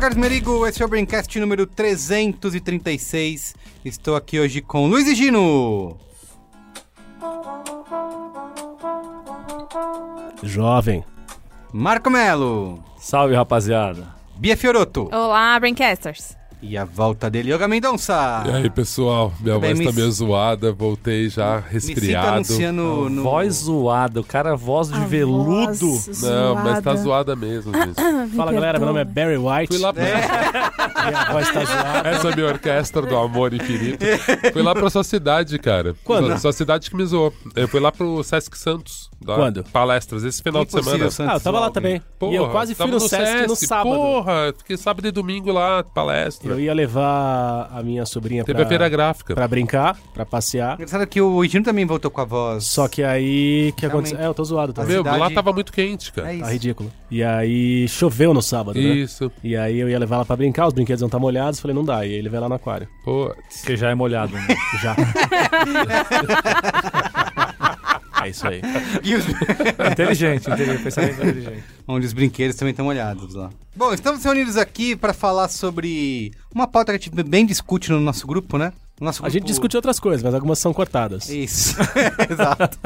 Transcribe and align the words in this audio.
sou 0.00 0.08
Carlos 0.08 0.16
Merigo, 0.16 0.66
esse 0.66 0.82
é 0.82 0.86
o 0.86 0.88
Braincast 0.88 1.38
número 1.38 1.66
336. 1.66 3.54
Estou 3.84 4.16
aqui 4.16 4.40
hoje 4.40 4.62
com 4.62 4.86
Luiz 4.86 5.06
e 5.06 5.14
Gino. 5.14 5.98
Jovem. 10.42 11.04
Marco 11.70 12.08
Melo. 12.08 12.82
Salve, 12.98 13.34
rapaziada. 13.34 14.08
Bia 14.36 14.56
Fioroto. 14.56 15.10
Olá, 15.12 15.60
Braincasters. 15.60 16.39
E 16.62 16.76
a 16.76 16.84
volta 16.84 17.30
dele, 17.30 17.54
Yoga 17.54 17.66
Mendonça. 17.66 18.44
E 18.46 18.50
aí, 18.50 18.68
pessoal, 18.70 19.32
minha 19.40 19.58
Bem, 19.58 19.70
voz 19.70 19.78
me 19.78 19.84
tá 19.86 19.92
meio 19.92 20.12
zoada, 20.12 20.70
voltei 20.72 21.30
já 21.30 21.56
Me 21.56 21.62
resfriado. 21.72 22.28
anunciando 22.28 23.08
no... 23.08 23.22
Voz 23.22 23.54
zoada, 23.54 24.20
o 24.20 24.24
cara 24.24 24.54
voz 24.56 24.88
de 24.88 24.94
A 24.94 25.06
veludo. 25.06 25.88
voz 25.94 26.20
Não, 26.22 26.54
mas 26.56 26.82
tá 26.82 26.94
zoada. 26.96 27.34
mesmo, 27.34 27.72
gente. 27.72 28.36
Fala 28.36 28.52
galera, 28.52 28.78
meu 28.78 28.88
nome 28.88 29.00
é 29.00 29.04
Barry 29.04 29.38
White. 29.38 29.68
Fui 29.72 29.78
lá 29.78 29.90
pra... 29.92 30.04
E 31.00 31.14
a 31.14 31.32
voz 31.32 31.50
tá 31.50 31.64
zoada. 31.64 32.08
Essa 32.10 32.28
é 32.28 32.32
a 32.32 32.36
minha 32.36 32.48
orquestra 32.48 33.02
do 33.02 33.16
amor 33.16 33.54
infinito. 33.54 34.04
Fui 34.52 34.60
lá 34.62 34.74
pra 34.74 34.90
sua 34.90 35.02
cidade, 35.02 35.58
cara. 35.58 35.94
Quando? 36.04 36.26
Sua, 36.28 36.38
sua 36.38 36.52
cidade 36.52 36.90
que 36.90 36.96
me 36.96 37.06
zoou. 37.06 37.32
Eu 37.56 37.66
fui 37.68 37.80
lá 37.80 37.90
pro 37.90 38.22
Sesc 38.22 38.56
Santos. 38.58 39.08
Quando? 39.24 39.64
Palestras, 39.64 40.24
esse 40.24 40.42
final 40.42 40.64
de 40.64 40.72
semana. 40.72 41.10
Santos 41.10 41.32
Ah, 41.32 41.36
eu 41.36 41.40
tava 41.40 41.58
lá 41.60 41.70
também. 41.70 42.02
Porra, 42.18 42.32
e 42.32 42.36
eu 42.36 42.50
quase 42.50 42.74
fui 42.74 42.84
tava 42.86 42.98
no 42.98 43.08
Sesc, 43.08 43.46
no 43.48 43.56
sábado. 43.56 43.94
Porra, 43.96 44.54
fiquei 44.58 44.76
sábado 44.76 45.08
e 45.08 45.10
domingo 45.10 45.50
lá, 45.52 45.82
palestra. 45.82 46.49
Eu 46.54 46.60
ia 46.60 46.74
levar 46.74 47.68
a 47.72 47.82
minha 47.82 48.04
sobrinha 48.06 48.44
Teve 48.44 48.62
a 48.62 48.66
feira 48.66 48.84
pra, 48.84 48.88
gráfica. 48.88 49.34
pra 49.34 49.48
brincar, 49.48 49.96
pra 50.14 50.24
passear. 50.26 50.74
Engraçado 50.74 51.06
que 51.06 51.20
o 51.20 51.44
Gino 51.44 51.64
também 51.64 51.84
voltou 51.86 52.10
com 52.10 52.20
a 52.20 52.24
voz. 52.24 52.64
Só 52.64 52.88
que 52.88 53.02
aí, 53.02 53.68
o 53.70 53.72
que 53.74 53.86
Realmente. 53.86 54.08
aconteceu? 54.08 54.18
É, 54.18 54.26
eu 54.26 54.34
tô 54.34 54.44
zoado 54.44 54.72
também. 54.72 54.90
Meu, 54.92 55.02
cidade- 55.02 55.18
lá 55.18 55.30
tava 55.30 55.52
muito 55.52 55.72
quente, 55.72 56.12
cara. 56.12 56.30
É 56.30 56.34
isso. 56.36 56.44
Tá 56.44 56.50
ridículo. 56.52 56.92
E 57.10 57.22
aí, 57.22 57.88
choveu 57.88 58.32
no 58.34 58.42
sábado, 58.42 58.78
né? 58.80 58.86
Isso. 58.88 59.30
E 59.42 59.56
aí 59.56 59.78
eu 59.78 59.88
ia 59.88 59.98
levar 59.98 60.16
ela 60.16 60.24
pra 60.24 60.36
brincar, 60.36 60.66
os 60.66 60.74
brinquedos 60.74 61.02
não 61.02 61.08
tá 61.08 61.18
molhados, 61.18 61.60
falei, 61.60 61.74
não 61.74 61.84
dá. 61.84 62.04
E 62.06 62.14
aí 62.14 62.22
levei 62.22 62.38
ela 62.38 62.48
no 62.48 62.54
aquário. 62.54 62.88
Pô, 63.04 63.34
Que 63.64 63.76
já 63.76 63.90
é 63.90 63.94
molhado. 63.94 64.32
Né? 64.34 64.46
Já. 64.82 64.96
é 68.24 68.28
isso 68.28 68.46
aí. 68.46 68.60
Os- 69.16 69.90
inteligente, 69.92 70.50
inteligente, 70.50 70.82
pensamento 70.82 71.14
inteligente. 71.26 71.64
Onde 71.86 72.06
os 72.06 72.12
brinquedos 72.12 72.56
também 72.56 72.70
estão 72.70 72.84
molhados 72.84 73.34
lá. 73.34 73.50
Bom, 73.74 73.92
estamos 73.92 74.22
reunidos 74.24 74.56
aqui 74.56 74.94
para 74.96 75.12
falar 75.12 75.48
sobre 75.48 76.32
uma 76.54 76.66
pauta 76.66 76.92
que 76.92 76.98
a 76.98 77.00
gente 77.10 77.22
bem 77.24 77.44
discute 77.46 77.90
no 77.90 78.00
nosso 78.00 78.26
grupo, 78.26 78.56
né? 78.58 78.72
No 79.00 79.06
nosso 79.06 79.24
A 79.24 79.28
gente 79.28 79.40
grupo- 79.40 79.48
discute 79.52 79.76
outras 79.76 79.98
coisas, 79.98 80.22
mas 80.22 80.34
algumas 80.34 80.58
são 80.58 80.74
cortadas. 80.74 81.28
Isso, 81.30 81.74
exato. 82.30 82.78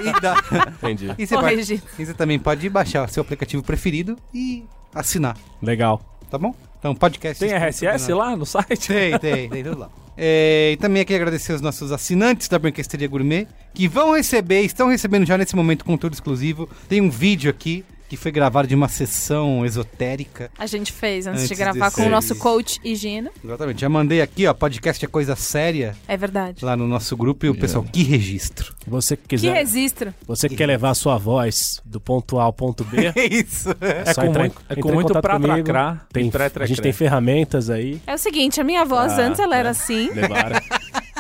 E, 0.02 0.22
dá... 0.22 0.42
Entendi. 0.82 1.14
e, 1.18 1.28
você 1.28 1.36
pode... 1.36 1.84
E 2.00 2.06
você 2.06 2.14
também 2.14 2.40
pode 2.40 2.70
baixar 2.70 3.06
o 3.06 3.12
seu 3.12 3.22
aplicativo 3.22 3.62
preferido 3.62 4.18
e 4.34 4.64
assinar, 4.96 5.36
Legal. 5.62 6.02
tá 6.30 6.38
bom? 6.38 6.56
Então, 6.80 6.96
podcast. 6.96 7.40
Tem 7.40 7.54
RSS 7.54 8.12
lá 8.14 8.36
no 8.36 8.46
site? 8.46 8.88
Tem, 8.88 9.20
tem, 9.20 9.50
tem 9.50 9.64
tudo 9.64 9.80
lá. 9.80 9.90
É, 10.16 10.72
e 10.74 10.78
também 10.78 11.02
aqui 11.02 11.16
agradecer 11.16 11.54
os 11.54 11.62
nossos 11.62 11.92
assinantes 11.92 12.48
da 12.48 12.60
Branquesteria 12.60 13.08
Gourmet, 13.08 13.48
que 13.74 13.88
vão 13.88 14.16
receber, 14.16 14.62
estão 14.62 14.90
recebendo 14.90 15.26
já 15.26 15.38
nesse 15.38 15.56
momento 15.56 15.84
conteúdo 15.84 16.14
exclusivo. 16.14 16.70
Tem 16.88 17.02
um 17.02 17.10
vídeo 17.10 17.50
aqui 17.50 17.84
que 18.10 18.18
foi 18.18 18.32
gravado 18.32 18.68
de 18.68 18.76
uma 18.76 18.88
sessão 18.88 19.66
esotérica. 19.66 20.52
A 20.58 20.66
gente 20.66 20.92
fez 20.92 21.26
antes, 21.28 21.44
Antes 21.44 21.50
de 21.50 21.56
gravar 21.56 21.92
com 21.92 22.04
o 22.06 22.10
nosso 22.10 22.36
coach 22.36 22.80
Higino. 22.84 23.30
Exatamente. 23.44 23.82
Já 23.82 23.90
mandei 23.90 24.22
aqui, 24.22 24.46
ó, 24.48 24.54
podcast 24.54 25.04
é 25.04 25.08
coisa 25.08 25.36
séria, 25.36 25.96
É 26.08 26.16
verdade. 26.16 26.64
lá 26.64 26.76
no 26.78 26.88
nosso 26.88 27.16
grupo 27.18 27.46
e 27.46 27.50
o 27.50 27.56
pessoal, 27.56 27.84
que 27.84 28.04
registro. 28.04 28.74
Você 28.88 29.16
que 29.18 29.24
Que 29.24 29.30
quiser. 29.30 29.54
registro. 29.54 30.14
Você 30.28 30.48
que 30.50 30.56
quer 30.56 30.66
levar 30.68 30.92
a 30.92 30.94
sua 30.96 31.18
voz 31.18 31.82
do 31.86 32.00
ponto 32.00 32.40
A 32.40 32.44
ao 32.44 32.54
ponto 32.54 32.84
B, 32.84 33.12
É 33.16 33.26
isso. 33.26 33.70
É 33.82 34.14
só 34.14 34.22
com 34.22 34.28
entrar 34.28 34.42
muito, 34.44 34.62
é 34.70 34.76
com 34.76 34.92
muito 34.94 35.14
pra 35.22 35.34
comigo. 35.36 35.54
tracrar 35.64 36.08
Tem, 36.12 36.26
e 36.28 36.62
a 36.62 36.66
gente 36.66 36.82
tem 36.82 36.94
ferramentas 36.94 37.70
aí. 37.70 38.02
É 38.06 38.14
o 38.14 38.18
seguinte, 38.18 38.60
a 38.62 38.64
minha 38.64 38.86
voz 38.86 39.14
Ah, 39.14 39.22
antes 39.22 39.40
ela 39.40 39.56
era 39.56 39.66
né? 39.66 39.70
assim. 39.72 40.10
Levaram. 40.12 40.60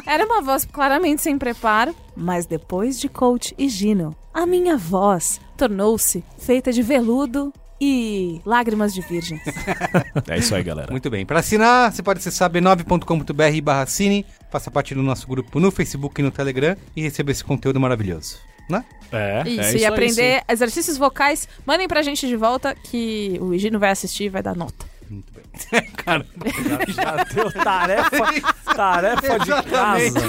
Era 0.06 0.26
uma 0.26 0.42
voz 0.42 0.66
claramente 0.66 1.22
sem 1.22 1.38
preparo. 1.38 1.96
Mas 2.16 2.46
depois 2.46 3.00
de 3.00 3.08
coach 3.08 3.56
Higino, 3.58 4.14
a 4.34 4.46
minha 4.46 4.76
voz 4.78 5.40
tornou-se 5.64 6.22
feita 6.38 6.74
de 6.74 6.82
veludo 6.82 7.54
e 7.80 8.42
lágrimas 8.46 8.94
de 8.94 9.00
virgem. 9.02 9.40
é 10.28 10.38
isso 10.38 10.54
aí, 10.54 10.62
galera. 10.62 10.92
Muito 10.92 11.10
bem. 11.10 11.26
Para 11.26 11.40
assinar, 11.40 11.92
você 11.92 12.04
pode 12.04 12.20
acessar 12.20 12.50
b9.com.br 12.52 13.62
barra 13.64 13.86
cine, 13.86 14.26
faça 14.52 14.70
parte 14.70 14.94
do 14.94 15.02
nosso 15.02 15.26
grupo 15.26 15.62
no 15.62 15.72
Facebook 15.72 16.20
e 16.20 16.24
no 16.24 16.32
Telegram 16.32 16.76
e 16.96 17.02
receber 17.02 17.32
esse 17.32 17.46
conteúdo 17.46 17.80
maravilhoso. 17.80 18.40
Né? 18.70 18.84
É. 19.12 19.44
Isso, 19.46 19.62
isso 19.62 19.78
e 19.78 19.80
aí, 19.80 19.86
aprender 19.86 20.44
exercícios 20.50 20.98
vocais. 20.98 21.48
Mandem 21.66 21.88
pra 21.88 22.02
gente 22.02 22.28
de 22.28 22.36
volta 22.36 22.76
que 22.76 23.38
o 23.42 23.54
Higino 23.54 23.80
vai 23.80 23.92
assistir 23.92 24.26
e 24.26 24.30
vai 24.30 24.44
dar 24.44 24.56
nota. 24.56 24.93
Muito 25.10 25.34
bem. 25.34 25.44
Já 26.94 27.24
deu 27.24 27.52
tarefa, 27.52 28.44
tarefa 28.76 29.40
de 29.40 29.50
casa. 29.70 30.20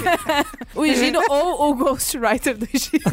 O 0.73 0.85
Higino 0.85 1.19
ou 1.29 1.71
o 1.71 1.75
Ghostwriter 1.75 2.57
do 2.57 2.67
Higino. 2.71 3.03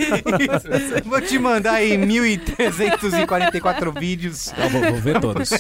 Vou 1.04 1.20
te 1.20 1.38
mandar 1.38 1.74
aí 1.74 1.96
1.344 1.96 3.98
vídeos. 3.98 4.52
Eu 4.56 4.70
vou, 4.70 4.82
vou 4.82 4.96
ver 4.96 5.20
todos. 5.20 5.50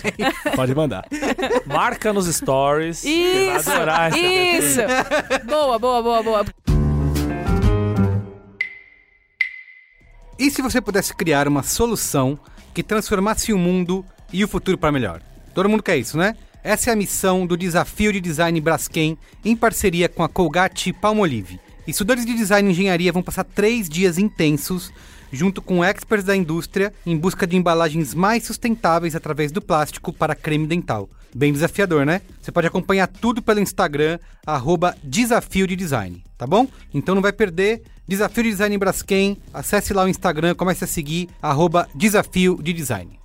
Pode 0.54 0.74
mandar. 0.74 1.06
Marca 1.66 2.12
nos 2.12 2.26
stories. 2.26 3.04
Isso! 3.04 3.70
adorar 3.70 4.08
essa 4.08 4.18
Isso! 4.18 4.80
Boa, 5.46 5.78
boa, 5.78 6.02
boa, 6.02 6.22
boa. 6.22 6.44
E 10.38 10.50
se 10.50 10.60
você 10.60 10.80
pudesse 10.80 11.14
criar 11.14 11.46
uma 11.46 11.62
solução 11.62 12.38
que 12.74 12.82
transformasse 12.82 13.52
o 13.52 13.58
mundo 13.58 14.04
e 14.32 14.42
o 14.42 14.48
futuro 14.48 14.78
para 14.78 14.90
melhor? 14.90 15.20
Todo 15.54 15.68
mundo 15.68 15.82
quer 15.82 15.96
isso, 15.98 16.16
né? 16.16 16.34
Essa 16.64 16.90
é 16.90 16.92
a 16.92 16.96
missão 16.96 17.46
do 17.46 17.56
Desafio 17.56 18.12
de 18.12 18.20
Design 18.20 18.60
Braskem 18.60 19.18
em 19.44 19.56
parceria 19.56 20.08
com 20.08 20.22
a 20.22 20.28
Colgate 20.28 20.92
Palmolive. 20.92 21.60
Estudantes 21.86 22.24
de 22.24 22.34
design 22.34 22.68
e 22.68 22.72
engenharia 22.72 23.12
vão 23.12 23.22
passar 23.22 23.42
três 23.42 23.88
dias 23.88 24.16
intensos 24.16 24.92
junto 25.32 25.60
com 25.60 25.84
experts 25.84 26.24
da 26.24 26.36
indústria 26.36 26.92
em 27.04 27.16
busca 27.16 27.46
de 27.46 27.56
embalagens 27.56 28.14
mais 28.14 28.44
sustentáveis 28.44 29.16
através 29.16 29.50
do 29.50 29.60
plástico 29.60 30.12
para 30.12 30.36
creme 30.36 30.66
dental. 30.66 31.08
Bem 31.34 31.52
desafiador, 31.52 32.04
né? 32.04 32.20
Você 32.40 32.52
pode 32.52 32.66
acompanhar 32.66 33.08
tudo 33.08 33.42
pelo 33.42 33.58
Instagram, 33.58 34.18
arroba 34.46 34.94
Desafio 35.02 35.66
de 35.66 35.74
Design, 35.74 36.22
tá 36.36 36.46
bom? 36.46 36.68
Então 36.92 37.14
não 37.14 37.22
vai 37.22 37.32
perder. 37.32 37.82
Desafio 38.06 38.44
de 38.44 38.50
Design 38.50 38.78
Braskem, 38.78 39.38
acesse 39.52 39.94
lá 39.94 40.04
o 40.04 40.08
Instagram, 40.08 40.54
comece 40.54 40.84
a 40.84 40.86
seguir, 40.86 41.30
arroba 41.40 41.88
Desafio 41.94 42.60
de 42.62 42.72
Design. 42.72 43.21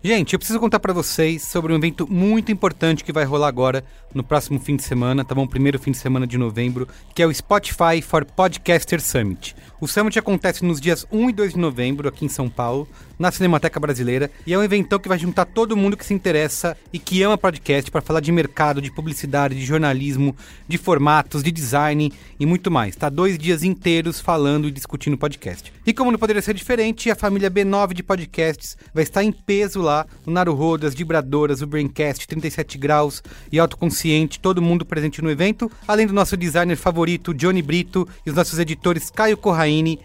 Gente, 0.00 0.32
eu 0.32 0.38
preciso 0.38 0.60
contar 0.60 0.78
pra 0.78 0.92
vocês 0.92 1.42
sobre 1.42 1.72
um 1.72 1.76
evento 1.76 2.06
muito 2.08 2.52
importante 2.52 3.02
que 3.02 3.12
vai 3.12 3.24
rolar 3.24 3.48
agora 3.48 3.84
no 4.14 4.22
próximo 4.22 4.60
fim 4.60 4.76
de 4.76 4.84
semana, 4.84 5.24
tá 5.24 5.34
bom? 5.34 5.44
Primeiro 5.44 5.76
fim 5.76 5.90
de 5.90 5.98
semana 5.98 6.24
de 6.24 6.38
novembro, 6.38 6.86
que 7.12 7.20
é 7.20 7.26
o 7.26 7.34
Spotify 7.34 8.00
for 8.00 8.24
Podcaster 8.24 9.00
Summit. 9.02 9.56
O 9.80 9.86
Summit 9.86 10.18
acontece 10.18 10.64
nos 10.64 10.80
dias 10.80 11.06
1 11.12 11.30
e 11.30 11.32
2 11.32 11.52
de 11.52 11.58
novembro 11.58 12.08
aqui 12.08 12.24
em 12.24 12.28
São 12.28 12.48
Paulo, 12.48 12.88
na 13.16 13.30
Cinemateca 13.30 13.78
Brasileira, 13.78 14.28
e 14.44 14.52
é 14.52 14.58
um 14.58 14.62
eventão 14.62 14.98
que 14.98 15.08
vai 15.08 15.16
juntar 15.16 15.44
todo 15.44 15.76
mundo 15.76 15.96
que 15.96 16.04
se 16.04 16.12
interessa 16.12 16.76
e 16.92 16.98
que 16.98 17.22
ama 17.22 17.38
podcast 17.38 17.88
para 17.88 18.00
falar 18.00 18.18
de 18.18 18.32
mercado, 18.32 18.82
de 18.82 18.90
publicidade, 18.90 19.54
de 19.54 19.64
jornalismo, 19.64 20.34
de 20.66 20.78
formatos, 20.78 21.44
de 21.44 21.52
design 21.52 22.12
e 22.40 22.44
muito 22.46 22.72
mais. 22.72 22.96
Tá 22.96 23.08
dois 23.08 23.38
dias 23.38 23.62
inteiros 23.62 24.20
falando 24.20 24.66
e 24.66 24.72
discutindo 24.72 25.16
podcast. 25.16 25.72
E 25.86 25.92
como 25.92 26.10
não 26.10 26.18
poderia 26.18 26.42
ser 26.42 26.54
diferente, 26.54 27.08
a 27.08 27.14
família 27.14 27.48
B9 27.48 27.94
de 27.94 28.02
podcasts 28.02 28.76
vai 28.92 29.04
estar 29.04 29.22
em 29.22 29.30
peso 29.30 29.80
lá, 29.80 30.06
o 30.26 30.30
Naruhodo, 30.32 30.88
as 30.88 30.94
Vibradoras, 30.94 31.62
o 31.62 31.68
Braincast, 31.68 32.26
37 32.26 32.76
Graus 32.78 33.22
e 33.52 33.60
Autoconsciente, 33.60 34.40
todo 34.40 34.60
mundo 34.60 34.84
presente 34.84 35.22
no 35.22 35.30
evento, 35.30 35.70
além 35.86 36.06
do 36.06 36.12
nosso 36.12 36.36
designer 36.36 36.76
favorito, 36.76 37.32
Johnny 37.32 37.62
Brito, 37.62 38.08
e 38.26 38.30
os 38.30 38.36
nossos 38.36 38.58
editores 38.58 39.08
Caio 39.08 39.36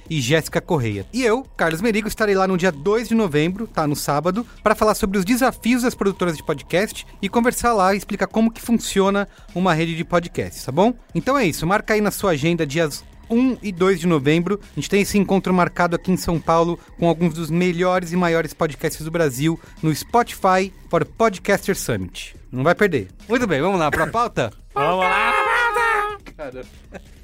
E 0.09 0.19
Jéssica 0.19 0.59
Correia. 0.59 1.05
E 1.13 1.23
eu, 1.23 1.43
Carlos 1.55 1.81
Merigo, 1.81 2.07
estarei 2.07 2.35
lá 2.35 2.47
no 2.47 2.57
dia 2.57 2.71
2 2.71 3.07
de 3.07 3.15
novembro, 3.15 3.65
tá, 3.65 3.87
no 3.87 3.95
sábado, 3.95 4.45
para 4.61 4.75
falar 4.75 4.93
sobre 4.93 5.17
os 5.17 5.23
desafios 5.23 5.83
das 5.83 5.95
produtoras 5.95 6.35
de 6.35 6.43
podcast 6.43 7.07
e 7.21 7.29
conversar 7.29 7.73
lá 7.73 7.93
e 7.93 7.97
explicar 7.97 8.27
como 8.27 8.51
que 8.51 8.61
funciona 8.61 9.27
uma 9.55 9.73
rede 9.73 9.95
de 9.95 10.03
podcasts, 10.03 10.65
tá 10.65 10.71
bom? 10.71 10.93
Então 11.15 11.37
é 11.37 11.45
isso, 11.45 11.65
marca 11.65 11.93
aí 11.93 12.01
na 12.01 12.11
sua 12.11 12.31
agenda 12.31 12.65
dias 12.65 13.03
1 13.29 13.57
e 13.61 13.71
2 13.71 14.01
de 14.01 14.07
novembro. 14.07 14.59
A 14.61 14.75
gente 14.75 14.89
tem 14.89 15.01
esse 15.01 15.17
encontro 15.17 15.53
marcado 15.53 15.95
aqui 15.95 16.11
em 16.11 16.17
São 16.17 16.39
Paulo 16.39 16.77
com 16.99 17.07
alguns 17.07 17.33
dos 17.33 17.49
melhores 17.49 18.11
e 18.11 18.17
maiores 18.17 18.53
podcasts 18.53 19.03
do 19.03 19.11
Brasil 19.11 19.59
no 19.81 19.95
Spotify 19.95 20.73
for 20.89 21.05
Podcaster 21.05 21.77
Summit. 21.77 22.35
Não 22.51 22.63
vai 22.63 22.75
perder. 22.75 23.07
Muito 23.27 23.47
bem, 23.47 23.61
vamos 23.61 23.79
lá 23.79 23.89
pra 23.89 24.07
pauta? 24.07 24.51
Vamos 24.73 24.99
lá. 24.99 25.33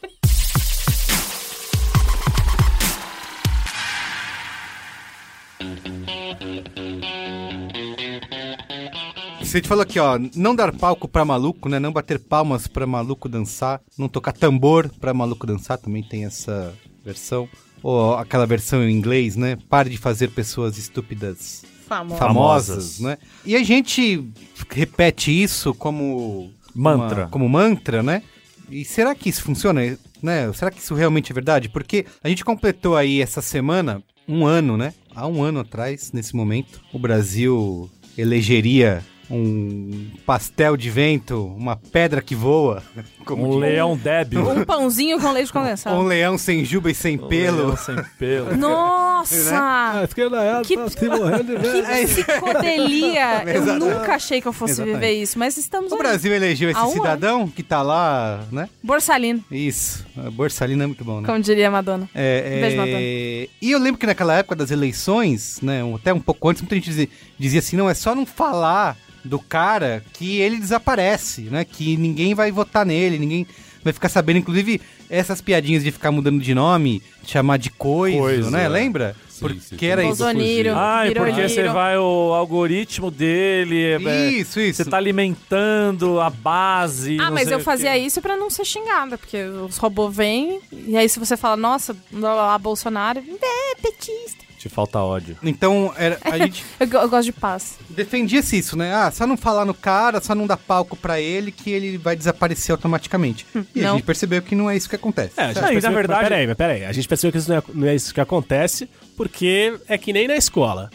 Você 9.42 9.62
te 9.62 9.68
falou 9.68 9.84
aqui, 9.84 10.00
ó, 10.00 10.20
não 10.36 10.54
dar 10.56 10.74
palco 10.74 11.08
pra 11.08 11.24
maluco, 11.24 11.70
né? 11.70 11.80
Não 11.80 11.92
bater 11.92 12.20
palmas 12.20 12.68
pra 12.68 12.86
maluco 12.86 13.30
dançar, 13.30 13.80
não 13.98 14.10
tocar 14.10 14.34
tambor 14.34 14.90
pra 15.00 15.14
maluco 15.14 15.48
dançar, 15.48 15.78
também 15.78 16.04
tem 16.04 16.26
essa 16.26 16.74
versão. 17.04 17.48
Ou 17.82 18.16
aquela 18.16 18.46
versão 18.46 18.84
em 18.84 18.92
inglês, 18.92 19.36
né? 19.36 19.58
Pare 19.70 19.90
de 19.90 19.98
fazer 19.98 20.32
pessoas 20.32 20.78
estúpidas 20.78 21.64
Famoso. 21.88 22.20
famosas, 22.20 23.00
né? 23.00 23.18
E 23.46 23.56
a 23.56 23.64
gente 23.64 24.22
repete 24.70 25.32
isso 25.32 25.74
como 25.74 26.52
Mantra. 26.76 27.22
uma- 27.24 27.28
como 27.30 27.48
mantra, 27.48 28.04
né? 28.04 28.24
E 28.70 28.84
será 28.84 29.16
que 29.16 29.30
isso 29.30 29.44
funciona, 29.44 29.98
né? 30.22 30.52
Será 30.54 30.70
que 30.72 30.80
isso 30.82 30.94
realmente 30.94 31.32
é 31.32 31.36
verdade? 31.36 31.70
Porque 31.70 32.06
a 32.22 32.28
gente 32.28 32.44
completou 32.44 32.98
aí 32.98 33.22
essa 33.22 33.42
semana 33.42 34.04
um 34.28 34.46
ano, 34.46 34.76
né? 34.76 34.94
Há 35.18 35.26
um 35.26 35.42
ano 35.42 35.62
atrás, 35.62 36.12
nesse 36.12 36.36
momento, 36.36 36.80
o 36.94 37.00
Brasil 37.00 37.90
elegeria 38.16 39.04
um 39.30 40.08
pastel 40.26 40.78
de 40.78 40.90
vento, 40.90 41.46
uma 41.58 41.76
pedra 41.76 42.22
que 42.22 42.34
voa, 42.36 42.82
como 43.26 43.46
Um 43.48 43.52
diz- 43.52 43.60
leão 43.60 43.98
débil. 43.98 44.50
Um 44.50 44.64
pãozinho 44.66 45.20
com 45.20 45.32
leite 45.32 45.52
condensado. 45.52 45.96
um 45.98 46.04
leão 46.04 46.38
sem 46.38 46.64
juba 46.64 46.90
e 46.92 46.96
sem 46.96 47.16
Um 47.18 47.28
pelo. 47.28 47.58
leão 47.68 47.78
sem 47.78 47.96
pelo. 48.18 48.56
Nossa! 48.58 50.02
esquerda 50.04 50.42
é, 50.44 50.62
Que- 50.64 50.78
tá 50.78 50.90
se 50.90 51.06
morrendo 51.10 51.44
de 51.44 51.56
Que 51.56 51.82
ver. 51.82 52.08
psicodelia! 52.08 53.44
Eu 53.58 53.66
nunca 53.80 54.16
achei 54.16 54.40
que 54.42 54.48
eu 54.48 54.54
fosse 54.54 54.74
Exatamente. 54.74 55.00
viver 55.00 55.22
isso, 55.22 55.38
mas 55.40 55.58
estamos 55.58 55.92
O 55.92 55.96
aí. 55.96 56.00
Brasil 56.02 56.34
elegeu 56.34 56.70
esse 56.70 56.80
um 56.80 56.90
cidadão 56.92 57.48
que 57.48 57.64
tá 57.64 57.82
lá, 57.82 58.44
né? 58.52 58.70
Borsalino, 58.84 59.44
Isso. 59.52 60.06
Borsalino 60.34 60.84
é 60.84 60.88
muito 60.88 61.04
bom, 61.04 61.22
né? 61.22 61.28
como 61.28 61.40
diria 61.40 61.68
a 61.68 61.72
Madonna. 61.72 62.10
É, 62.14 62.60
Beijo, 62.62 62.76
é, 62.76 62.78
Madonna. 62.78 63.00
E 63.00 63.72
eu 63.72 63.80
lembro 63.80 64.00
que 64.00 64.06
naquela 64.06 64.36
época 64.36 64.56
das 64.56 64.72
eleições, 64.72 65.60
né, 65.62 65.82
até 65.96 66.14
um 66.14 66.20
pouco 66.20 66.48
antes, 66.50 66.62
muita 66.62 66.76
gente 66.76 66.86
dizia, 66.90 67.10
dizia 67.40 67.60
assim, 67.60 67.76
não, 67.78 67.90
é 67.90 67.94
só 67.94 68.14
não 68.16 68.26
falar 68.26 68.98
do 69.24 69.40
cara 69.40 70.04
que 70.14 70.38
ele 70.40 70.58
desaparece, 70.58 71.42
né, 71.44 71.66
que 71.66 71.98
ninguém 71.98 72.34
vai 72.34 72.52
votar 72.52 72.86
nele, 72.86 73.18
ninguém 73.20 73.46
vai 73.84 73.92
ficar 73.94 74.10
sabendo, 74.10 74.40
inclusive 74.40 74.82
essas 75.10 75.40
piadinhas 75.42 75.84
de 75.84 75.92
ficar 75.92 76.12
mudando 76.12 76.40
de 76.42 76.54
nome, 76.54 77.02
de 77.24 77.32
chamar 77.32 77.58
de 77.58 77.70
coisa, 77.70 78.18
Coisa, 78.18 78.52
né, 78.52 78.66
é. 78.66 78.68
lembra? 78.70 79.16
Sim, 79.30 79.40
Porque 79.42 79.60
sim. 79.78 79.86
era 79.86 80.02
isso. 80.04 80.24
Bolsonaro. 80.24 80.76
Ai, 80.76 81.14
porque 81.14 81.48
você 81.48 81.68
vai, 81.68 81.96
o 81.98 82.34
algoritmo 82.34 83.12
dele. 83.12 83.84
é- 83.84 84.04
é- 84.04 84.30
Isso, 84.32 84.60
isso. 84.60 84.84
Você 84.84 84.90
tá 84.90 84.98
alimentando 84.98 86.20
a 86.20 86.30
base. 86.30 87.18
Ah, 87.20 87.26
não 87.26 87.34
mas 87.34 87.44
sei 87.48 87.54
eu 87.54 87.60
fazia 87.60 87.92
quê. 87.92 87.98
isso 88.00 88.20
pra 88.22 88.36
não 88.36 88.50
ser 88.50 88.66
xingada, 88.66 89.16
porque 89.18 89.38
os 89.44 89.78
robôs 89.78 90.16
vêm, 90.16 90.60
e 90.72 90.98
aí 90.98 91.08
se 91.08 91.20
você 91.20 91.38
fala, 91.38 91.56
nossa, 91.56 91.94
blá, 92.12 92.34
blá, 92.34 92.34
blá, 92.34 92.58
Bolsonaro, 92.58 93.20
é 93.20 93.76
petista. 93.82 94.47
Te 94.68 94.74
falta 94.74 95.00
ódio. 95.00 95.38
Então, 95.44 95.94
era, 95.98 96.18
a 96.24 96.38
gente 96.40 96.64
Eu, 96.80 96.88
eu 96.88 97.10
gosto 97.10 97.26
de 97.26 97.32
paz. 97.32 97.78
defendia-se 97.90 98.58
isso, 98.58 98.78
né? 98.78 98.94
Ah, 98.94 99.10
só 99.12 99.26
não 99.26 99.38
falar 99.38 99.66
no 99.66 99.74
cara, 99.74 100.22
só 100.22 100.34
não 100.36 100.46
dar 100.48 100.58
palco 100.58 100.96
pra 100.96 101.20
ele 101.22 101.52
que 101.52 101.70
ele 101.72 101.98
vai 101.98 102.16
desaparecer 102.16 102.72
automaticamente. 102.74 103.46
E 103.76 103.82
a 103.82 103.88
não. 103.88 103.94
gente 103.96 104.06
percebeu 104.06 104.42
que 104.42 104.56
não 104.56 104.70
é 104.70 104.76
isso 104.76 104.90
que 104.90 104.96
acontece. 104.96 105.34
É, 105.38 105.44
a 105.44 105.48
gente 105.48 105.62
Não, 105.62 105.70
e 105.70 105.72
percebeu 105.74 105.82
na 105.82 105.90
que- 105.90 105.96
verdade- 106.08 106.24
Peraí, 106.30 106.56
peraí. 106.56 106.86
A 106.86 106.92
gente 106.92 107.08
percebeu 107.08 107.32
que 107.32 107.38
isso 107.38 107.50
não 107.50 107.58
é, 107.58 107.64
não 107.74 107.88
é 107.88 107.96
isso 107.96 108.14
que 108.14 108.22
acontece, 108.22 108.90
porque 109.16 109.78
é 109.88 109.98
que 109.98 110.12
nem 110.14 110.28
na 110.28 110.36
escola. 110.36 110.90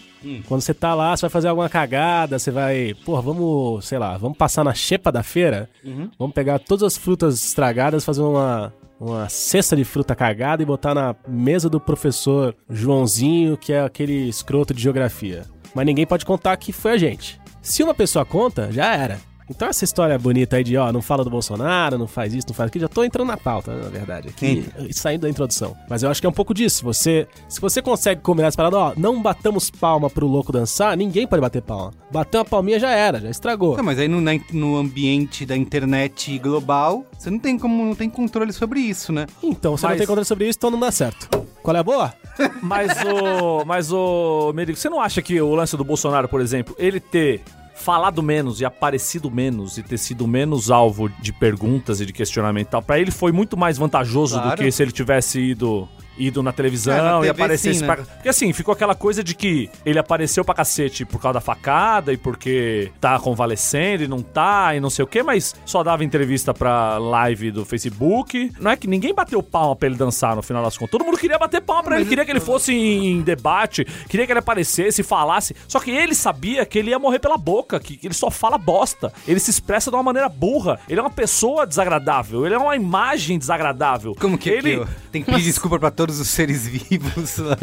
Quando 0.46 0.60
você 0.60 0.72
tá 0.72 0.94
lá, 0.94 1.16
você 1.16 1.22
vai 1.22 1.30
fazer 1.30 1.48
alguma 1.48 1.68
cagada, 1.68 2.38
você 2.38 2.52
vai. 2.52 2.94
Porra, 3.04 3.20
vamos, 3.22 3.84
sei 3.84 3.98
lá, 3.98 4.16
vamos 4.16 4.38
passar 4.38 4.62
na 4.62 4.72
xepa 4.72 5.10
da 5.10 5.24
feira, 5.24 5.68
vamos 6.16 6.32
pegar 6.32 6.60
todas 6.60 6.84
as 6.84 6.96
frutas 6.96 7.44
estragadas, 7.44 8.04
fazer 8.04 8.22
uma. 8.22 8.72
Uma 9.04 9.28
cesta 9.28 9.74
de 9.74 9.84
fruta 9.84 10.14
cagada 10.14 10.62
e 10.62 10.64
botar 10.64 10.94
na 10.94 11.16
mesa 11.26 11.68
do 11.68 11.80
professor 11.80 12.54
Joãozinho, 12.70 13.56
que 13.56 13.72
é 13.72 13.82
aquele 13.82 14.28
escroto 14.28 14.72
de 14.72 14.80
geografia. 14.80 15.42
Mas 15.74 15.84
ninguém 15.84 16.06
pode 16.06 16.24
contar 16.24 16.56
que 16.56 16.72
foi 16.72 16.92
a 16.92 16.96
gente. 16.96 17.40
Se 17.60 17.82
uma 17.82 17.94
pessoa 17.94 18.24
conta, 18.24 18.70
já 18.70 18.94
era. 18.94 19.18
Então 19.54 19.68
essa 19.68 19.84
história 19.84 20.18
bonita 20.18 20.56
aí 20.56 20.64
de, 20.64 20.76
ó, 20.76 20.90
não 20.92 21.02
fala 21.02 21.22
do 21.22 21.30
Bolsonaro, 21.30 21.98
não 21.98 22.06
faz 22.08 22.34
isso, 22.34 22.46
não 22.48 22.54
faz 22.54 22.68
aquilo, 22.68 22.82
já 22.82 22.88
tô 22.88 23.04
entrando 23.04 23.26
na 23.28 23.36
pauta, 23.36 23.72
na 23.74 23.88
verdade, 23.88 24.28
aqui, 24.28 24.66
saindo 24.92 25.22
da 25.22 25.28
introdução. 25.30 25.76
Mas 25.88 26.02
eu 26.02 26.10
acho 26.10 26.20
que 26.20 26.26
é 26.26 26.30
um 26.30 26.32
pouco 26.32 26.52
disso. 26.54 26.84
Você, 26.84 27.28
se 27.48 27.60
você 27.60 27.80
consegue 27.82 28.20
combinar 28.20 28.48
essa 28.48 28.56
parada, 28.56 28.76
ó, 28.78 28.92
não 28.96 29.20
batamos 29.22 29.70
palma 29.70 30.08
pro 30.10 30.26
louco 30.26 30.50
dançar, 30.52 30.96
ninguém 30.96 31.26
pode 31.26 31.40
bater 31.40 31.62
palma. 31.62 31.92
Bateu 32.10 32.40
uma 32.40 32.44
palminha 32.44 32.78
já 32.80 32.90
era, 32.90 33.20
já 33.20 33.30
estragou. 33.30 33.76
Não, 33.76 33.84
mas 33.84 33.98
aí 33.98 34.08
no, 34.08 34.20
na- 34.20 34.32
no 34.52 34.76
ambiente 34.76 35.44
da 35.46 35.56
internet 35.56 36.38
global, 36.38 37.04
você 37.18 37.30
não 37.30 37.38
tem 37.38 37.58
como, 37.58 37.84
não 37.84 37.94
tem 37.94 38.08
controle 38.10 38.52
sobre 38.52 38.80
isso, 38.80 39.12
né? 39.12 39.26
Então, 39.42 39.76
você 39.76 39.84
não 39.84 39.90
Mas- 39.90 39.98
tem 39.98 40.06
controle 40.06 40.24
sobre 40.26 40.48
isso, 40.48 40.58
então 40.58 40.70
não 40.70 40.80
dá 40.80 40.90
certo. 40.90 41.28
Qual 41.62 41.76
é 41.76 41.78
a 41.80 41.82
boa? 41.82 42.12
Mas 42.62 42.90
o. 43.04 43.64
Mas 43.64 43.92
o. 43.92 44.52
Merigo, 44.54 44.76
você 44.76 44.88
não 44.88 45.00
acha 45.00 45.22
que 45.22 45.40
o 45.40 45.54
lance 45.54 45.76
do 45.76 45.84
Bolsonaro, 45.84 46.28
por 46.28 46.40
exemplo, 46.40 46.74
ele 46.78 46.98
ter 46.98 47.40
falado 47.74 48.22
menos 48.22 48.60
e 48.60 48.64
aparecido 48.64 49.30
menos 49.30 49.78
e 49.78 49.82
ter 49.82 49.98
sido 49.98 50.26
menos 50.26 50.70
alvo 50.70 51.08
de 51.20 51.32
perguntas 51.32 52.00
e 52.00 52.06
de 52.06 52.12
questionamento 52.12 52.68
e 52.68 52.70
tal, 52.70 52.82
pra 52.82 52.98
ele 52.98 53.10
foi 53.10 53.32
muito 53.32 53.56
mais 53.56 53.78
vantajoso 53.78 54.36
do 54.36 54.42
Claro. 54.42 54.62
que 54.62 54.70
se 54.70 54.82
ele 54.82 54.92
tivesse 54.92 55.40
ido 55.40 55.88
ido 56.18 56.42
na 56.42 56.52
televisão 56.52 56.94
É, 56.94 57.00
na 57.02 57.18
e 57.18 57.20
TV 57.20 57.28
aparecesse 57.30 57.78
sim, 57.80 57.86
pra... 57.86 57.96
né? 57.96 58.04
Porque 58.14 58.28
assim, 58.28 58.52
ficou 58.52 58.72
aquela 58.72 58.94
coisa 58.94 59.22
de 59.24 59.34
que 59.34 59.70
ele 59.84 59.98
apareceu 59.98 60.44
pra 60.44 60.54
cacete 60.54 61.04
por 61.04 61.20
causa 61.20 61.34
da 61.34 61.40
facada 61.40 62.12
e 62.12 62.16
porque 62.16 62.90
tá 63.00 63.18
convalescendo 63.18 64.04
e 64.04 64.08
não 64.08 64.22
tá 64.22 64.74
e 64.74 64.80
não 64.80 64.90
sei 64.90 65.04
o 65.04 65.06
que, 65.08 65.22
mas 65.22 65.54
só 65.64 65.82
dava 65.82 66.04
entrevista 66.04 66.52
pra 66.54 66.98
live 66.98 67.50
do 67.50 67.64
Facebook. 67.64 68.52
Não 68.60 68.70
é 68.70 68.76
que 68.76 68.86
ninguém 68.86 69.14
bateu 69.14 69.42
palma 69.42 69.74
pra 69.76 69.88
ele 69.88 69.96
dançar 69.96 70.36
no 70.36 70.42
final 70.42 70.62
das 70.62 70.76
contas. 70.76 70.90
Todo 70.92 71.04
mundo 71.04 71.16
queria 71.18 71.38
bater 71.38 71.60
palma 71.60 71.82
pra 71.84 71.96
ele, 71.96 72.08
queria 72.08 72.24
que 72.24 72.30
ele 72.30 72.40
fosse 72.40 72.72
em, 72.72 73.12
em 73.12 73.22
debate, 73.22 73.84
queria 74.08 74.26
que 74.26 74.32
ele 74.32 74.38
aparecesse, 74.40 75.02
falasse. 75.02 75.54
Só 75.66 75.80
que 75.80 75.90
ele 75.90 76.14
sabia 76.14 76.64
que 76.66 76.78
ele 76.78 76.90
ia 76.90 76.98
morrer 76.98 77.18
pela 77.18 77.36
boca, 77.38 77.78
que, 77.80 77.98
ele 78.02 78.14
só 78.14 78.30
fala 78.30 78.58
bosta. 78.58 79.12
Ele 79.26 79.40
se 79.40 79.50
expressa 79.50 79.90
de 79.90 79.96
uma 79.96 80.02
maneira 80.02 80.28
burra. 80.28 80.78
Ele 80.88 81.00
é 81.00 81.02
uma 81.02 81.10
pessoa 81.10 81.66
desagradável, 81.66 82.44
ele 82.46 82.54
é 82.54 82.58
uma 82.58 82.76
imagem 82.76 83.38
desagradável. 83.38 84.14
Como 84.18 84.36
que 84.38 84.50
é 84.50 84.54
ele... 84.58 84.70
que 84.70 84.76
eu- 84.76 84.88
tem 85.10 85.22
que 85.22 85.30
pedir 85.30 85.44
desculpa 85.44 85.78
pra 85.78 85.90
todos 85.90 86.01
os 86.10 86.28
seres 86.28 86.66
vivos 86.68 87.36
lá. 87.38 87.56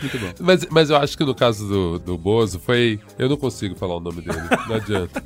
Muito 0.00 0.18
bom. 0.18 0.32
Mas, 0.40 0.66
mas 0.70 0.90
eu 0.90 0.96
acho 0.96 1.16
que 1.16 1.24
no 1.24 1.34
caso 1.34 1.66
do, 1.66 1.98
do 1.98 2.18
Bozo 2.18 2.58
foi. 2.58 2.98
Eu 3.18 3.28
não 3.28 3.36
consigo 3.36 3.74
falar 3.76 3.96
o 3.96 4.00
nome 4.00 4.22
dele, 4.22 4.38
não 4.68 4.76
adianta. 4.76 5.22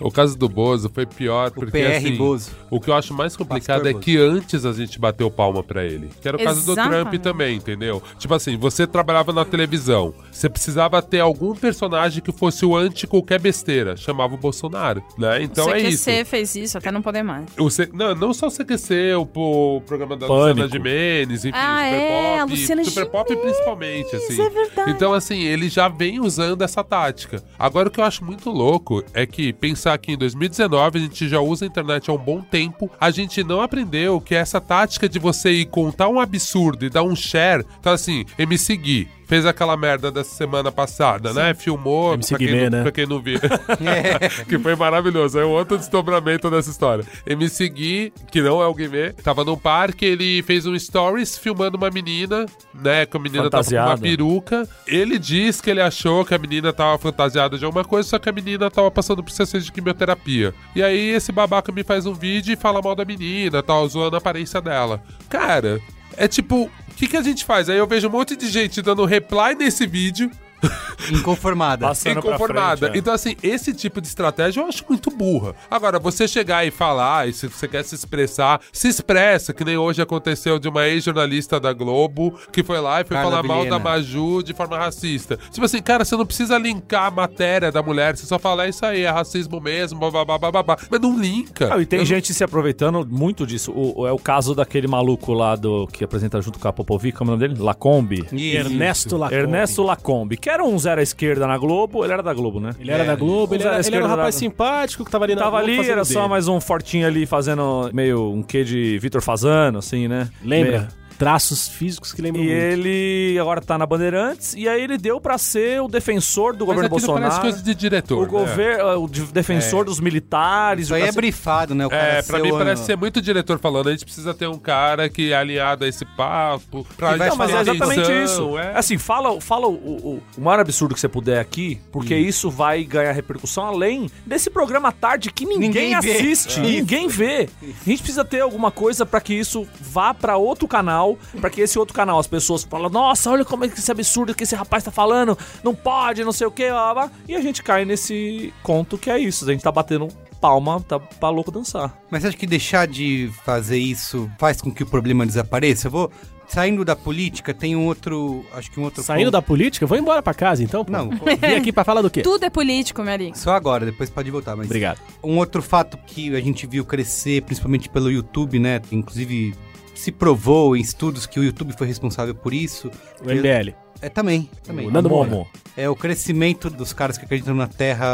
O 0.00 0.10
caso 0.10 0.36
do 0.36 0.48
Bozo 0.48 0.90
foi 0.92 1.06
pior 1.06 1.50
porque 1.50 1.70
PR 1.70 1.96
assim. 1.96 2.16
Bozo. 2.16 2.50
O 2.70 2.80
que 2.80 2.88
eu 2.90 2.94
acho 2.94 3.12
mais 3.14 3.36
complicado 3.36 3.82
Pastor 3.82 3.90
é 3.90 3.92
Bozo. 3.92 4.04
que 4.04 4.16
antes 4.18 4.64
a 4.64 4.72
gente 4.72 4.98
bateu 4.98 5.30
palma 5.30 5.62
pra 5.62 5.84
ele. 5.84 6.08
Que 6.20 6.28
era 6.28 6.36
o 6.36 6.42
caso 6.42 6.64
do 6.64 6.72
Exatamente. 6.72 7.10
Trump 7.10 7.22
também, 7.22 7.56
entendeu? 7.56 8.02
Tipo 8.18 8.34
assim, 8.34 8.56
você 8.56 8.86
trabalhava 8.86 9.32
na 9.32 9.44
televisão. 9.44 10.14
você 10.30 10.48
precisava 10.48 11.00
ter 11.02 11.20
algum 11.20 11.54
personagem 11.54 12.22
que 12.22 12.32
fosse 12.32 12.64
o 12.64 12.76
anti 12.76 13.06
qualquer 13.06 13.40
besteira. 13.40 13.96
Chamava 13.96 14.34
o 14.34 14.38
Bolsonaro, 14.38 15.02
né? 15.18 15.42
Então 15.42 15.66
o 15.66 15.70
é 15.70 15.80
CQC 15.80 16.10
isso. 16.20 16.30
fez 16.30 16.54
isso 16.54 16.78
até 16.78 16.90
não 16.90 17.02
poder 17.02 17.22
mais. 17.22 17.46
O 17.58 17.70
C- 17.70 17.88
não, 17.92 18.14
não 18.14 18.32
só 18.34 18.48
o 18.48 18.50
CQC, 18.50 19.14
o, 19.16 19.76
o 19.76 19.80
programa 19.82 20.16
da 20.16 20.26
Pânico. 20.26 20.62
Luciana 20.62 20.68
Gimenez, 20.72 21.44
enfim, 21.44 21.56
Ah, 21.56 21.83
Super 21.84 22.00
é, 22.00 22.38
Pop. 22.38 22.50
Luciana 22.50 22.84
Super 22.84 23.06
Pop 23.06 23.36
principalmente, 23.36 24.16
assim. 24.16 24.42
é 24.42 24.50
verdade. 24.50 24.90
Então, 24.90 25.12
assim, 25.12 25.40
ele 25.42 25.68
já 25.68 25.88
vem 25.88 26.20
usando 26.20 26.62
essa 26.62 26.82
tática. 26.82 27.42
Agora, 27.58 27.88
o 27.88 27.90
que 27.90 28.00
eu 28.00 28.04
acho 28.04 28.24
muito 28.24 28.50
louco 28.50 29.02
é 29.12 29.26
que 29.26 29.52
pensar 29.52 29.96
que 29.98 30.12
em 30.12 30.16
2019 30.16 30.98
a 30.98 31.02
gente 31.02 31.28
já 31.28 31.40
usa 31.40 31.64
a 31.64 31.68
internet 31.68 32.10
há 32.10 32.12
um 32.12 32.18
bom 32.18 32.40
tempo, 32.40 32.90
a 33.00 33.10
gente 33.10 33.42
não 33.42 33.60
aprendeu 33.60 34.20
que 34.20 34.34
essa 34.34 34.60
tática 34.60 35.08
de 35.08 35.18
você 35.18 35.50
ir 35.50 35.66
contar 35.66 36.08
um 36.08 36.20
absurdo 36.20 36.84
e 36.84 36.90
dar 36.90 37.02
um 37.02 37.16
share, 37.16 37.64
então 37.78 37.92
assim, 37.92 38.24
MC 38.38 38.76
Gui. 38.76 39.08
Fez 39.34 39.46
aquela 39.46 39.76
merda 39.76 40.12
dessa 40.12 40.32
semana 40.32 40.70
passada, 40.70 41.32
né? 41.32 41.54
Filmou, 41.54 42.14
MC 42.14 42.28
pra 42.28 42.38
quem, 42.38 42.46
Guimê, 42.46 42.70
não, 42.70 42.70
né? 42.70 42.82
pra 42.84 42.92
quem 42.92 43.04
não 43.04 43.20
viu. 43.20 43.40
que 44.48 44.56
foi 44.60 44.76
maravilhoso. 44.76 45.40
É 45.40 45.44
um 45.44 45.50
outro 45.50 45.76
desdobramento 45.76 46.48
dessa 46.48 46.70
história. 46.70 47.04
MC 47.26 47.68
Gui, 47.68 48.12
que 48.30 48.40
não 48.40 48.62
é 48.62 48.66
o 48.68 48.72
Guimê, 48.72 49.12
tava 49.12 49.42
num 49.42 49.56
parque, 49.56 50.04
ele 50.04 50.40
fez 50.44 50.66
um 50.66 50.78
stories 50.78 51.36
filmando 51.36 51.76
uma 51.76 51.90
menina, 51.90 52.46
né? 52.72 53.06
Que 53.06 53.16
a 53.16 53.18
menina 53.18 53.50
tava 53.50 53.64
com 53.64 53.70
uma 53.74 53.82
Fantasiada. 53.82 54.02
peruca. 54.02 54.68
Ele 54.86 55.18
diz 55.18 55.60
que 55.60 55.68
ele 55.68 55.80
achou 55.80 56.24
que 56.24 56.32
a 56.32 56.38
menina 56.38 56.72
tava 56.72 56.96
fantasiada 56.96 57.58
de 57.58 57.64
alguma 57.64 57.84
coisa, 57.84 58.08
só 58.08 58.20
que 58.20 58.28
a 58.28 58.32
menina 58.32 58.70
tava 58.70 58.88
passando 58.88 59.20
por 59.20 59.32
sessões 59.32 59.64
de 59.64 59.72
quimioterapia. 59.72 60.54
E 60.76 60.82
aí 60.82 61.10
esse 61.10 61.32
babaca 61.32 61.72
me 61.72 61.82
faz 61.82 62.06
um 62.06 62.14
vídeo 62.14 62.52
e 62.52 62.56
fala 62.56 62.80
mal 62.80 62.94
da 62.94 63.04
menina, 63.04 63.64
tal, 63.64 63.88
zoando 63.88 64.14
a 64.14 64.18
aparência 64.18 64.60
dela. 64.60 65.02
Cara, 65.28 65.80
é 66.16 66.28
tipo, 66.28 66.70
o 66.94 66.96
que, 66.96 67.08
que 67.08 67.16
a 67.16 67.22
gente 67.22 67.44
faz? 67.44 67.68
Aí 67.68 67.76
eu 67.76 67.86
vejo 67.88 68.06
um 68.06 68.10
monte 68.12 68.36
de 68.36 68.48
gente 68.48 68.80
dando 68.80 69.04
reply 69.04 69.56
nesse 69.58 69.84
vídeo, 69.84 70.30
Inconformada. 71.10 71.86
Passando 71.88 72.18
inconformada. 72.18 72.76
frente, 72.78 72.94
é. 72.96 72.98
Então, 72.98 73.12
assim, 73.12 73.36
esse 73.42 73.72
tipo 73.74 74.00
de 74.00 74.06
estratégia 74.06 74.60
eu 74.60 74.66
acho 74.66 74.84
muito 74.88 75.10
burra. 75.10 75.54
Agora, 75.70 75.98
você 75.98 76.26
chegar 76.26 76.66
e 76.66 76.70
falar, 76.70 77.28
e 77.28 77.32
se 77.32 77.46
você 77.48 77.68
quer 77.68 77.84
se 77.84 77.94
expressar, 77.94 78.60
se 78.72 78.88
expressa, 78.88 79.52
que 79.52 79.64
nem 79.64 79.76
hoje 79.76 80.00
aconteceu 80.02 80.58
de 80.58 80.68
uma 80.68 80.86
ex-jornalista 80.86 81.58
da 81.60 81.72
Globo 81.72 82.38
que 82.52 82.62
foi 82.62 82.80
lá 82.80 83.00
e 83.00 83.04
foi 83.04 83.16
Carla 83.16 83.30
falar 83.30 83.42
mal 83.42 83.58
Vilhena. 83.58 83.78
da 83.78 83.84
Maju 83.84 84.42
de 84.42 84.54
forma 84.54 84.78
racista. 84.78 85.38
Tipo 85.50 85.64
assim, 85.66 85.82
cara, 85.82 86.04
você 86.04 86.16
não 86.16 86.26
precisa 86.26 86.58
linkar 86.58 87.06
a 87.06 87.10
matéria 87.10 87.70
da 87.70 87.82
mulher, 87.82 88.16
você 88.16 88.26
só 88.26 88.38
fala, 88.38 88.66
é 88.66 88.68
isso 88.70 88.84
aí, 88.84 89.02
é 89.02 89.10
racismo 89.10 89.60
mesmo, 89.60 89.98
babá, 90.10 90.38
babá. 90.38 90.76
Mas 90.90 91.00
não 91.00 91.18
linka. 91.18 91.68
Não, 91.68 91.80
e 91.80 91.86
tem 91.86 92.00
Eu- 92.00 92.04
gente 92.06 92.32
se 92.32 92.42
aproveitando 92.44 93.06
muito 93.08 93.46
disso. 93.46 93.72
O, 93.72 94.02
o- 94.02 94.06
é 94.06 94.12
o 94.12 94.18
caso 94.18 94.54
daquele 94.54 94.86
maluco 94.86 95.32
lá 95.32 95.56
do 95.56 95.86
que 95.88 96.04
apresenta 96.04 96.40
junto 96.40 96.58
com 96.58 96.68
a 96.68 96.72
Popovic, 96.72 97.16
como 97.16 97.30
é 97.30 97.34
o 97.34 97.36
nome 97.36 97.48
dele? 97.48 97.60
Lacombe. 97.62 98.24
Isso. 98.32 98.56
Ernesto 98.56 99.16
Lacombe. 99.16 99.40
Ernesto 99.40 99.82
Lacombe, 99.82 100.36
que 100.36 100.48
era 100.54 100.64
um 100.64 100.78
zero 100.78 101.00
à 101.00 101.02
esquerda 101.02 101.46
na 101.46 101.58
Globo, 101.58 102.04
ele 102.04 102.12
era 102.12 102.22
da 102.22 102.32
Globo, 102.32 102.58
né? 102.60 102.70
Ele 102.78 102.90
era 102.90 103.04
da 103.04 103.14
Globo, 103.14 103.54
ele 103.54 103.62
era, 103.64 103.78
ele 103.86 103.96
era 103.96 104.04
um 104.04 104.08
rapaz 104.08 104.34
da- 104.34 104.38
simpático 104.38 105.04
que 105.04 105.10
tava 105.10 105.24
ali 105.24 105.34
na 105.34 105.42
Tava 105.42 105.58
Globo 105.58 105.64
ali, 105.68 105.76
fazendo 105.76 105.92
era 105.92 106.04
só 106.04 106.20
dele. 106.20 106.28
mais 106.30 106.48
um 106.48 106.60
fortinho 106.60 107.06
ali 107.06 107.26
fazendo 107.26 107.90
meio 107.92 108.30
um 108.32 108.42
quê 108.42 108.64
de 108.64 108.98
Vitor 108.98 109.20
Fazano, 109.20 109.78
assim, 109.78 110.08
né? 110.08 110.28
Lembra? 110.42 110.78
Meio- 110.78 111.03
Traços 111.24 111.68
físicos 111.68 112.12
que 112.12 112.20
lembram 112.20 112.42
E 112.42 112.46
muito. 112.46 112.58
ele 112.60 113.38
agora 113.40 113.60
tá 113.62 113.78
na 113.78 113.86
Bandeirantes, 113.86 114.54
e 114.54 114.68
aí 114.68 114.82
ele 114.82 114.98
deu 114.98 115.18
pra 115.20 115.38
ser 115.38 115.80
o 115.80 115.88
defensor 115.88 116.52
do 116.54 116.66
Mas 116.66 116.74
governo 116.76 116.90
Bolsonaro. 116.90 117.20
parece 117.22 117.40
coisa 117.40 117.62
de 117.62 117.74
diretor. 117.74 118.18
O 118.18 118.22
né? 118.22 118.28
governo, 118.28 119.04
o 119.04 119.08
de- 119.08 119.22
defensor 119.32 119.84
dos 119.86 120.00
militares. 120.00 120.86
Isso 120.86 120.94
aí 120.94 121.00
é 121.02 121.06
cacete. 121.06 121.16
brifado, 121.16 121.74
né? 121.74 121.86
O 121.86 121.90
cara 121.90 122.02
É, 122.02 122.22
pra 122.22 122.36
ser 122.38 122.42
mim 122.42 122.50
parece 122.52 122.84
ser 122.84 122.96
muito 122.96 123.22
diretor 123.22 123.58
falando. 123.58 123.88
A 123.88 123.92
gente 123.92 124.04
precisa 124.04 124.34
ter 124.34 124.46
um 124.48 124.58
cara 124.58 125.08
que 125.08 125.32
é 125.32 125.36
alinhado 125.36 125.84
a 125.84 125.88
esse 125.88 126.04
papo. 126.04 126.86
Pra 126.96 127.16
Não, 127.16 127.36
mas 127.36 127.50
é 127.54 127.60
exatamente 127.62 128.00
atenção, 128.02 128.24
isso. 128.24 128.58
é. 128.58 128.76
Assim, 128.76 128.98
fala, 128.98 129.40
fala 129.40 129.66
o, 129.66 129.72
o, 129.72 130.22
o 130.36 130.40
maior 130.40 130.60
absurdo 130.60 130.94
que 130.94 131.00
você 131.00 131.08
puder 131.08 131.38
aqui, 131.40 131.80
porque 131.90 132.14
Hum. 132.14 132.18
isso 132.18 132.50
vai 132.50 132.84
ganhar 132.84 133.12
repercussão 133.12 133.64
além 133.66 134.10
desse 134.26 134.50
programa 134.50 134.90
à 134.90 134.92
tarde 134.92 135.32
que 135.32 135.44
ninguém, 135.46 135.68
Ninguém 135.68 136.00
vê. 136.00 136.10
assiste, 136.16 136.58
É. 136.60 136.62
ninguém 136.62 137.08
vê. 137.08 137.48
A 137.62 137.88
gente 137.88 138.02
precisa 138.02 138.24
ter 138.24 138.40
alguma 138.40 138.70
coisa 138.70 139.06
pra 139.06 139.20
que 139.20 139.32
isso 139.32 139.66
vá 139.80 140.12
pra 140.12 140.36
outro 140.36 140.68
canal, 140.68 141.13
pra 141.40 141.50
que 141.50 141.60
esse 141.60 141.78
outro 141.78 141.94
canal 141.94 142.18
as 142.18 142.26
pessoas 142.26 142.64
falam: 142.64 142.90
"Nossa, 142.90 143.30
olha 143.30 143.44
como 143.44 143.64
é 143.64 143.68
que 143.68 143.78
esse 143.78 143.90
absurdo 143.90 144.34
que 144.34 144.44
esse 144.44 144.54
rapaz 144.54 144.84
tá 144.84 144.90
falando, 144.90 145.36
não 145.62 145.74
pode, 145.74 146.24
não 146.24 146.32
sei 146.32 146.46
o 146.46 146.50
quê", 146.50 146.68
blá, 146.68 147.10
e 147.28 147.34
a 147.34 147.40
gente 147.40 147.62
cai 147.62 147.84
nesse 147.84 148.52
conto 148.62 148.98
que 148.98 149.10
é 149.10 149.18
isso, 149.18 149.48
a 149.48 149.52
gente 149.52 149.62
tá 149.62 149.72
batendo 149.72 150.08
palma, 150.40 150.78
tá 150.86 151.00
pra 151.00 151.30
louco 151.30 151.50
dançar. 151.50 151.96
Mas 152.10 152.20
você 152.22 152.28
acha 152.28 152.36
que 152.36 152.46
deixar 152.46 152.86
de 152.86 153.30
fazer 153.44 153.78
isso 153.78 154.30
faz 154.38 154.60
com 154.60 154.70
que 154.70 154.82
o 154.82 154.86
problema 154.86 155.24
desapareça? 155.24 155.86
Eu 155.86 155.90
vou. 155.90 156.12
Saindo 156.46 156.84
da 156.84 156.94
política, 156.94 157.54
tem 157.54 157.74
um 157.74 157.86
outro. 157.86 158.44
Acho 158.52 158.70
que 158.70 158.78
um 158.78 158.82
outro. 158.82 159.02
Saindo 159.02 159.24
ponto. 159.24 159.32
da 159.32 159.40
política, 159.40 159.86
vou 159.86 159.96
embora 159.96 160.22
pra 160.22 160.34
casa 160.34 160.62
então. 160.62 160.84
pô. 160.84 160.92
Não, 160.92 161.08
Vim 161.08 161.54
aqui 161.56 161.72
pra 161.72 161.82
falar 161.84 162.02
do 162.02 162.10
quê? 162.10 162.20
Tudo 162.20 162.44
é 162.44 162.50
político, 162.50 163.00
amigo. 163.00 163.36
Só 163.36 163.52
agora, 163.52 163.86
depois 163.86 164.10
pode 164.10 164.30
voltar. 164.30 164.54
Mas 164.54 164.66
Obrigado. 164.66 165.00
Um 165.22 165.38
outro 165.38 165.62
fato 165.62 165.96
que 166.06 166.36
a 166.36 166.40
gente 166.42 166.66
viu 166.66 166.84
crescer, 166.84 167.42
principalmente 167.42 167.88
pelo 167.88 168.10
YouTube, 168.10 168.58
né? 168.58 168.82
Inclusive 168.92 169.54
se 169.94 170.12
provou 170.12 170.76
em 170.76 170.80
estudos 170.80 171.26
que 171.26 171.38
o 171.38 171.44
YouTube 171.44 171.76
foi 171.76 171.86
responsável 171.86 172.34
por 172.34 172.52
isso. 172.52 172.90
O 173.20 173.30
MBL. 173.30 173.83
É 174.04 174.08
também, 174.10 174.50
também. 174.62 174.86
O 174.86 174.90
Nando. 174.90 175.08
Momo. 175.08 175.48
É 175.76 175.88
o 175.88 175.96
crescimento 175.96 176.70
dos 176.70 176.92
caras 176.92 177.18
que 177.18 177.24
acreditam 177.24 177.54
na 177.54 177.66
Terra 177.66 178.06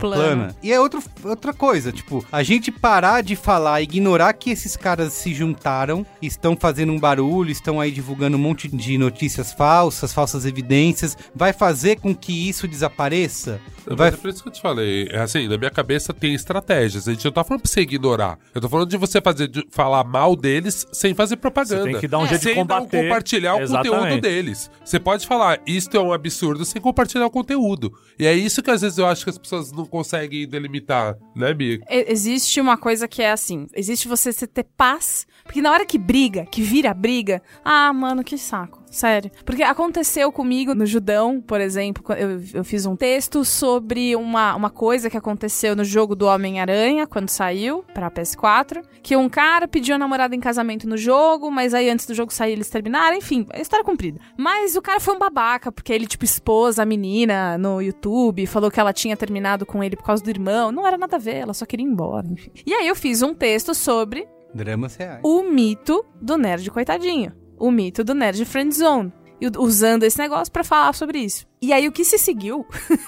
plana. 0.00 0.16
Plana. 0.16 0.56
E 0.62 0.70
é 0.72 0.78
outro, 0.78 1.02
outra 1.24 1.54
coisa, 1.54 1.90
tipo, 1.92 2.22
a 2.30 2.42
gente 2.42 2.70
parar 2.70 3.22
de 3.22 3.34
falar, 3.36 3.80
ignorar 3.80 4.32
que 4.34 4.50
esses 4.50 4.76
caras 4.76 5.12
se 5.14 5.32
juntaram, 5.32 6.04
estão 6.20 6.54
fazendo 6.56 6.92
um 6.92 6.98
barulho, 6.98 7.50
estão 7.50 7.80
aí 7.80 7.90
divulgando 7.90 8.36
um 8.36 8.40
monte 8.40 8.68
de 8.68 8.98
notícias 8.98 9.52
falsas, 9.52 10.12
falsas 10.12 10.44
evidências, 10.44 11.16
vai 11.34 11.52
fazer 11.54 12.00
com 12.00 12.14
que 12.14 12.48
isso 12.48 12.66
desapareça? 12.68 13.60
Vai... 13.86 14.08
é 14.08 14.12
por 14.12 14.28
isso 14.28 14.42
que 14.42 14.48
eu 14.48 14.52
te 14.52 14.60
falei. 14.60 15.08
É 15.10 15.20
assim, 15.20 15.46
na 15.48 15.56
minha 15.56 15.70
cabeça 15.70 16.12
tem 16.12 16.34
estratégias. 16.34 17.06
A 17.08 17.12
gente 17.12 17.24
não 17.24 17.32
tá 17.32 17.44
falando 17.44 17.62
pra 17.62 17.70
você 17.70 17.82
ignorar. 17.82 18.36
Eu 18.54 18.60
tô 18.60 18.68
falando 18.68 18.90
de 18.90 18.96
você 18.96 19.20
fazer, 19.20 19.46
de 19.48 19.64
falar 19.70 20.02
mal 20.04 20.34
deles 20.34 20.86
sem 20.92 21.14
fazer 21.14 21.36
propaganda. 21.36 21.84
Você 21.84 21.90
tem 21.92 22.00
que 22.00 22.08
dar 22.08 22.18
um 22.18 22.24
É. 22.24 22.28
jeito 22.28 22.40
de 22.40 22.46
sem 22.46 22.54
não 22.56 22.62
combater. 22.62 23.02
compartilhar 23.04 23.54
o 23.54 23.60
conteúdo 23.60 23.86
Exatamente. 23.86 24.20
deles. 24.20 24.70
Você 24.84 24.98
pode 24.98 25.24
falar, 25.26 25.35
isto 25.66 25.96
é 25.96 26.00
um 26.00 26.12
absurdo, 26.12 26.64
sem 26.64 26.80
compartilhar 26.80 27.26
o 27.26 27.30
conteúdo. 27.30 27.92
E 28.18 28.26
é 28.26 28.34
isso 28.34 28.62
que 28.62 28.70
às 28.70 28.80
vezes 28.80 28.98
eu 28.98 29.06
acho 29.06 29.24
que 29.24 29.30
as 29.30 29.38
pessoas 29.38 29.72
não 29.72 29.86
conseguem 29.86 30.46
delimitar, 30.46 31.16
né, 31.34 31.52
Bia? 31.52 31.80
Existe 31.88 32.60
uma 32.60 32.76
coisa 32.76 33.08
que 33.08 33.22
é 33.22 33.30
assim: 33.30 33.66
existe 33.74 34.08
você 34.08 34.32
ter 34.46 34.64
paz. 34.76 35.26
Porque 35.44 35.62
na 35.62 35.70
hora 35.70 35.86
que 35.86 35.96
briga, 35.96 36.44
que 36.46 36.60
vira 36.60 36.92
briga, 36.92 37.40
ah, 37.64 37.92
mano, 37.92 38.24
que 38.24 38.36
saco. 38.36 38.85
Sério. 38.96 39.30
Porque 39.44 39.62
aconteceu 39.62 40.32
comigo 40.32 40.74
no 40.74 40.86
Judão, 40.86 41.38
por 41.38 41.60
exemplo, 41.60 42.02
eu, 42.14 42.40
eu 42.54 42.64
fiz 42.64 42.86
um 42.86 42.96
texto 42.96 43.44
sobre 43.44 44.16
uma, 44.16 44.56
uma 44.56 44.70
coisa 44.70 45.10
que 45.10 45.18
aconteceu 45.18 45.76
no 45.76 45.84
jogo 45.84 46.16
do 46.16 46.24
Homem-Aranha, 46.26 47.06
quando 47.06 47.28
saiu 47.28 47.84
pra 47.92 48.10
PS4, 48.10 48.82
que 49.02 49.14
um 49.14 49.28
cara 49.28 49.68
pediu 49.68 49.96
a 49.96 49.98
namorada 49.98 50.34
em 50.34 50.40
casamento 50.40 50.88
no 50.88 50.96
jogo, 50.96 51.50
mas 51.50 51.74
aí 51.74 51.90
antes 51.90 52.06
do 52.06 52.14
jogo 52.14 52.32
sair 52.32 52.52
eles 52.52 52.70
terminaram, 52.70 53.14
enfim, 53.14 53.46
a 53.52 53.60
história 53.60 53.82
é 53.82 53.84
comprida. 53.84 54.18
Mas 54.34 54.76
o 54.76 54.80
cara 54.80 54.98
foi 54.98 55.14
um 55.14 55.18
babaca, 55.18 55.70
porque 55.70 55.92
ele, 55.92 56.06
tipo, 56.06 56.24
expôs 56.24 56.78
a 56.78 56.86
menina 56.86 57.58
no 57.58 57.82
YouTube, 57.82 58.46
falou 58.46 58.70
que 58.70 58.80
ela 58.80 58.94
tinha 58.94 59.14
terminado 59.14 59.66
com 59.66 59.84
ele 59.84 59.94
por 59.94 60.04
causa 60.04 60.24
do 60.24 60.30
irmão. 60.30 60.72
Não 60.72 60.86
era 60.86 60.96
nada 60.96 61.16
a 61.16 61.20
ver, 61.20 61.36
ela 61.36 61.52
só 61.52 61.66
queria 61.66 61.84
ir 61.84 61.90
embora, 61.90 62.26
enfim. 62.26 62.50
E 62.64 62.72
aí 62.72 62.88
eu 62.88 62.96
fiz 62.96 63.20
um 63.20 63.34
texto 63.34 63.74
sobre 63.74 64.26
Dramas 64.54 64.96
reais. 64.96 65.20
o 65.22 65.42
mito 65.42 66.02
do 66.18 66.38
nerd 66.38 66.70
coitadinho. 66.70 67.44
O 67.58 67.70
mito 67.70 68.04
do 68.04 68.14
nerd 68.14 68.44
friendzone. 68.44 69.12
E 69.40 69.48
usando 69.58 70.02
esse 70.04 70.18
negócio 70.18 70.52
pra 70.52 70.64
falar 70.64 70.94
sobre 70.94 71.18
isso. 71.18 71.46
E 71.60 71.72
aí 71.72 71.88
o 71.88 71.92
que 71.92 72.04
se 72.04 72.18
seguiu 72.18 72.66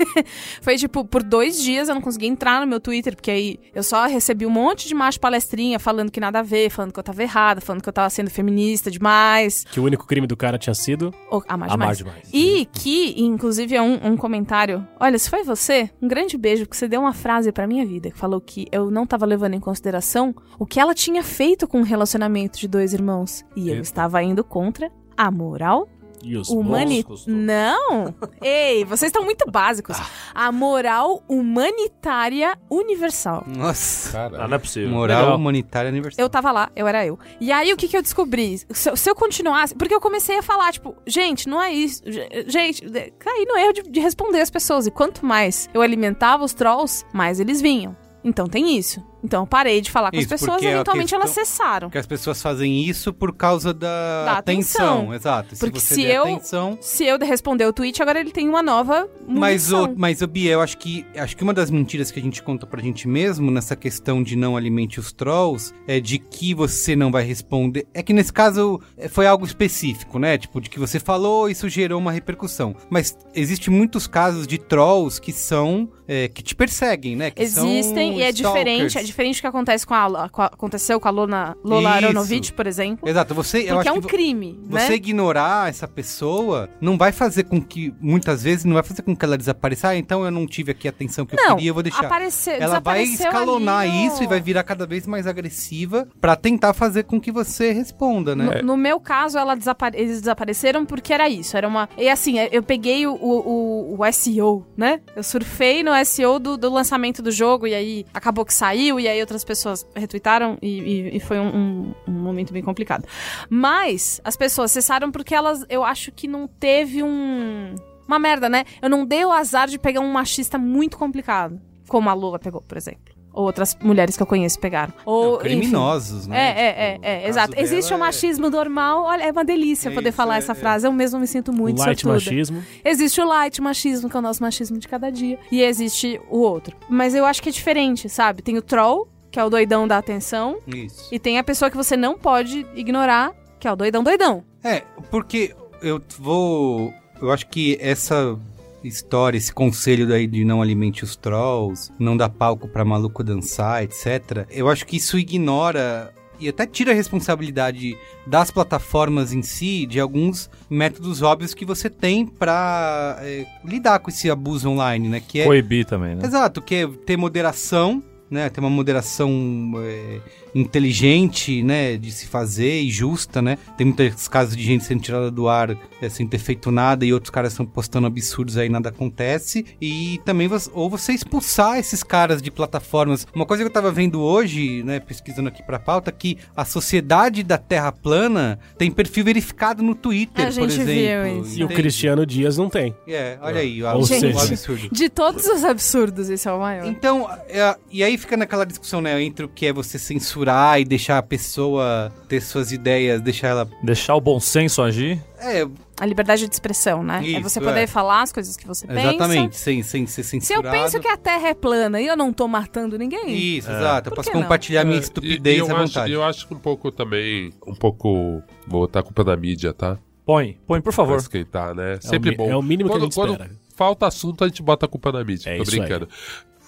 foi 0.62 0.76
tipo, 0.76 1.04
por 1.04 1.23
dois 1.23 1.62
dias 1.62 1.88
eu 1.88 1.94
não 1.94 2.00
consegui 2.00 2.26
entrar 2.26 2.61
no 2.61 2.66
meu 2.66 2.80
Twitter, 2.80 3.14
porque 3.14 3.30
aí 3.30 3.58
eu 3.75 3.82
só 3.82 4.06
recebi 4.06 4.47
um 4.47 4.50
monte 4.50 4.88
de 4.88 4.94
macho 4.94 5.20
palestrinha 5.20 5.78
falando 5.78 6.11
que 6.11 6.18
nada 6.18 6.38
a 6.38 6.42
ver, 6.42 6.70
falando 6.70 6.92
que 6.92 6.99
eu 6.99 7.02
tava 7.04 7.23
errada, 7.23 7.61
falando 7.61 7.82
que 7.82 7.88
eu 7.88 7.92
tava 7.92 8.08
sendo 8.08 8.30
feminista 8.30 8.90
demais. 8.90 9.64
Que 9.64 9.78
o 9.78 9.85
único 9.85 10.06
crime 10.06 10.26
do 10.26 10.37
cara 10.37 10.58
tinha 10.58 10.75
sido. 10.75 11.14
Ou 11.30 11.42
amar 11.47 11.70
Amar 11.70 11.94
demais. 11.94 11.99
demais. 11.99 12.30
E 12.32 12.66
que, 12.73 13.14
inclusive, 13.23 13.76
é 13.76 13.82
um, 13.82 14.12
um 14.12 14.16
comentário. 14.16 14.87
Olha, 14.99 15.18
se 15.18 15.28
foi 15.28 15.44
você, 15.44 15.90
um 16.00 16.08
grande 16.08 16.38
beijo, 16.38 16.64
porque 16.64 16.76
você 16.76 16.88
deu 16.88 17.00
uma 17.00 17.12
frase 17.12 17.52
pra 17.52 17.66
minha 17.66 17.85
vida 17.87 18.11
que 18.11 18.18
falou 18.18 18.40
que 18.40 18.66
eu 18.73 18.90
não 18.90 19.06
tava 19.06 19.26
levando 19.26 19.54
em 19.54 19.61
consideração 19.61 20.35
o 20.58 20.64
que 20.64 20.80
ela 20.80 20.94
tinha 20.94 21.23
feito 21.23 21.68
com 21.68 21.80
o 21.80 21.85
relacionamento 21.85 22.58
de 22.58 22.66
dois 22.66 22.92
irmãos. 22.94 23.44
E 23.54 23.68
eu 23.68 23.75
Eita. 23.75 23.82
estava 23.82 24.23
indo 24.23 24.42
contra 24.42 24.90
a 25.16 25.30
moral 25.30 25.88
E 26.22 26.37
os 26.37 26.48
humani... 26.48 27.02
bons. 27.02 27.26
Não! 27.26 28.14
Ei, 28.42 28.84
vocês 28.84 29.08
estão 29.10 29.25
muito 29.25 29.50
básicos. 29.50 29.96
A 30.34 30.50
moral 30.52 31.22
humanitária 31.28 32.58
universal. 32.70 33.44
Nossa. 33.46 34.12
Cara, 34.12 34.44
Ah, 34.44 34.48
não 34.48 34.56
é 34.56 34.58
possível. 34.58 34.88
Moral 34.90 35.22
Legal. 35.22 35.37
humanitária 35.37 35.90
universal. 35.90 36.22
Eu 36.25 36.28
tava 36.28 36.50
lá, 36.52 36.70
eu 36.75 36.87
era 36.87 37.04
eu. 37.06 37.18
E 37.40 37.50
aí, 37.52 37.72
o 37.72 37.76
que 37.76 37.88
que 37.88 37.96
eu 37.96 38.02
descobri? 38.02 38.58
Se, 38.70 38.90
eu- 38.90 38.96
se 38.96 39.08
eu 39.10 39.14
continuasse... 39.14 39.75
Porque 39.75 39.94
eu 39.94 40.00
comecei 40.00 40.38
a 40.38 40.42
falar, 40.42 40.72
tipo, 40.72 40.94
gente, 41.06 41.48
não 41.48 41.60
é 41.62 41.72
isso. 41.72 42.02
ge- 42.06 42.28
Gente, 42.46 42.82
caí 43.18 43.44
no 43.46 43.56
erro 43.56 43.72
de, 43.72 43.82
de 43.82 44.00
responder 44.00 44.40
as 44.40 44.50
pessoas. 44.50 44.87
E 44.87 44.90
quanto 44.90 45.25
mais 45.25 45.68
eu 45.75 45.82
alimentava 45.82 46.44
os 46.44 46.52
trolls, 46.54 47.04
mais 47.12 47.40
eles 47.40 47.60
vinham. 47.60 47.96
Então 48.25 48.46
tem 48.46 48.76
isso. 48.76 49.02
Então 49.22 49.42
eu 49.42 49.46
parei 49.46 49.80
de 49.80 49.90
falar 49.90 50.10
com 50.10 50.16
Isso, 50.16 50.32
as 50.32 50.40
pessoas 50.40 50.62
e 50.62 50.66
eventualmente 50.66 51.14
elas 51.14 51.26
questão- 51.34 51.44
cessaram. 51.44 51.88
Porque 51.88 51.98
as 51.98 52.06
pessoas 52.06 52.40
fazem 52.40 52.84
isso 52.84 53.12
por 53.12 53.34
causa 53.34 53.75
da, 53.75 54.25
Da 54.25 54.32
atenção. 54.38 55.12
Exato. 55.14 55.54
Se 55.54 55.60
Porque 55.60 55.80
você 55.80 55.94
se 55.94 56.02
der 56.02 56.14
eu- 56.16 56.22
atenção. 56.22 56.78
Se 56.80 57.04
eu 57.04 57.18
responder 57.18 57.66
o 57.66 57.72
tweet, 57.72 58.00
agora 58.02 58.20
ele 58.20 58.30
tem 58.30 58.48
uma 58.48 58.62
nova 58.62 59.08
Mas 59.26 59.70
munição. 59.70 59.92
o, 59.92 59.98
mas 59.98 60.22
o 60.22 60.26
Bia, 60.26 60.52
eu 60.52 60.60
acho 60.60 60.78
que 60.78 61.04
acho 61.16 61.37
que 61.37 61.42
uma 61.42 61.52
das 61.54 61.70
mentiras 61.70 62.10
que 62.10 62.18
a 62.20 62.22
gente 62.22 62.42
conta 62.42 62.66
pra 62.66 62.80
gente 62.80 63.08
mesmo 63.08 63.50
nessa 63.50 63.75
questão 63.76 64.22
de 64.22 64.37
não 64.37 64.56
alimente 64.56 65.00
os 65.00 65.12
trolls 65.12 65.72
é 65.87 65.98
de 66.00 66.18
que 66.18 66.54
você 66.54 66.94
não 66.94 67.10
vai 67.10 67.25
responder. 67.25 67.87
É 67.92 68.02
que 68.02 68.12
nesse 68.12 68.32
caso 68.32 68.80
é, 68.96 69.08
foi 69.08 69.26
algo 69.26 69.44
específico, 69.44 70.18
né? 70.18 70.38
Tipo, 70.38 70.60
de 70.60 70.70
que 70.70 70.78
você 70.78 71.00
falou, 71.00 71.48
isso 71.48 71.68
gerou 71.68 71.98
uma 71.98 72.12
repercussão. 72.12 72.75
Mas 72.88 73.16
existe 73.34 73.70
muitos 73.70 74.06
casos 74.06 74.46
de 74.46 74.58
trolls 74.58 75.20
que 75.20 75.32
são 75.32 75.88
é, 76.06 76.26
que 76.28 76.42
te 76.42 76.54
perseguem, 76.54 77.14
né? 77.16 77.30
Que 77.30 77.42
Existem 77.42 78.18
e 78.18 78.22
é 78.22 78.32
diferente. 78.32 78.96
É 78.96 79.02
diferente 79.08 79.36
do 79.38 79.40
que 79.40 79.46
acontece 79.46 79.86
com 79.86 79.94
a, 79.94 80.28
com 80.28 80.42
a- 80.42 80.46
aconteceu 80.46 81.00
com 81.00 81.08
a 81.08 81.10
Lona, 81.10 81.56
Lola 81.64 81.96
Isso. 81.96 82.04
Aronovich, 82.06 82.52
por 82.52 82.66
exemplo. 82.66 83.08
Exato, 83.08 83.34
você 83.34 83.62
eu 83.70 83.74
Porque 83.76 83.88
é 83.88 83.92
um 83.92 84.00
crime, 84.00 84.58
Você 84.68 84.90
né? 84.90 84.94
ignorar 84.94 85.68
essa 85.68 85.86
pessoa 85.88 86.68
não 86.80 86.96
vai 86.96 87.12
fazer 87.12 87.44
com 87.44 87.60
que, 87.60 87.92
muitas 88.00 88.42
vezes, 88.42 88.64
não 88.64 88.74
vai 88.74 88.82
fazer 88.82 89.02
com 89.02 89.14
que 89.16 89.24
ela 89.24 89.36
desapareça. 89.36 89.88
Ah, 89.88 89.96
então 89.96 90.24
eu 90.24 90.30
não 90.30 90.46
tive 90.46 90.72
aqui 90.72 90.86
a 90.86 90.90
atenção 90.90 91.26
que 91.26 91.34
eu 91.34 91.42
Não, 91.42 91.56
queria, 91.56 91.70
eu 91.70 91.74
vou 91.74 91.82
deixar. 91.82 92.06
apareceu, 92.06 92.54
ela 92.54 92.80
vai 92.80 93.02
escalonar 93.02 93.86
no- 93.86 94.06
isso 94.06 94.22
e 94.22 94.26
vai 94.26 94.40
virar 94.40 94.62
cada 94.64 94.86
vez 94.86 95.06
mais 95.06 95.26
agressiva 95.26 96.08
pra 96.20 96.36
tentar 96.36 96.72
fazer 96.74 97.04
com 97.04 97.20
que 97.20 97.30
você 97.32 97.72
responda, 97.72 98.34
né? 98.36 98.60
No, 98.62 98.68
no 98.68 98.76
meu 98.76 99.00
caso, 99.00 99.38
ela 99.38 99.54
desapare- 99.54 99.98
eles 99.98 100.20
desapareceram 100.20 100.84
porque 100.84 101.12
era 101.12 101.28
isso. 101.28 101.56
Era 101.56 101.66
uma. 101.68 101.88
E 101.96 102.08
assim, 102.08 102.36
eu 102.52 102.62
peguei 102.62 103.06
o, 103.06 103.12
o, 103.14 103.96
o 103.98 104.12
SEO, 104.12 104.66
né? 104.76 105.00
Eu 105.16 105.22
surfei 105.22 105.82
no 105.82 105.92
SEO 106.04 106.38
do, 106.38 106.56
do 106.56 106.70
lançamento 106.70 107.22
do 107.22 107.30
jogo 107.30 107.66
e 107.66 107.74
aí 107.74 108.04
acabou 108.12 108.44
que 108.44 108.52
saiu, 108.54 108.98
e 108.99 109.07
aí 109.09 109.21
outras 109.21 109.45
pessoas 109.45 109.87
retweetaram 109.95 110.59
e, 110.62 110.78
e- 110.81 111.17
e 111.17 111.21
foi 111.21 111.38
um, 111.38 111.49
um- 111.57 111.95
um 112.09 112.12
momento 112.12 112.52
bem 112.52 112.62
complicado. 112.62 113.07
Mas 113.49 114.21
as 114.25 114.37
pessoas 114.37 114.71
cessaram 114.73 115.11
porque 115.11 115.35
elas. 115.35 115.64
Eu 115.69 115.85
acho 115.85 116.12
que 116.12 116.26
não 116.28 116.47
teve 116.47 117.02
um. 117.02 117.75
Uma 118.07 118.19
merda, 118.19 118.49
né? 118.49 118.64
Eu 118.81 118.88
não 118.88 119.05
dei 119.05 119.25
o 119.25 119.31
azar 119.33 119.69
de 119.69 119.78
pegar 119.78 120.00
um 120.00 120.11
machista 120.12 120.57
muito 120.59 120.97
complicado. 120.97 121.61
Como 121.87 122.09
a 122.09 122.14
Lula 122.14 122.38
pegou, 122.38 122.62
por 122.62 122.76
exemplo. 122.78 123.14
Ou 123.38 123.45
outras 123.45 123.76
mulheres 123.80 124.16
que 124.16 124.23
eu 124.23 124.26
conheço 124.26 124.59
pegaram. 124.59 124.92
Ou, 125.07 125.37
enfim. 125.37 125.42
Criminosos, 125.61 126.26
né? 126.26 126.37
É, 126.37 126.50
é, 126.50 126.92
Tipo, 126.95 127.04
é, 127.07 127.09
o 127.09 127.11
é, 127.12 127.16
caso 127.18 127.28
exato. 127.28 127.54
Existe 127.57 127.92
o 127.92 127.95
é- 127.95 127.99
machismo 127.99 128.50
normal, 128.50 129.04
olha, 129.04 129.23
é 129.23 129.30
uma 129.30 129.45
delícia 129.45 129.90
É 129.90 129.95
poder 129.95 130.09
isso, 130.09 130.16
falar 130.16 130.35
é, 130.35 130.38
essa 130.38 130.52
é. 130.52 130.54
frase. 130.57 130.87
Eu 130.88 130.92
mesmo 130.92 131.21
me 131.21 131.26
sinto 131.28 131.52
muito 131.52 131.78
Light 131.78 132.00
sortuda. 132.02 132.14
machismo. 132.14 132.64
Existe 132.85 133.21
o 133.21 133.25
light 133.25 133.61
machismo, 133.62 134.11
que 134.11 134.16
é 134.16 134.18
o 134.18 134.23
nosso 134.23 134.42
machismo 134.42 134.76
de 134.78 134.88
cada 134.88 135.09
dia, 135.11 135.38
e 135.52 135.62
existe 135.62 136.21
o 136.28 136.38
outro. 136.40 136.76
Mas 136.90 137.14
eu 137.14 137.25
acho 137.25 137.40
que 137.40 137.49
é 137.49 137.52
diferente, 137.52 138.09
sabe? 138.09 138.42
Tem 138.42 138.57
o 138.59 138.62
troll, 138.62 139.07
que 139.30 139.38
é 139.38 139.45
o 139.45 139.49
doidão 139.49 139.87
da 139.87 139.99
atenção, 139.99 140.59
Isso. 140.66 141.09
e 141.12 141.18
tem 141.21 141.38
a 141.38 141.45
pessoa 141.45 141.71
que 141.71 141.76
você 141.76 141.97
não 141.97 142.18
pode 142.18 142.66
ignorar, 142.75 143.33
que 143.61 143.68
é 143.68 143.73
o 143.73 143.76
doidão 143.76 144.02
doidão. 144.02 144.42
É, 144.64 144.83
porque 145.12 145.54
eu 145.80 146.02
vou. 146.18 146.92
Eu 147.23 147.30
acho 147.30 147.47
que 147.47 147.78
essa 147.80 148.37
história, 148.82 149.37
esse 149.37 149.52
conselho 149.52 150.06
daí 150.06 150.26
de 150.26 150.44
não 150.44 150.62
alimente 150.62 151.04
os 151.04 151.16
trolls, 151.16 151.92
não 151.99 152.16
dar 152.16 152.28
palco 152.28 152.68
pra 152.68 152.85
maluco 152.85 153.25
dançar, 153.25 153.82
etc. 153.82 154.47
Eu 154.50 154.68
acho 154.68 154.87
que 154.87 154.97
isso 154.97 155.18
ignora 155.18 156.12
e 156.40 156.49
até 156.49 156.66
tira 156.66 156.92
a 156.92 156.94
responsabilidade 156.94 157.97
das 158.26 158.50
plataformas 158.50 159.32
em 159.32 159.42
si 159.42 159.87
de 159.87 159.99
alguns 159.99 160.49
métodos 160.70 161.20
óbvios 161.23 161.52
que 161.52 161.64
você 161.64 161.90
tem 161.90 162.25
pra 162.25 163.18
é, 163.20 163.44
lidar 163.64 163.99
com 163.99 164.11
esse 164.11 164.30
abuso 164.30 164.70
online, 164.70 165.08
né? 165.08 165.20
Que 165.20 165.40
é 165.40 165.44
Coibir 165.44 165.85
também, 165.85 166.14
né? 166.14 166.25
Exato, 166.25 166.62
que 166.62 166.75
é 166.76 166.87
ter 166.87 167.16
moderação, 167.16 168.02
né? 168.30 168.49
Ter 168.50 168.61
uma 168.61 168.70
moderação 168.70 169.73
é, 169.78 170.20
inteligente, 170.54 171.62
né? 171.62 171.97
De 171.97 172.11
se 172.12 172.26
fazer 172.26 172.80
e 172.80 172.90
justa, 172.90 173.42
né? 173.42 173.58
Tem 173.76 173.87
muitos 173.87 174.28
casos 174.28 174.56
de 174.56 174.62
gente 174.62 174.85
sendo 174.85 175.02
tirada 175.02 175.30
do 175.30 175.49
ar 175.49 175.76
é, 176.00 176.08
sem 176.08 176.26
ter 176.26 176.38
feito 176.38 176.70
nada 176.70 177.04
e 177.04 177.12
outros 177.12 177.30
caras 177.30 177.52
estão 177.52 177.66
postando 177.66 178.06
absurdos 178.06 178.56
aí 178.56 178.68
nada 178.68 178.88
acontece. 178.90 179.64
E 179.80 180.20
também, 180.25 180.47
você- 180.49 180.70
ou 180.73 180.88
você 180.88 181.12
expulsar 181.12 181.78
esses 181.78 182.02
caras 182.02 182.40
de 182.40 182.50
plataformas. 182.50 183.26
Uma 183.35 183.47
coisa 183.47 183.62
que 183.62 183.68
eu 183.68 183.73
tava 183.73 183.90
vendo 183.90 184.20
hoje, 184.20 184.82
né? 184.85 185.00
Pesquisando 185.00 185.49
aqui 185.49 185.62
pra 185.62 185.78
pauta, 185.78 186.12
que 186.12 186.38
a 186.56 186.64
Sociedade 186.64 187.42
da 187.42 187.58
Terra 187.58 187.90
Plana 187.92 188.58
tem 188.76 188.90
perfil 188.90 189.25
verificado 189.25 189.82
no 189.82 189.94
Twitter, 189.94 190.44
A 190.47 190.49
por 190.49 190.52
gente 190.52 190.85
viu 190.85 190.94
exemplo. 190.94 191.42
isso. 191.47 191.58
E 191.61 191.64
o? 191.64 191.68
Cristiano 191.68 192.26
Dias 192.26 192.56
não 192.58 192.68
tem. 192.68 192.94
É, 193.06 193.38
olha 193.40 193.61
aí, 193.61 193.82
o, 193.82 193.88
Ou 193.94 194.00
o 194.00 194.06
seja- 194.06 194.28
absurdo. 194.42 194.88
De 194.92 195.08
todos 195.08 195.47
os 195.47 195.64
absurdos, 195.64 196.28
esse 196.28 196.49
é 196.49 196.52
o 196.52 196.58
maior. 196.61 196.87
Então, 196.87 197.28
é, 197.49 197.76
e 197.90 198.02
aí 198.02 198.17
fica 198.18 198.37
naquela 198.37 198.64
discussão, 198.66 199.00
né, 199.00 199.20
entre 199.22 199.44
o 199.44 199.48
que 199.48 199.66
é 199.66 199.72
você 199.72 199.98
censurar 199.98 200.80
e 200.80 200.84
deixar 200.84 201.18
a 201.18 201.22
pessoa 201.22 202.12
ter 202.28 202.40
suas 202.40 202.72
ideias, 202.72 203.20
deixar 203.20 203.48
ela. 203.48 203.68
Deixar 203.82 204.14
o 204.14 204.20
bom 204.20 204.38
senso 204.40 204.82
agir. 204.82 205.22
É, 205.40 205.66
A 206.00 206.04
liberdade 206.06 206.46
de 206.48 206.52
expressão, 206.54 207.02
né? 207.02 207.20
é 207.22 207.26
Isso, 207.28 207.42
você 207.42 207.60
poder 207.60 207.80
é. 207.82 207.87
falar 207.87 208.22
as 208.22 208.32
coisas 208.32 208.56
que 208.56 208.66
você 208.66 208.87
exatamente, 208.90 209.42
pensa. 209.48 209.58
sem, 209.58 209.82
sem 209.82 210.06
ser 210.06 210.22
Se 210.22 210.37
eu 210.37 210.40
censurado. 210.40 210.70
penso 210.70 211.00
que 211.00 211.08
a 211.08 211.16
Terra 211.16 211.48
é 211.48 211.54
plana 211.54 212.00
e 212.00 212.06
eu 212.06 212.16
não 212.16 212.32
tô 212.32 212.46
matando 212.48 212.99
ninguém, 212.99 213.30
Isso, 213.58 213.71
exato. 213.71 214.10
Eu 214.10 214.14
posso 214.14 214.28
que 214.30 214.34
não? 214.34 214.43
compartilhar 214.43 214.84
minha 214.84 214.97
É, 214.99 215.00
estupidez 215.00 215.56
e, 215.56 215.58
e 215.58 215.60
eu 215.60 215.66
à 215.66 215.80
acho, 215.80 215.86
vontade. 215.95 216.12
eu 216.12 216.25
acho 216.25 216.47
que 216.49 216.54
um 216.54 216.58
pouco 216.58 216.90
também, 216.90 217.52
um 217.66 217.75
pouco, 217.75 218.43
vou 218.66 218.80
botar 218.82 219.00
a 219.00 219.02
culpa 219.02 219.23
da 219.25 219.36
mídia, 219.36 219.73
tá? 219.73 219.97
Põe, 220.26 220.58
põe, 220.66 220.78
por 220.80 220.84
Pra 220.84 220.93
favor. 220.93 221.16
esquentar, 221.19 221.75
né? 221.75 221.99
Sempre 222.00 222.32
mi- 222.32 222.36
bom. 222.36 222.50
é 222.50 222.56
o 222.56 222.62
mínimo 222.62 222.90
que 222.90 222.97
a 222.97 222.99
quando, 222.99 223.04
gente 223.04 223.14
quando 223.14 223.30
espera. 223.32 223.50
falta 223.75 224.06
assunto, 224.06 224.45
a 224.45 224.49
gente 224.49 224.62
bota 224.62 224.84
a 224.84 224.88
culpa 224.88 225.10
na 225.10 225.25
mídia. 225.25 225.49
É 225.50 225.56
tô 225.56 225.62
isso 225.62 225.80
aí. 225.82 225.88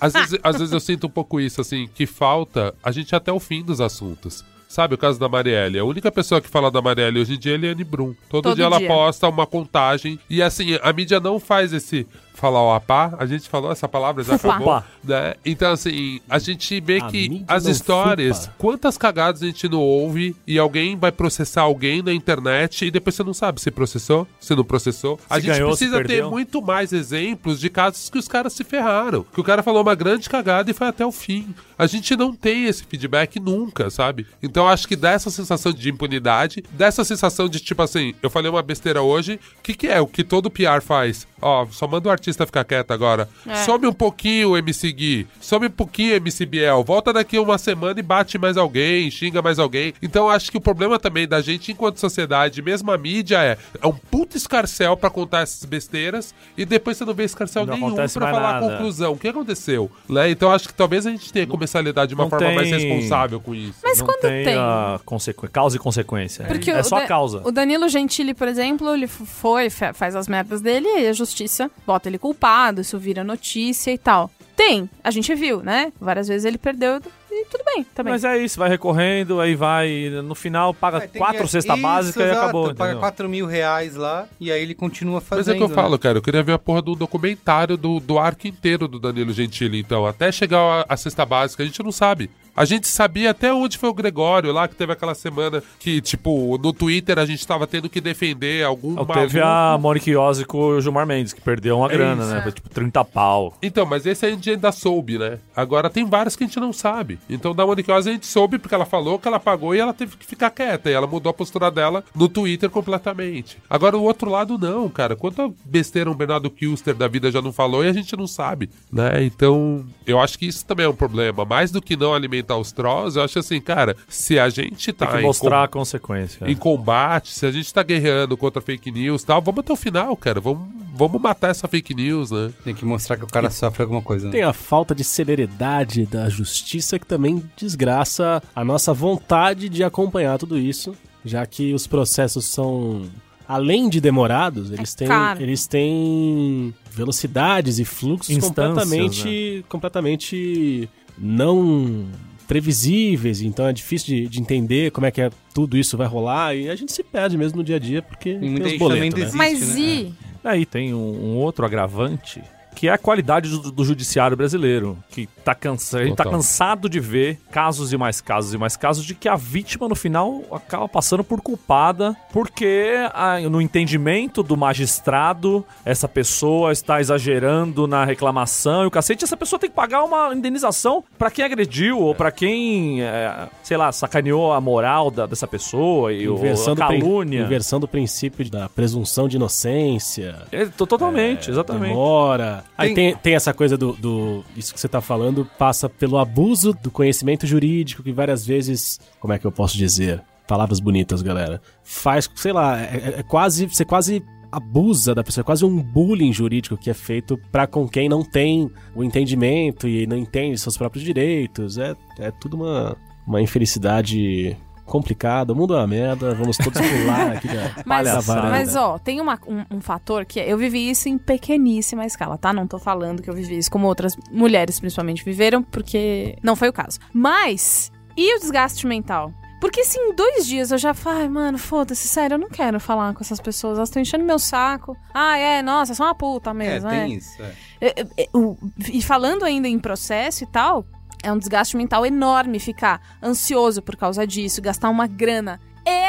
Às 0.01 0.13
vezes, 0.13 0.39
às 0.43 0.57
vezes 0.57 0.73
eu 0.73 0.81
sinto 0.81 1.07
um 1.07 1.11
pouco 1.11 1.41
isso, 1.41 1.61
assim, 1.61 1.89
que 1.95 2.07
falta 2.07 2.75
a 2.83 2.91
gente 2.91 3.15
até 3.15 3.31
o 3.33 3.39
fim 3.41 3.63
dos 3.63 3.81
assuntos. 3.81 4.45
Sabe 4.69 4.95
o 4.95 4.99
caso 4.99 5.19
da 5.19 5.29
Marielle? 5.29 5.81
A 5.81 5.85
única 5.85 6.13
pessoa 6.13 6.41
que 6.41 6.49
fala 6.49 6.71
da 6.71 6.81
Marielle 6.81 7.19
hoje 7.19 7.35
em 7.35 7.39
dia 7.39 7.53
é 7.53 7.55
a 7.57 7.59
Eliane 7.59 7.83
Brum. 7.83 8.15
Todo, 8.29 8.45
Todo 8.45 8.55
dia 8.55 8.67
ela 8.67 8.79
dia. 8.79 8.87
posta 8.87 9.29
uma 9.29 9.45
contagem. 9.45 10.17
E 10.31 10.41
assim, 10.41 10.79
a 10.81 10.93
mídia 10.93 11.19
não 11.19 11.41
faz 11.41 11.73
esse 11.73 12.07
falar 12.35 12.63
o 12.63 12.73
apá. 12.73 13.15
A 13.19 13.27
gente 13.27 13.49
falou 13.49 13.71
essa 13.71 13.89
palavra, 13.89 14.23
já 14.25 14.39
Fupá. 14.39 14.55
acabou. 14.57 14.83
Né? 15.05 15.35
Então, 15.45 15.73
assim, 15.73 16.21
a 16.29 16.39
gente 16.39 16.81
vê 16.81 16.99
A 16.99 17.07
que 17.09 17.45
as 17.47 17.67
histórias, 17.67 18.41
fupa. 18.47 18.55
quantas 18.59 18.97
cagadas 18.97 19.43
a 19.43 19.47
gente 19.47 19.69
não 19.69 19.81
ouve 19.81 20.35
e 20.47 20.59
alguém 20.59 20.97
vai 20.97 21.13
processar 21.13 21.63
alguém 21.63 22.03
na 22.03 22.13
internet 22.13 22.85
e 22.87 22.91
depois 22.91 23.15
você 23.15 23.23
não 23.25 23.35
sabe 23.35 23.61
se 23.61 23.71
processou, 23.71 24.27
se 24.41 24.55
não 24.55 24.65
processou. 24.65 25.19
a 25.29 25.37
Se 25.37 25.41
gente 25.43 25.53
ganhou, 25.55 25.69
precisa 25.71 26.05
ter 26.05 26.25
muito 26.25 26.63
mais 26.63 26.93
exemplos 26.93 27.61
de 27.61 27.69
casos 27.69 28.09
que 28.09 28.19
os 28.19 28.27
caras 28.29 28.53
se 28.53 28.65
ferraram. 28.65 29.25
Que 29.33 29.41
o 29.41 29.45
cara 29.45 29.63
falou 29.63 29.83
uma 29.83 29.95
grande 29.95 30.29
cagada 30.29 30.71
e 30.71 30.75
foi 30.75 30.87
até 30.89 31.05
o 31.05 31.13
fim. 31.13 31.55
A 31.79 31.87
gente 31.87 32.15
não 32.17 32.35
tem 32.35 32.65
esse 32.67 32.85
feedback 32.85 33.41
nunca, 33.41 33.91
sabe? 33.91 34.27
Então 34.43 34.69
acho 34.69 34.87
que 34.87 34.97
dá 34.97 35.11
essa 35.13 35.31
sensação 35.31 35.73
de 35.73 35.89
impunidade, 35.91 36.63
dessa 36.73 37.05
sensação 37.05 37.49
de 37.49 37.61
tipo 37.61 37.83
assim, 37.83 38.15
eu 38.23 38.31
falei 38.31 38.51
uma 38.51 38.63
besteira 38.63 39.03
hoje, 39.03 39.41
o 39.59 39.63
que, 39.63 39.75
que 39.75 39.87
é 39.87 40.01
o 40.01 40.07
que 40.07 40.23
todo 40.25 40.51
PR 40.51 40.81
faz? 40.83 41.27
Ó, 41.41 41.67
só 41.71 41.87
manda 41.89 42.09
o 42.09 42.13
artista 42.21 42.45
ficar 42.47 42.65
quieto 42.65 42.91
agora. 42.91 43.29
É. 43.47 43.55
Some 43.65 43.87
um 43.87 43.93
pouquinho 43.93 44.51
o 44.51 44.57
MC 44.57 44.93
Gui, 44.93 45.27
some 45.41 45.67
um 45.67 45.71
pouquinho 45.71 46.13
o 46.13 46.17
MC 46.17 46.45
Biel, 46.45 46.85
volta 46.85 47.13
daqui 47.13 47.39
uma 47.39 47.57
semana 47.57 47.99
e 47.99 48.03
bate 48.03 48.39
mais 48.39 48.57
alguém, 48.59 49.11
xinga 49.11 49.41
mais 49.41 49.59
alguém. 49.59 49.95
Então 50.03 50.29
acho 50.29 50.51
que 50.51 50.59
o 50.59 50.61
problema 50.61 50.99
também 50.99 51.27
da 51.27 51.41
gente 51.41 51.73
enquanto 51.73 51.99
sociedade, 51.99 52.61
mesmo 52.61 52.91
a 52.93 52.99
mídia, 52.99 53.43
é, 53.43 53.57
é 53.83 53.87
um 53.87 53.93
puto 53.93 54.37
escarcel 54.37 54.97
pra 54.97 55.09
contar 55.09 55.41
essas 55.41 55.65
besteiras 55.65 56.35
e 56.57 56.65
depois 56.67 56.97
você 56.99 57.05
não 57.05 57.15
vê 57.15 57.25
escarcel 57.25 57.65
Não 57.65 57.75
nenhum 57.75 57.91
pra 57.95 57.99
mais 58.03 58.13
falar 58.13 58.39
a 58.57 58.61
nada. 58.61 58.69
conclusão. 58.77 59.13
O 59.13 59.19
que 59.19 59.29
aconteceu? 59.29 59.91
Né? 60.09 60.31
Então 60.31 60.51
acho 60.51 60.69
que 60.69 60.75
talvez 60.75 61.07
a 61.07 61.11
gente 61.11 61.33
tenha 61.33 61.47
que 61.47 61.51
começar 61.53 61.79
a 61.79 61.83
lidar 61.83 62.07
de 62.07 62.15
uma 62.15 62.25
não 62.25 62.31
forma 62.31 62.53
mais 62.53 62.69
tem- 62.69 62.79
responsável 62.79 63.41
com 63.41 63.55
isso. 63.55 63.79
Mas 63.83 63.99
não 63.99 64.07
quando 64.07 64.21
tem, 64.21 64.45
tem? 64.45 64.57
a 64.59 65.01
consequ... 65.05 65.49
causa 65.49 65.77
e 65.77 65.79
consequência. 65.79 66.45
Porque 66.45 66.71
é 66.71 66.83
só 66.83 66.97
a 66.97 67.01
Da- 67.01 67.07
causa. 67.07 67.41
O 67.45 67.51
Danilo 67.51 67.89
Gentili, 67.89 68.35
por 68.35 68.47
exemplo, 68.47 68.93
ele 68.95 69.07
foi, 69.07 69.71
fa- 69.71 69.95
faz 69.95 70.15
as 70.15 70.29
merdas 70.29 70.61
dele 70.61 70.87
e 70.89 71.07
a 71.09 71.13
justiça 71.13 71.71
bota 71.87 72.09
ele 72.11 72.19
culpado, 72.19 72.81
isso 72.81 72.99
vira 72.99 73.25
notícia 73.25 73.91
e 73.93 73.99
tal. 73.99 74.31
Tem, 74.57 74.91
a 75.03 75.11
gente 75.11 75.35
viu, 75.35 75.63
né? 75.63 75.93
Várias 75.99 76.29
vezes 76.29 76.45
ele 76.45 76.59
perdeu 76.59 77.01
e 77.31 77.45
tudo 77.47 77.63
bem 77.65 77.85
também. 77.95 78.13
Mas 78.13 78.25
é 78.25 78.37
isso, 78.39 78.59
vai 78.59 78.69
recorrendo, 78.69 79.41
aí 79.41 79.55
vai, 79.55 80.11
no 80.25 80.35
final 80.35 80.75
paga 80.75 80.99
É, 80.99 81.07
tem 81.07 81.21
quatro 81.21 81.43
que- 81.45 81.49
cesta 81.51 81.75
Isso, 81.75 81.83
básica 81.83 82.21
e 82.21 82.25
exato, 82.27 82.39
acabou. 82.41 82.63
Paga 82.75 82.85
entendeu? 82.91 83.01
4 83.01 83.29
mil 83.29 83.47
reais 83.47 83.95
lá 83.97 84.27
e 84.41 84.51
aí 84.51 84.61
ele 84.63 84.75
continua 84.75 85.21
fazendo. 85.21 85.47
Mas 85.47 85.55
é 85.55 85.57
que 85.57 85.63
eu 85.63 85.69
né? 85.69 85.75
falo, 85.75 85.99
cara, 85.99 86.19
eu 86.19 86.23
queria 86.23 86.43
ver 86.43 86.53
a 86.53 86.59
porra 86.59 86.83
do 86.83 86.95
documentário 86.95 87.77
do, 87.77 88.01
do 88.01 88.19
arco 88.19 88.47
inteiro 88.47 88.89
do 88.89 88.99
Danilo 88.99 89.33
Gentili, 89.33 89.79
então. 89.81 90.07
Até 90.07 90.31
chegar 90.33 90.61
a, 90.61 90.87
a 90.95 90.97
cesta 90.97 91.25
básica, 91.25 91.63
a 91.63 91.67
gente 91.67 91.83
não 91.83 91.93
sabe. 91.93 92.31
A 92.57 92.65
gente 92.65 92.89
sabia 92.89 93.31
até 93.31 93.55
onde 93.55 93.79
foi 93.79 93.89
o 93.89 93.95
Gregório 93.95 94.53
lá, 94.53 94.67
que 94.67 94.75
teve 94.75 94.93
aquela 94.93 95.15
semana 95.15 95.63
que, 95.79 96.01
tipo, 96.01 96.59
no 96.59 96.73
Twitter 96.73 97.17
a 97.19 97.25
gente 97.25 97.47
tava 97.47 97.65
tendo 97.65 97.89
que 97.89 98.01
defender 98.01 98.65
algum 98.65 98.99
Ou 98.99 99.07
Teve 99.07 99.39
maluco. 99.39 99.77
a 99.77 99.79
Monique 99.79 100.11
Iose 100.11 100.45
com 100.45 100.59
o 100.59 100.81
Gilmar 100.81 101.07
Mendes, 101.07 101.33
que 101.33 101.41
perdeu 101.41 101.79
uma 101.79 101.87
É 101.87 101.91
grana, 101.97 102.23
isso. 102.25 102.35
né? 102.35 102.43
Foi 102.43 102.51
tipo 102.53 102.69
30 102.69 103.05
pau. 103.05 103.57
Então, 103.63 103.87
mas 103.87 104.05
esse 104.05 104.27
a 104.27 104.31
gente 104.31 104.51
ainda 104.51 104.73
soube, 104.73 105.17
né? 105.17 105.39
Agora 105.55 105.89
tem 105.89 106.05
vários 106.05 106.35
que 106.35 106.43
a 106.43 106.47
gente 106.47 106.59
não 106.59 106.73
sabe. 106.73 107.20
Então 107.29 107.55
dá 107.55 107.65
Monique 107.67 107.91
Oz 107.91 108.07
a 108.07 108.13
gente 108.13 108.27
soube 108.27 108.59
porque 108.59 108.75
ela 108.75 108.85
falou 108.87 109.19
que 109.19 109.29
ela 109.29 109.39
pagou 109.39 109.75
e 109.75 109.79
ela 109.79 109.93
teve 109.95 110.17
que 110.17 110.27
ficar 110.27 110.51
quieta. 110.51 110.91
E 110.91 110.93
ela 110.93 111.07
mudou 111.07 111.31
a 111.31 111.35
postura 111.35 111.71
dela 111.71 112.03
no 112.15 112.29
Twitter 112.29 112.69
completamente. 112.71 113.59
Agora, 113.69 113.97
o 113.97 114.03
outro 114.03 114.31
lado, 114.31 114.59
não, 114.59 114.89
cara. 114.89 115.15
Quanta 115.15 115.51
besteira 115.65 116.11
um 116.11 116.15
Bernardo 116.15 116.51
Kilster 116.51 116.95
da 116.95 117.07
vida 117.09 117.31
já 117.31 117.41
não 117.43 117.53
falou 117.53 117.85
e 117.85 117.89
a 117.89 117.93
gente 117.93 118.17
não 118.17 118.27
sabe, 118.27 118.71
né? 118.93 119.23
Então, 119.25 119.85
eu 120.07 120.21
acho 120.21 120.39
que 120.39 120.47
isso 120.47 120.65
também 120.65 120.87
é 120.87 120.89
um 120.89 120.95
problema. 120.95 121.45
Mais 121.45 121.71
do 121.71 121.81
que 121.81 121.97
não 121.97 122.15
alimentar 122.15 122.57
os 122.57 122.73
trolls, 122.73 123.17
eu 123.17 123.25
acho 123.25 123.39
assim, 123.39 123.61
cara, 123.61 123.97
se 124.09 124.39
a 124.39 124.49
gente 124.49 124.93
tá 124.93 125.07
Tem 125.07 125.17
que 125.17 125.21
em 125.23 125.27
mostrar 125.27 125.59
com- 125.69 125.79
a 125.79 125.81
consequência. 125.81 126.51
em 126.51 126.57
combate, 126.57 127.33
se 127.33 127.47
a 127.47 127.51
gente 127.53 127.73
tá 127.73 127.83
guerreando 127.83 128.37
contra 128.37 128.61
fake 128.61 128.91
news 128.91 129.23
e 129.23 129.27
tal, 129.27 129.41
vamos 129.41 129.61
até 129.61 129.73
o 129.73 129.77
final, 129.77 130.17
cara. 130.17 130.41
Vamos, 130.41 130.69
vamos 130.95 131.21
matar 131.21 131.49
essa 131.51 131.67
fake 131.69 131.95
news, 131.95 132.31
né? 132.31 132.51
Tem 132.65 132.75
que 132.75 132.85
mostrar 132.85 133.17
que 133.17 133.25
o 133.25 133.29
cara 133.29 133.51
sofre 133.51 133.83
alguma 133.83 134.03
coisa. 134.03 134.27
né? 134.27 134.33
Tem 134.33 134.43
a 134.43 134.53
falta 134.53 134.95
de 134.95 135.05
celeridade 135.05 136.07
da 136.07 136.29
justiça 136.29 136.99
que 136.99 137.07
também 137.11 137.43
desgraça 137.57 138.41
a 138.55 138.65
nossa 138.65 138.95
vontade 138.95 139.69
de 139.69 139.83
acompanhar 139.83 140.39
tudo 140.39 140.57
isso, 140.57 140.95
já 141.25 141.45
que 141.45 141.75
os 141.75 141.89
processos 141.89 142.45
são 142.45 143.03
além 143.49 143.89
de 143.89 144.01
demorados, 144.01 144.71
eles 144.71 144.95
têm 144.95 145.09
caro. 145.09 145.43
eles 145.43 145.67
têm 145.67 146.73
velocidades 146.93 147.81
e 147.81 147.85
fluxos 147.85 148.31
Instâncias, 148.31 148.69
completamente 148.69 149.65
completamente 149.69 150.89
não 151.19 152.07
previsíveis, 152.47 153.43
então 153.43 153.67
é 153.67 153.73
difícil 153.73 154.07
de, 154.07 154.29
de 154.29 154.41
entender 154.41 154.93
como 154.93 155.07
é 155.07 155.11
que 155.11 155.21
é, 155.21 155.31
tudo 155.53 155.77
isso 155.77 155.97
vai 155.97 156.07
rolar 156.07 156.55
e 156.55 156.71
a 156.71 156.77
gente 156.77 156.93
se 156.93 157.03
perde 157.03 157.37
mesmo 157.37 157.59
no 157.59 157.65
dia 157.65 157.77
a 157.77 157.79
dia 157.81 158.03
porque 158.03 158.35
tem 158.35 158.51
muita 158.51 158.69
os 158.69 158.79
boletos, 158.79 159.03
né? 159.03 159.11
desiste. 159.11 159.37
Mas 159.37 159.75
né? 159.75 159.81
e. 159.81 160.15
Aí 160.43 160.65
tem 160.65 160.95
um, 160.95 160.99
um 160.99 161.37
outro 161.37 161.67
agravante, 161.67 162.41
que 162.75 162.89
é 162.89 162.93
a 162.93 162.99
qualidade 162.99 163.49
do, 163.51 163.71
do 163.71 163.85
judiciário 163.85 164.37
brasileiro. 164.37 164.97
Que 165.11 165.27
tá 165.45 165.55
cansa, 165.55 165.99
a 165.99 166.05
gente 166.05 166.17
tá 166.17 166.25
cansado 166.25 166.89
de 166.89 167.01
ver 167.01 167.39
casos 167.51 167.93
e 167.93 167.97
mais 167.97 168.21
casos 168.21 168.55
e 168.55 168.59
mais 168.59 168.77
casos 168.77 169.05
de 169.05 169.15
que 169.15 169.29
a 169.29 169.37
vítima, 169.37 169.89
no 169.89 169.95
final, 169.95 170.43
acaba 170.53 170.89
passando 170.89 171.23
por 171.25 171.41
culpada, 171.41 172.17
porque 172.33 172.95
ah, 173.15 173.39
no 173.41 173.61
entendimento 173.61 174.43
do 174.43 174.57
magistrado, 174.57 175.65
essa 175.85 176.09
pessoa 176.09 176.73
está 176.73 177.01
exagerando 177.01 177.87
na 177.87 178.05
reclamação 178.05 178.85
e 178.85 178.87
o 178.87 178.91
cacete, 178.91 179.25
essa 179.25 179.37
pessoa 179.37 179.59
tem 179.59 179.69
que 179.71 179.77
pagar 179.77 180.05
uma 180.05 180.35
indenização 180.35 181.03
pra 181.19 181.31
quem 181.31 181.45
agrediu 181.45 181.99
ou 181.99 182.15
pra 182.15 182.31
quem, 182.31 183.03
é, 183.03 183.49
sei 183.63 183.77
lá, 183.77 183.91
sacaneou 183.93 184.53
a 184.53 184.61
moral 184.61 185.11
da- 185.11 185.27
dessa 185.27 185.47
pessoa 185.47 186.13
e 186.13 186.29
o, 186.29 186.37
Inversão 186.37 186.73
a 186.73 186.77
do, 186.77 186.87
prin- 186.87 187.01
calúnia. 187.01 187.41
inversão 187.43 187.81
do 187.81 187.89
princípio 187.89 188.49
da 188.51 188.69
presunção 188.69 189.29
de 189.29 189.37
inocência. 189.37 190.37
É, 190.53 190.67
to- 190.67 190.87
totalmente, 190.87 191.51
exatamente. 191.51 191.89
Demora. 191.91 192.60
Aí 192.77 192.95
Tem- 192.95 193.15
tem, 193.17 193.35
essa 193.35 193.53
coisa 193.55 193.77
do, 193.77 193.93
do- 193.95 194.45
Isso 194.57 194.73
que 194.75 194.81
você 194.81 194.89
tá 194.89 195.01
falando 195.01 195.49
passa 195.59 195.89
pelo 195.89 196.19
abuso 196.19 196.73
do 196.83 196.91
conhecimento 196.91 197.47
jurídico, 197.47 198.03
que 198.03 198.13
várias 198.13 198.45
vezes. 198.47 198.99
Como 199.19 199.33
é 199.33 199.39
que 199.39 199.47
eu 199.47 199.53
posso 199.53 199.77
dizer? 199.77 200.23
Palavras 200.49 200.81
bonitas, 200.81 201.23
galera. 201.23 201.61
Faz, 201.85 202.29
sei 202.35 202.53
lá, 202.53 202.81
é, 202.81 203.15
é 203.19 203.23
quase. 203.23 203.67
Você 203.67 203.85
quase 203.85 204.23
abusa 204.53 205.15
da 205.15 205.23
pessoa, 205.23 205.43
é 205.43 205.45
quase 205.45 205.65
um 205.65 205.81
bullying 205.81 206.33
jurídico 206.33 206.77
que 206.77 206.91
é 206.91 206.95
feito 206.95 207.39
pra 207.53 207.69
com 207.69 207.87
quem 207.89 208.09
não 208.09 208.25
tem 208.25 208.69
o 208.97 209.05
entendimento 209.05 209.87
e 209.87 210.09
não 210.09 210.17
entende 210.17 210.59
seus 210.59 210.77
próprios 210.77 211.05
direitos. 211.05 211.79
É, 211.79 211.95
é 212.19 212.31
tudo 212.33 212.57
uma, 212.57 212.97
uma 213.27 213.41
infelicidade 213.41 214.57
complicada. 214.91 215.53
O 215.53 215.57
mundo 215.57 215.75
é 215.75 215.79
uma 215.79 215.87
merda, 215.87 216.35
vamos 216.35 216.57
todos 216.59 216.81
pular 216.81 217.33
aqui 217.33 217.49
da 217.49 217.71
Mas, 217.87 218.05
da 218.07 218.21
varanda. 218.21 218.51
mas 218.51 218.77
ó, 218.77 218.99
tem 218.99 219.21
uma- 219.21 219.39
um, 219.47 219.77
um 219.77 219.81
fator 219.81 220.25
que 220.27 220.39
é, 220.41 220.53
eu 220.53 220.59
vivi 220.59 220.91
isso 220.91 221.09
em 221.09 221.17
pequeníssima 221.17 222.05
escala, 222.05 222.37
tá? 222.37 222.53
Não 222.53 222.67
tô 222.67 222.79
falando 222.79 223.23
que 223.23 223.31
eu 223.31 223.35
vivi 223.35 223.57
isso 223.57 223.71
como 223.71 223.87
outras 223.87 224.17
mulheres 224.31 224.79
principalmente 224.79 225.25
viveram, 225.25 225.63
porque 225.63 226.37
não 226.43 226.55
foi 226.57 226.69
o 226.69 226.73
caso. 226.73 226.99
Mas, 227.13 227.91
e 228.17 228.37
o 228.37 228.41
desgaste 228.41 228.87
mental? 228.87 229.33
Porque 229.61 229.85
se 229.85 229.99
em 230.01 230.15
dois 230.15 230.47
dias 230.47 230.71
eu 230.71 230.79
já 230.79 230.95
falo, 230.95 231.19
ai, 231.19 231.29
mano, 231.29 231.59
foda-se, 231.59 232.09
sério, 232.09 232.37
eu 232.37 232.39
não 232.39 232.49
quero 232.49 232.81
falar 232.81 233.13
com 233.13 233.23
essas 233.23 233.39
pessoas, 233.41 233.77
elas 233.77 233.91
estão 233.91 234.01
enchendo 234.01 234.25
meu 234.25 234.39
saco. 234.39 234.97
Ah, 235.13 235.37
é, 235.37 235.61
nossa, 235.61 235.93
é 235.93 235.95
só 235.95 236.05
uma 236.05 236.15
puta 236.15 236.49
É, 236.51 236.55
mesmo, 236.55 236.89
tem 236.89 237.13
isso. 237.15 237.43
é. 237.43 237.53
é, 237.83 237.89
é, 238.01 238.07
é, 238.23 238.29
o- 238.35 238.57
e 238.91 239.03
falando 239.03 239.45
ainda 239.45 239.69
em 239.69 239.79
processo 239.79 240.45
e 240.45 240.47
tal, 240.47 240.87
é 241.23 241.33
um 241.33 241.39
desgaste 241.39 241.77
mental 241.77 242.05
enorme 242.07 242.59
ficar 242.59 243.01
ansioso 243.23 243.83
por 243.83 243.97
causa 243.97 244.27
disso, 244.27 244.63
gastar 244.63 244.89
uma 244.91 245.07
grana 245.07 245.61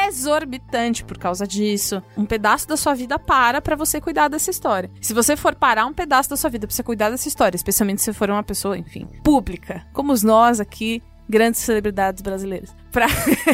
exorbitante 0.06 1.04
por 1.04 1.18
causa 1.18 1.46
disso. 1.46 2.02
Um 2.16 2.24
pedaço 2.24 2.68
da 2.68 2.76
sua 2.76 2.94
vida 2.94 3.18
para 3.18 3.60
pra 3.60 3.76
você 3.76 4.00
cuidar 4.00 4.28
dessa 4.28 4.50
história. 4.50 4.90
Se 5.00 5.14
você 5.14 5.36
for 5.36 5.54
parar 5.54 5.86
um 5.86 5.92
pedaço 5.92 6.30
da 6.30 6.36
sua 6.36 6.50
vida 6.50 6.66
pra 6.66 6.74
você 6.74 6.82
cuidar 6.82 7.10
dessa 7.10 7.28
história, 7.28 7.56
especialmente 7.56 8.02
se 8.02 8.12
for 8.12 8.30
uma 8.30 8.42
pessoa, 8.42 8.76
enfim, 8.76 9.08
pública, 9.24 9.86
como 9.92 10.12
os 10.12 10.22
nós 10.22 10.60
aqui, 10.60 11.02
grandes 11.28 11.60
celebridades 11.60 12.22
brasileiras. 12.22 12.74
Pra... 12.90 13.06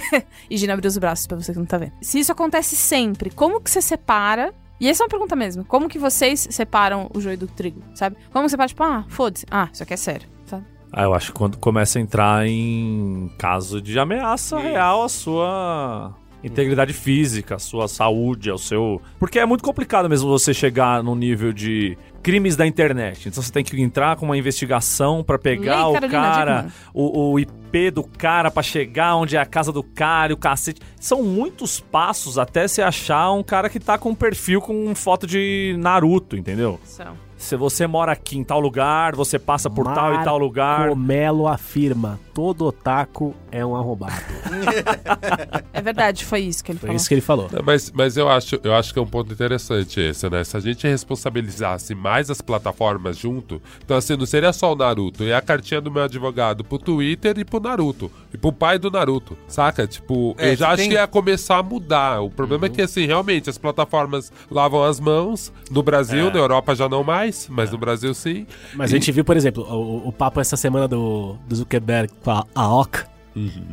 e 0.51 0.57
Gina 0.57 0.75
abriu 0.75 0.89
os 0.89 0.99
braços 0.99 1.27
pra 1.27 1.37
você 1.37 1.53
que 1.53 1.59
não 1.59 1.67
tá 1.67 1.79
vendo. 1.79 1.93
Se 2.03 2.19
isso 2.19 2.33
acontece 2.33 2.77
sempre, 2.77 3.31
como 3.31 3.61
que 3.61 3.71
você 3.71 3.81
separa 3.81 4.53
e 4.81 4.89
essa 4.89 5.03
é 5.03 5.05
uma 5.05 5.11
pergunta 5.11 5.35
mesmo. 5.35 5.65
Como 5.65 5.89
que 5.89 5.99
vocês 5.99 6.47
separam 6.51 7.11
o 7.13 7.21
joio 7.21 7.37
do 7.37 7.49
trigo, 7.49 7.83
sabe? 7.95 8.17
Como 8.33 8.49
você 8.49 8.57
pode, 8.57 8.69
tipo, 8.69 8.83
ah, 8.85 9.05
foda-se. 9.09 9.45
Ah, 9.51 9.69
isso 9.73 9.83
aqui 9.83 9.95
é 9.95 9.97
sério, 9.97 10.29
sabe? 10.47 10.65
Ah, 10.93 11.03
eu 11.05 11.15
acho 11.15 11.33
que 11.33 11.39
quando 11.39 11.59
começa 11.59 11.99
a 11.99 12.03
entrar 12.03 12.47
em 12.47 13.31
caso 13.39 13.81
de 13.81 13.99
ameaça 13.99 14.59
real 14.59 15.03
à 15.03 15.09
sua 15.09 16.15
integridade 16.43 16.93
física, 16.93 17.57
à 17.57 17.59
sua 17.59 17.89
saúde, 17.89 18.51
ao 18.51 18.59
seu. 18.59 19.01
Porque 19.19 19.39
é 19.39 19.47
muito 19.47 19.63
complicado 19.65 20.09
mesmo 20.09 20.29
você 20.29 20.55
chegar 20.55 21.03
no 21.03 21.15
nível 21.15 21.53
de 21.53 21.97
crimes 22.23 22.57
da 22.57 22.67
internet. 22.67 23.29
Então 23.29 23.43
você 23.43 23.53
tem 23.53 23.65
que 23.65 23.81
entrar 23.81 24.17
com 24.17 24.27
uma 24.27 24.37
investigação 24.37 25.23
pra 25.23 25.39
pegar 25.39 25.89
Lei 25.89 25.99
o 25.99 26.11
cara, 26.11 26.67
o, 26.95 27.33
o 27.33 27.41
IP 27.41 27.91
do 27.91 28.05
cara 28.05 28.51
pra 28.51 28.63
chegar 28.63 29.17
onde 29.17 29.37
é 29.37 29.41
a 29.41 29.47
casa 29.47 29.73
do 29.73 29.83
cara, 29.83 30.33
e 30.33 30.35
o 30.35 30.37
cacete. 30.37 30.81
São 31.01 31.23
muitos 31.23 31.81
passos 31.81 32.39
até 32.39 32.67
se 32.69 32.81
achar 32.81 33.33
um 33.33 33.43
cara 33.43 33.69
que 33.69 33.81
tá 33.81 33.99
com 33.99 34.11
um 34.11 34.15
perfil 34.15 34.61
com 34.61 34.95
foto 34.95 35.27
de 35.27 35.77
Naruto, 35.79 36.37
entendeu? 36.37 36.79
São. 36.85 37.28
Se 37.39 37.55
você 37.57 37.87
mora 37.87 38.13
aqui 38.13 38.37
em 38.37 38.43
tal 38.45 38.59
lugar, 38.61 39.15
você 39.15 39.39
passa 39.39 39.71
por 39.71 39.87
tal 39.95 40.13
e 40.15 40.25
tal 40.25 40.37
lugar. 40.37 40.89
Comelo 40.91 41.47
afirma: 41.47 42.19
todo 42.35 42.67
otaku 42.67 43.33
é 43.51 43.65
um 43.65 43.75
arrombado. 43.77 44.13
É 45.73 45.81
verdade, 45.81 46.25
foi 46.25 46.41
isso 46.41 46.65
que 46.65 46.73
ele 46.73 46.79
Foi 46.79 46.89
falou. 46.89 46.97
isso 46.97 47.09
que 47.09 47.15
ele 47.15 47.21
falou. 47.21 47.49
Não, 47.53 47.63
Mas, 47.65 47.91
mas 47.93 48.17
eu, 48.17 48.29
acho, 48.29 48.59
eu 48.65 48.75
acho 48.75 48.93
que 48.93 48.99
é 48.99 49.03
um 49.03 49.07
ponto 49.07 49.33
interessante 49.33 50.01
esse, 50.01 50.29
né? 50.29 50.43
Se 50.43 50.57
a 50.57 50.61
gente 50.61 50.87
responsabilizasse 50.89 51.95
mais 51.95 52.31
as 52.31 52.41
plataformas 52.41 53.17
junto, 53.17 53.63
então 53.85 53.97
assim, 53.97 54.17
não 54.17 54.27
seria 54.27 54.53
só 54.53 54.73
o 54.73 54.77
Naruto, 54.77 55.23
e 55.23 55.33
a 55.33 55.41
cartinha 55.41 55.81
do 55.81 55.91
meu 55.91 56.03
advogado 56.03 56.65
pro 56.65 56.79
Twitter 56.79 57.39
e 57.39 57.45
pro 57.45 57.61
Naruto. 57.61 58.11
E 58.35 58.37
pro 58.37 58.53
pai 58.53 58.77
do 58.79 58.91
Naruto, 58.91 59.37
saca? 59.47 59.87
Tipo, 59.87 60.35
É, 60.39 60.53
eu 60.53 60.57
já 60.57 60.67
se 60.67 60.73
acho 60.73 60.77
tem- 60.83 60.89
que 60.91 60.95
ia 60.97 61.07
começar 61.07 61.59
a 61.59 61.63
mudar. 61.63 62.21
O 62.23 62.31
problema 62.31 62.67
é 62.67 62.69
que, 62.69 62.83
assim, 62.83 63.07
realmente, 63.07 63.49
as 63.49 63.57
plataformas 63.59 64.33
lavam 64.51 64.83
as 64.83 64.99
mãos. 64.99 65.53
No 65.71 65.83
Brasil, 65.83 66.31
na 66.31 66.39
Europa 66.39 66.75
já 66.75 66.89
não 66.89 67.05
mais, 67.05 67.28
mas 67.49 67.71
no 67.71 67.79
Brasil 67.79 68.13
sim. 68.15 68.47
Mas 68.75 68.91
a 68.91 68.95
gente 68.95 69.11
viu, 69.13 69.25
por 69.25 69.37
exemplo, 69.37 69.63
o, 69.65 70.09
o 70.09 70.13
papo 70.13 70.41
essa 70.41 70.57
semana 70.57 70.87
do, 70.89 71.37
do 71.49 71.57
Zuckerberg 71.57 72.13
com 72.23 72.31
a 72.31 72.45
AOC. 72.55 73.05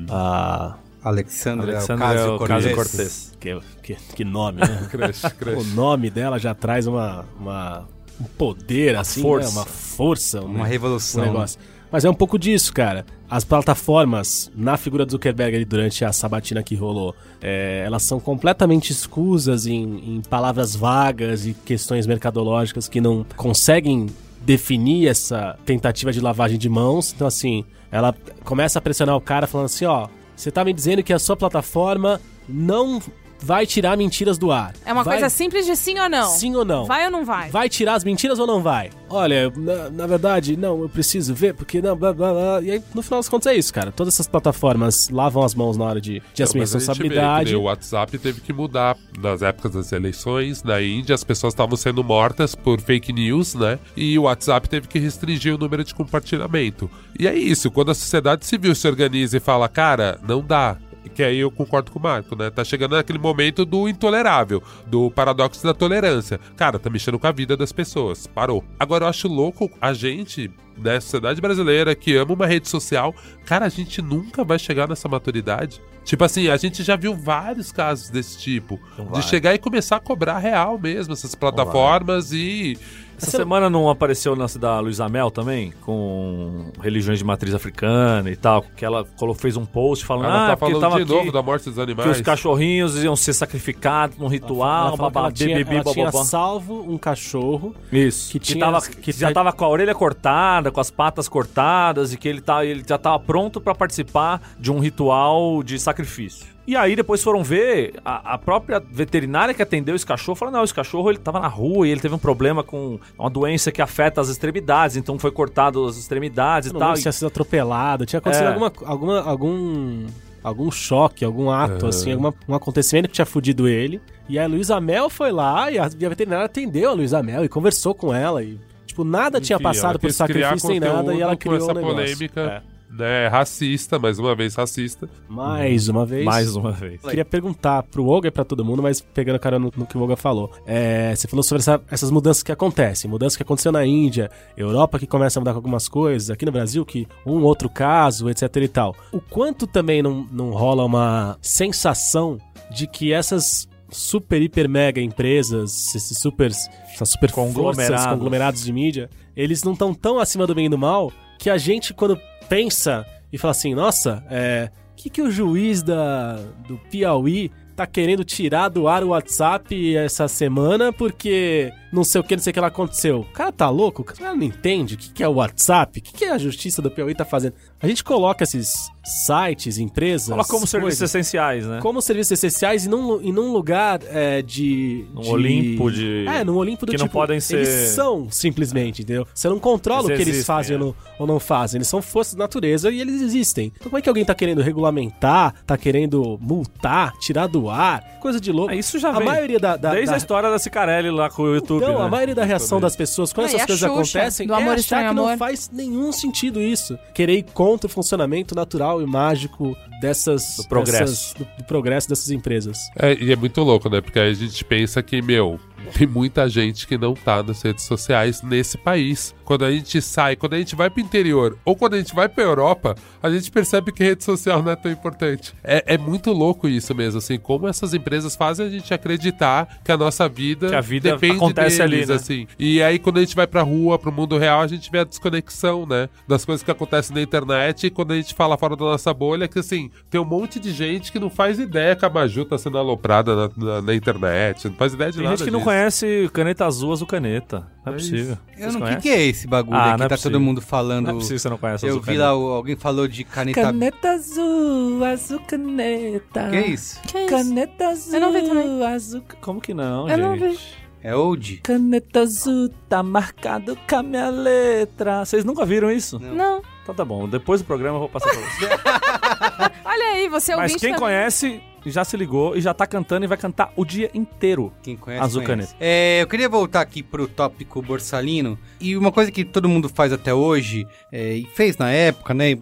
A. 0.09 0.75
Alexandra, 1.03 1.71
Alexandra 1.71 2.05
Ocasio-Cortez. 2.35 2.65
Ocasio-Cortez. 2.65 3.33
Que, 3.39 3.59
que, 3.83 3.95
que 4.15 4.23
nome, 4.23 4.59
né? 4.61 4.87
Crush, 4.89 5.23
o 5.55 5.63
nome 5.75 6.09
dela 6.09 6.39
já 6.39 6.55
traz 6.55 6.87
uma, 6.87 7.25
uma- 7.39 7.87
um 8.19 8.23
poder, 8.23 8.95
assim, 8.95 9.21
força. 9.21 9.49
né? 9.49 9.55
uma 9.57 9.65
força, 9.65 10.41
um, 10.41 10.45
Uma 10.45 10.59
um 10.61 10.63
revolução. 10.63 11.23
negócio. 11.23 11.59
Mas 11.91 12.05
é 12.05 12.09
um 12.09 12.13
pouco 12.13 12.39
disso, 12.39 12.73
cara. 12.73 13.05
As 13.29 13.43
plataformas, 13.43 14.51
na 14.55 14.77
figura 14.77 15.05
do 15.05 15.11
Zuckerberg 15.11 15.55
ali 15.55 15.65
durante 15.65 16.05
a 16.05 16.13
sabatina 16.13 16.61
que 16.61 16.75
rolou, 16.75 17.15
é, 17.41 17.83
elas 17.85 18.03
são 18.03 18.19
completamente 18.19 18.91
escusas 18.91 19.65
em, 19.65 20.17
em 20.17 20.21
palavras 20.21 20.75
vagas 20.75 21.45
e 21.45 21.53
questões 21.53 22.05
mercadológicas 22.05 22.87
que 22.87 23.01
não 23.01 23.25
conseguem 23.35 24.07
definir 24.41 25.07
essa 25.07 25.57
tentativa 25.65 26.13
de 26.13 26.21
lavagem 26.21 26.59
de 26.59 26.69
mãos. 26.69 27.11
Então, 27.13 27.25
assim, 27.25 27.65
ela 27.91 28.13
começa 28.43 28.77
a 28.77 28.81
pressionar 28.81 29.15
o 29.15 29.21
cara 29.21 29.47
falando 29.47 29.65
assim, 29.65 29.85
ó, 29.85 30.07
você 30.35 30.51
tá 30.51 30.63
me 30.63 30.71
dizendo 30.71 31.01
que 31.01 31.11
a 31.11 31.19
sua 31.19 31.35
plataforma 31.35 32.21
não 32.47 33.01
vai 33.39 33.65
tirar 33.65 33.97
mentiras 33.97 34.37
do 34.37 34.51
ar. 34.51 34.73
É 34.85 34.91
uma 34.93 35.03
Vai- 35.03 35.15
coisa 35.15 35.29
simples 35.29 35.65
de 35.65 35.75
sim 35.75 35.99
ou 35.99 36.09
não. 36.09 36.29
Sim 36.29 36.55
ou 36.55 36.65
não? 36.65 36.85
Vai 36.85 37.05
ou 37.05 37.11
não 37.11 37.25
vai? 37.25 37.49
Vai 37.49 37.69
tirar 37.69 37.95
as 37.95 38.03
mentiras 38.03 38.39
ou 38.39 38.47
não 38.47 38.61
vai? 38.61 38.89
Olha, 39.09 39.51
na, 39.55 39.89
na 39.89 40.07
verdade, 40.07 40.57
não, 40.57 40.81
eu 40.81 40.89
preciso 40.89 41.33
ver, 41.33 41.53
porque 41.53 41.81
não, 41.81 41.95
blá, 41.95 42.11
blá, 42.11 42.31
blá. 42.33 42.61
E 42.61 42.71
aí, 42.71 42.83
no 42.93 43.01
final 43.03 43.19
das 43.19 43.29
contas, 43.29 43.51
é 43.51 43.55
isso, 43.55 43.73
cara. 43.73 43.91
Todas 43.91 44.13
essas 44.15 44.27
plataformas 44.27 45.09
lavam 45.09 45.43
as 45.43 45.53
mãos 45.53 45.77
na 45.77 45.85
hora 45.85 46.01
de, 46.01 46.21
de 46.33 46.43
assumir 46.43 46.65
vê 46.65 46.73
responsabilidade. 46.73 47.55
o 47.55 47.63
WhatsApp 47.63 48.17
teve 48.17 48.41
que 48.41 48.51
mudar 48.51 48.97
nas 49.19 49.41
épocas 49.41 49.73
das 49.73 49.91
eleições. 49.91 50.63
Na 50.63 50.81
Índia, 50.81 51.13
as 51.13 51.23
pessoas 51.23 51.53
estavam 51.53 51.75
sendo 51.77 52.03
mortas 52.03 52.55
por 52.55 52.81
fake 52.81 53.13
news, 53.13 53.53
né? 53.53 53.77
E 53.95 54.17
o 54.17 54.23
WhatsApp 54.23 54.67
teve 54.67 54.87
que 54.87 54.97
restringir 54.99 55.53
o 55.53 55.57
número 55.57 55.83
de 55.83 55.93
compartilhamento. 55.93 56.89
E 57.17 57.27
é 57.27 57.35
isso, 57.35 57.69
quando 57.71 57.91
a 57.91 57.95
sociedade 57.95 58.45
civil 58.45 58.73
se 58.75 58.87
organiza 58.87 59.37
e 59.37 59.39
fala, 59.39 59.69
cara, 59.69 60.19
não 60.27 60.41
dá. 60.41 60.77
Que 61.13 61.23
aí 61.23 61.39
eu 61.39 61.51
concordo 61.51 61.91
com 61.91 61.99
o 61.99 62.01
Marco, 62.01 62.35
né? 62.35 62.49
Tá 62.49 62.63
chegando 62.63 62.95
naquele 62.95 63.19
momento 63.19 63.65
do 63.65 63.87
intolerável, 63.87 64.61
do 64.87 65.11
paradoxo 65.11 65.63
da 65.63 65.73
tolerância. 65.73 66.39
Cara, 66.55 66.79
tá 66.79 66.89
mexendo 66.89 67.19
com 67.19 67.27
a 67.27 67.31
vida 67.31 67.55
das 67.55 67.71
pessoas. 67.71 68.27
Parou. 68.27 68.63
Agora 68.79 69.05
eu 69.05 69.09
acho 69.09 69.27
louco 69.27 69.69
a 69.79 69.93
gente 69.93 70.51
né, 70.77 70.99
sociedade 70.99 71.39
brasileira 71.39 71.95
que 71.95 72.15
ama 72.15 72.33
uma 72.33 72.45
rede 72.45 72.67
social, 72.67 73.15
cara, 73.45 73.65
a 73.65 73.69
gente 73.69 74.01
nunca 74.01 74.43
vai 74.43 74.59
chegar 74.59 74.87
nessa 74.87 75.07
maturidade. 75.07 75.81
Tipo 76.03 76.23
assim, 76.23 76.49
a 76.49 76.57
gente 76.57 76.83
já 76.83 76.95
viu 76.95 77.15
vários 77.15 77.71
casos 77.71 78.09
desse 78.09 78.37
tipo. 78.37 78.79
Então 78.93 79.05
de 79.05 79.11
vai. 79.13 79.21
chegar 79.23 79.55
e 79.55 79.57
começar 79.57 79.95
a 79.95 79.99
cobrar 79.99 80.37
real 80.37 80.77
mesmo 80.77 81.13
essas 81.13 81.33
plataformas 81.33 82.31
e. 82.31 82.77
Essa 83.17 83.31
semana 83.31 83.69
não 83.69 83.89
apareceu 83.89 84.33
o 84.33 84.35
lance 84.35 84.59
da 84.59 84.79
Luísa 84.79 85.07
Mel 85.09 85.31
também? 85.31 85.71
Com 85.81 86.71
religiões 86.81 87.17
de 87.19 87.25
matriz 87.25 87.53
africana 87.53 88.29
e 88.29 88.35
tal. 88.35 88.63
Que 88.75 88.83
ela 88.85 89.05
fez 89.37 89.55
um 89.57 89.65
post 89.65 90.05
falando, 90.05 90.25
Ela 90.25 90.43
ah, 90.45 90.47
tá 90.49 90.57
porque 90.57 90.73
falando 90.73 90.81
tava 90.91 90.95
de 90.97 91.03
aqui, 91.03 91.13
novo 91.13 91.31
da 91.31 91.41
morte 91.41 91.65
dos 91.65 91.75
que 91.75 91.81
animais. 91.81 92.11
os 92.17 92.21
cachorrinhos 92.21 93.03
iam 93.03 93.15
ser 93.15 93.33
sacrificados 93.33 94.17
num 94.17 94.27
ritual, 94.27 94.87
Ela 94.87 94.91
que 94.91 94.97
babá, 94.97 95.19
ela 95.21 95.31
tinha, 95.31 95.55
bibibi, 95.57 95.75
ela 95.77 95.83
tinha 95.93 96.05
bababá. 96.05 96.25
salvo 96.25 96.81
um 96.87 96.97
cachorro 96.97 97.73
Isso. 97.91 98.31
que 98.31 98.39
Que, 98.39 98.45
tinha- 98.53 98.65
tava, 98.65 98.81
que 98.81 98.95
que 98.97 99.11
já 99.11 99.17
tinha- 99.27 99.33
tava 99.33 99.53
com 99.53 99.65
a 99.65 99.69
orelha 99.69 99.95
cortada, 99.95 100.71
com 100.71 100.79
as 100.81 100.91
patas 100.91 101.27
cortadas 101.29 102.13
e 102.13 102.17
que 102.17 102.27
ele, 102.27 102.41
tá, 102.41 102.65
ele 102.65 102.83
já 102.87 102.97
tava 102.97 103.19
pronto 103.19 103.59
pra 103.61 103.73
participar 103.73 104.41
de 104.59 104.71
um 104.71 104.79
ritual 104.79 105.63
de 105.63 105.79
sacrifício. 105.79 106.54
E 106.67 106.75
aí 106.75 106.95
depois 106.95 107.21
foram 107.23 107.43
ver, 107.43 107.93
a, 108.03 108.33
a 108.33 108.37
própria 108.37 108.79
veterinária 108.79 109.53
que 109.53 109.61
atendeu 109.61 109.95
esse 109.95 110.05
cachorro 110.05 110.35
falou, 110.35 110.51
não, 110.51 110.63
esse 110.63 110.73
cachorro 110.73 111.09
ele 111.11 111.19
tava 111.19 111.39
na 111.39 111.47
rua 111.47 111.87
e 111.87 111.91
ele 111.91 112.01
teve 112.01 112.15
um 112.15 112.19
problema 112.19 112.63
com 112.63 112.99
uma 113.19 113.29
doença 113.29 113.71
que 113.71 113.81
afeta 113.81 114.19
as 114.19 114.29
extremidades, 114.29 114.97
então 114.97 115.19
foi 115.19 115.29
cortado 115.31 115.85
as 115.85 115.95
extremidades 115.95 116.69
Eu 116.69 116.71
e 116.71 116.73
não 116.73 116.79
tal. 116.87 116.95
tinha 116.95 117.11
sido 117.11 117.27
atropelado, 117.27 118.05
tinha 118.05 118.17
acontecido 118.17 118.45
É. 118.45 118.47
alguma, 118.47 118.71
alguma, 118.83 119.21
algum, 119.21 120.05
algum 120.43 120.71
choque, 120.71 121.23
algum 121.23 121.51
ato, 121.51 121.85
assim, 121.85 122.11
alguma, 122.13 122.33
um 122.47 122.55
acontecimento 122.55 123.09
que 123.09 123.13
tinha 123.13 123.25
fudido 123.27 123.67
ele. 123.67 124.01
E 124.27 124.39
a 124.39 124.47
Luísa 124.47 124.81
Mel 124.81 125.07
foi 125.07 125.31
lá 125.31 125.69
e 125.71 125.77
a, 125.77 125.87
e 125.99 126.05
a 126.05 126.09
veterinária 126.09 126.45
atendeu 126.45 126.89
a 126.89 126.93
Luísa 126.93 127.21
Mel 127.21 127.45
e 127.45 127.49
conversou 127.49 127.93
com 127.93 128.11
ela 128.11 128.41
e, 128.41 128.59
tipo, 128.87 129.03
nada 129.03 129.39
tinha 129.39 129.55
Enfim, 129.57 129.63
passado 129.63 129.91
ela 129.91 129.99
por 129.99 130.11
sacrifício 130.11 130.69
nem 130.69 130.79
nada 130.79 131.13
e 131.13 131.21
ela 131.21 131.35
criou 131.35 131.57
essa 131.57 131.71
um 131.71 131.75
negócio. 131.75 131.95
polêmica, 131.95 132.41
É. 132.71 132.74
né, 132.97 133.27
racista, 133.27 133.99
mais 133.99 134.17
uma 134.19 134.35
vez 134.35 134.55
racista. 134.55 135.09
Mais 135.27 135.87
uma 135.87 136.05
vez. 136.05 136.25
Mais 136.25 136.55
uma 136.55 136.71
vez. 136.71 137.01
Queria 137.01 137.25
perguntar 137.25 137.83
pro 137.83 138.05
Olga 138.05 138.27
e 138.27 138.31
pra 138.31 138.43
todo 138.43 138.63
mundo, 138.63 138.81
mas 138.81 139.01
pegando 139.01 139.35
a 139.35 139.39
cara 139.39 139.59
no, 139.59 139.71
no 139.75 139.85
que 139.85 139.97
o 139.97 140.01
Olga 140.01 140.15
falou. 140.15 140.51
É, 140.65 141.15
você 141.15 141.27
falou 141.27 141.43
sobre 141.43 141.61
essa- 141.61 141.81
essas 141.89 142.09
mudanças 142.11 142.41
que 142.43 142.51
acontecem, 142.51 143.09
mudanças 143.09 143.35
que 143.37 143.43
aconteceu 143.43 143.71
na 143.71 143.85
Índia, 143.85 144.29
Europa 144.55 144.97
que 144.99 145.07
começa 145.07 145.37
a 145.37 145.41
mudar 145.41 145.51
com 145.51 145.57
algumas 145.57 145.87
coisas, 145.89 146.29
aqui 146.29 146.45
no 146.45 146.51
Brasil 146.51 146.85
que 146.85 147.07
um 147.25 147.41
outro 147.43 147.69
caso, 147.69 148.29
etc 148.29 148.55
e 148.57 148.67
tal. 148.67 148.95
O 149.11 149.19
quanto 149.19 149.67
também 149.67 150.01
não, 150.01 150.25
não 150.31 150.51
rola 150.51 150.85
uma 150.85 151.37
sensação 151.41 152.37
de 152.71 152.87
que 152.87 153.11
essas 153.13 153.67
super, 153.89 154.41
hiper, 154.41 154.67
mega 154.67 154.99
empresas, 154.99 155.93
esses 155.95 156.17
super, 156.17 156.51
essas 156.51 157.09
super 157.09 157.31
Conglomerados. 157.31 157.87
forças, 157.87 158.05
conglomerados 158.13 158.63
de 158.63 158.73
mídia, 158.73 159.09
eles 159.35 159.63
não 159.63 159.73
estão 159.73 159.93
tão 159.93 160.19
acima 160.19 160.45
do 160.47 160.55
bem 160.55 160.65
e 160.65 160.69
do 160.69 160.77
mal 160.77 161.11
que 161.37 161.49
a 161.49 161.57
gente, 161.57 161.93
quando 161.93 162.19
pensa 162.47 163.05
e 163.31 163.37
fala 163.37 163.51
assim, 163.51 163.73
nossa, 163.73 164.23
é, 164.29 164.69
o 164.91 164.95
que, 164.95 165.09
que 165.09 165.21
o 165.21 165.31
juiz 165.31 165.83
da, 165.83 166.35
do 166.67 166.77
Piauí 166.89 167.51
tá 167.75 167.85
querendo 167.85 168.23
tirar 168.23 168.69
do 168.69 168.87
ar 168.87 169.03
o 169.03 169.09
WhatsApp 169.09 169.95
essa 169.97 170.27
semana? 170.27 170.93
Porque 170.93 171.71
não 171.95 172.03
sei 172.03 172.21
o 172.21 172.23
que, 172.23 172.35
não 172.35 172.43
sei 172.43 172.51
o 172.51 172.53
que 172.53 172.59
lá 172.59 172.67
aconteceu. 172.67 173.21
O 173.21 173.33
cara 173.33 173.51
tá 173.51 173.69
louco? 173.69 174.01
O 174.01 174.05
cara 174.05 174.35
não 174.35 174.43
entende 174.43 174.95
o 174.95 174.97
que, 174.97 175.09
que 175.11 175.23
é 175.23 175.27
o 175.27 175.33
WhatsApp, 175.35 175.99
o 175.99 176.03
que, 176.03 176.13
que 176.13 176.25
a 176.25 176.37
justiça 176.37 176.81
do 176.81 176.91
Piauí 176.91 177.15
tá 177.15 177.25
fazendo. 177.25 177.53
A 177.81 177.87
gente 177.87 178.03
coloca 178.03 178.43
esses 178.43 178.91
sites, 179.03 179.77
empresas. 179.77 180.29
Fala 180.29 180.43
como 180.43 180.65
serviços 180.65 180.99
coisas, 180.99 181.09
essenciais, 181.15 181.65
né? 181.65 181.79
como 181.81 182.01
serviços 182.01 182.31
essenciais 182.31 182.85
e 182.85 182.89
num, 182.89 183.21
e 183.21 183.31
num 183.31 183.51
lugar 183.53 183.99
é, 184.07 184.41
de. 184.41 185.05
Num 185.13 185.21
de- 185.21 185.29
Olimpo 185.29 185.91
de- 185.91 186.25
É, 186.27 186.43
num 186.43 186.55
Olimpo 186.55 186.85
do 186.85 186.91
que 186.91 186.97
não 186.97 187.05
tipo, 187.05 187.13
podem 187.17 187.39
ser- 187.39 187.57
Eles 187.57 187.89
são, 187.91 188.27
simplesmente, 188.31 189.03
entendeu? 189.03 189.27
Você 189.33 189.47
não 189.47 189.59
controla 189.59 190.01
Eles 190.01 190.11
o 190.11 190.15
que 190.15 190.21
eles 190.23 190.27
existem, 190.35 190.45
fazem 190.45 190.75
é. 190.75 190.79
ou, 190.79 190.85
não, 190.87 190.95
ou 191.19 191.27
não 191.27 191.39
fazem. 191.39 191.77
Eles 191.77 191.87
são 191.87 192.01
forças 192.01 192.33
da 192.35 192.43
natureza 192.45 192.89
e 192.91 192.99
eles 192.99 193.21
existem. 193.21 193.71
Então, 193.75 193.83
como 193.89 193.97
é 193.97 194.01
que 194.01 194.09
alguém 194.09 194.25
tá 194.25 194.33
querendo 194.33 194.61
regulamentar, 194.61 195.53
tá 195.65 195.77
querendo 195.77 196.37
multar, 196.41 197.13
tirar 197.19 197.47
do 197.47 197.69
ar? 197.69 198.17
Coisa 198.19 198.39
de 198.39 198.51
louco. 198.51 198.73
É, 198.73 198.77
isso 198.77 198.97
já 198.97 199.09
a 199.09 199.13
vem 199.19 199.27
maioria 199.27 199.59
da. 199.59 199.77
da- 199.77 199.91
Desde 199.91 200.07
da- 200.07 200.13
a 200.15 200.17
história 200.17 200.49
da 200.49 200.57
Cicarelli 200.57 201.11
lá 201.11 201.29
com 201.29 201.43
o 201.43 201.53
YouTube, 201.55 201.84
então, 201.89 201.99
né? 202.01 202.05
a 202.07 202.09
maioria 202.09 202.35
da 202.35 202.43
reação 202.45 202.79
das 202.79 202.95
pessoas 202.95 203.31
quando 203.33 203.51
e 203.51 203.55
essas 203.55 203.65
coisas 203.65 203.79
Xuxa, 203.79 204.19
acontecem 204.19 204.47
do 204.47 204.53
é 204.53 204.57
Amor 204.57 204.73
achar 204.75 205.07
que 205.09 205.13
não 205.15 205.25
Amor. 205.25 205.37
faz 205.37 205.69
nenhum 205.71 206.11
sentido 206.11 206.61
isso. 206.61 206.97
Querer 207.13 207.37
ir 207.39 207.43
contra 207.53 207.87
o 207.87 207.89
funcionamento 207.89 208.53
natural 208.55 209.01
e 209.01 209.05
mágico 209.05 209.75
dessas... 210.01 210.57
Do 210.57 210.67
progresso. 210.67 210.99
dessas- 210.99 211.33
do, 211.33 211.47
do 211.57 211.63
progresso 211.65 212.09
dessas 212.09 212.29
empresas. 212.31 212.77
É, 212.97 213.13
e 213.13 213.31
é 213.31 213.35
muito 213.35 213.61
louco, 213.61 213.89
né? 213.89 214.01
Porque 214.01 214.19
aí 214.19 214.29
a 214.31 214.33
gente 214.33 214.63
pensa 214.65 215.01
que, 215.01 215.21
meu, 215.21 215.59
tem 215.97 216.07
muita 216.07 216.47
gente 216.49 216.87
que 216.87 216.97
não 216.97 217.13
tá 217.13 217.41
nas 217.43 217.61
redes 217.61 217.83
sociais 217.85 218.41
nesse 218.41 218.77
país. 218.77 219.33
Quando 219.45 219.63
a 219.63 219.71
gente 219.71 220.01
sai, 220.01 220.35
quando 220.35 220.55
a 220.55 220.57
gente 220.57 220.75
vai 220.75 220.89
pro 220.89 220.99
interior 221.01 221.57
ou 221.63 221.75
quando 221.75 221.93
a 221.93 221.97
gente 221.97 222.13
vai 222.13 222.27
pra 222.27 222.43
Europa, 222.43 222.95
a 223.23 223.29
gente 223.29 223.49
percebe 223.51 223.91
que 223.91 224.03
rede 224.03 224.23
social 224.23 224.61
não 224.61 224.71
é 224.71 224.75
tão 224.75 224.91
importante. 224.91 225.53
É, 225.63 225.93
é 225.93 225.97
muito 225.97 226.31
louco 226.31 226.67
isso 226.67 226.93
mesmo, 226.95 227.19
assim, 227.19 227.37
como 227.37 227.67
essas 227.67 227.93
empresas 227.93 228.35
fazem 228.35 228.65
a 228.65 228.69
gente 228.69 228.93
acreditar 228.93 229.79
que 229.83 229.91
a 229.91 229.97
nossa 229.97 230.27
vida, 230.27 230.69
Que 230.69 230.75
a 230.75 230.81
vida 230.81 231.11
depende 231.11 231.37
acontece 231.37 231.81
ali, 231.81 231.91
deles, 231.97 232.09
né? 232.09 232.15
assim. 232.15 232.47
E 232.59 232.81
aí, 232.81 232.99
quando 232.99 233.17
a 233.17 233.21
gente 233.21 233.35
vai 233.35 233.47
pra 233.47 233.61
rua, 233.61 233.97
pro 233.99 234.11
mundo 234.11 234.37
real, 234.37 234.61
a 234.61 234.67
gente 234.67 234.89
vê 234.91 234.99
a 234.99 235.03
desconexão, 235.03 235.85
né? 235.85 236.09
Das 236.27 236.43
coisas 236.43 236.63
que 236.63 236.71
acontecem 236.71 237.15
na 237.15 237.21
internet 237.21 237.87
e 237.87 237.89
quando 237.89 238.11
a 238.11 238.15
gente 238.15 238.33
fala 238.33 238.57
fora 238.57 238.75
da 238.75 238.85
nossa 238.85 239.13
bolha, 239.13 239.47
que 239.47 239.59
assim, 239.59 239.89
tem 240.09 240.19
um 240.19 240.25
monte 240.25 240.59
de 240.59 240.71
gente 240.71 241.11
que 241.11 241.19
não 241.19 241.29
faz 241.29 241.59
ideia 241.59 241.95
que 241.95 242.05
a 242.05 242.09
Maju 242.09 242.45
tá 242.45 242.57
sendo 242.57 242.77
aloprada 242.77 243.35
na, 243.35 243.49
na- 243.57 243.81
na 243.81 243.93
internet, 243.95 244.67
não 244.67 244.75
faz 244.75 244.93
ideia 244.93 245.11
de 245.11 245.17
Tem 245.17 245.23
nada 245.25 245.37
gente 245.37 245.45
que 245.45 245.51
não 245.51 245.59
disso. 245.59 245.69
conhece 245.69 246.29
caneta 246.33 246.65
azul, 246.65 246.91
azul 246.93 247.07
caneta. 247.07 247.67
Não 247.85 247.93
é, 247.93 247.95
É 247.95 247.99
possível. 247.99 248.37
Eu 248.57 248.71
Vocês 248.71 248.73
não, 248.75 248.81
o 248.81 248.89
que, 248.89 249.01
que 249.01 249.09
é 249.09 249.23
esse 249.35 249.47
bagulho 249.47 249.77
Ah, 249.77 249.83
aí 249.83 249.89
não 249.91 249.97
que 249.97 250.03
é 250.03 250.07
tá 250.09 250.15
possível. 250.15 250.31
todo 250.31 250.41
mundo 250.41 250.61
falando? 250.61 251.05
Não 251.05 251.11
é 251.11 251.13
possível 251.15 251.35
que 251.37 251.41
você 251.41 251.49
não 251.49 251.57
conhece 251.57 251.85
Eu 251.85 251.89
azul 251.89 252.01
vi 252.01 252.05
caneta. 252.07 252.23
lá, 252.25 252.35
o- 252.37 252.47
alguém 252.53 252.75
falou 252.75 253.07
de 253.07 253.23
caneta. 253.23 253.61
Caneta 253.61 254.09
azul, 254.11 255.03
azul 255.05 255.39
caneta. 255.47 256.49
Que 256.49 256.55
é 256.57 256.67
isso? 256.67 257.01
Que 257.01 257.19
isso? 257.19 257.29
Caneta 257.29 257.87
azul, 257.87 258.13
Eu 258.13 258.19
não 258.21 258.31
vi 258.33 258.41
também. 258.43 258.85
azul. 258.85 259.21
Como 259.41 259.61
que 259.61 259.73
não, 259.73 260.09
Eu 260.09 260.15
gente? 260.15 260.19
não 260.21 260.49
vi. 260.51 260.59
É 261.03 261.15
old? 261.15 261.57
Caneta 261.57 262.21
azul, 262.21 262.69
tá 262.89 263.03
marcado 263.03 263.77
com 263.87 263.95
a 263.95 264.01
minha 264.01 264.29
letra. 264.29 265.23
Vocês 265.23 265.45
nunca 265.45 265.63
viram 265.63 265.91
isso? 265.91 266.17
Não. 266.19 266.61
Então 266.81 266.95
tá 266.95 267.05
bom, 267.05 267.27
depois 267.27 267.61
do 267.61 267.65
programa 267.65 267.95
eu 267.97 267.99
vou 268.01 268.09
passar 268.09 268.29
pra 268.29 268.39
vocês. 268.39 268.71
Olha 269.85 270.05
aí, 270.13 270.27
você 270.29 270.51
é 270.53 270.55
Mas 270.55 270.71
ouvinte 270.71 270.79
quem 270.79 270.93
também. 270.95 270.99
conhece 270.99 271.61
já 271.91 272.03
se 272.03 272.15
ligou 272.17 272.55
e 272.55 272.61
já 272.61 272.73
tá 272.73 272.85
cantando 272.87 273.25
e 273.25 273.27
vai 273.27 273.37
cantar 273.37 273.71
o 273.75 273.83
dia 273.85 274.09
inteiro. 274.13 274.71
Quem 274.83 274.95
conhece, 274.95 275.23
Azul 275.23 275.43
conhece. 275.43 275.73
caneta. 275.73 275.75
É, 275.79 276.21
eu 276.21 276.27
queria 276.27 276.49
voltar 276.49 276.81
aqui 276.81 277.01
pro 277.03 277.27
tópico 277.27 277.81
borsalino. 277.81 278.57
E 278.79 278.95
uma 278.97 279.11
coisa 279.11 279.31
que 279.31 279.43
todo 279.45 279.67
mundo 279.69 279.87
faz 279.89 280.11
até 280.13 280.33
hoje, 280.33 280.87
é, 281.11 281.33
e 281.33 281.45
fez 281.55 281.77
na 281.77 281.89
época, 281.91 282.33
né? 282.33 282.57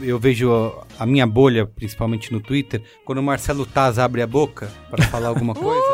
Eu 0.00 0.18
vejo 0.18 0.50
a 0.98 1.04
minha 1.06 1.26
bolha, 1.26 1.66
principalmente 1.66 2.32
no 2.32 2.40
Twitter, 2.40 2.82
quando 3.04 3.18
o 3.18 3.22
Marcelo 3.22 3.66
Taz 3.66 3.98
abre 3.98 4.22
a 4.22 4.26
boca 4.26 4.70
para 4.90 5.04
falar 5.06 5.28
alguma 5.28 5.54
coisa. 5.56 5.86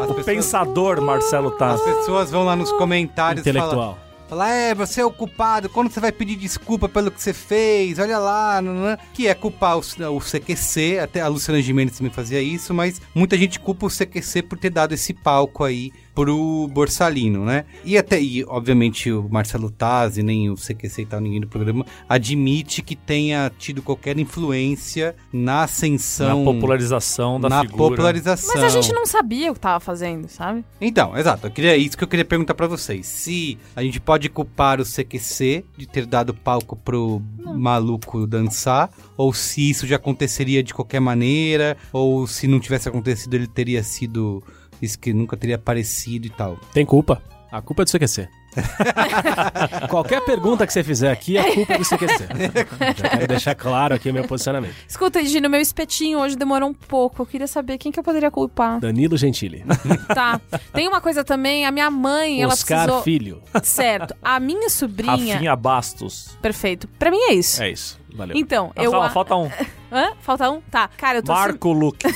as, 0.00 0.04
O 0.10 0.14
pessoas, 0.14 0.24
pensador 0.26 1.00
Marcelo 1.02 1.50
Taz. 1.52 1.80
as 1.80 1.96
pessoas 1.96 2.30
vão 2.30 2.44
lá 2.44 2.56
nos 2.56 2.72
comentários 2.72 3.44
e 3.46 3.52
falam, 3.52 3.66
Intelectual. 3.68 3.98
Falar, 4.32 4.48
é, 4.48 4.74
você 4.74 5.02
é 5.02 5.04
o 5.04 5.10
culpado, 5.10 5.68
quando 5.68 5.90
você 5.90 6.00
vai 6.00 6.10
pedir 6.10 6.36
desculpa 6.36 6.88
pelo 6.88 7.10
que 7.10 7.20
você 7.20 7.34
fez, 7.34 7.98
olha 7.98 8.18
lá, 8.18 8.62
nananã", 8.62 8.96
que 9.12 9.28
é 9.28 9.34
culpar 9.34 9.76
o, 9.76 9.80
o 9.80 10.20
CQC, 10.20 11.00
até 11.00 11.20
a 11.20 11.28
Luciana 11.28 11.60
Gimenez 11.60 11.98
também 11.98 12.10
fazia 12.10 12.40
isso, 12.40 12.72
mas 12.72 12.98
muita 13.14 13.36
gente 13.36 13.60
culpa 13.60 13.84
o 13.84 13.90
CQC 13.90 14.40
por 14.44 14.56
ter 14.56 14.70
dado 14.70 14.94
esse 14.94 15.12
palco 15.12 15.62
aí 15.62 15.92
pro 16.14 16.68
Borsalino, 16.72 17.44
né? 17.44 17.64
E 17.84 17.96
até, 17.96 18.20
e 18.20 18.44
obviamente 18.44 19.10
o 19.10 19.28
Marcelo 19.30 19.70
Taz 19.70 20.18
e 20.18 20.22
nem 20.22 20.50
o 20.50 20.54
CQC 20.54 21.02
e 21.02 21.06
tal, 21.06 21.20
ninguém 21.20 21.40
do 21.40 21.48
programa, 21.48 21.86
admite 22.08 22.82
que 22.82 22.94
tenha 22.94 23.50
tido 23.58 23.82
qualquer 23.82 24.18
influência 24.18 25.14
na 25.32 25.52
Na 25.52 25.62
ascensão... 25.64 26.44
popularização 26.44 27.40
da 27.40 27.48
na 27.48 27.60
figura. 27.62 27.90
popularização. 27.90 28.54
Mas 28.54 28.64
a 28.64 28.68
gente 28.80 28.92
não 28.92 29.06
sabia 29.06 29.50
o 29.50 29.54
que 29.54 29.60
tava 29.60 29.80
fazendo, 29.80 30.28
sabe? 30.28 30.64
Então, 30.80 31.16
exato. 31.16 31.46
Eu 31.46 31.50
queria, 31.50 31.76
isso 31.76 31.96
que 31.96 32.04
eu 32.04 32.08
queria 32.08 32.24
perguntar 32.24 32.54
pra 32.54 32.66
vocês. 32.66 33.06
Se 33.06 33.58
a 33.76 33.82
gente 33.82 34.00
pode 34.00 34.28
culpar 34.28 34.80
o 34.80 34.84
CQC 34.84 35.64
de 35.76 35.86
ter 35.86 36.06
dado 36.06 36.34
palco 36.34 36.74
pro 36.76 37.22
maluco 37.38 38.26
dançar, 38.26 38.90
ou 39.16 39.32
se 39.32 39.70
isso 39.70 39.86
já 39.86 39.96
aconteceria 39.96 40.62
de 40.62 40.74
qualquer 40.74 41.00
maneira, 41.00 41.76
ou 41.92 42.26
se 42.26 42.46
não 42.46 42.58
tivesse 42.58 42.88
acontecido 42.88 43.34
ele 43.34 43.46
teria 43.46 43.82
sido 43.82 44.42
isso 44.82 44.98
que 44.98 45.12
nunca 45.14 45.36
teria 45.36 45.56
aparecido 45.56 46.26
e 46.26 46.30
tal. 46.30 46.58
Tem 46.74 46.84
culpa. 46.84 47.22
A 47.50 47.62
culpa 47.62 47.82
é 47.82 47.84
do 47.84 47.90
CQC. 47.90 48.28
Qualquer 49.88 50.20
pergunta 50.24 50.66
que 50.66 50.72
você 50.72 50.82
fizer 50.84 51.10
aqui, 51.10 51.38
a 51.38 51.54
culpa 51.54 51.74
é 51.74 51.78
do 51.78 51.84
CQC. 51.84 52.26
Já 52.96 53.08
quero 53.08 53.26
deixar 53.28 53.54
claro 53.54 53.94
aqui 53.94 54.10
o 54.10 54.12
meu 54.14 54.24
posicionamento. 54.24 54.74
Escuta, 54.88 55.22
Gino, 55.24 55.48
meu 55.48 55.60
espetinho 55.60 56.18
hoje 56.18 56.36
demorou 56.36 56.68
um 56.68 56.74
pouco. 56.74 57.22
Eu 57.22 57.26
queria 57.26 57.46
saber 57.46 57.78
quem 57.78 57.90
que 57.92 57.98
eu 57.98 58.02
poderia 58.02 58.30
culpar. 58.30 58.80
Danilo 58.80 59.16
Gentili. 59.16 59.64
Tá. 60.14 60.40
Tem 60.72 60.86
uma 60.88 61.00
coisa 61.00 61.24
também, 61.24 61.64
a 61.64 61.70
minha 61.70 61.90
mãe, 61.90 62.42
ela 62.42 62.52
Oscar 62.52 62.82
precisou... 62.84 63.02
Filho. 63.02 63.42
Certo. 63.62 64.14
A 64.22 64.38
minha 64.40 64.68
sobrinha... 64.68 65.34
Rafinha 65.34 65.56
Bastos. 65.56 66.36
Perfeito. 66.42 66.86
Pra 66.98 67.10
mim 67.10 67.20
é 67.28 67.34
isso. 67.34 67.62
É 67.62 67.70
isso. 67.70 67.98
Valeu. 68.14 68.36
Então, 68.36 68.72
eu... 68.76 68.90
calma, 68.90 69.06
a- 69.06 69.10
falta 69.10 69.36
um. 69.36 69.50
Hã? 69.90 70.12
Falta 70.20 70.50
um? 70.50 70.60
Tá. 70.62 70.88
Cara, 70.96 71.18
eu 71.18 71.22
tô... 71.22 71.32
Marco 71.32 71.72
Luque. 71.72 72.06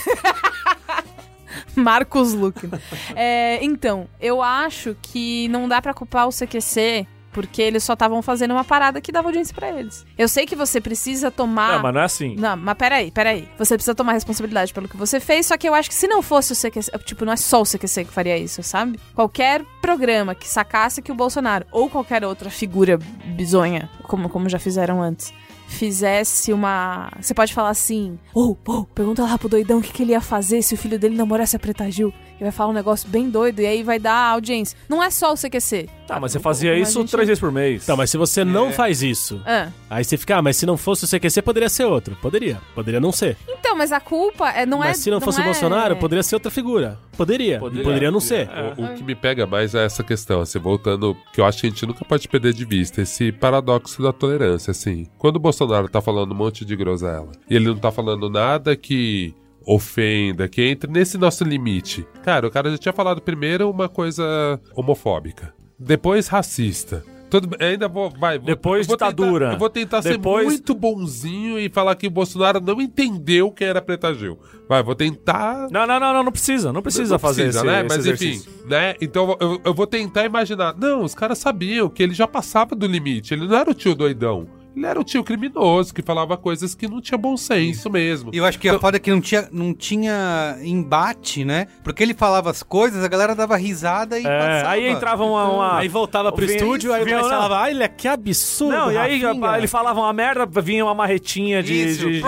Marcos 1.83 2.33
Luque. 2.33 2.69
É, 3.15 3.59
então, 3.63 4.09
eu 4.21 4.43
acho 4.43 4.97
que 5.03 5.49
não 5.49 5.69
dá 5.69 5.81
pra 5.81 5.95
culpar 5.95 6.27
o 6.27 6.31
CQC 6.31 7.07
porque 7.37 7.61
eles 7.61 7.85
só 7.85 7.93
estavam 7.93 8.23
fazendo 8.23 8.53
uma 8.53 8.65
parada 8.65 8.99
que 8.99 9.13
dava 9.13 9.29
audiência 9.29 9.55
pra 9.55 9.69
eles. 9.69 10.07
Eu 10.17 10.27
sei 10.27 10.47
que 10.47 10.57
você 10.57 10.81
precisa 10.81 11.31
tomar. 11.31 11.75
Não, 11.75 11.83
mas 11.83 11.95
não 11.95 12.01
é 12.01 12.05
assim. 12.05 12.35
Não, 12.35 12.57
mas 12.57 12.75
peraí, 12.79 13.11
peraí. 13.11 13.47
Você 13.59 13.75
precisa 13.75 13.95
tomar 13.95 14.13
responsabilidade 14.13 14.73
pelo 14.73 14.89
que 14.89 14.97
você 14.97 15.21
fez, 15.21 15.45
só 15.45 15.59
que 15.59 15.69
eu 15.69 15.75
acho 15.75 15.91
que 15.91 15.95
se 15.95 16.09
não 16.09 16.23
fosse 16.23 16.55
o 16.55 16.57
CQC, 16.57 16.93
tipo, 17.05 17.27
não 17.27 17.35
é 17.35 17.37
só 17.37 17.61
o 17.61 17.65
CQC 17.67 18.07
que 18.07 18.11
faria 18.11 18.39
isso, 18.39 18.63
sabe? 18.63 18.99
Qualquer 19.15 19.63
programa 19.83 20.35
que 20.35 20.49
sacasse 20.49 21.03
que 21.03 21.13
o 21.13 21.15
Bolsonaro 21.15 21.67
ou 21.71 21.91
qualquer 21.91 22.25
outra 22.25 22.49
figura 22.49 22.99
bizonha, 23.37 23.91
como, 24.05 24.31
como 24.31 24.49
já 24.49 24.59
fizeram 24.59 25.03
antes, 25.03 25.31
fizesse 25.67 26.53
uma. 26.53 27.11
Você 27.21 27.35
pode 27.35 27.53
falar 27.53 27.71
assim: 27.71 28.19
Ô, 28.35 28.57
oh, 28.67 28.85
pergunta 28.85 29.23
lá 29.23 29.37
pro 29.39 29.49
doidão 29.49 29.79
o 29.79 29.83
que, 29.83 29.93
que 29.93 30.03
ele 30.03 30.13
ia 30.13 30.21
fazer 30.21 30.63
se 30.63 30.75
o 30.75 30.79
filho 30.79 30.99
dele 30.99 31.17
namorasse 31.17 31.57
a 31.57 31.59
Preta 31.59 31.91
Gil. 31.91 32.13
Ele 32.37 32.45
vai 32.45 32.53
falar 32.53 32.71
um 32.71 32.75
negócio 32.75 33.09
bem 33.09 33.31
doido 33.31 33.61
e 33.61 33.67
aí 33.67 33.83
vai 33.83 33.99
dar 33.99 34.31
audiência. 34.33 34.77
Não 34.89 35.03
é 35.03 35.11
só 35.11 35.33
o 35.33 35.37
CQC. 35.37 35.89
Tá, 36.07 36.21
mas 36.21 36.31
você 36.33 36.39
fazia 36.39 36.79
isso 36.79 37.01
gente- 37.01 37.11
três 37.11 37.27
vezes 37.27 37.41
por 37.41 37.51
mês. 37.51 37.83
Então, 37.83 37.97
mas 37.97 38.11
se 38.11 38.17
você 38.17 38.45
não 38.45 38.71
faz 38.73 39.03
isso, 39.03 39.41
Ah. 39.45 39.71
aí 39.91 40.05
você 40.05 40.17
fica, 40.17 40.37
ah, 40.37 40.43
mas 40.43 40.57
se 40.57 40.65
não 40.67 40.77
fosse 40.77 41.05
o 41.05 41.09
CQC, 41.09 41.43
poderia 41.43 41.69
ser 41.69 41.85
outro. 41.85 42.17
Poderia. 42.23 42.61
Poderia 42.75 43.01
não 43.01 43.11
ser. 43.11 43.37
Então, 43.49 43.75
mas 43.77 43.91
a 43.91 43.99
culpa 43.99 44.51
é, 44.51 44.65
não 44.67 44.85
é. 44.85 44.89
mas 44.89 44.99
se 44.99 45.11
não 45.11 45.21
fosse 45.21 45.41
o 45.41 45.43
é- 45.43 45.45
Bolsonaro, 45.47 45.97
poderia 45.97 46.23
ser 46.23 46.37
outra 46.37 46.51
figura. 46.51 46.99
Poderia. 47.17 47.59
Poderia. 47.59 47.83
Poderia, 47.85 48.11
não 48.11 48.21
ser. 48.21 48.49
O, 48.77 48.85
o 48.85 48.95
que 48.95 49.03
me 49.03 49.15
pega 49.15 49.47
mais 49.47 49.75
é 49.75 49.85
essa 49.85 50.05
questão, 50.05 50.41
assim, 50.43 50.59
voltando, 50.59 51.17
que 51.33 51.41
eu 51.41 51.45
acho 51.47 51.61
que 51.61 51.67
a 51.67 51.71
gente 51.71 51.87
nunca 51.87 52.05
pode 52.05 52.29
perder 52.29 52.53
de 52.53 52.65
vista, 52.65 53.01
esse 53.03 53.33
paradoxo 53.33 54.01
da 54.03 54.13
tolerância, 54.13 54.71
assim. 54.71 55.07
Quando 55.19 55.37
o 55.37 55.41
Bolsonaro 55.41 55.89
tá 55.89 56.01
falando 56.01 56.33
um 56.33 56.37
monte 56.37 56.65
de 56.65 56.77
groselha, 56.77 57.27
e 57.51 57.57
ele 57.57 57.67
não 57.67 57.77
tá 57.79 57.91
falando 57.91 58.29
nada 58.31 58.77
que 58.77 59.35
ofenda, 59.67 60.49
que 60.49 60.63
entre 60.63 60.91
nesse 60.91 61.19
nosso 61.19 61.43
limite. 61.45 62.07
Cara, 62.23 62.47
o 62.47 62.51
cara 62.51 62.71
já 62.71 62.79
tinha 62.79 62.93
falado 62.93 63.21
primeiro 63.21 63.69
uma 63.69 63.89
coisa 63.89 64.61
homofóbica, 64.75 65.53
depois 65.79 66.29
racista. 66.29 67.03
Tudo 67.29 67.57
ainda 67.59 67.89
vou, 67.89 68.09
vai. 68.09 68.39
Depois 68.39 68.87
vou 68.87 68.97
tentar- 68.97 69.11
ditadura. 69.11 69.53
eu 69.55 69.59
vou 69.59 69.69
tentar 69.69 70.01
Depois- 70.01 70.45
ser 70.45 70.49
muito 70.51 70.75
bonzinho 70.77 71.59
e 71.59 71.69
falar 71.69 71.97
que 71.97 72.07
o 72.07 72.11
Bolsonaro 72.11 72.61
não 72.61 72.81
entendeu 72.81 73.51
quem 73.51 73.67
era 73.67 73.83
Preta 73.83 74.15
Gil. 74.15 74.39
Vai, 74.69 74.81
vou 74.81 74.95
tentar 74.95 75.69
Não, 75.69 75.85
não, 75.85 75.99
não, 75.99 76.13
não, 76.15 76.23
não 76.23 76.31
precisa. 76.31 76.73
Não 76.73 76.81
precisa 76.81 77.15
não 77.15 77.19
fazer 77.19 77.43
precisa, 77.43 77.59
esse, 77.65 77.67
né? 77.67 77.81
esse 77.85 77.97
Mas 77.97 78.07
enfim, 78.07 78.27
exercício. 78.29 78.53
né? 78.69 78.95
Então 79.01 79.37
eu, 79.41 79.61
eu 79.65 79.75
vou 79.75 79.89
tentar 79.89 80.25
imaginar. 80.25 80.77
Não, 80.79 81.03
os 81.03 81.17
caras 81.17 81.39
sabiam 81.39 81.89
que 81.89 82.01
ele 82.01 82.15
já 82.15 82.29
passava 82.29 82.77
do 82.77 82.87
limite. 82.87 83.35
Ele 83.35 83.49
não 83.49 83.57
era 83.57 83.73
o 83.73 83.75
tio 83.75 83.97
doidão. 83.97 84.47
Ele 84.77 84.85
era 84.85 85.01
o 85.01 85.05
tio 85.05 85.25
criminoso 85.25 85.95
que 85.95 86.03
falava 86.03 86.37
coisas 86.37 86.75
que 86.75 86.87
não 86.87 87.01
tinha 87.01 87.17
bom 87.17 87.35
senso 87.37 87.89
mesmo. 87.89 88.31
E 88.35 88.37
eu 88.37 88.45
acho 88.45 88.59
que 88.59 88.69
a 88.69 88.79
foda 88.79 88.99
é 88.99 89.01
que 89.01 89.11
não 89.11 89.23
tinha, 89.23 89.49
não 89.51 89.73
tinha 89.73 90.59
embate, 90.63 91.47
né? 91.47 91.67
Porque 91.83 92.03
ele 92.03 92.13
falava 92.13 92.51
as 92.51 92.63
coisas, 92.63 93.03
a 93.03 93.09
galera 93.09 93.35
dava 93.35 93.57
risada 93.57 94.19
e 94.19 94.27
É, 94.27 94.39
passava. 94.39 94.69
aí 94.69 94.87
entrava 94.87 95.25
uma. 95.25 95.45
uma- 95.51 95.79
Aí 95.79 95.89
voltava 95.89 96.31
pro 96.31 96.45
Vinha- 96.47 96.59
estúdio, 96.59 96.93
aí 96.93 97.01
o 97.03 97.05
vinha- 97.07 97.21
falava, 97.21 97.63
olha 97.63 97.89
que 97.89 98.07
absurdo. 98.07 98.77
Não, 98.77 98.93
e 98.93 98.99
aí 98.99 99.19
Rafinha." 99.23 99.57
ele 99.57 99.67
falava 99.67 99.99
uma 100.01 100.13
merda, 100.13 100.47
vinha 100.61 100.85
uma 100.85 100.95
marretinha 100.95 101.63
de. 101.63 101.73
Isso. 101.75 102.11
de- 102.11 102.21
de- 102.21 102.23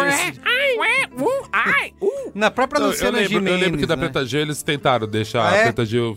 Na 2.35 2.51
própria 2.51 2.79
Não, 2.81 2.87
eu, 2.87 2.91
Luciana 2.93 3.19
lembro, 3.19 3.33
eu 3.35 3.39
Gimenez, 3.41 3.61
lembro 3.61 3.79
que 3.79 3.87
da 3.87 3.97
né? 3.97 4.03
Preta 4.05 4.25
Gil 4.25 4.41
eles 4.41 4.63
tentaram 4.63 5.07
deixar 5.07 5.51
Ah, 5.51 5.57
é? 5.57 5.61
a 5.61 5.63
Preta 5.65 5.85
Gil 5.85 6.17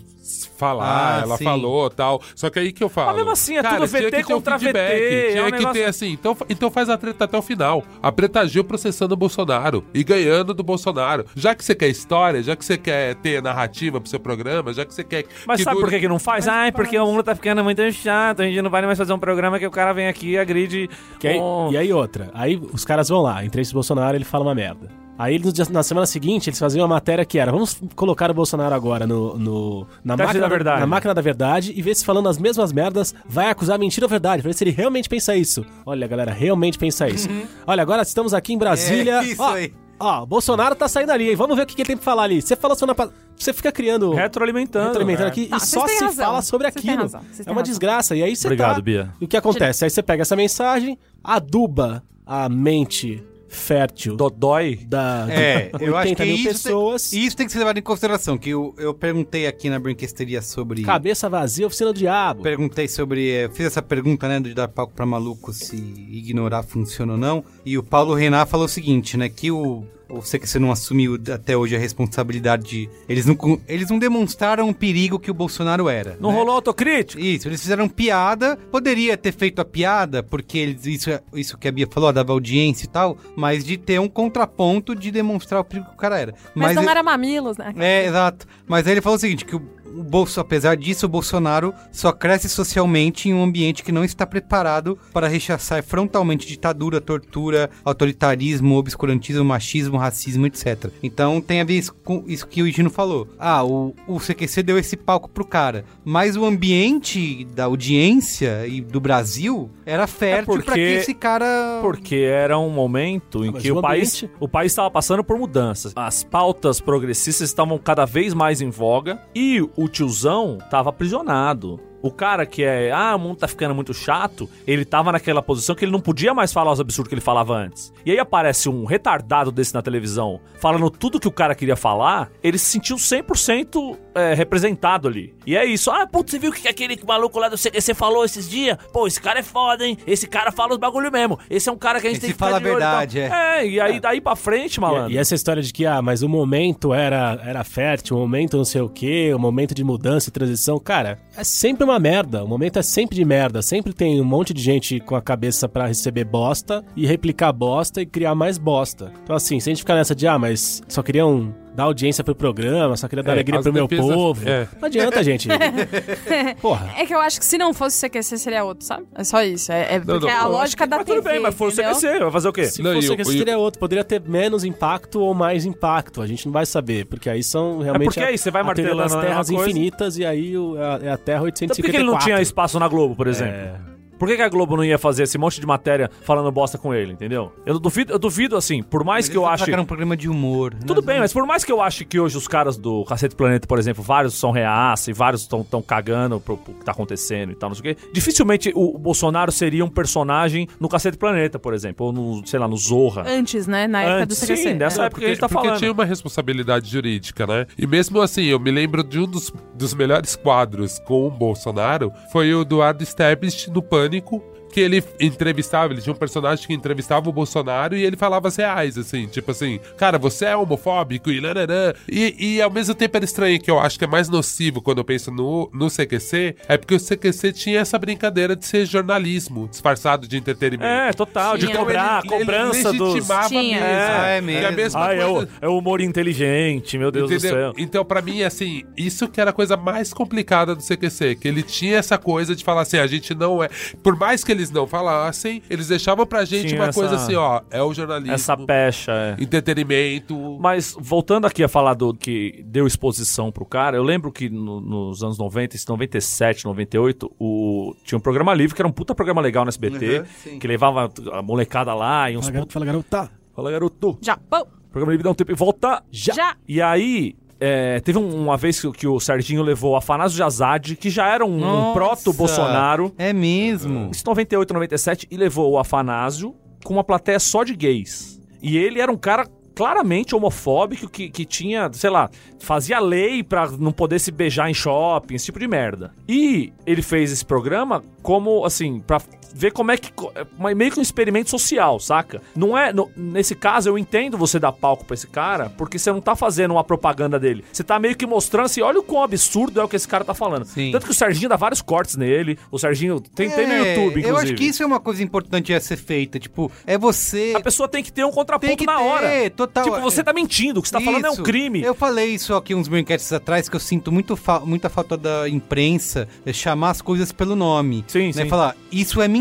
falar, 0.62 1.18
Ah, 1.18 1.22
ela 1.24 1.38
sim. 1.38 1.44
falou 1.44 1.90
tal. 1.90 2.22
Só 2.36 2.50
que 2.52 2.60
aí 2.60 2.72
que 2.72 2.84
eu 2.84 2.90
falo. 2.90 3.08
Mas 3.08 3.16
mesmo 3.18 3.32
assim, 3.32 3.58
é 3.58 3.64
cara, 3.64 3.76
tudo 3.78 3.88
VT 3.88 4.04
que 4.04 4.12
ter 4.12 4.20
um 4.22 4.36
contra 4.36 4.58
VT, 4.60 4.78
é 4.78 5.32
Tinha 5.32 5.42
um 5.42 5.46
que 5.48 5.52
negócio- 5.54 5.74
ter 5.82 5.86
assim. 5.86 6.12
Então, 6.12 6.38
então 6.48 6.70
faz 6.70 6.88
a 6.88 6.98
treta 6.98 7.26
até 7.26 7.36
o 7.38 7.42
final. 7.42 7.84
A 8.02 8.12
Preta 8.12 8.48
Gil 8.48 8.64
processando 8.64 9.14
o 9.14 9.18
Bolsonaro 9.18 9.84
e 9.94 10.04
ganhando 10.04 10.54
do 10.54 10.62
Bolsonaro. 10.64 11.26
Já 11.36 11.56
que 11.56 11.66
você 11.66 11.74
quer 11.74 11.88
história, 11.88 12.44
já 12.44 12.56
que 12.56 12.64
você 12.64 12.78
quer 12.78 13.16
ter 13.16 13.42
narrativa 13.42 14.00
pro 14.00 14.08
seu 14.10 14.20
programa, 14.20 14.72
já 14.74 14.86
que 14.86 14.94
você 14.94 15.04
quer. 15.04 15.26
Mas 15.48 15.58
que 15.58 15.64
sabe 15.64 15.78
dure- 15.78 15.86
por 15.88 15.92
que, 15.94 16.00
que 16.02 16.08
não 16.08 16.20
faz? 16.20 16.48
Ah, 16.48 16.68
é 16.68 16.72
porque 16.72 16.98
o 17.00 17.06
mundo 17.08 17.24
tá 17.24 17.34
ficando 17.34 17.64
muito 17.64 17.82
chato, 17.92 18.42
a 18.42 18.46
gente 18.46 18.62
não 18.62 18.70
vai 18.70 18.82
mais 18.84 18.98
fazer 18.98 19.14
um 19.14 19.20
programa 19.20 19.58
que 19.58 19.66
o 19.66 19.72
cara 19.72 19.94
vem 19.94 20.08
aqui 20.08 20.32
e 20.32 20.38
agride. 20.38 20.88
Que 21.20 21.28
aí- 21.28 21.40
E 21.72 21.78
aí 21.78 21.92
outra, 21.92 22.30
aí 22.36 22.62
os 22.72 22.86
caras 22.86 23.10
vão 23.10 23.22
lá, 23.22 23.44
entre 23.44 23.62
esse 23.62 23.74
Bolsonaro 23.74 24.16
ele 24.16 24.26
fala 24.26 24.44
uma 24.44 24.54
merda. 24.56 25.01
Aí 25.22 25.38
dia- 25.38 25.68
na 25.70 25.84
semana 25.84 26.08
seguinte 26.08 26.50
eles 26.50 26.58
faziam 26.58 26.82
uma 26.84 26.96
matéria 26.96 27.24
que 27.24 27.38
era, 27.38 27.52
vamos 27.52 27.80
colocar 27.96 28.32
o 28.32 28.34
Bolsonaro 28.34 28.74
agora 28.74 29.06
no, 29.06 29.38
no- 29.38 29.88
na, 30.04 30.18
Teste 30.18 30.28
máquina 30.28 30.42
da 30.42 30.48
verdade. 30.50 30.80
na 30.80 30.88
máquina 30.88 31.14
da 31.14 31.22
verdade 31.22 31.74
e 31.76 31.82
ver 31.82 31.96
se 31.96 32.04
falando 32.04 32.28
as 32.28 32.40
mesmas 32.40 32.74
merdas 32.74 33.14
vai 33.28 33.50
acusar 33.52 33.78
mentira 33.78 34.06
ou 34.06 34.10
verdade, 34.10 34.42
pra 34.42 34.50
ver 34.50 34.56
se 34.56 34.64
ele 34.64 34.72
realmente 34.72 35.08
pensa 35.08 35.36
isso. 35.36 35.64
Olha 35.86 36.08
galera, 36.08 36.32
realmente 36.32 36.78
pensa 36.80 37.08
isso. 37.08 37.30
Olha, 37.68 37.84
agora 37.84 38.02
estamos 38.02 38.34
aqui 38.34 38.54
em 38.54 38.58
Brasília. 38.58 39.20
É, 39.22 39.24
isso 39.30 39.42
ó, 39.44 39.54
aí. 39.54 39.72
Ó, 40.00 40.26
Bolsonaro 40.26 40.74
tá 40.74 40.88
saindo 40.88 41.12
ali, 41.12 41.30
hein? 41.30 41.36
Vamos 41.36 41.56
ver 41.56 41.62
o 41.62 41.66
que, 41.68 41.76
que 41.76 41.82
ele 41.84 41.88
tem 41.90 41.96
pra 41.98 42.04
falar 42.06 42.24
ali. 42.24 42.42
Você 42.42 42.56
falou 42.56 42.76
semana 42.76 42.96
passada. 42.96 43.16
Você 43.36 43.54
fica 43.54 43.72
criando. 43.72 44.12
Retroalimentando. 44.14 44.86
retroalimentando 44.88 45.28
é. 45.28 45.32
aqui 45.32 45.46
Tá, 45.46 45.58
e 45.58 45.60
só 45.60 45.88
se 45.88 46.04
razão. 46.04 46.26
fala 46.26 46.42
sobre 46.42 46.72
Vocês 46.72 46.78
aquilo. 46.84 47.04
É 47.04 47.52
uma 47.52 47.54
razão. 47.58 47.64
desgraça. 47.64 48.16
E 48.16 48.24
aí 48.24 48.36
você 48.36 48.48
Obrigado, 48.48 48.78
tá... 48.78 48.82
Bia. 48.82 49.14
E 49.22 49.26
o 49.26 49.28
que 49.28 49.38
acontece? 49.38 49.84
Aí 49.84 49.90
você 49.92 50.02
pega 50.02 50.24
essa 50.24 50.36
mensagem, 50.36 50.98
aduba 51.24 52.04
a 52.26 52.50
mente 52.50 53.24
fértil 53.52 54.16
Dodói. 54.16 54.80
da 54.88 55.26
de 55.26 55.32
É, 55.34 55.72
eu 55.80 55.96
acho 55.98 56.10
80 56.10 56.24
que 56.24 56.30
mil 56.30 56.36
isso 56.38 56.50
pessoas. 56.64 57.10
Tem, 57.10 57.26
isso 57.26 57.36
tem 57.38 57.46
que 57.46 57.52
ser 57.52 57.60
levado 57.60 57.78
em 57.78 57.82
consideração, 57.82 58.38
que 58.38 58.50
eu, 58.50 58.74
eu 58.78 58.94
perguntei 58.94 59.46
aqui 59.46 59.70
na 59.70 59.78
brinquesteria 59.78 60.42
sobre... 60.42 60.84
Cabeça 60.84 61.30
vazia, 61.30 61.68
oficina 61.68 61.92
do 61.92 62.00
diabo. 62.00 62.42
Perguntei 62.42 62.88
sobre. 62.88 63.30
eh, 63.30 63.50
Fiz 63.50 63.66
essa 63.66 63.82
pergunta, 63.82 64.28
né, 64.28 64.40
de 64.40 64.54
dar 64.54 64.68
palco 64.68 64.94
pra 64.94 65.06
maluco 65.06 65.52
se 65.52 65.76
ignorar 65.76 66.64
funciona 66.64 67.14
ou 67.14 67.20
não. 67.20 67.44
E 67.66 67.78
o 67.78 67.84
Paulo 67.84 68.14
Renan 68.14 68.46
falou 68.46 68.66
o 68.66 68.70
seguinte, 68.70 69.18
né, 69.18 69.28
que 69.30 69.52
o. 69.52 69.86
O 70.14 70.22
CQC 70.22 70.60
não 70.60 70.72
assumiu 70.72 71.18
até 71.34 71.56
hoje 71.56 71.76
a 71.76 71.80
responsabilidade 71.80 72.64
de. 72.64 72.90
Eles 73.08 73.26
não, 73.26 73.38
eles 73.68 73.90
não 73.90 73.98
demonstraram 73.98 74.70
o 74.70 74.74
perigo 74.74 75.20
que 75.20 75.32
o 75.32 75.34
Bolsonaro 75.34 75.88
era. 75.88 76.18
Não 76.20 76.32
né? 76.32 76.36
rolou 76.38 76.56
autocrítico? 76.56 77.22
Isso, 77.22 77.48
eles 77.48 77.62
fizeram 77.62 77.88
piada. 77.88 78.58
Poderia 78.72 79.16
ter 79.18 79.32
feito 79.34 79.60
a 79.60 79.66
piada, 79.66 80.22
porque 80.22 80.58
eles, 80.58 80.86
isso, 80.86 81.10
é- 81.10 81.22
isso 81.34 81.58
que 81.58 81.68
a 81.68 81.72
Bia 81.72 81.88
falou, 81.90 82.12
dava 82.12 82.34
audiência 82.34 82.86
e 82.86 82.90
tal, 82.90 83.18
mas 83.36 83.64
de 83.64 83.78
ter 83.78 84.00
um 84.00 84.08
contraponto 84.10 84.96
de 84.96 85.12
demonstrar 85.12 85.62
o 85.62 85.64
perigo 85.64 85.88
que 85.88 85.94
o 85.94 85.98
cara 85.98 86.20
era. 86.20 86.34
Mas, 86.54 86.76
não 86.76 86.84
ele- 86.84 86.92
era 86.92 87.04
mamilos, 87.04 87.58
né? 87.58 87.74
é, 87.78 88.06
exato. 88.08 88.46
Mas 88.68 88.86
aí 88.88 88.94
ele 88.94 89.02
falou 89.02 89.18
o 89.18 89.20
seguinte, 89.20 89.46
que 89.46 89.56
o, 89.56 89.62
o 89.98 90.04
Bolso, 90.04 90.40
apesar 90.40 90.76
disso, 90.78 91.06
o 91.06 91.10
Bolsonaro 91.10 91.74
só 91.92 92.12
cresce 92.12 92.48
socialmente 92.50 93.30
em 93.30 93.34
um 93.34 93.44
ambiente 93.44 93.84
que 93.84 93.92
não 93.92 94.04
está 94.04 94.26
preparado 94.26 94.98
para 95.14 95.28
rechaçar 95.28 95.84
frontalmente 95.84 96.48
ditadura, 96.48 97.00
tortura, 97.02 97.70
autoritarismo, 97.84 98.76
obscurantismo, 98.76 99.44
machismo, 99.46 99.98
racismo, 99.98 100.46
etc. 100.48 100.90
Então 101.04 101.40
tem 101.42 101.62
a 101.62 101.64
ver 101.64 101.78
isso 101.78 101.94
com 102.04 102.24
isso 102.28 102.48
que 102.48 102.62
o 102.62 102.72
Gino 102.72 102.90
falou. 102.90 103.28
Ah, 103.40 103.64
o, 103.64 103.94
o 104.08 104.20
CQC 104.20 104.64
deu 104.64 104.78
esse 104.78 104.96
palco 104.98 105.30
pro 105.30 105.46
cara, 105.46 105.86
mas 106.04 106.36
o 106.36 106.46
ambiente 106.46 107.46
da 107.56 107.66
audiência 107.66 108.66
e 108.68 108.82
do 108.82 109.00
Brasil 109.00 109.70
era 109.86 110.08
fértil 110.08 110.46
porque- 110.54 110.66
para 110.66 110.76
que 110.76 110.82
esse 110.82 111.14
cara... 111.14 111.80
Porque 111.82 112.16
era 112.16 112.58
um 112.58 112.70
momento 112.70 113.44
em 113.46 113.52
mas 113.52 113.62
que 113.62 113.72
o 113.72 113.78
o 113.78 113.82
país, 113.82 114.26
o 114.40 114.48
país 114.48 114.72
estava 114.72 114.92
passando 114.92 115.24
por 115.24 115.38
mudanças. 115.38 115.92
As 115.96 116.24
pautas 116.24 116.80
progressistas 116.80 117.50
estavam 117.50 117.78
cada 117.78 118.06
vez 118.06 118.34
mais 118.34 118.62
em 118.62 118.70
voga 118.70 119.20
e 119.34 119.60
o 119.76 119.81
tiozão 119.88 120.58
estava 120.60 120.90
aprisionado. 120.90 121.80
O 122.02 122.12
cara 122.12 122.46
que 122.46 122.64
é, 122.64 122.92
ah, 122.92 123.16
o 123.16 123.20
mundo 123.20 123.38
tá 123.38 123.48
ficando 123.48 123.76
muito 123.76 123.94
chato, 123.94 124.50
ele 124.66 124.86
tava 124.86 125.12
naquela 125.12 125.42
posição 125.42 125.76
que 125.76 125.86
ele 125.86 125.92
não 125.92 126.00
podia 126.00 126.34
mais 126.34 126.52
falar 126.52 126.72
os 126.72 126.80
absurdos 126.80 127.10
que 127.10 127.14
ele 127.16 127.22
falava 127.22 127.54
antes. 127.54 127.94
E 128.06 128.12
aí 128.12 128.20
aparece 128.20 128.70
um 128.70 128.86
retardado 128.86 129.52
desse 129.52 129.74
na 129.74 129.82
televisão, 129.82 130.40
falando 130.60 130.90
tudo 130.90 131.20
que 131.20 131.28
o 131.28 131.32
cara 131.32 131.56
queria 131.56 131.76
falar, 131.76 132.32
ele 132.44 132.58
se 132.58 132.66
sentiu 132.66 132.96
100% 132.96 133.98
é, 134.16 134.34
representado 134.34 135.08
ali. 135.08 135.34
E 135.46 135.56
é 135.56 135.66
isso. 135.66 135.90
Ah, 135.90 136.06
putz, 136.06 136.32
você 136.32 136.40
viu 136.40 136.52
o 136.52 136.54
que 136.54 136.68
aquele 136.68 137.00
maluco 137.06 137.40
lá 137.40 137.50
do 137.50 137.58
CQC 137.58 137.94
falou 137.94 138.26
esses 138.26 138.50
dias? 138.50 138.78
Pô, 138.92 139.08
esse 139.08 139.20
cara 139.20 139.40
é 139.40 139.44
foda, 139.44 139.86
hein? 139.86 139.98
Esse 140.06 140.28
cara 140.28 140.52
fala 140.52 140.74
os 140.74 140.78
bagulho 140.78 141.12
mesmo. 141.12 141.40
Esse 141.50 141.70
é 141.70 141.72
um 141.72 141.78
cara 141.78 142.00
que 142.00 142.08
a 142.08 142.10
gente 142.10 142.18
Esse 142.18 142.28
tem 142.28 142.34
que 142.34 142.40
fala 142.40 142.58
a 142.58 142.60
de 142.60 142.66
olho 142.66 142.72
e 142.72 142.80
verdade, 142.80 143.20
é. 143.20 143.60
É, 143.62 143.68
e 143.68 143.80
aí 143.80 144.00
daí 144.00 144.22
pra 144.22 144.36
frente, 144.36 144.80
malandro. 144.80 145.12
E, 145.12 145.16
e 145.16 145.18
essa 145.18 145.36
história 145.36 145.62
de 145.62 145.72
que, 145.72 145.86
ah, 145.86 146.02
mas 146.02 146.24
o 146.24 146.30
momento 146.30 146.94
era, 146.94 147.40
era 147.44 147.64
fértil, 147.64 148.18
o 148.18 148.20
momento 148.20 148.58
não 148.58 148.66
sei 148.66 148.82
o 148.82 148.90
quê, 148.90 149.32
o 149.34 149.40
momento 149.40 149.74
de 149.74 149.84
mudança 149.84 150.30
e 150.30 150.32
transição, 150.32 150.80
cara, 150.80 151.20
é 151.36 151.44
sempre 151.44 151.84
uma 151.84 151.91
merda. 152.00 152.44
O 152.44 152.48
momento 152.48 152.80
é 152.80 152.82
sempre 152.82 153.16
de 153.16 153.26
merda. 153.26 153.62
Sempre 153.62 153.94
tem 153.94 154.20
um 154.20 154.26
monte 154.26 154.54
de 154.54 154.62
gente 154.62 155.00
com 155.00 155.16
a 155.16 155.22
cabeça 155.22 155.68
pra 155.68 155.88
receber 155.88 156.26
bosta 156.26 156.84
e 156.96 157.06
replicar 157.06 157.52
bosta 157.52 158.02
e 158.02 158.06
criar 158.06 158.36
mais 158.36 158.58
bosta. 158.58 159.12
Então, 159.24 159.36
assim, 159.36 159.60
se 159.60 159.70
a 159.70 159.72
gente 159.72 159.82
ficar 159.82 159.96
nessa 159.96 160.16
de, 160.16 160.28
ah, 160.28 160.38
mas 160.38 160.82
só 160.88 161.02
queriam 161.02 161.54
dar 161.74 161.84
audiência 161.84 162.24
pro 162.24 162.36
programa, 162.36 162.98
só 162.98 163.08
queria 163.08 163.24
dar 163.24 163.32
É, 163.32 163.36
alegria 163.36 163.60
as 163.60 163.64
pro 163.64 163.72
meu 163.74 163.88
povo. 163.88 164.48
é. 164.48 164.68
Não 164.80 164.88
adianta, 164.88 165.24
gente. 165.24 165.48
Porra. 166.62 166.90
É 166.98 167.06
que 167.06 167.14
eu 167.16 167.20
acho 167.20 167.40
que 167.40 167.46
se 167.46 167.58
não 167.58 167.74
fosse 167.74 168.06
o 168.06 168.10
CQC, 168.10 168.38
seria 168.38 168.64
outro, 168.64 168.86
sabe? 168.86 169.06
É 169.16 169.24
só 169.24 169.42
isso. 169.44 169.72
É, 169.72 169.96
é 169.96 170.00
porque 170.00 170.20
não, 170.20 170.30
é 170.30 170.34
a 170.36 170.46
lógica 170.48 170.86
da 170.86 170.98
mas 170.98 171.06
TV, 171.06 171.18
tudo 171.20 171.30
bem, 171.32 171.40
mas 171.40 171.56
foi 171.56 171.70
o? 171.70 171.72
CQC, 171.72 172.20
vai 172.20 172.32
fazer 172.32 172.48
o 172.50 172.54
quê? 172.54 172.66
Se 172.66 172.82
Não, 172.82 172.94
fosse 172.94 173.10
o- 173.10 173.22
o- 173.22 173.26
seria 173.26 173.58
outro, 173.58 173.80
poderia 173.80 174.04
ter 174.04 174.22
menos 174.22 174.64
impacto 174.64 175.20
ou 175.22 175.34
mais 175.34 175.66
impacto. 175.66 176.22
A 176.22 176.28
gente 176.28 176.46
não 176.46 176.52
vai 176.54 176.66
saber, 176.66 177.06
porque 177.06 177.30
aí 177.30 177.44
são 177.44 177.80
realmente 177.80 178.08
porque 178.10 178.20
aí 178.24 178.38
você 178.38 178.52
vai 178.52 178.62
a 178.62 178.66
martelando 178.66 178.98
das 178.98 179.14
a 179.14 179.16
mesma 179.18 179.30
terras 179.30 179.50
infinitas 179.50 180.18
e 180.18 180.26
aí 180.26 180.58
o- 180.58 180.78
é 180.78 180.84
a, 180.84 181.00
é 181.04 181.10
a 181.12 181.18
Terra 181.18 181.38
Então 181.40 181.46
854. 181.46 181.82
por 181.82 181.86
que 181.86 181.92
que 181.92 181.98
ele 181.98 182.04
não 182.12 182.18
tinha 182.18 182.42
espaço 182.42 182.78
na 182.80 182.88
Globo, 182.88 183.16
por 183.16 183.28
exemplo? 183.28 183.54
É, 183.56 183.76
Por 184.22 184.28
que, 184.28 184.36
que 184.36 184.42
a 184.44 184.50
Globo 184.50 184.78
não 184.78 184.84
ia 184.86 185.00
fazer 185.00 185.24
esse 185.24 185.36
monte 185.36 185.60
de 185.60 185.66
matéria 185.66 186.08
falando 186.22 186.52
bosta 186.52 186.78
com 186.78 186.94
ele, 186.94 187.12
entendeu? 187.12 187.52
Eu 187.66 187.80
duvido, 187.80 188.14
eu 188.14 188.20
duvido 188.20 188.56
assim, 188.56 188.84
por 188.84 189.04
mais 189.04 189.28
que 189.28 189.36
eu 189.36 189.48
ache. 189.48 189.66
que 189.66 189.72
era 189.72 189.82
um 189.82 189.86
programa 189.86 190.16
de 190.16 190.30
humor. 190.30 190.76
Tudo 190.76 190.98
Nós 190.98 191.06
bem, 191.06 191.16
vamos- 191.16 191.22
mas 191.22 191.34
por 191.34 191.48
mais 191.48 191.64
que 191.64 191.72
eu 191.72 191.82
ache 191.82 192.06
que 192.06 192.20
hoje 192.20 192.38
os 192.38 192.48
caras 192.48 192.78
do 192.78 193.04
Cacete 193.06 193.36
Planeta, 193.36 193.66
por 193.68 193.80
exemplo, 193.80 194.04
vários 194.04 194.36
são 194.36 194.52
reaça 194.52 195.10
e 195.10 195.14
vários 195.14 195.42
estão 195.42 195.64
tão 195.64 195.82
cagando 195.82 196.40
pro, 196.40 196.56
pro 196.56 196.76
que 196.76 196.86
tá 196.86 196.92
acontecendo 196.92 197.52
e 197.52 197.56
tal, 197.56 197.70
não 197.72 197.76
sei 197.76 197.94
o 197.94 197.96
quê, 197.96 198.02
dificilmente 198.14 198.72
o, 198.76 198.96
Bolsonaro 199.00 199.52
seria 199.52 199.84
um 199.84 199.90
personagem 199.90 200.68
no 200.80 200.88
Cacete 200.88 201.18
Planeta, 201.18 201.58
por 201.58 201.74
exemplo, 201.74 202.06
ou 202.06 202.14
no, 202.14 202.46
sei 202.46 202.60
lá, 202.60 202.68
no 202.68 202.78
Zorra. 202.78 203.24
Antes, 203.28 203.66
né? 203.66 203.88
Na 203.88 204.04
época 204.04 204.24
Antes, 204.26 204.40
do 204.40 204.46
CQC. 204.46 204.70
sim, 204.70 204.78
dessa 204.78 205.02
É. 205.02 205.06
época 205.08 205.22
que 205.22 205.26
a 205.26 205.30
gente 205.30 205.40
tá 205.40 205.50
porque 205.50 205.66
falando. 205.66 205.80
tinha 205.80 205.92
uma 205.92 206.06
responsabilidade 206.06 206.88
jurídica, 206.88 207.48
né? 207.48 207.66
E 207.76 207.88
mesmo 207.88 208.22
assim, 208.22 208.44
eu 208.44 208.60
me 208.60 208.70
lembro 208.70 209.04
de 209.04 209.18
um 209.20 209.26
dos, 209.26 209.52
dos 209.74 209.96
melhores 209.96 210.36
quadros 210.36 211.00
com 211.00 211.26
o 211.26 211.32
Bolsonaro, 211.32 212.12
foi 212.32 212.54
o 212.54 212.64
do 212.64 212.84
Ado 212.84 213.02
Stablish 213.04 213.70
no 213.72 213.82
Pânico, 213.82 214.11
déco. 214.12 214.44
Que 214.72 214.80
ele 214.80 215.04
entrevistava, 215.20 215.94
ele 215.94 216.02
tinha 216.02 216.14
um 216.14 216.18
personagem 216.18 216.66
que 216.68 216.74
entrevistava 216.74 217.30
o 217.30 217.34
Bolsonaro 217.34 217.96
e 217.96 218.04
ele 218.04 218.16
falava 218.16 218.48
as 218.48 218.56
reais, 218.56 218.98
assim, 218.98 219.28
tipo 219.28 219.52
assim, 219.52 219.80
cara, 219.98 220.18
você 220.18 220.46
é 220.46 220.56
homofóbico 220.56 221.30
e 221.30 221.40
lararã. 221.40 221.94
E, 222.10 222.56
e 222.56 222.62
ao 222.62 222.70
mesmo 222.72 222.96
tempo 222.96 223.16
era 223.18 223.26
estranho, 223.26 223.60
que 223.60 223.70
eu 223.70 223.80
acho 223.80 223.98
que 224.00 224.06
é 224.06 224.08
mais 224.08 224.30
nocivo 224.30 224.82
quando 224.82 225.00
eu 225.00 225.04
penso 225.04 225.32
no, 225.32 225.70
no 225.74 225.88
CQC, 225.90 226.56
é 226.68 226.78
porque 226.78 226.96
o 226.96 227.00
CQC 227.00 227.52
tinha 227.54 227.80
essa 227.80 227.98
brincadeira 228.00 228.56
de 228.56 228.66
ser 228.66 228.86
jornalismo, 228.86 229.68
disfarçado 229.70 230.28
de 230.28 230.38
entretenimento. 230.38 230.86
É, 230.90 231.12
total, 231.14 231.58
de 231.58 231.66
Tinha. 231.68 231.78
cobrar, 231.78 232.22
Ele- 232.24 232.34
ele 232.34 232.40
cobrança 232.46 232.94
dos... 232.94 233.14
legitimava 233.14 233.50
Tinha. 233.50 233.62
mesmo. 233.80 233.86
É, 233.86 234.38
é 234.38 234.42
Que 234.42 234.66
a 234.66 234.72
mesmo. 234.72 234.76
mesma 234.78 235.06
Ah, 235.08 235.14
é 235.14 235.26
o, 235.26 235.34
coisa- 235.34 235.50
é 235.62 235.68
o 235.68 235.78
humor 235.78 236.02
inteligente, 236.02 236.98
meu 236.98 237.12
Deus 237.12 237.30
do 237.30 237.36
Entendeu? 237.36 237.56
céu. 237.58 237.74
Então, 237.78 238.06
pra 238.06 238.22
mim, 238.22 238.44
assim, 238.44 238.84
isso 238.96 239.28
que 239.28 239.40
era 239.42 239.50
a 239.50 239.54
coisa 239.54 239.76
mais 239.76 240.14
complicada 240.14 240.76
do 240.76 240.82
CQC, 240.82 241.36
que 241.36 241.48
ele 241.48 241.64
tinha 241.64 241.98
essa 241.98 242.18
coisa 242.18 242.56
de 242.56 242.64
falar 242.64 242.82
assim, 242.82 242.98
a 242.98 243.08
gente 243.08 243.34
não 243.34 243.64
é... 243.64 243.70
Por 244.04 244.16
mais 244.18 244.44
que 244.44 244.52
eles 244.62 244.72
não 244.72 244.86
falassem, 244.88 245.62
eles 245.70 245.88
deixavam 245.88 246.26
pra 246.26 246.46
gente 246.46 246.68
Tinha 246.70 246.80
uma 246.82 246.88
essa- 246.90 247.00
coisa 247.00 247.16
assim, 247.16 247.36
ó, 247.36 247.62
é 247.70 247.82
o 247.82 247.94
jornalismo, 247.94 248.34
Essa 248.34 248.56
pecha, 248.58 249.12
é. 249.12 249.44
entretenimento... 249.44 250.58
Mas 250.60 250.96
voltando 251.00 251.46
aqui 251.48 251.64
a 251.64 251.68
falar 251.68 251.94
do 251.94 252.14
que 252.14 252.64
deu 252.68 252.86
exposição 252.88 253.52
pro 253.52 253.66
cara, 253.66 253.98
eu 253.98 254.04
lembro 254.04 254.32
que 254.32 254.50
no- 254.50 254.80
nos 254.82 255.24
anos 255.24 255.38
90, 255.38 255.76
esse 255.76 255.88
97, 255.90 256.66
98, 256.66 257.32
o, 257.40 257.94
tinha 258.04 258.18
um 258.18 258.22
programa 258.22 258.54
livre 258.54 258.76
que 258.76 258.82
era 258.82 258.88
um 258.88 258.92
puta 258.92 259.16
programa 259.16 259.42
legal 259.42 259.66
no 259.66 259.70
SBT, 259.70 260.24
Uhum, 260.46 260.60
que 260.60 260.68
levava 260.68 261.10
a 261.34 261.42
molecada 261.42 261.94
lá 261.94 262.30
e 262.30 262.38
uns 262.38 262.46
Fala, 262.46 262.54
garoto, 262.54 262.74
fala, 262.74 262.86
garota. 262.86 263.32
Fala, 263.56 263.72
garoto. 263.72 264.18
Já. 264.22 264.38
Pô, 264.38 264.66
Programa 264.92 265.14
livre 265.14 265.24
dá 265.24 265.32
um 265.32 265.34
tempo 265.34 265.52
e 265.52 265.56
volta. 265.56 266.04
Já. 266.12 266.34
já. 266.34 266.56
E 266.68 266.82
aí, 266.82 267.34
é, 267.62 268.00
teve 268.02 268.18
um- 268.18 268.44
uma 268.44 268.58
vez 268.58 268.82
que, 268.82 268.92
que 268.92 269.08
o 269.08 269.20
Serginho 269.20 269.62
levou 269.62 269.96
Afanásio 269.96 270.38
Jazade, 270.38 270.96
que 270.98 271.10
já 271.10 271.28
era 271.28 271.46
um, 271.46 271.90
um 271.92 271.94
proto-Bolsonaro, 271.94 273.14
É 273.18 273.32
mesmo. 273.32 274.10
isso 274.12 274.22
em 274.24 274.28
98, 274.28 274.74
97, 274.74 275.28
e 275.30 275.38
levou 275.38 275.72
o 275.72 275.78
Afanásio 275.80 276.56
com 276.84 276.94
uma 276.94 277.04
plateia 277.04 277.40
só 277.40 277.64
de 277.64 277.76
gays. 277.76 278.40
E 278.62 278.78
ele 278.78 279.00
era 279.00 279.12
um 279.12 279.18
cara 279.18 279.48
claramente 279.74 280.36
homofóbico 280.36 281.08
que, 281.10 281.30
que 281.30 281.46
tinha, 281.46 281.90
sei 281.94 282.10
lá, 282.10 282.30
fazia 282.60 283.00
lei 283.00 283.42
pra 283.42 283.70
não 283.72 283.92
poder 283.92 284.20
se 284.20 284.30
beijar 284.32 284.70
em 284.70 284.74
shopping, 284.74 285.36
esse 285.36 285.46
tipo 285.46 285.60
de 285.60 285.68
merda. 285.68 286.12
E 286.28 286.74
ele 286.86 287.02
fez 287.02 287.32
esse 287.32 287.46
programa 287.46 288.04
como, 288.22 288.66
assim, 288.66 289.00
pra 289.00 289.20
ver 289.54 289.72
como 289.72 289.92
é 289.92 289.98
que. 289.98 290.12
é 290.36 290.76
meio 290.76 290.92
que 290.92 291.00
um 291.00 291.02
experimento 291.02 291.50
social, 291.50 292.00
saca? 292.00 292.42
Não 292.56 292.78
é. 292.78 292.92
no- 292.94 293.10
nesse 293.16 293.56
caso, 293.56 293.90
eu 293.90 293.98
entendo 293.98 294.38
você 294.38 294.60
dar 294.60 294.72
palco 294.72 295.06
pra 295.06 295.14
esse 295.14 295.28
cara, 295.28 295.70
porque 295.78 295.98
você 296.00 296.12
não 296.12 296.22
tá 296.22 296.36
fazendo 296.36 296.72
uma 296.72 296.84
propaganda 296.84 297.40
dele. 297.40 297.64
Você 297.72 297.84
tá 297.84 298.00
meio 298.00 298.16
que 298.16 298.26
mostrando 298.26 298.66
assim, 298.66 298.82
olha 298.82 299.00
o 299.00 299.04
quão 299.04 299.24
absurdo 299.24 299.80
é 299.80 299.84
o 299.84 299.88
que 299.88 299.96
esse 299.96 300.08
cara 300.08 300.24
tá 300.24 300.34
falando. 300.34 300.66
Sim. 300.66 300.92
Tanto 300.92 301.06
que 301.06 301.12
o 301.12 301.16
Serginho 301.16 301.50
dá 301.50 301.56
vários 301.56 301.82
cortes 301.82 302.16
nele. 302.16 302.58
O 302.72 302.78
Serginho 302.80 303.20
tem, 303.20 303.50
tem 303.50 303.68
no 303.68 303.74
É, 303.74 303.78
YouTube, 303.80 304.20
inclusive. 304.20 304.30
Eu 304.30 304.38
acho 304.38 304.54
que 304.56 304.66
isso 304.66 304.84
é 304.84 304.86
uma 304.86 305.00
coisa 305.00 305.24
importante 305.24 305.74
a 305.74 305.80
ser 305.80 305.98
feita. 305.98 306.40
Tipo, 306.40 306.72
é 306.86 306.98
você. 306.98 307.54
A 307.56 307.60
pessoa 307.62 307.88
tem 307.88 308.04
que 308.04 308.12
ter 308.12 308.26
um 308.26 308.32
contraponto 308.32 308.84
na 308.84 308.98
ter, 308.98 309.04
hora. 309.04 309.50
total. 309.50 309.84
Tipo, 309.84 310.00
você 310.02 310.24
tá 310.24 310.34
mentindo, 310.34 310.80
o 310.80 310.84
que 310.84 310.90
você 310.90 310.94
tá 310.96 311.02
falando 311.02 311.26
é 311.26 311.30
um 311.30 311.34
Isso. 311.34 311.44
crime. 311.44 311.82
Eu 311.82 311.94
falei 311.96 312.34
isso 312.34 312.54
aqui 312.56 312.74
uns 312.76 312.88
brinquedos 312.88 313.32
atrás, 313.34 313.68
que 313.70 313.76
eu 313.76 313.80
sinto 313.80 314.12
muito 314.12 314.36
fa- 314.36 314.60
muita 314.60 314.90
falta 314.90 315.18
da 315.18 315.48
imprensa 315.50 316.28
é 316.46 316.52
chamar 316.54 316.92
as 316.92 317.02
coisas 317.02 317.32
pelo 317.32 317.56
nome. 317.56 318.04
Sim, 318.08 318.28
né? 318.28 318.34
sim. 318.44 318.50
Falar, 318.50 318.76
isso 318.92 319.22
é 319.22 319.28
mentira, 319.28 319.41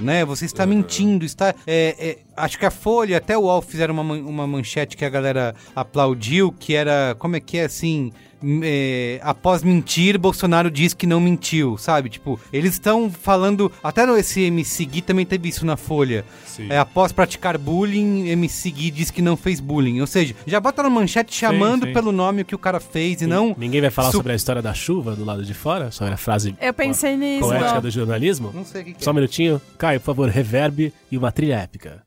né? 0.00 0.24
Você 0.24 0.44
está 0.44 0.66
mentindo, 0.66 1.24
está... 1.24 1.54
é, 1.66 1.96
é, 1.98 2.18
acho 2.36 2.58
que 2.58 2.66
a 2.66 2.70
Folha, 2.70 3.18
até 3.18 3.36
o 3.36 3.42
UOL 3.42 3.62
fizeram 3.62 3.94
uma, 3.94 4.14
uma 4.14 4.46
manchete 4.46 4.96
que 4.96 5.04
a 5.04 5.10
galera 5.10 5.54
aplaudiu, 5.74 6.52
que 6.52 6.74
era, 6.74 7.14
como 7.18 7.36
é 7.36 7.40
que 7.40 7.58
é, 7.58 7.64
assim... 7.64 8.12
hum, 8.42 8.60
é, 8.62 9.20
após 9.22 9.62
mentir, 9.62 10.18
Bolsonaro 10.18 10.70
diz 10.70 10.94
que 10.94 11.06
não 11.06 11.20
mentiu, 11.20 11.76
sabe? 11.78 12.08
Tipo, 12.08 12.38
eles 12.52 12.72
estão 12.74 13.10
falando. 13.10 13.70
Até 13.82 14.06
no 14.06 14.16
esse 14.16 14.42
MC 14.42 14.84
Gui 14.84 15.02
também 15.02 15.24
teve 15.26 15.48
isso 15.48 15.64
na 15.64 15.76
Folha. 15.76 16.24
É, 16.68 16.78
após 16.78 17.12
praticar 17.12 17.56
bullying, 17.58 18.28
MC 18.28 18.70
Gui 18.70 18.90
diz 18.90 19.10
que 19.10 19.22
não 19.22 19.36
fez 19.36 19.60
bullying. 19.60 20.00
Ou 20.00 20.06
seja, 20.06 20.34
já 20.46 20.60
bota 20.60 20.82
na 20.82 20.90
manchete 20.90 21.34
chamando 21.34 21.86
sim. 21.86 21.92
pelo 21.92 22.12
nome 22.12 22.42
o 22.42 22.44
que 22.44 22.54
o 22.54 22.58
cara 22.58 22.78
fez 22.80 23.22
e 23.22 23.26
não. 23.26 23.54
Ninguém 23.58 23.80
vai 23.80 23.90
falar 23.90 24.10
Su- 24.10 24.18
sobre 24.18 24.32
a 24.32 24.36
história 24.36 24.60
da 24.62 24.74
chuva 24.74 25.16
do 25.16 25.24
lado 25.24 25.44
de 25.44 25.54
fora? 25.54 25.90
Sobre 25.90 26.12
a 26.14 26.16
frase 26.16 26.54
Eu 26.60 26.74
pensei 26.74 27.16
nisso. 27.16 27.48
poética 27.48 27.80
do 27.80 27.90
jornalismo? 27.90 28.50
Não 28.54 28.64
sei 28.64 28.82
o 28.82 28.84
que, 28.84 28.94
que 28.94 29.04
Só 29.04 29.10
um 29.10 29.14
é. 29.14 29.16
minutinho. 29.16 29.60
Caio, 29.78 30.00
por 30.00 30.06
favor, 30.06 30.28
reverb 30.28 30.92
e 31.10 31.16
uma 31.18 31.32
trilha 31.32 31.54
épica. 31.56 32.02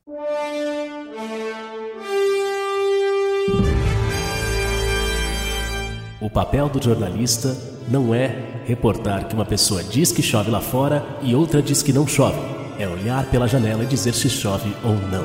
O 6.26 6.30
papel 6.30 6.68
do 6.70 6.84
jornalista 6.84 7.56
não 7.88 8.12
é 8.12 8.64
reportar 8.66 9.28
que 9.28 9.36
uma 9.36 9.46
pessoa 9.46 9.84
diz 9.84 10.12
que 10.12 10.24
chove 10.24 10.50
lá 10.50 10.60
fora 10.60 11.06
e 11.22 11.36
outra 11.36 11.62
diz 11.62 11.84
que 11.84 11.94
não 11.94 12.08
chove. 12.08 12.40
É 12.80 12.88
olhar 12.88 13.30
pela 13.30 13.48
janela 13.48 13.84
e 13.84 13.86
dizer 13.86 14.16
se 14.16 14.28
chove 14.28 14.76
ou 14.84 14.96
não. 14.96 15.24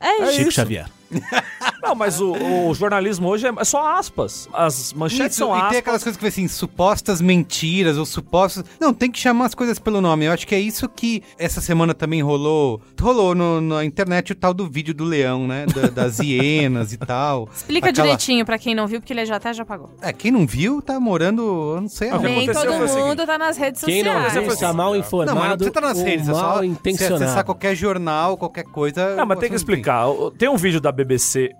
É 0.00 0.22
isso. 0.22 0.32
Chico 0.36 0.50
Xavier. 0.50 0.86
Não, 1.82 1.94
mas 1.94 2.20
o, 2.20 2.32
o 2.68 2.74
jornalismo 2.74 3.28
hoje 3.28 3.46
é 3.46 3.64
só 3.64 3.96
aspas. 3.98 4.48
As 4.52 4.92
manchetes 4.92 5.36
Isso, 5.36 5.44
são 5.46 5.50
e 5.50 5.56
aspas. 5.56 5.70
tem 5.70 5.78
aquelas 5.78 6.02
coisas 6.02 6.18
que 6.20 6.26
assim, 6.26 6.46
supostas 6.48 7.20
mentiras 7.20 7.98
ou 7.98 8.06
supostos. 8.06 8.64
Não, 8.80 8.94
tem 8.94 9.10
que 9.10 9.18
chamar 9.18 9.46
as 9.46 9.54
coisas 9.54 9.78
pelo 9.78 10.00
nome. 10.00 10.24
Eu 10.26 10.32
acho 10.32 10.46
que 10.46 10.54
é 10.54 10.60
isso 10.60 10.88
que 10.88 11.22
essa 11.38 11.60
semana 11.60 11.92
também 11.92 12.22
rolou. 12.22 12.80
Rolou 13.00 13.34
no- 13.34 13.60
na 13.60 13.84
internet 13.84 14.32
o 14.32 14.34
tal 14.34 14.54
do 14.54 14.68
vídeo 14.68 14.94
do 14.94 15.04
leão, 15.04 15.46
né? 15.46 15.66
Da- 15.66 15.88
das 15.88 16.18
hienas 16.20 16.92
e 16.92 16.96
tal. 16.96 17.48
Explica 17.54 17.88
Aquela- 17.90 18.06
direitinho 18.06 18.44
pra 18.44 18.58
quem 18.58 18.74
não 18.74 18.86
viu, 18.86 19.00
porque 19.00 19.12
ele 19.12 19.26
já 19.26 19.36
até 19.36 19.52
já 19.52 19.64
pagou. 19.64 19.90
É, 20.00 20.12
quem 20.12 20.30
não 20.30 20.46
viu 20.46 20.80
tá 20.80 20.98
morando, 21.00 21.42
eu 21.74 21.80
não 21.80 21.88
sei 21.88 22.10
aonde. 22.10 22.24
Nem 22.28 22.46
todo 22.46 22.58
seguinte. 22.88 22.94
mundo 22.96 23.26
tá 23.26 23.36
nas 23.38 23.56
redes 23.56 23.82
Quem 23.84 24.02
não 24.04 24.12
sociais. 24.22 24.32
viu 24.34 24.52
está 24.52 24.72
mal 24.72 24.92
Não, 24.92 24.98
mas 24.98 25.06
informado 25.06 25.64
você 25.64 25.70
tá 25.70 25.80
nas 25.80 26.00
redes, 26.00 26.28
é 26.28 26.32
só 26.32 26.40
mal 26.42 26.58
você 26.58 26.66
intencionado. 26.66 27.24
acessar 27.24 27.44
qualquer 27.44 27.74
jornal, 27.74 28.36
qualquer 28.36 28.64
coisa. 28.64 29.16
Não, 29.16 29.26
mas 29.26 29.38
tem 29.38 29.48
que 29.50 29.54
você- 29.58 29.62
explicar. 29.62 30.06
Tem 30.38 30.48
um 30.48 30.56
vídeo 30.56 30.80
da 30.80 30.92
BBC 30.92 31.01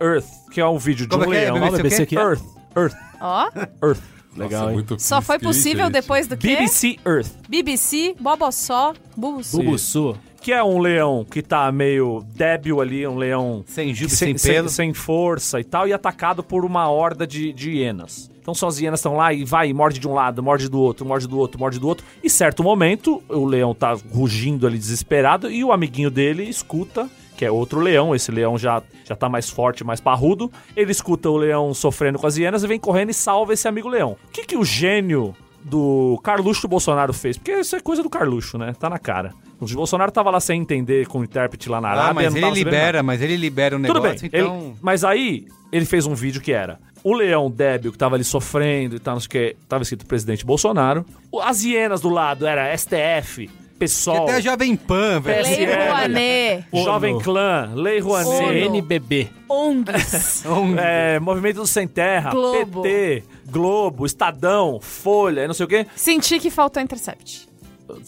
Earth, 0.01 0.27
que 0.51 0.61
é 0.61 0.67
um 0.67 0.79
vídeo 0.79 1.07
de 1.07 1.11
Como 1.11 1.29
um 1.29 1.33
é 1.33 1.39
que 1.41 1.45
é? 1.45 1.53
leão. 1.53 1.55
BBC 1.61 1.75
o 1.75 1.83
BBC 1.83 2.07
quê? 2.07 2.07
que 2.07 2.19
é? 2.19 2.23
Earth. 2.23 2.43
Earth. 2.77 2.95
Ó, 3.21 3.49
Earth. 3.87 4.03
Legal, 4.35 4.63
Nossa, 4.63 4.73
muito 4.73 4.97
só 4.99 5.21
foi 5.21 5.39
possível 5.39 5.85
gente. 5.85 5.93
depois 5.93 6.27
do 6.27 6.37
quê? 6.39 6.57
BBC 6.57 6.97
Earth. 7.07 7.29
BBC, 7.49 8.15
Bobossó, 8.19 8.95
Bubuçu. 9.15 9.57
Bubuçu. 9.59 10.17
Que 10.41 10.53
é 10.53 10.65
um 10.65 10.79
leão 10.79 11.25
que 11.31 11.41
tá 11.43 11.71
meio 11.71 12.25
débil 12.35 12.81
ali, 12.81 13.07
um 13.07 13.17
leão 13.17 13.63
Sem 13.67 13.95
jugo, 13.95 14.11
que 14.11 14.17
sem, 14.17 14.35
pelo. 14.35 14.69
sem, 14.71 14.93
força 14.95 15.61
e 15.61 15.65
tal, 15.65 15.87
e 15.87 15.93
atacado 15.93 16.43
por 16.43 16.65
uma 16.65 16.89
horda 16.89 17.27
de, 17.27 17.53
de 17.53 17.71
hienas. 17.73 18.29
Então 18.41 18.55
só 18.55 18.67
as 18.67 18.81
hienas 18.81 18.99
estão 18.99 19.15
lá 19.15 19.33
e 19.33 19.45
vai, 19.45 19.73
morde 19.73 20.01
de 20.01 20.09
um 20.09 20.15
lado, 20.15 20.43
morde 20.43 20.69
do 20.69 20.81
outro, 20.81 21.07
morde 21.07 21.29
do 21.29 21.39
outro, 21.39 21.61
morde 21.61 21.79
do 21.79 21.87
outro. 21.87 22.05
E 22.25 22.29
certo 22.31 22.61
momento, 22.65 23.23
o 23.29 23.45
leão 23.45 23.73
tá 23.73 23.97
rugindo 24.13 24.67
ali 24.67 24.79
desesperado 24.79 25.49
e 25.49 25.63
o 25.63 25.71
amiguinho 25.71 26.11
dele 26.11 26.43
escuta, 26.49 27.09
que 27.43 27.47
é 27.47 27.51
outro 27.51 27.81
leão, 27.81 28.15
esse 28.15 28.31
leão 28.31 28.57
já, 28.57 28.81
já 29.05 29.17
tá 29.17 29.29
mais 29.29 29.51
forte, 29.51 29.83
mais 29.83 30.01
parrudo. 30.01 30.49
Ele 30.77 30.93
escuta 30.93 31.29
o 31.29 31.37
leão 31.37 31.75
sofrendo 31.75 32.17
com 32.21 32.27
as 32.29 32.37
hienas 32.37 32.63
e 32.63 32.69
vem 32.69 32.79
correndo 32.79 33.11
e 33.11 33.15
salva 33.15 33.53
esse 33.53 33.67
amigo 33.67 33.89
leão. 33.89 34.17
O 34.29 34.31
que 34.31 34.45
que 34.45 34.57
o 34.57 34.65
gênio 34.65 35.35
do 35.65 36.21
Carluxo 36.23 36.69
Bolsonaro 36.69 37.13
fez? 37.13 37.37
Porque 37.37 37.51
isso 37.53 37.75
é 37.75 37.81
coisa 37.81 38.01
do 38.01 38.09
Carluxo, 38.09 38.57
né? 38.59 38.73
Tá 38.79 38.89
na 38.89 38.97
cara. 38.99 39.33
O 39.61 39.67
Bolsonaro 39.67 40.13
tava 40.13 40.31
lá 40.31 40.39
sem 40.39 40.61
entender 40.61 41.09
com 41.09 41.19
o 41.19 41.25
intérprete 41.25 41.69
lá 41.69 41.81
na 41.81 41.89
Arábia. 41.89 42.11
Ah, 42.11 42.15
mas 42.15 42.25
ele 42.27 42.35
sabendo 42.35 42.47
nada. 42.51 42.59
libera, 42.77 43.03
mas 43.03 43.23
ele 43.23 43.37
libera 43.37 43.77
o 43.77 43.83
Tudo 43.83 44.01
bem, 44.01 44.03
negócio, 44.13 44.31
ele- 44.33 44.45
então. 44.45 44.77
mas 44.81 45.03
aí 45.03 45.47
ele 45.73 45.85
fez 45.85 46.07
um 46.07 46.15
vídeo 46.15 46.41
que 46.41 46.53
era 46.53 46.79
o 47.03 47.13
leão 47.13 47.51
débil 47.51 47.91
que 47.91 47.99
tava 47.99 48.15
ali 48.15 48.23
sofrendo 48.23 48.95
e 48.95 49.01
tal, 49.01 49.15
não 49.15 49.21
sei 49.21 49.27
o 49.27 49.31
que, 49.31 49.57
tava 49.69 49.83
escrito 49.83 50.07
presidente 50.07 50.47
Bolsonaro. 50.47 51.05
As 51.43 51.65
hienas 51.65 52.01
do 52.01 52.09
lado 52.09 52.47
era 52.47 52.73
STF, 52.77 53.51
Que 53.73 53.79
PSOL, 53.79 54.25
até 54.25 54.35
a 54.35 54.41
Jovem 54.41 54.77
Pan, 54.77 55.21
velho. 55.21 55.43
Lei 55.45 55.67
PSL, 55.67 55.85
Rouanet, 55.89 56.65
Jovem 56.73 57.19
Clã, 57.21 57.73
Lei 57.75 58.01
Rouanet. 58.01 58.39
CNBB. 58.39 59.31
ONGs. 59.49 60.45
é, 60.79 61.21
Movimento 61.21 61.57
do 61.57 61.67
Sem 61.67 61.87
Terra, 61.87 62.31
Globo. 62.31 62.83
PT, 62.83 63.25
Globo, 63.51 64.07
Estadão, 64.07 64.81
Folha, 64.81 65.45
e 65.45 65.47
não 65.47 65.55
sei 65.55 65.67
o 65.67 65.69
que. 65.69 65.87
Senti 65.95 66.39
que 66.39 66.51
faltou 66.51 66.83
Intercept. 66.83 67.52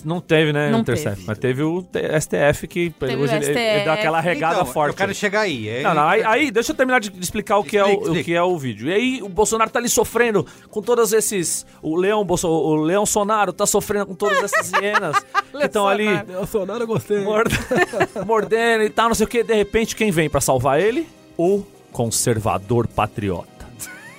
Não 0.04 0.20
teve, 0.20 0.52
né, 0.52 0.70
Não 0.70 0.80
Intercept, 0.80 1.16
teve. 1.16 1.26
mas 1.26 1.38
teve 1.38 1.62
o 1.62 1.84
STF 2.20 2.66
que 2.68 2.90
Teve 2.90 3.16
hoje 3.16 3.34
ele, 3.34 3.44
ele 3.46 3.80
STF. 3.80 3.88
aquela 3.88 4.20
regada 4.20 4.54
Então, 4.60 4.66
forte. 4.66 4.92
Eu 4.92 4.96
quero 4.96 5.14
chegar 5.14 5.40
aí. 5.42 5.68
É- 5.68 5.82
Não, 5.82 5.94
não, 5.94 6.08
aí, 6.08 6.22
aí 6.24 6.50
deixa 6.50 6.72
eu 6.72 6.76
terminar 6.76 7.00
de 7.00 7.12
explicar 7.20 7.58
o 7.58 7.64
que, 7.64 7.76
é 7.76 7.84
o, 7.84 7.88
Explica, 7.92 8.10
o 8.20 8.24
que 8.24 8.34
é 8.34 8.42
o 8.42 8.58
vídeo. 8.58 8.88
E 8.88 8.92
aí 8.92 9.22
o 9.22 9.28
Bolsonaro 9.28 9.70
tá 9.70 9.78
ali 9.78 9.88
sofrendo 9.88 10.46
com 10.70 10.82
todos 10.82 11.12
esses. 11.12 11.66
O 11.82 11.96
Leão, 11.96 12.24
Bolso, 12.24 12.48
o 12.48 12.74
Leão 12.76 13.04
Sonaro 13.06 13.52
tá 13.52 13.66
sofrendo 13.66 14.06
com 14.06 14.14
todas 14.14 14.42
essas 14.42 14.72
hienas 14.72 15.16
que 15.52 15.64
estão 15.66 15.86
ali 15.88 16.08
Bolsonaro 16.24 16.82
eu 16.82 16.86
gostei. 16.86 17.20
mord- 17.20 17.52
mordendo 18.26 18.84
e 18.84 18.90
tal, 18.90 19.08
não 19.08 19.14
sei 19.14 19.24
o 19.26 19.28
que. 19.28 19.42
De 19.42 19.54
repente, 19.54 19.94
quem 19.96 20.10
vem 20.10 20.28
pra 20.30 20.40
salvar 20.40 20.80
ele? 20.80 21.06
O 21.36 21.62
conservador 21.92 22.86
patriota. 22.86 23.53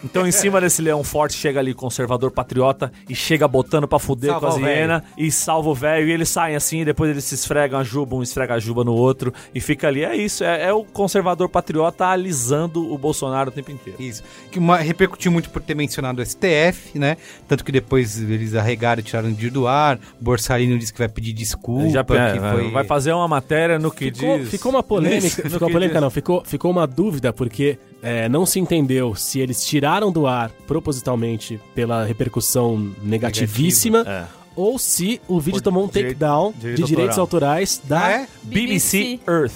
Então, 0.05 0.27
em 0.27 0.31
cima 0.31 0.61
desse 0.61 0.83
leão 0.83 1.03
forte, 1.03 1.35
chega 1.35 1.59
ali 1.59 1.71
o 1.71 1.75
conservador 1.75 2.29
patriota 2.29 2.91
e 3.09 3.15
chega 3.15 3.47
botando 3.47 3.87
pra 3.87 3.97
fuder 3.97 4.29
Salva 4.29 4.47
com 4.47 4.53
as 4.53 4.61
o 4.61 4.65
hienas 4.65 5.03
e 5.17 5.31
salva 5.31 5.69
o 5.69 5.75
velho. 5.75 6.07
E 6.07 6.11
eles 6.11 6.29
saem 6.29 6.55
assim, 6.55 6.81
e 6.81 6.85
depois 6.85 7.09
eles 7.09 7.23
se 7.23 7.33
esfregam 7.33 7.79
a 7.79 7.83
juba, 7.83 8.15
um 8.15 8.21
esfrega 8.21 8.53
a 8.53 8.59
juba 8.59 8.83
no 8.83 8.93
outro 8.93 9.33
e 9.53 9.59
fica 9.59 9.87
ali. 9.87 10.03
É 10.03 10.15
isso, 10.15 10.43
é, 10.43 10.65
é 10.65 10.73
o 10.73 10.83
conservador 10.83 11.49
patriota 11.49 12.05
alisando 12.05 12.93
o 12.93 12.97
Bolsonaro 12.99 13.49
o 13.49 13.51
tempo 13.51 13.71
inteiro. 13.71 14.01
Isso. 14.01 14.23
Que 14.51 14.59
uma, 14.59 14.77
repercutiu 14.77 15.31
muito 15.31 15.49
por 15.49 15.61
ter 15.61 15.75
mencionado 15.75 16.21
o 16.21 16.25
STF, 16.25 16.99
né? 16.99 17.17
Tanto 17.47 17.65
que 17.65 17.71
depois 17.71 18.21
eles 18.21 18.53
arregaram 18.53 18.99
e 18.99 19.03
tiraram 19.03 19.33
de 19.33 19.49
do 19.49 19.67
ar. 19.67 19.97
O 20.21 20.23
Borsalino 20.23 20.77
disse 20.77 20.93
que 20.93 20.99
vai 20.99 21.09
pedir 21.09 21.33
desculpa. 21.33 21.89
Já, 21.89 22.03
que 22.03 22.13
é, 22.13 22.51
foi... 22.51 22.71
Vai 22.71 22.83
fazer 22.83 23.11
uma 23.11 23.27
matéria 23.27 23.79
no 23.79 23.89
que 23.89 24.11
Ficou, 24.11 24.37
diz. 24.37 24.49
ficou 24.49 24.71
uma 24.71 24.83
polêmica, 24.83 25.41
ficou 25.49 25.67
uma 25.67 25.71
polêmica 25.71 25.93
diz. 25.95 26.01
não, 26.01 26.09
ficou, 26.11 26.43
ficou 26.45 26.69
uma 26.69 26.85
dúvida, 26.85 27.33
porque 27.33 27.79
é, 28.01 28.27
não 28.29 28.45
se 28.45 28.59
entendeu 28.59 29.15
se 29.15 29.39
eles 29.39 29.65
tiraram 29.65 30.11
do 30.11 30.27
ar 30.27 30.51
propositalmente 30.67 31.59
pela 31.73 32.05
repercussão 32.05 32.91
negativíssima, 33.01 34.03
É. 34.07 34.25
ou 34.55 34.77
se 34.77 35.19
o 35.27 35.39
vídeo 35.39 35.57
Por 35.59 35.63
tomou 35.63 35.83
um 35.85 35.87
direito- 35.87 36.07
takedown 36.19 36.53
direito 36.57 36.77
de 36.81 36.83
direitos 36.87 37.17
autorais 37.17 37.81
da... 37.83 38.05
Ah, 38.05 38.11
é? 38.11 38.27
BBC 38.43 39.19
Earth. 39.27 39.53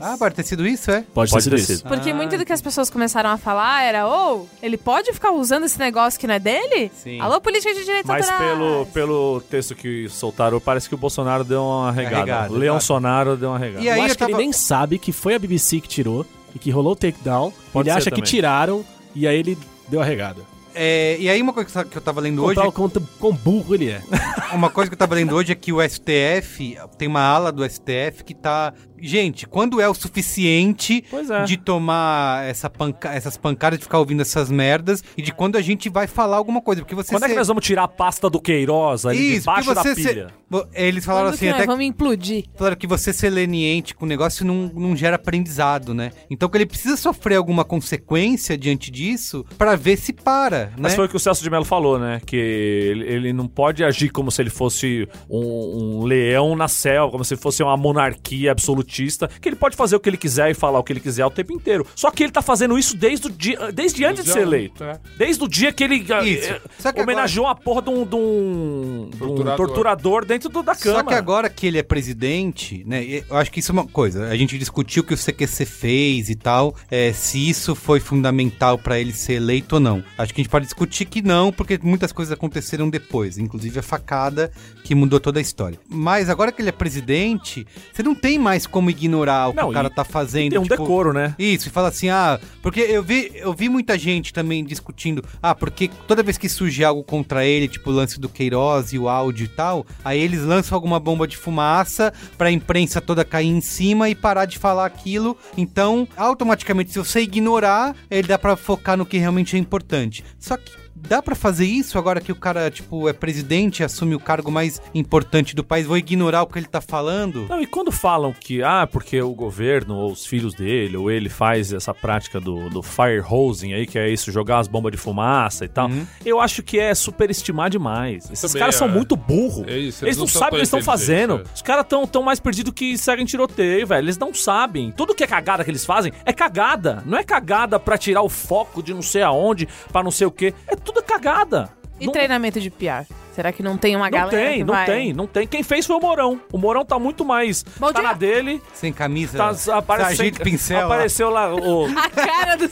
Ah, 0.00 0.16
pode 0.18 0.34
ter 0.34 0.44
sido 0.44 0.64
isso, 0.66 0.90
é? 0.90 1.02
Pode, 1.14 1.30
Pode 1.30 1.44
ter 1.44 1.50
ter 1.56 1.58
sido 1.62 1.74
isso. 1.76 1.84
Porque 1.84 2.10
Ah, 2.10 2.14
muito 2.14 2.36
do 2.38 2.44
que 2.44 2.52
as 2.52 2.60
pessoas 2.62 2.88
começaram 2.90 3.30
a 3.30 3.38
falar 3.38 3.82
era, 3.82 4.06
ô, 4.06 4.46
ele 4.62 4.76
pode 4.76 5.10
ficar 5.14 5.32
usando 5.32 5.64
esse 5.64 5.78
negócio 5.78 6.20
que 6.20 6.26
não 6.26 6.34
é 6.34 6.38
dele? 6.38 6.92
Sim. 6.94 7.18
Alô, 7.18 7.40
política 7.40 7.72
de 7.74 7.80
direitos 7.84 8.06
Mas 8.06 8.28
autorais. 8.28 8.52
pelo, 8.58 8.86
pelo 8.92 9.40
texto 9.50 9.74
que 9.74 10.06
soltaram, 10.10 10.60
parece 10.60 10.88
que 10.88 10.94
o 10.94 10.98
Bolsonaro 10.98 11.42
deu 11.42 11.64
uma 11.64 11.90
regada. 11.90 12.18
Regada, 12.18 12.52
Leão 12.52 12.74
exato. 12.76 12.84
Sonaro 12.84 13.36
deu 13.36 13.48
uma 13.48 13.58
regada. 13.58 13.82
E 13.82 13.88
aí 13.88 13.98
eu 13.98 14.04
acho 14.04 14.12
eu 14.12 14.16
que 14.18 14.22
ele 14.24 14.30
tava- 14.32 14.42
nem 14.42 14.52
sabe 14.52 14.98
que 14.98 15.10
foi 15.10 15.34
a 15.34 15.38
BBC 15.38 15.80
que 15.80 15.88
tirou 15.88 16.24
e 16.58 16.60
que 16.60 16.70
rolou 16.70 16.92
o 16.92 16.96
takedown. 16.96 17.52
Pode 17.72 17.88
ele 17.88 17.96
acha 17.96 18.10
que 18.10 18.16
também. 18.16 18.24
tiraram 18.24 18.84
e 19.14 19.26
aí 19.26 19.38
ele 19.38 19.56
deu 19.88 20.00
a 20.00 20.04
regada. 20.04 20.42
É, 20.74 21.16
e 21.18 21.28
aí 21.28 21.40
uma 21.40 21.52
coisa 21.52 21.84
que 21.84 21.96
eu 21.96 22.02
tava 22.02 22.20
lendo 22.20 22.42
hoje... 22.44 22.54
Comprar 22.54 22.68
o 22.68 22.72
quanto 22.72 23.00
quão 23.18 23.32
burro 23.32 23.74
ele 23.74 23.90
é. 23.90 24.02
Uma 24.54 24.70
coisa 24.70 24.88
que 24.88 24.94
eu 24.94 24.98
tava 24.98 25.14
lendo 25.14 25.34
hoje 25.34 25.52
é 25.52 25.54
que 25.54 25.72
o 25.72 25.78
STF, 25.82 26.78
tem 26.96 27.08
uma 27.08 27.20
ala 27.20 27.52
do 27.52 27.68
STF 27.68 28.24
que 28.24 28.34
tá. 28.34 28.72
Gente, 29.00 29.46
quando 29.46 29.80
é 29.80 29.88
o 29.88 29.94
suficiente 29.94 31.04
Pois 31.10 31.30
é. 31.30 31.44
de 31.44 31.56
tomar 31.56 32.44
essa 32.48 32.68
panca- 32.70 33.12
essas 33.12 33.36
pancadas, 33.36 33.78
de 33.78 33.84
ficar 33.84 33.98
ouvindo 33.98 34.22
essas 34.22 34.50
merdas, 34.50 35.02
e 35.16 35.22
de 35.22 35.32
quando 35.32 35.56
a 35.56 35.60
gente 35.62 35.88
vai 35.88 36.06
falar 36.06 36.36
alguma 36.36 36.60
coisa? 36.60 36.82
Porque 36.82 36.94
você. 36.94 37.10
Quando 37.14 37.24
é 37.24 37.26
que 37.26 37.32
ser- 37.34 37.38
nós 37.38 37.48
vamos 37.48 37.64
tirar 37.64 37.84
a 37.84 37.88
pasta 37.88 38.28
do 38.30 38.40
Queiroz 38.40 39.06
ali 39.06 39.32
Isso, 39.32 39.40
debaixo 39.40 39.74
da 39.74 39.82
ser- 39.82 39.94
pilha? 39.94 40.26
Eles 40.72 41.04
falaram 41.04 41.26
Quando 41.26 41.34
assim, 41.34 41.44
que 41.44 41.50
nós 41.52 41.56
até 41.60 41.66
vamos 41.66 41.84
implodir. 41.84 42.44
falaram 42.56 42.76
que 42.76 42.86
você 42.86 43.12
ser 43.12 43.28
leniente 43.28 43.94
com 43.94 44.06
o 44.06 44.08
negócio 44.08 44.46
não, 44.46 44.70
não 44.74 44.96
gera 44.96 45.16
aprendizado, 45.16 45.92
né? 45.92 46.10
Então 46.30 46.48
que 46.48 46.56
ele 46.56 46.64
precisa 46.64 46.96
sofrer 46.96 47.36
alguma 47.36 47.64
consequência 47.64 48.56
diante 48.56 48.90
disso 48.90 49.44
pra 49.58 49.76
ver 49.76 49.98
se 49.98 50.12
para, 50.12 50.72
Mas 50.78 50.92
né? 50.92 50.96
foi 50.96 51.04
o 51.04 51.08
que 51.08 51.16
o 51.16 51.20
Celso 51.20 51.42
de 51.42 51.50
Mello 51.50 51.66
falou, 51.66 51.98
né? 51.98 52.20
Que 52.24 52.36
ele, 52.36 53.04
ele 53.06 53.32
não 53.34 53.46
pode 53.46 53.84
agir 53.84 54.08
como 54.08 54.30
se 54.30 54.40
ele 54.40 54.48
fosse 54.50 55.06
um, 55.28 56.00
um 56.00 56.04
leão 56.04 56.56
na 56.56 56.66
selva, 56.68 57.10
como 57.12 57.24
se 57.24 57.36
fosse 57.36 57.62
uma 57.62 57.76
monarquia 57.76 58.54
absolutista, 58.88 59.28
que 59.40 59.48
ele 59.48 59.56
pode 59.56 59.76
fazer 59.76 59.94
o 59.96 60.00
que 60.00 60.08
ele 60.08 60.16
quiser 60.16 60.50
e 60.50 60.54
falar 60.54 60.78
o 60.78 60.82
que 60.82 60.92
ele 60.92 61.00
quiser 61.00 61.24
o 61.24 61.30
tempo 61.30 61.52
inteiro. 61.52 61.86
Só 61.94 62.10
que 62.10 62.22
ele 62.24 62.32
tá 62.32 62.40
fazendo 62.42 62.78
isso 62.78 62.96
desde, 62.96 63.26
o 63.28 63.30
dia, 63.30 63.70
desde 63.72 64.04
antes 64.04 64.24
de 64.24 64.30
ser 64.32 64.40
eleito. 64.40 64.82
É. 64.82 64.98
Desde 65.16 65.44
o 65.44 65.48
dia 65.48 65.72
que 65.72 65.84
ele 65.84 65.96
Isso. 65.98 66.54
Só 66.78 66.90
que 66.92 67.00
homenageou 67.02 67.46
a 67.46 67.54
porra 67.54 67.82
de 67.82 67.90
um, 67.90 68.04
de 68.06 68.16
um- 68.16 69.10
de 69.10 69.16
um 69.16 69.18
Torturador. 69.28 69.56
torturador 69.66 70.24
dentro 70.24 70.48
do- 70.48 70.62
da 70.62 70.74
Câmara. 70.74 71.02
Só 71.04 71.08
que 71.08 71.14
agora 71.14 71.50
que 71.50 71.66
ele 71.66 71.78
é 71.78 71.82
presidente, 71.82 72.82
né? 72.86 73.04
Eu 73.04 73.36
acho 73.36 73.50
que 73.50 73.60
isso 73.60 73.70
é 73.70 73.74
uma 73.74 73.86
coisa. 73.86 74.26
A 74.28 74.36
gente 74.36 74.56
discutiu 74.58 75.02
o 75.02 75.06
que 75.06 75.14
o 75.14 75.16
CQC 75.16 75.64
fez 75.66 76.30
e 76.30 76.34
tal, 76.34 76.74
é, 76.90 77.12
se 77.12 77.48
isso 77.48 77.74
foi 77.74 78.00
fundamental 78.00 78.78
pra 78.78 78.98
ele 78.98 79.12
ser 79.12 79.34
eleito 79.34 79.76
ou 79.76 79.80
não. 79.80 80.02
Acho 80.16 80.32
que 80.32 80.40
a 80.40 80.42
gente 80.44 80.50
pode 80.50 80.64
discutir 80.64 81.04
que 81.04 81.20
não, 81.22 81.52
porque 81.52 81.78
muitas 81.82 82.12
coisas 82.12 82.32
aconteceram 82.32 82.88
depois, 82.88 83.38
inclusive 83.38 83.78
a 83.78 83.82
facada 83.82 84.50
que 84.84 84.94
mudou 84.94 85.20
toda 85.20 85.38
a 85.38 85.42
história. 85.42 85.78
Mas 85.88 86.28
agora 86.30 86.50
que 86.52 86.62
ele 86.62 86.68
é 86.68 86.72
presidente, 86.72 87.66
você 87.92 88.02
não 88.02 88.14
tem 88.14 88.38
mais 88.38 88.66
como 88.66 88.77
ignorar 88.90 89.48
o 89.48 89.52
que 89.52 89.60
Não, 89.60 89.70
o 89.70 89.72
cara 89.72 89.88
e- 89.88 89.94
tá 89.94 90.04
fazendo. 90.04 90.50
Tem 90.50 90.58
um 90.58 90.62
tipo, 90.62 90.76
decoro, 90.76 91.12
né? 91.12 91.34
isso, 91.38 91.68
e 91.68 91.70
fala 91.70 91.88
assim, 91.88 92.08
ah, 92.08 92.38
porque 92.62 92.80
eu 92.80 93.02
vi, 93.02 93.30
eu 93.34 93.52
vi 93.52 93.68
muita 93.68 93.98
gente 93.98 94.32
também 94.32 94.64
discutindo, 94.64 95.24
ah, 95.42 95.54
porque 95.54 95.90
toda 96.06 96.22
vez 96.22 96.38
que 96.38 96.48
surge 96.48 96.84
algo 96.84 97.02
contra 97.02 97.44
ele, 97.44 97.68
tipo 97.68 97.90
o 97.90 97.92
lance 97.92 98.18
do 98.20 98.28
Queiroz 98.28 98.92
e 98.92 98.98
o 98.98 99.08
áudio 99.08 99.44
e 99.44 99.48
tal, 99.48 99.86
aí 100.04 100.20
eles 100.20 100.42
lançam 100.42 100.76
alguma 100.76 101.00
bomba 101.00 101.26
de 101.26 101.36
fumaça 101.36 102.12
pra 102.36 102.50
imprensa 102.50 103.00
toda 103.00 103.24
cair 103.24 103.48
em 103.48 103.60
cima 103.60 104.08
e 104.08 104.14
parar 104.14 104.44
de 104.44 104.58
falar 104.58 104.86
aquilo. 104.86 105.36
Então, 105.56 106.06
automaticamente, 106.16 106.92
se 106.92 106.98
você 106.98 107.20
ignorar, 107.20 107.94
ele 108.10 108.28
dá 108.28 108.38
pra 108.38 108.56
focar 108.56 108.96
no 108.96 109.06
que 109.06 109.18
realmente 109.18 109.56
é 109.56 109.58
importante. 109.58 110.24
Só 110.38 110.56
que 110.56 110.70
Dá 111.08 111.22
pra 111.22 111.34
fazer 111.34 111.64
isso 111.64 111.98
agora 111.98 112.20
que 112.20 112.32
o 112.32 112.36
cara, 112.36 112.70
tipo, 112.70 113.08
é 113.08 113.12
presidente 113.12 113.80
e 113.80 113.84
assume 113.84 114.14
o 114.14 114.20
cargo 114.20 114.50
mais 114.50 114.80
importante 114.94 115.54
do 115.54 115.62
país? 115.64 115.86
Vou 115.86 115.96
ignorar 115.96 116.42
o 116.42 116.46
que 116.46 116.58
ele 116.58 116.66
tá 116.66 116.80
falando? 116.80 117.46
Não, 117.48 117.60
e 117.60 117.66
quando 117.66 117.90
falam 117.92 118.32
que, 118.32 118.62
ah, 118.62 118.86
porque 118.90 119.20
o 119.20 119.32
governo, 119.34 119.96
ou 119.96 120.12
os 120.12 120.26
filhos 120.26 120.54
dele, 120.54 120.96
ou 120.96 121.10
ele 121.10 121.28
faz 121.28 121.72
essa 121.72 121.94
prática 121.94 122.40
do, 122.40 122.68
do 122.70 122.82
fire 122.82 123.20
hosing 123.20 123.72
aí, 123.72 123.86
que 123.86 123.98
é 123.98 124.08
isso, 124.10 124.30
jogar 124.32 124.58
as 124.58 124.68
bombas 124.68 124.92
de 124.92 124.98
fumaça 124.98 125.64
e 125.64 125.68
tal, 125.68 125.90
eu 126.24 126.40
acho 126.40 126.62
que 126.62 126.78
é 126.78 126.94
superestimar 126.94 127.70
demais. 127.70 128.30
Esses 128.30 128.40
Também 128.52 128.60
caras 128.60 128.74
são 128.74 128.88
é. 128.88 128.90
muito 128.90 129.16
burros. 129.16 129.66
É 129.68 129.78
isso, 129.78 130.04
eles, 130.04 130.16
eles 130.16 130.16
não, 130.16 130.24
não 130.24 130.28
são 130.28 130.40
sabem 130.40 130.48
o 130.48 130.56
que 130.56 130.60
eles 130.60 130.70
tão 130.70 130.78
estão 130.80 130.92
fazendo. 130.92 131.24
inteligentes, 131.34 131.52
Os 131.54 131.62
caras 131.62 131.84
estão 131.84 132.06
tão 132.06 132.22
mais 132.22 132.40
perdidos 132.40 132.72
que 132.74 132.98
seguem 132.98 133.24
tiroteio, 133.24 133.86
velho. 133.86 134.04
Eles 134.04 134.18
não 134.18 134.34
sabem. 134.34 134.90
Tudo 134.92 135.14
que 135.14 135.24
é 135.24 135.26
cagada 135.26 135.64
que 135.64 135.70
eles 135.70 135.84
fazem 135.84 136.12
é 136.24 136.32
cagada. 136.32 137.02
Não 137.06 137.16
é 137.18 137.24
cagada 137.24 137.78
pra 137.78 137.96
tirar 137.96 138.22
o 138.22 138.28
foco 138.28 138.82
de 138.82 138.92
não 138.92 139.02
sei 139.02 139.22
aonde, 139.22 139.68
pra 139.92 140.02
não 140.02 140.10
sei 140.10 140.26
o 140.26 140.30
quê. 140.30 140.54
É 140.66 140.76
tudo 140.76 140.87
cagada. 141.02 141.70
E 142.00 142.06
Não- 142.06 142.12
treinamento 142.12 142.60
de 142.60 142.70
PR? 142.70 143.04
Será 143.34 143.52
que 143.52 143.62
não 143.62 143.76
tem 143.76 143.94
uma 143.96 144.06
não 144.06 144.10
galera 144.18 144.30
tem, 144.36 144.58
que 144.58 144.64
não 144.64 144.74
vai... 144.74 144.86
tem, 144.86 145.12
não 145.12 145.26
tem. 145.26 145.46
Quem 145.46 145.62
fez 145.62 145.86
foi 145.86 145.96
o 145.96 146.00
Morão. 146.00 146.40
O 146.52 146.58
Morão 146.58 146.84
tá 146.84 146.98
muito 146.98 147.24
mais. 147.24 147.64
Bom 147.78 147.92
tá 147.92 148.00
dia. 148.00 148.08
na 148.08 148.12
dele. 148.14 148.60
Sem 148.74 148.92
camisa, 148.92 149.36
Tá, 149.38 149.76
apareceu, 149.76 150.16
sargento 150.16 150.40
pincel. 150.42 150.78
lá. 150.80 150.84
apareceu 150.86 151.30
lá. 151.30 151.54
o- 151.54 151.86
A 151.98 152.10
cara 152.10 152.56
do... 152.56 152.68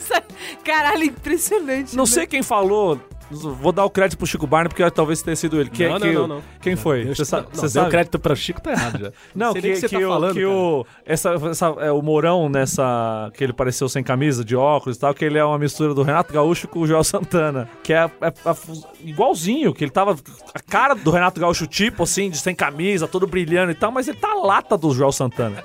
Caralho, 0.63 1.03
impressionante. 1.05 1.95
não 1.95 2.03
né? 2.03 2.09
sei 2.09 2.27
quem 2.27 2.41
falou. 2.41 2.99
Vou 3.29 3.71
dar 3.73 3.83
o 3.83 3.89
crédito 3.89 4.17
pro 4.17 4.25
Chico 4.25 4.47
Barney, 4.47 4.69
porque 4.69 4.89
talvez 4.89 5.21
tenha 5.21 5.35
sido 5.35 5.59
ele. 5.59 5.69
Que, 5.69 5.87
Não, 5.87 5.99
que 5.99 6.07
não, 6.13 6.21
não, 6.21 6.27
não. 6.37 6.43
Quem 6.61 6.75
foi? 6.77 7.05
Você 7.05 7.25
sabe? 7.25 7.47
não, 7.47 7.55
você 7.55 7.61
deu 7.61 7.69
sabe? 7.69 7.89
crédito 7.91 8.17
pra 8.19 8.35
Chico, 8.35 8.61
tá 8.61 8.71
errado 8.71 8.99
já. 8.99 9.11
Não, 9.35 9.53
que, 9.53 9.61
que 9.61 9.69
que, 9.73 9.75
você 9.81 9.89
tá 9.89 9.97
o, 9.97 10.07
falando, 10.07 10.33
que 10.33 10.45
o, 10.45 10.85
essa, 11.05 11.33
essa- 11.49 11.75
é, 11.79 11.91
o 11.91 12.01
Morão 12.01 12.47
nessa. 12.47 13.29
que 13.35 13.43
ele 13.43 13.51
pareceu 13.53 13.89
sem 13.89 14.01
camisa, 14.03 14.45
de 14.45 14.55
óculos 14.55 14.95
e 14.97 14.99
tal, 14.99 15.13
que 15.13 15.25
ele 15.25 15.37
é 15.37 15.43
uma 15.43 15.57
mistura 15.59 15.93
do 15.93 16.03
Renato 16.03 16.31
Gaúcho 16.33 16.67
com 16.67 16.79
o 16.79 16.87
Joel 16.87 17.03
Santana. 17.03 17.69
Que 17.83 17.91
é, 17.93 18.09
é- 18.21 18.27
é 18.27 18.55
igualzinho, 19.01 19.73
que 19.73 19.83
ele 19.83 19.91
tava. 19.91 20.15
A 20.53 20.59
cara 20.59 20.93
do 20.95 21.11
Renato 21.11 21.39
Gaúcho, 21.39 21.67
tipo 21.67 22.03
assim, 22.03 22.29
de 22.29 22.37
sem 22.37 22.55
camisa, 22.55 23.07
todo 23.07 23.27
brilhando 23.27 23.71
e 23.71 23.75
tal, 23.75 23.91
mas 23.91 24.07
ele 24.07 24.17
tá 24.17 24.31
a 24.31 24.35
lata 24.35 24.77
do 24.77 24.91
Joel 24.93 25.11
Santana. 25.11 25.63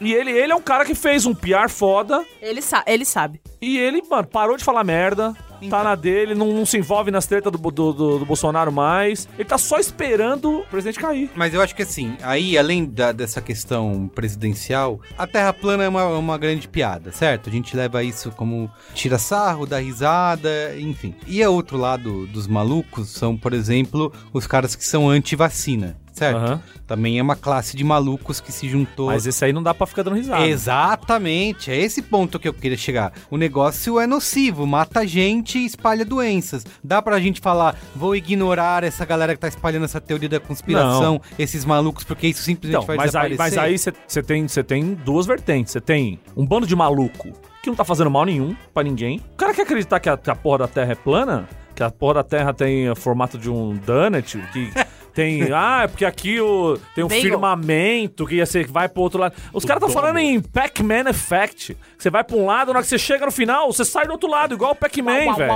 E 0.00 0.12
ele, 0.12 0.30
ele 0.32 0.52
é 0.52 0.56
um 0.56 0.62
cara 0.62 0.84
que 0.84 0.94
fez 0.94 1.26
um 1.26 1.34
PR 1.34 1.68
foda. 1.68 2.24
Ele, 2.40 2.60
sa 2.60 2.82
ele 2.86 3.04
sabe. 3.04 3.40
E 3.60 3.78
ele, 3.78 4.02
mano, 4.10 4.26
parou 4.26 4.56
de 4.56 4.64
falar 4.64 4.82
merda. 4.82 5.32
Tá 5.70 5.82
na 5.84 5.94
dele, 5.94 6.34
não, 6.34 6.52
não 6.52 6.66
se 6.66 6.76
envolve 6.78 7.10
nas 7.10 7.26
tretas 7.26 7.50
do, 7.52 7.58
do, 7.58 7.70
do- 7.92 8.18
do 8.20 8.26
Bolsonaro 8.26 8.72
mais. 8.72 9.28
Ele 9.38 9.48
tá 9.48 9.58
só 9.58 9.78
esperando 9.78 10.60
o 10.60 10.66
presidente 10.66 10.98
cair. 10.98 11.30
Mas 11.34 11.54
eu 11.54 11.60
acho 11.62 11.74
que 11.74 11.82
assim, 11.82 12.16
aí 12.22 12.56
além 12.58 12.84
da- 12.84 13.12
dessa 13.12 13.40
questão 13.40 14.10
presidencial, 14.14 15.00
a 15.16 15.26
Terra 15.26 15.52
plana 15.52 15.84
é 15.84 15.88
uma, 15.88 16.06
uma 16.18 16.38
grande 16.38 16.68
piada, 16.68 17.12
certo? 17.12 17.48
A 17.48 17.52
gente 17.52 17.76
leva 17.76 18.02
isso 18.02 18.30
como 18.32 18.70
tira 18.94 19.18
sarro, 19.18 19.66
dá 19.66 19.78
risada, 19.78 20.50
enfim. 20.78 21.14
E 21.26 21.44
o 21.44 21.52
outro 21.52 21.76
lado 21.76 22.26
dos 22.26 22.46
malucos 22.46 23.10
são, 23.10 23.36
por 23.36 23.52
exemplo, 23.52 24.12
os 24.32 24.46
caras 24.46 24.74
que 24.74 24.84
são 24.84 25.08
anti-vacina, 25.08 25.96
certo? 26.12 26.36
Aham. 26.36 26.62
Também 26.86 27.18
é 27.18 27.22
uma 27.22 27.34
classe 27.36 27.76
de 27.76 27.82
malucos 27.84 28.40
que 28.40 28.52
se 28.52 28.68
juntou. 28.68 29.06
Mas 29.06 29.26
esse 29.26 29.44
aí 29.44 29.52
não 29.52 29.62
dá 29.62 29.72
pra 29.74 29.86
ficar 29.86 30.02
dando 30.02 30.16
risada. 30.16 30.46
Exatamente, 30.46 31.70
é 31.70 31.76
esse 31.76 32.02
ponto 32.02 32.38
que 32.38 32.46
eu 32.48 32.52
queria 32.54 32.76
chegar. 32.76 33.12
O 33.30 33.36
negócio 33.36 33.98
é 33.98 34.06
nocivo, 34.06 34.66
mata 34.66 35.06
gente 35.06 35.58
e 35.58 35.64
espalha 35.64 36.04
doenças. 36.04 36.64
Dá 36.82 37.00
pra 37.00 37.18
gente 37.20 37.40
falar, 37.40 37.76
vou 37.96 38.14
ignorar 38.14 38.84
essa 38.84 39.04
galera 39.04 39.34
que 39.34 39.40
tá 39.40 39.48
espalhando 39.48 39.84
essa 39.84 40.00
teoria 40.00 40.28
da 40.28 40.40
conspiração, 40.40 41.20
esses 41.38 41.64
malucos, 41.64 42.04
porque 42.04 42.26
isso 42.28 42.42
simplesmente 42.42 42.82
Então, 42.82 42.86
vai 42.86 42.96
mas 42.96 43.14
aí, 43.14 43.30
desaparecer. 43.30 43.38
mas 43.38 43.90
aí 43.90 43.94
você 44.06 44.22
tem, 44.22 44.46
cê 44.48 44.62
tem 44.62 44.94
duas 44.94 45.26
vertentes. 45.26 45.72
Você 45.72 45.80
tem 45.80 46.20
um 46.36 46.46
bando 46.46 46.66
de 46.66 46.76
maluco 46.76 47.28
que 47.62 47.70
não 47.70 47.76
tá 47.76 47.84
fazendo 47.84 48.10
mal 48.10 48.24
nenhum 48.24 48.54
pra 48.74 48.82
ninguém. 48.82 49.20
O 49.32 49.36
cara 49.36 49.54
quer 49.54 49.62
acreditar 49.62 50.00
que 50.00 50.08
a, 50.08 50.16
que 50.16 50.30
a 50.30 50.34
porra 50.34 50.58
da 50.58 50.68
Terra 50.68 50.92
é 50.92 50.94
plana, 50.96 51.48
que 51.74 51.82
a 51.82 51.90
porra 51.90 52.14
da 52.14 52.24
Terra 52.24 52.52
tem 52.52 52.90
o 52.90 52.96
formato 52.96 53.38
de 53.38 53.48
um 53.48 53.76
donut, 53.76 54.36
que 54.52 54.70
Tem, 55.14 55.52
ah, 55.52 55.82
é 55.84 55.86
porque 55.86 56.04
aqui 56.04 56.40
o, 56.40 56.78
tem 56.94 57.04
um 57.04 57.08
Bagel. 57.08 57.22
firmamento 57.22 58.26
que 58.26 58.36
ia 58.36 58.46
ser, 58.46 58.64
que 58.64 58.72
vai 58.72 58.88
pro 58.88 59.02
outro 59.02 59.20
lado. 59.20 59.34
Os 59.52 59.64
caras 59.64 59.82
estão 59.82 59.92
falando 60.02 60.18
em 60.18 60.40
Pac-Man 60.40 61.08
Effect. 61.10 61.76
Você 61.98 62.08
vai 62.10 62.24
pra 62.24 62.36
um 62.36 62.46
lado, 62.46 62.72
na 62.72 62.78
hora 62.78 62.82
que 62.82 62.88
você 62.88 62.98
chega 62.98 63.26
no 63.26 63.32
final, 63.32 63.70
você 63.72 63.84
sai 63.84 64.06
do 64.06 64.12
outro 64.12 64.28
lado, 64.28 64.54
igual 64.54 64.72
o 64.72 64.74
Pac-Man, 64.74 65.12
velho. 65.36 65.52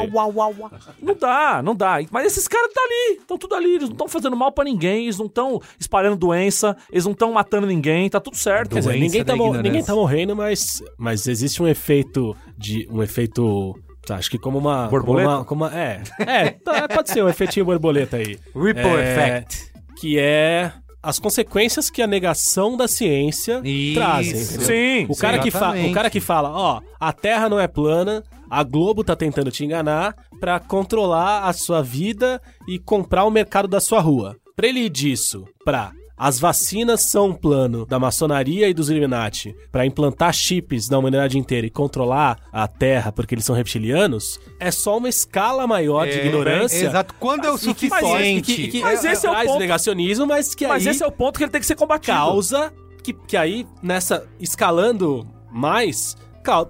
Não 1.02 1.14
dá, 1.14 1.62
não 1.62 1.74
dá. 1.74 1.96
Mas 2.10 2.26
esses 2.26 2.46
caras 2.46 2.70
tá 2.72 2.80
ali, 2.82 3.18
estão 3.18 3.38
tudo 3.38 3.54
ali. 3.54 3.74
Eles 3.76 3.88
não 3.88 3.92
estão 3.92 4.08
fazendo 4.08 4.36
mal 4.36 4.52
pra 4.52 4.64
ninguém, 4.64 5.04
eles 5.04 5.18
não 5.18 5.26
estão 5.26 5.60
espalhando 5.78 6.16
doença, 6.16 6.76
eles 6.90 7.04
não 7.04 7.12
estão 7.12 7.32
matando 7.32 7.66
ninguém, 7.66 8.08
tá 8.10 8.20
tudo 8.20 8.36
certo. 8.36 8.70
Quer 8.72 8.80
dizer, 8.80 8.98
ninguém 8.98 9.24
tá, 9.24 9.34
ninguém 9.62 9.82
tá 9.84 9.94
morrendo, 9.94 10.36
mas, 10.36 10.82
mas 10.98 11.26
existe 11.26 11.62
um 11.62 11.66
efeito 11.68 12.36
de. 12.56 12.86
um 12.90 13.02
efeito. 13.02 13.74
Tá, 14.06 14.16
Acho 14.16 14.30
que 14.30 14.38
como 14.38 14.58
uma. 14.58 14.88
Borboleta? 14.88 15.28
Como 15.28 15.36
uma, 15.36 15.44
como 15.44 15.64
uma- 15.66 15.78
é. 15.78 16.02
É, 16.20 16.50
tá, 16.50 16.88
pode 16.88 17.10
ser 17.10 17.22
um 17.22 17.28
efeitinho 17.28 17.66
borboleta 17.66 18.16
aí. 18.16 18.38
Ripple 18.54 18.82
É, 18.96 19.12
Effect. 19.12 19.72
Que 20.00 20.18
é 20.18 20.72
as 21.02 21.18
consequências 21.18 21.88
que 21.90 22.02
a 22.02 22.06
negação 22.06 22.76
da 22.76 22.88
ciência 22.88 23.60
Isso. 23.64 23.94
trazem. 23.94 24.40
entendeu? 24.42 24.66
Sim, 24.66 25.06
O 25.08 25.16
cara, 25.16 25.38
que 25.38 25.50
fa- 25.50 25.74
o 25.76 25.92
cara 25.92 26.10
que 26.10 26.20
fala, 26.20 26.50
ó, 26.50 26.80
a 26.98 27.12
Terra 27.12 27.48
não 27.48 27.60
é 27.60 27.68
plana, 27.68 28.22
a 28.50 28.62
Globo 28.64 29.04
tá 29.04 29.14
tentando 29.14 29.50
te 29.50 29.64
enganar 29.64 30.14
pra 30.40 30.58
controlar 30.60 31.44
a 31.44 31.52
sua 31.52 31.82
vida 31.82 32.40
e 32.68 32.78
comprar 32.78 33.24
o 33.24 33.30
mercado 33.30 33.68
da 33.68 33.80
sua 33.80 34.00
rua. 34.00 34.36
Pra 34.56 34.66
ele 34.66 34.80
ir 34.80 34.88
disso 34.90 35.44
pra 35.64 35.92
as 36.16 36.40
vacinas 36.40 37.02
são 37.02 37.26
um 37.28 37.32
plano 37.34 37.84
da 37.84 37.98
maçonaria 37.98 38.68
e 38.68 38.74
dos 38.74 38.88
Illuminati 38.88 39.54
pra 39.70 39.84
implantar 39.84 40.32
chips 40.32 40.88
na 40.88 40.98
humanidade 40.98 41.36
inteira 41.38 41.66
e 41.66 41.70
controlar 41.70 42.38
a 42.52 42.66
Terra 42.66 43.12
porque 43.12 43.34
eles 43.34 43.44
são 43.44 43.54
reptilianos, 43.54 44.40
é 44.58 44.70
só 44.70 44.96
uma 44.96 45.08
escala 45.08 45.66
maior 45.66 46.06
de 46.06 46.18
É, 46.18 46.26
ignorância. 46.26 46.86
Exato. 46.86 47.14
Quando 47.20 47.44
é 47.46 47.50
o 47.50 47.58
suficiente. 47.58 48.54
que- 48.54 48.68
que- 48.68 48.80
Mas 48.80 49.04
esse 49.04 49.26
é 49.26 49.30
o 49.30 49.34
ponto. 49.46 49.58
negacionismo, 49.58 50.26
mas 50.26 50.54
que 50.54 50.66
Mas 50.66 50.86
aí 50.86 50.92
esse 50.92 51.02
é 51.02 51.06
o 51.06 51.12
ponto 51.12 51.36
que 51.36 51.44
ele 51.44 51.50
tem 51.52 51.60
que 51.60 51.66
ser 51.66 51.74
combatido. 51.76 52.16
causa 52.16 52.72
que, 53.02 53.12
que 53.12 53.36
aí, 53.36 53.66
nessa, 53.82 54.26
escalando 54.40 55.26
mais, 55.52 56.16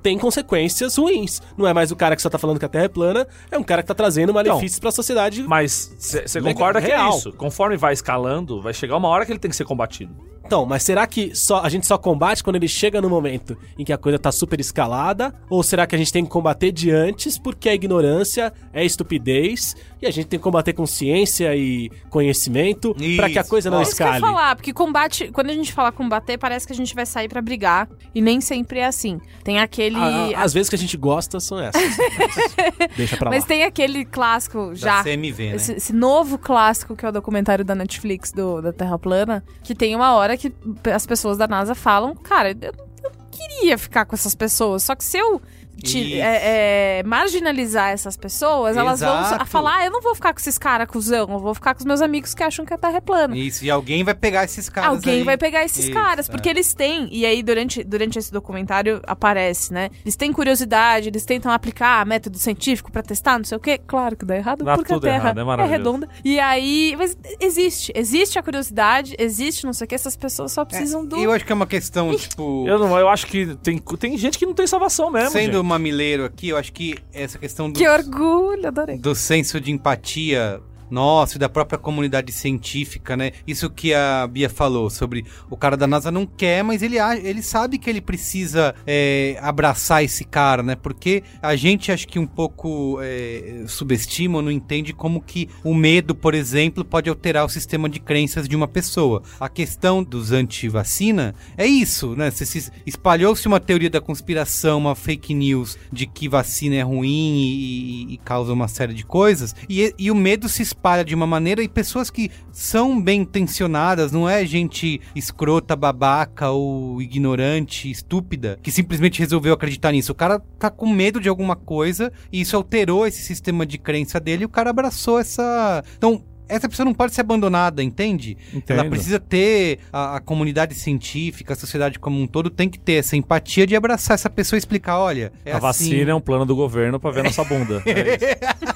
tem 0.03 0.19
consequências 0.19 0.97
ruins. 0.97 1.41
Não 1.57 1.67
é 1.67 1.73
mais 1.73 1.91
o 1.91 1.97
cara 1.97 2.17
que 2.17 2.23
só 2.23 2.31
tá 2.31 2.39
falando 2.39 2.59
que 2.59 2.65
a 2.65 2.69
Terra 2.69 2.85
é 2.85 2.89
plana, 2.89 3.27
é 3.51 3.59
um 3.59 3.63
cara 3.63 3.83
que 3.83 3.89
tá 3.89 3.95
trazendo 3.95 4.33
malefícios 4.33 4.79
pra 4.79 4.91
sociedade. 4.91 5.43
Mas 5.43 5.95
você 5.99 6.41
concorda 6.41 6.81
que 6.81 6.87
é 6.87 6.97
real. 6.97 7.17
isso? 7.17 7.33
Conforme 7.33 7.77
vai 7.77 7.93
escalando, 7.93 8.61
vai 8.61 8.73
chegar 8.75 8.97
uma 8.97 9.09
hora 9.09 9.25
que 9.25 9.33
ele 9.33 9.39
tem 9.39 9.51
que 9.51 9.57
ser 9.57 9.65
combatido. 9.65 10.15
Então, 10.47 10.65
mas 10.65 10.83
será 10.83 11.07
que 11.07 11.35
só 11.35 11.61
a 11.63 11.69
gente 11.69 11.87
só 11.87 11.99
combate 11.99 12.43
quando 12.45 12.57
ele 12.57 12.69
chega 12.69 13.01
no 13.01 13.11
momento 13.11 13.57
em 13.79 13.85
que 13.85 13.93
a 13.93 13.99
coisa 13.99 14.19
tá 14.19 14.31
super 14.31 14.61
escalada? 14.61 15.35
Ou 15.51 15.63
será 15.63 15.87
que 15.87 15.95
a 15.95 15.99
gente 15.99 16.13
tem 16.13 16.25
que 16.25 16.31
combater 16.31 16.71
de 16.73 16.91
antes 16.91 17.37
porque 17.39 17.69
a 17.69 17.75
ignorância 17.75 18.53
é 18.73 18.85
estupidez 18.85 19.75
e 20.01 20.07
a 20.07 20.11
gente 20.11 20.27
tem 20.27 20.39
que 20.39 20.43
combater 20.45 20.73
com 20.73 20.87
ciência 20.87 21.55
e 21.57 21.91
conhecimento 22.11 22.95
pra 23.17 23.29
que 23.31 23.39
a 23.39 23.45
coisa 23.45 23.71
não 23.71 23.81
É 23.81 23.83
isso 23.83 23.97
que 23.97 24.03
eu 24.03 24.07
escale? 24.07 24.21
falar, 24.21 24.55
porque 24.57 24.73
combate, 24.73 25.31
quando 25.33 25.51
a 25.51 25.55
gente 25.55 25.73
fala 25.73 25.91
combater, 25.91 26.39
parece 26.39 26.67
que 26.67 26.73
a 26.73 26.77
gente 26.77 26.95
vai 26.95 27.07
sair 27.07 27.29
pra 27.29 27.41
brigar. 27.43 27.89
E 28.15 28.21
nem 28.21 28.41
sempre 28.41 28.79
é 28.79 28.87
assim. 28.87 29.19
Tem 29.43 29.59
aquele. 29.59 29.97
A- 29.97 30.39
a- 30.39 30.43
As 30.45 30.53
vezes 30.53 30.69
que 30.69 30.75
a 30.75 30.79
gente 30.79 30.97
gosta 30.97 31.41
são 31.41 31.59
essas. 31.59 31.83
Deixa 32.97 33.17
pra 33.17 33.31
lá. 33.31 33.37
Mas 33.37 33.45
tem 33.45 33.65
aquele 33.65 34.05
clássico 34.05 34.75
já. 34.75 34.99
Da 34.99 35.05
CMV, 35.05 35.51
né? 35.51 35.57
Esse, 35.57 35.73
esse 35.73 35.93
novo 35.93 36.39
clássico 36.39 36.95
que 36.95 37.05
é 37.05 37.09
o 37.09 37.13
documentário 37.13 37.65
da 37.65 37.75
Netflix 37.75 38.33
do, 38.33 38.61
da 38.61 38.73
Terra 38.73 38.99
Plana, 38.99 39.45
que 39.63 39.75
tem 39.75 39.95
uma 39.95 40.15
hora 40.15 40.36
que 40.39 40.53
as 40.93 41.07
pessoas 41.07 41.39
da 41.39 41.47
NASA 41.47 41.75
falam, 41.75 42.15
cara, 42.15 42.51
eu, 42.51 42.73
eu 43.03 43.11
queria 43.31 43.77
ficar 43.79 44.05
com 44.05 44.15
essas 44.15 44.35
pessoas, 44.35 44.83
só 44.83 44.95
que 44.95 45.05
se 45.05 45.19
eu 45.19 45.41
Isso. 45.83 46.17
é, 46.21 46.99
é, 46.99 47.03
marginalizar 47.05 47.91
essas 47.91 48.17
pessoas, 48.17 48.77
elas 48.77 49.01
vão 49.01 49.21
Exato. 49.21 49.43
a 49.43 49.47
falar, 49.47 49.77
ah, 49.77 49.85
eu 49.87 49.91
não 49.91 50.01
vou 50.01 50.15
ficar 50.15 50.33
com 50.33 50.41
esses 50.41 50.59
caras 50.59 50.89
cuzão, 50.89 51.29
eu 51.31 51.39
vou 51.39 51.55
ficar 51.55 51.75
com 51.75 51.81
os 51.81 51.85
meus 51.85 52.01
amigos 52.01 52.35
que 52.35 52.43
acham 52.43 52.65
que 52.65 52.73
a 52.73 52.79
Terra 52.79 52.97
é 52.97 53.01
plana. 53.01 53.37
Isso, 53.37 53.65
e 53.65 53.71
alguém 53.71 54.03
vai 54.03 54.15
pegar 54.15 54.45
esses 54.45 54.69
caras 54.69 54.91
Alguém 54.91 55.19
aí. 55.19 55.23
vai 55.25 55.37
pegar 55.37 55.65
esses 55.65 55.85
Isso, 55.87 55.93
caras, 55.93 56.29
é. 56.29 56.33
porque 56.33 56.49
eles 56.49 56.73
têm, 56.75 57.09
e 57.11 57.27
aí 57.27 57.43
durante, 57.43 57.85
durante 57.85 58.19
esse 58.19 58.33
documentário 58.33 59.01
aparece, 59.07 59.73
né? 59.73 59.91
Eles 60.05 60.17
têm 60.17 60.33
curiosidade, 60.33 61.09
eles 61.09 61.25
tentam 61.25 61.53
aplicar 61.53 62.05
método 62.07 62.39
científico 62.39 62.91
pra 62.91 63.03
testar, 63.03 63.39
não 63.39 63.45
sei 63.45 63.57
o 63.57 63.61
quê. 63.61 63.79
Claro 63.87 64.17
que 64.17 64.25
dá 64.25 64.37
errado, 64.37 64.65
Dá 64.65 64.77
porque 64.77 64.93
a 64.95 65.01
Terra 65.01 65.31
errado, 65.31 65.61
é 65.61 65.65
é, 65.65 65.67
redonda. 65.67 66.09
E 66.25 66.41
aí, 66.41 66.95
mas 66.97 67.17
existe, 67.41 67.93
existe 67.95 68.39
a 68.39 68.43
curiosidade, 68.43 69.15
existe 69.19 69.67
não 69.67 69.73
sei 69.73 69.85
o 69.85 69.89
quê, 69.89 69.95
essas 69.95 70.17
pessoas 70.17 70.53
só 70.53 70.65
precisam 70.65 71.05
do... 71.05 71.17
Eu 71.17 71.33
acho 71.33 71.45
que 71.45 71.53
é 71.53 71.55
uma 71.55 71.67
questão, 71.67 72.15
tipo... 72.17 72.67
Eu, 72.67 72.79
não, 72.79 72.99
eu 72.99 73.09
acho 73.09 73.27
que 73.27 73.55
tem, 73.57 73.79
tem 73.79 74.17
gente 74.17 74.39
que 74.39 74.47
não 74.47 74.55
tem 74.55 74.67
salvação 74.67 75.11
mesmo. 75.11 75.31
Sendo 75.31 75.59
gente. 75.59 75.66
Mamileiro 75.67 76.25
aqui, 76.25 76.49
eu 76.49 76.57
acho 76.57 76.73
que 76.73 76.97
essa 77.13 77.39
questão 77.39 77.71
do, 77.71 77.79
Que 77.79 77.89
orgulho, 77.89 78.67
adorei. 78.67 78.97
do 78.99 79.15
senso 79.15 79.61
de 79.61 79.71
empatia 79.71 80.61
nosso 80.91 81.37
e 81.37 81.39
da 81.39 81.49
própria 81.49 81.79
comunidade 81.79 82.33
científica, 82.33 83.17
né? 83.17 83.33
Isso 83.47 83.69
que 83.71 83.93
a 83.95 84.27
Bia 84.27 84.49
falou 84.49 84.89
sobre 84.91 85.25
o 85.51 85.57
cara 85.57 85.77
da 85.77 85.87
NASA 85.87 86.11
não 86.11 86.27
quer, 86.27 86.63
mas 86.63 86.83
ele, 86.83 86.97
ele 86.99 87.43
sabe 87.43 87.79
que 87.79 87.89
ele 87.91 88.01
precisa 88.01 88.75
é, 88.87 89.39
abraçar 89.41 90.05
esse 90.05 90.25
cara, 90.25 90.63
né? 90.63 90.75
Porque 90.77 91.23
a 91.43 91.57
gente 91.57 91.91
acho 91.93 92.07
que 92.09 92.19
um 92.19 92.27
pouco 92.27 92.99
é, 93.03 93.65
subestima 93.67 94.37
ou 94.39 94.43
não 94.43 94.51
entende 94.51 94.93
como 94.93 95.21
que 95.21 95.49
o 95.65 95.75
medo, 95.75 96.15
por 96.15 96.35
exemplo, 96.35 96.85
pode 96.85 97.09
alterar 97.09 97.45
o 97.45 97.49
sistema 97.49 97.89
de 97.89 98.01
crenças 98.01 98.49
de 98.49 98.55
uma 98.57 98.69
pessoa. 98.69 99.23
A 99.41 99.49
questão 99.49 100.03
dos 100.03 100.33
anti-vacina 100.33 101.35
é 101.57 101.67
isso, 101.67 102.15
né? 102.17 102.31
Se, 102.31 102.45
se 102.47 102.71
espalhou-se 102.87 103.47
uma 103.47 103.61
teoria 103.61 103.91
da 103.91 104.01
conspiração, 104.01 104.79
uma 104.79 104.95
fake 104.95 105.35
news 105.35 105.79
de 105.93 106.07
que 106.07 106.29
vacina 106.29 106.75
é 106.77 106.83
ruim 106.83 107.07
e, 107.39 108.07
e- 108.11 108.15
e 108.15 108.17
causa 108.19 108.53
uma 108.53 108.69
série 108.69 108.95
de 108.95 109.05
coisas, 109.05 109.55
e, 109.69 109.95
e 109.99 110.11
o 110.11 110.15
medo 110.15 110.49
se 110.49 110.63
espalha 110.77 111.05
de 111.05 111.15
uma 111.15 111.27
maneira 111.27 111.63
e 111.63 111.69
pessoas 111.69 112.11
que 112.11 112.31
são 112.53 113.01
bem 113.01 113.23
intencionadas, 113.23 114.13
não 114.13 114.29
é 114.29 114.45
gente 114.45 115.01
escrota, 115.15 115.75
babaca 115.75 116.51
ou 116.51 117.01
ignorante, 117.01 117.91
estúpida, 117.91 118.59
que 118.63 118.71
simplesmente 118.71 119.19
resolveu 119.19 119.55
acreditar 119.55 119.91
nisso. 119.93 120.13
O 120.13 120.15
cara 120.15 120.39
tá 120.59 120.71
com 120.71 120.89
medo 120.89 121.21
de 121.21 121.29
alguma 121.29 121.57
coisa 121.57 122.13
e 122.31 122.43
isso 122.43 122.57
alterou 122.57 123.07
esse 123.07 123.23
sistema 123.23 123.65
de 123.65 123.79
crença 123.79 124.21
dele 124.21 124.43
e 124.43 124.47
o 124.47 124.51
cara 124.51 124.71
abraçou 124.71 125.19
essa. 125.19 125.83
Então, 125.97 126.23
essa 126.49 126.69
pessoa 126.69 126.85
não 126.85 126.95
pode 126.95 127.13
ser 127.13 127.23
abandonada, 127.23 127.83
entende? 127.83 128.37
Entendo. 128.55 128.79
Ela 128.79 128.89
precisa 128.89 129.19
ter 129.19 129.81
a, 129.93 130.17
a 130.17 130.21
comunidade 130.21 130.75
científica, 130.75 131.55
a 131.55 131.57
sociedade 131.57 131.99
como 131.99 132.21
um 132.21 132.27
todo 132.27 132.51
tem 132.51 132.69
que 132.69 132.79
ter 132.79 132.95
essa 132.95 133.17
empatia 133.17 133.67
de 133.67 133.75
abraçar 133.75 134.15
essa 134.15 134.31
pessoa 134.31 134.57
e 134.57 134.61
explicar, 134.61 134.99
olha, 134.99 135.33
é 135.45 135.53
a 135.53 135.57
assim. 135.57 135.63
vacina 135.63 136.13
é 136.13 136.15
um 136.15 136.21
plano 136.21 136.47
do 136.47 136.55
governo 136.55 137.01
pra 137.01 137.11
ver 137.11 137.25
nossa 137.25 137.43
bunda. 137.43 137.83
É 137.85 138.15
isso. 138.15 138.67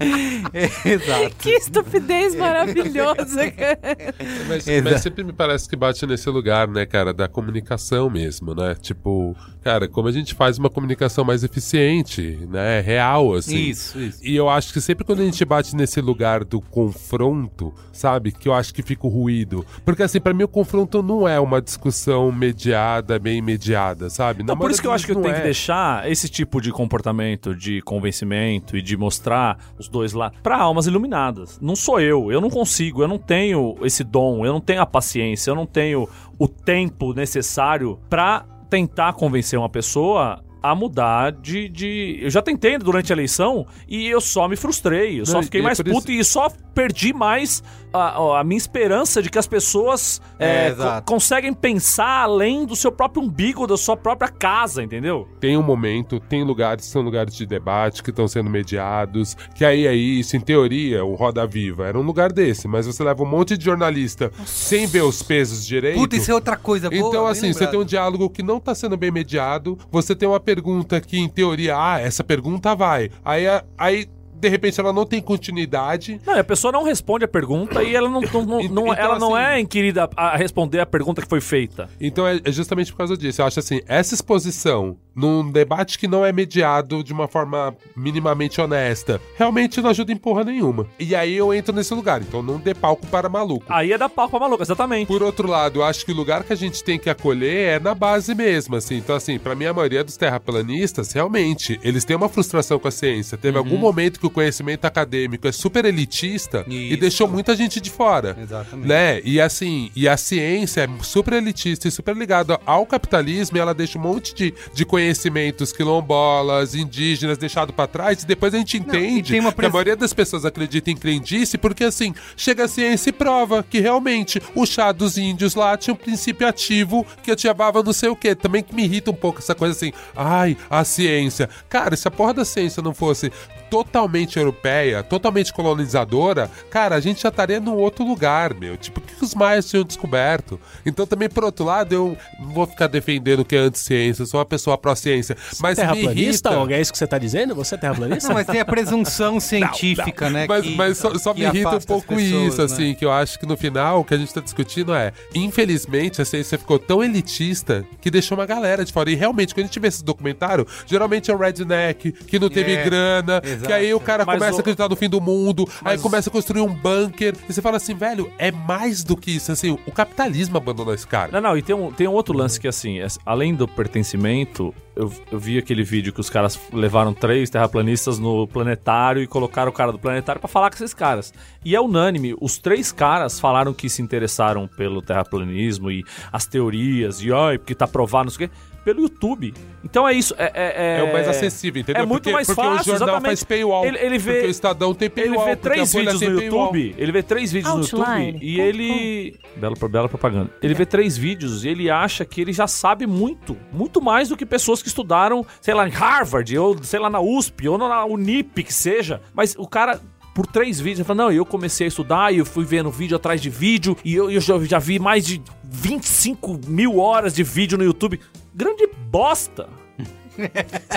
Exato. 0.84 1.36
Que 1.38 1.50
estupidez 1.50 2.34
maravilhosa, 2.34 3.50
cara. 3.52 4.14
Mas, 4.48 4.64
mas 4.82 5.00
sempre 5.02 5.22
me 5.22 5.32
parece 5.32 5.68
que 5.68 5.76
bate 5.76 6.06
nesse 6.06 6.28
lugar, 6.30 6.66
né, 6.68 6.86
cara, 6.86 7.12
da 7.12 7.28
comunicação 7.28 8.08
mesmo, 8.08 8.54
né? 8.54 8.74
Tipo, 8.80 9.36
cara, 9.62 9.88
como 9.88 10.08
a 10.08 10.12
gente 10.12 10.34
faz 10.34 10.58
uma 10.58 10.70
comunicação 10.70 11.24
mais 11.24 11.44
eficiente, 11.44 12.40
né? 12.50 12.80
Real, 12.80 13.34
assim. 13.34 13.56
Isso, 13.56 14.00
isso. 14.00 14.18
E 14.24 14.34
eu 14.34 14.48
acho 14.48 14.72
que 14.72 14.80
sempre 14.80 15.04
quando 15.04 15.20
a 15.20 15.24
gente 15.24 15.44
bate 15.44 15.76
nesse 15.76 16.00
lugar 16.00 16.44
do 16.44 16.60
confronto, 16.60 17.74
sabe? 17.92 18.32
Que 18.32 18.48
eu 18.48 18.54
acho 18.54 18.72
que 18.72 18.82
fica 18.82 19.06
o 19.06 19.10
ruído. 19.10 19.64
Porque, 19.84 20.02
assim, 20.02 20.20
pra 20.20 20.32
mim 20.32 20.44
o 20.44 20.48
confronto 20.48 21.02
não 21.02 21.28
é 21.28 21.38
uma 21.38 21.60
discussão 21.60 22.32
mediada, 22.32 23.18
bem 23.18 23.42
mediada, 23.42 24.08
sabe? 24.08 24.42
Então, 24.42 24.56
por 24.56 24.70
isso 24.70 24.80
que 24.80 24.86
eu 24.86 24.92
acho 24.92 25.04
que 25.04 25.12
eu 25.12 25.16
tenho 25.16 25.28
vezes 25.28 25.40
que 25.40 25.44
deixar 25.44 26.10
esse 26.10 26.28
tipo 26.28 26.60
de 26.60 26.72
comportamento, 26.72 27.54
de 27.54 27.80
convencimento 27.82 28.76
e 28.76 28.82
de 28.82 28.96
mostrar 28.96 29.58
os 29.78 29.88
dois 29.90 30.12
lados 30.12 30.38
pra 30.42 30.56
almas 30.56 30.86
iluminadas. 30.86 31.58
Não 31.60 31.76
sou 31.76 32.00
eu, 32.00 32.30
eu 32.32 32.40
não 32.40 32.48
consigo, 32.48 33.02
eu 33.02 33.08
não 33.08 33.18
tenho 33.18 33.76
esse 33.82 34.02
dom, 34.02 34.46
eu 34.46 34.52
não 34.52 34.60
tenho 34.60 34.80
a 34.80 34.86
paciência, 34.86 35.50
eu 35.50 35.54
não 35.54 35.66
tenho 35.66 36.08
o 36.38 36.48
tempo 36.48 37.12
necessário 37.12 37.98
pra 38.08 38.46
tentar 38.70 39.12
convencer 39.14 39.58
uma 39.58 39.68
pessoa 39.68 40.42
a 40.62 40.74
mudar 40.74 41.32
de, 41.32 41.68
de. 41.68 42.18
Eu 42.20 42.30
já 42.30 42.42
tentei 42.42 42.76
durante 42.78 43.12
a 43.12 43.14
eleição 43.16 43.66
e 43.88 44.06
eu 44.06 44.20
só 44.20 44.46
me 44.46 44.56
frustrei. 44.56 45.20
Eu 45.20 45.26
só 45.26 45.42
fiquei 45.42 45.60
é 45.60 45.64
mais 45.64 45.80
puto 45.80 46.12
e 46.12 46.22
só 46.22 46.50
perdi 46.80 47.12
mais 47.12 47.62
a, 47.92 48.38
a 48.40 48.44
minha 48.44 48.56
esperança 48.56 49.20
de 49.22 49.28
que 49.28 49.38
as 49.38 49.46
pessoas 49.46 50.20
É, 50.38 50.68
é, 50.68 50.74
co- 50.74 51.02
conseguem 51.14 51.52
pensar 51.52 52.22
além 52.22 52.64
do 52.64 52.74
seu 52.76 52.90
próprio 52.92 53.22
umbigo, 53.22 53.66
da 53.66 53.76
sua 53.76 53.96
própria 53.96 54.28
casa, 54.30 54.82
entendeu? 54.82 55.28
tem 55.40 55.56
um 55.56 55.62
momento, 55.62 56.18
tem 56.20 56.42
lugares 56.44 56.86
que 56.86 56.90
são 56.92 57.02
lugares 57.02 57.34
de 57.34 57.44
debate 57.44 58.02
que 58.02 58.10
estão 58.10 58.26
sendo 58.28 58.48
mediados, 58.48 59.36
que 59.54 59.64
aí 59.64 59.86
é 59.86 59.94
isso, 59.94 60.36
em 60.36 60.40
teoria, 60.40 61.04
o 61.04 61.14
Roda 61.14 61.46
Viva 61.46 61.86
era 61.86 61.98
um 61.98 62.02
lugar 62.02 62.32
desse, 62.32 62.66
mas 62.68 62.86
você 62.86 63.02
leva 63.02 63.22
um 63.22 63.26
monte 63.26 63.56
de 63.58 63.64
jornalista 63.64 64.30
sem 64.46 64.86
ver 64.86 65.02
os 65.02 65.22
pesos 65.22 65.66
direito. 65.66 65.98
Puta, 65.98 66.16
isso 66.16 66.30
é 66.30 66.34
outra 66.34 66.56
coisa. 66.56 66.88
boa, 66.88 67.08
Então, 67.08 67.26
assim, 67.26 67.52
você 67.52 67.60
lembrado. 67.60 67.70
tem 67.72 67.80
um 67.80 67.84
diálogo 67.84 68.30
que 68.30 68.42
não 68.42 68.58
tá 68.60 68.74
sendo 68.74 68.96
bem 68.96 69.10
mediado, 69.10 69.76
você 69.90 70.14
tem 70.14 70.28
uma 70.28 70.40
pergunta 70.40 71.00
que, 71.00 71.18
em 71.18 71.28
teoria, 71.28 71.76
ah, 71.76 72.00
essa 72.00 72.22
pergunta 72.22 72.74
vai. 72.74 73.10
Aí, 73.24 73.44
aí 73.76 74.06
de 74.40 74.48
repente 74.48 74.80
ela 74.80 74.92
não 74.92 75.04
tem 75.06 75.20
continuidade. 75.20 76.20
Não, 76.26 76.38
a 76.38 76.44
pessoa 76.44 76.72
não 76.72 76.82
responde 76.82 77.24
a 77.24 77.28
pergunta 77.28 77.82
e 77.82 77.94
ela 77.94 78.08
não, 78.08 78.20
não- 78.20 78.44
não- 78.44 78.60
Então, 78.60 78.74
não- 78.86 78.94
ela 78.94 79.18
não 79.18 79.34
assim- 79.34 79.44
é 79.46 79.60
inquirida 79.60 80.08
a 80.16 80.36
responder 80.36 80.80
a 80.80 80.86
pergunta 80.86 81.22
que 81.22 81.28
foi 81.28 81.40
feita. 81.40 81.88
Então 82.00 82.26
é, 82.26 82.40
é 82.44 82.52
justamente 82.52 82.90
por 82.92 82.98
causa 82.98 83.16
disso. 83.16 83.42
Eu 83.42 83.46
acho 83.46 83.58
assim, 83.60 83.80
essa 83.86 84.14
exposição 84.14 84.96
num 85.14 85.50
debate 85.50 85.98
que 85.98 86.06
não 86.08 86.24
é 86.24 86.32
mediado 86.32 87.02
de 87.04 87.12
uma 87.12 87.26
forma 87.28 87.74
minimamente 87.96 88.60
honesta, 88.60 89.20
realmente 89.36 89.80
não 89.80 89.90
ajuda 89.90 90.12
em 90.12 90.16
porra 90.16 90.44
nenhuma. 90.44 90.86
E 90.98 91.14
aí 91.14 91.34
eu 91.36 91.52
entro 91.52 91.74
nesse 91.74 91.92
lugar. 91.92 92.22
Então 92.22 92.42
não 92.42 92.58
dê 92.58 92.74
palco 92.74 93.06
para 93.08 93.28
maluco. 93.28 93.64
Aí 93.68 93.92
é 93.92 93.98
da 93.98 94.08
pau 94.08 94.28
pra 94.28 94.38
maluca, 94.40 94.62
exatamente. 94.62 95.08
Por 95.08 95.22
outro 95.22 95.48
lado, 95.48 95.80
eu 95.80 95.84
acho 95.84 96.06
que 96.06 96.12
o 96.12 96.14
lugar 96.14 96.42
que 96.44 96.52
a 96.52 96.56
gente 96.56 96.82
tem 96.82 96.98
que 96.98 97.10
acolher 97.10 97.76
é 97.76 97.80
na 97.80 97.94
base 97.94 98.34
mesmo, 98.34 98.76
assim. 98.76 98.96
Então, 98.96 99.14
assim, 99.16 99.38
pra 99.38 99.54
mim, 99.54 99.66
a 99.66 99.74
maioria 99.74 100.02
dos 100.04 100.16
terraplanistas, 100.16 101.12
realmente, 101.12 101.78
eles 101.82 102.04
têm 102.04 102.16
uma 102.16 102.28
frustração 102.28 102.78
com 102.78 102.88
a 102.88 102.90
ciência. 102.90 103.36
Teve 103.36 103.58
algum 103.58 103.76
momento 103.76 104.18
que 104.20 104.26
o 104.26 104.29
conhecimento 104.30 104.84
acadêmico 104.84 105.46
é 105.48 105.52
super 105.52 105.84
elitista 105.84 106.64
e 106.68 106.90
Isso. 106.92 107.00
deixou 107.00 107.28
muita 107.28 107.54
gente 107.56 107.80
de 107.80 107.90
fora. 107.90 108.36
Exatamente. 108.40 108.88
Né? 108.88 109.20
E 109.24 109.40
assim, 109.40 109.90
e 109.94 110.08
a 110.08 110.16
ciência 110.16 110.82
é 110.82 111.02
super 111.02 111.34
elitista 111.34 111.88
e 111.88 111.90
super 111.90 112.16
ligada 112.16 112.58
ao 112.66 112.84
capitalismo 112.86 113.56
e 113.56 113.60
ela 113.60 113.74
deixa 113.74 113.98
um 113.98 114.02
monte 114.02 114.34
de, 114.34 114.54
de 114.72 114.84
conhecimentos 114.84 115.72
quilombolas, 115.72 116.74
indígenas, 116.74 117.38
deixado 117.38 117.72
pra 117.72 117.86
trás 117.86 118.22
e 118.22 118.26
depois 118.26 118.54
a 118.54 118.58
gente 118.58 118.76
entende 118.76 119.32
tem 119.32 119.40
uma 119.40 119.50
que 119.50 119.54
a 119.54 119.56
pres- 119.56 119.72
maioria 119.72 119.96
das 119.96 120.12
pessoas 120.12 120.44
acredita 120.44 120.90
em 120.90 120.96
crendice 120.96 121.58
porque 121.58 121.84
assim, 121.84 122.14
chega 122.36 122.64
a 122.64 122.68
ciência 122.68 123.10
e 123.10 123.12
prova 123.12 123.62
que 123.62 123.80
realmente 123.80 124.40
o 124.54 124.64
chá 124.66 124.92
dos 124.92 125.16
índios 125.18 125.54
lá 125.54 125.76
tinha 125.76 125.94
um 125.94 125.96
princípio 125.96 126.46
ativo 126.46 127.06
que 127.22 127.30
ativava 127.30 127.82
não 127.82 127.92
sei 127.92 128.08
o 128.08 128.16
que. 128.16 128.34
Também 128.34 128.62
que 128.62 128.74
me 128.74 128.84
irrita 128.84 129.10
um 129.10 129.14
pouco 129.14 129.38
essa 129.40 129.54
coisa 129.54 129.74
assim, 129.76 129.92
ai, 130.16 130.56
a 130.68 130.84
ciência. 130.84 131.48
Cara, 131.68 131.96
se 131.96 132.06
a 132.06 132.10
porra 132.10 132.34
da 132.34 132.44
ciência 132.44 132.82
não 132.82 132.94
fosse 132.94 133.32
totalmente 133.70 134.38
europeia, 134.38 135.02
totalmente 135.02 135.52
colonizadora, 135.52 136.50
cara, 136.70 136.96
a 136.96 137.00
gente 137.00 137.22
já 137.22 137.28
estaria 137.28 137.60
num 137.60 137.74
outro 137.76 138.04
lugar, 138.04 138.52
meu. 138.54 138.76
Tipo, 138.76 139.00
o 139.00 139.02
que 139.02 139.24
os 139.24 139.34
maias 139.34 139.68
tinham 139.68 139.84
descoberto? 139.84 140.60
Então, 140.84 141.06
também, 141.06 141.28
por 141.28 141.44
outro 141.44 141.64
lado, 141.64 141.92
eu 141.94 142.16
não 142.40 142.52
vou 142.52 142.66
ficar 142.66 142.86
defendendo 142.88 143.44
que 143.44 143.54
é 143.56 143.58
anti-ciência, 143.60 144.22
eu 144.22 144.26
sou 144.26 144.40
uma 144.40 144.46
pessoa 144.46 144.76
pró-ciência. 144.76 145.36
Mas 145.60 145.78
me 145.78 145.84
terraplanista? 145.84 146.48
irrita... 146.50 146.50
Ou 146.58 146.70
é 146.70 146.80
isso 146.80 146.92
que 146.92 146.98
você 146.98 147.06
tá 147.06 147.18
dizendo? 147.18 147.54
Você 147.54 147.74
é 147.74 147.78
terraplanista? 147.78 148.28
Não, 148.28 148.34
mas 148.34 148.46
tem 148.46 148.60
a 148.60 148.64
presunção 148.64 149.38
científica, 149.40 150.28
né? 150.28 150.46
Mas, 150.48 150.64
que- 150.64 150.74
mas 150.74 150.98
só, 150.98 151.16
só 151.18 151.32
me 151.32 151.42
irrita 151.42 151.76
um 151.76 151.80
pouco 151.80 152.16
pessoas, 152.16 152.42
isso, 152.52 152.58
né? 152.58 152.64
assim, 152.64 152.94
que 152.94 153.04
eu 153.04 153.12
acho 153.12 153.38
que 153.38 153.46
no 153.46 153.56
final 153.56 154.00
o 154.00 154.04
que 154.04 154.14
a 154.14 154.18
gente 154.18 154.32
tá 154.34 154.40
discutindo 154.40 154.92
é, 154.94 155.12
infelizmente, 155.34 156.20
a 156.20 156.24
ciência 156.24 156.58
ficou 156.58 156.78
tão 156.78 157.02
elitista 157.02 157.84
que 158.00 158.10
deixou 158.10 158.36
uma 158.38 158.46
galera 158.46 158.84
de 158.84 158.92
fora. 158.92 159.10
E 159.10 159.14
realmente, 159.14 159.54
quando 159.54 159.64
a 159.64 159.66
gente 159.66 159.78
vê 159.80 159.88
esse 159.88 160.04
documentário, 160.04 160.66
geralmente 160.86 161.30
é 161.30 161.34
o 161.34 161.38
redneck, 161.38 162.12
que 162.12 162.38
não 162.38 162.48
teve 162.48 162.72
É, 162.74 162.84
grana, 162.84 163.42
exato. 163.60 163.66
que 163.68 163.72
aí 163.72 163.94
o 163.94 164.00
cara 164.00 164.24
Mas 164.24 164.38
começa 164.38 164.56
o- 164.56 164.58
a 164.58 164.60
acreditar 164.60 164.88
no 164.88 164.96
fim 164.96 165.08
do 165.08 165.20
mundo, 165.20 165.68
aí 165.84 165.96
começa 165.98 166.28
a 166.28 166.32
construir 166.32 166.60
um 166.62 166.72
bunker, 166.72 167.34
e 167.48 167.52
você 167.52 167.60
fala 167.62 167.76
assim, 167.76 167.94
velho, 167.94 168.30
é 168.38 168.50
mais 168.50 169.02
do 169.04 169.16
que 169.16 169.30
isso, 169.30 169.52
assim, 169.52 169.78
o 169.86 169.92
capitalismo 169.92 170.56
abandonou 170.56 170.92
esse 170.94 171.06
cara. 171.06 171.30
Não, 171.32 171.40
não, 171.40 171.56
e 171.58 171.62
tem 171.62 171.74
um, 171.74 171.90
tem 171.92 172.06
um 172.08 172.12
outro 172.12 172.36
lance 172.36 172.58
que, 172.58 172.66
assim, 172.68 173.00
é- 173.00 173.06
além 173.24 173.54
do 173.54 173.66
pertencimento, 173.68 174.74
eu, 174.96 175.12
eu 175.30 175.38
vi 175.38 175.56
aquele 175.58 175.82
vídeo 175.82 176.12
que 176.12 176.20
os 176.20 176.28
caras 176.28 176.58
levaram 176.72 177.12
três 177.14 177.48
terraplanistas 177.50 178.18
no 178.18 178.46
planetário 178.46 179.22
e 179.22 179.26
colocaram 179.26 179.70
o 179.70 179.74
cara 179.74 179.92
do 179.92 179.98
planetário 179.98 180.40
pra 180.40 180.48
falar 180.48 180.68
com 180.70 180.76
esses 180.76 180.92
caras. 180.94 181.32
E 181.64 181.74
é 181.76 181.80
unânime, 181.80 182.34
os 182.40 182.58
três 182.58 182.90
caras 182.92 183.38
falaram 183.38 183.72
que 183.72 183.88
se 183.88 184.02
interessaram 184.02 184.66
pelo 184.66 185.00
terraplanismo 185.00 185.90
e 185.90 186.04
as 186.32 186.46
teorias, 186.46 187.22
e 187.22 187.32
ai, 187.32 187.58
porque 187.58 187.74
tá 187.74 187.86
provado, 187.86 188.24
não 188.24 188.30
sei 188.30 188.46
o 188.46 188.48
quê, 188.48 188.54
pelo 188.84 189.02
YouTube. 189.02 189.52
Então 189.84 190.06
é 190.06 190.12
isso. 190.12 190.34
É, 190.36 190.50
é, 190.54 191.00
É 191.00 191.02
o 191.02 191.12
mais 191.12 191.26
acessível, 191.28 191.80
entendeu? 191.80 192.02
É 192.02 192.06
muito 192.06 192.22
Porque- 192.24 192.32
mais 192.34 192.46
porque 192.46 192.60
fácil, 192.60 192.80
o 192.80 192.84
jornal 192.84 193.08
exatamente. 193.16 193.26
faz 193.26 193.44
paywall, 193.44 193.84
Ele, 193.84 193.98
ele 193.98 194.18
vê, 194.18 194.32
porque 194.34 194.46
o 194.46 194.50
Estadão 194.50 194.94
tem 194.94 195.06
ele 195.06 195.14
paywall, 195.30 195.44
vê 195.46 195.56
porque 195.56 195.68
três 195.74 195.92
vídeos 195.92 196.20
no 196.20 196.36
paywall. 196.38 196.66
YouTube. 196.66 196.94
Ele 196.98 197.12
vê 197.12 197.22
três 197.22 197.52
vídeos 197.52 197.74
no 197.74 197.80
Outline. 197.80 198.26
YouTube 198.32 198.46
e 198.46 198.60
ele. 198.60 199.40
Bela, 199.56 199.74
bela 199.88 200.08
propaganda. 200.08 200.50
Ele 200.62 200.74
vê 200.74 200.84
três 200.86 201.16
vídeos 201.16 201.64
e 201.64 201.68
ele 201.68 201.90
acha 201.90 202.24
que 202.24 202.40
ele 202.40 202.52
já 202.52 202.66
sabe 202.66 203.06
muito. 203.06 203.56
Muito 203.72 204.00
mais 204.02 204.28
do 204.28 204.36
que 204.36 204.44
pessoas 204.46 204.82
que 204.82 204.88
estudaram, 204.88 205.44
sei 205.60 205.74
lá, 205.74 205.86
em 205.88 205.90
Harvard, 205.92 206.56
ou 206.58 206.82
sei 206.82 207.00
lá, 207.00 207.08
na 207.10 207.20
USP, 207.20 207.68
ou 207.68 207.78
na 207.78 208.04
Unip, 208.04 208.62
que 208.62 208.72
seja. 208.72 209.20
Mas 209.34 209.54
o 209.58 209.66
cara. 209.66 210.00
Por 210.32 210.46
três 210.46 210.78
vídeos, 210.78 211.00
ele 211.00 211.06
fala: 211.06 211.24
Não, 211.24 211.32
eu 211.32 211.44
comecei 211.44 211.86
a 211.86 211.88
estudar 211.88 212.32
e 212.32 212.38
eu 212.38 212.46
fui 212.46 212.64
vendo 212.64 212.88
vídeo 212.88 213.16
atrás 213.16 213.42
de 213.42 213.50
vídeo 213.50 213.96
e 214.04 214.14
eu, 214.14 214.30
eu 214.30 214.40
já, 214.40 214.56
já 214.60 214.78
vi 214.78 214.96
mais 215.00 215.26
de 215.26 215.42
25 215.64 216.60
mil 216.68 216.98
horas 216.98 217.34
de 217.34 217.42
vídeo 217.42 217.76
no 217.76 217.82
YouTube. 217.82 218.20
Grande 218.54 218.88
bosta! 219.10 219.68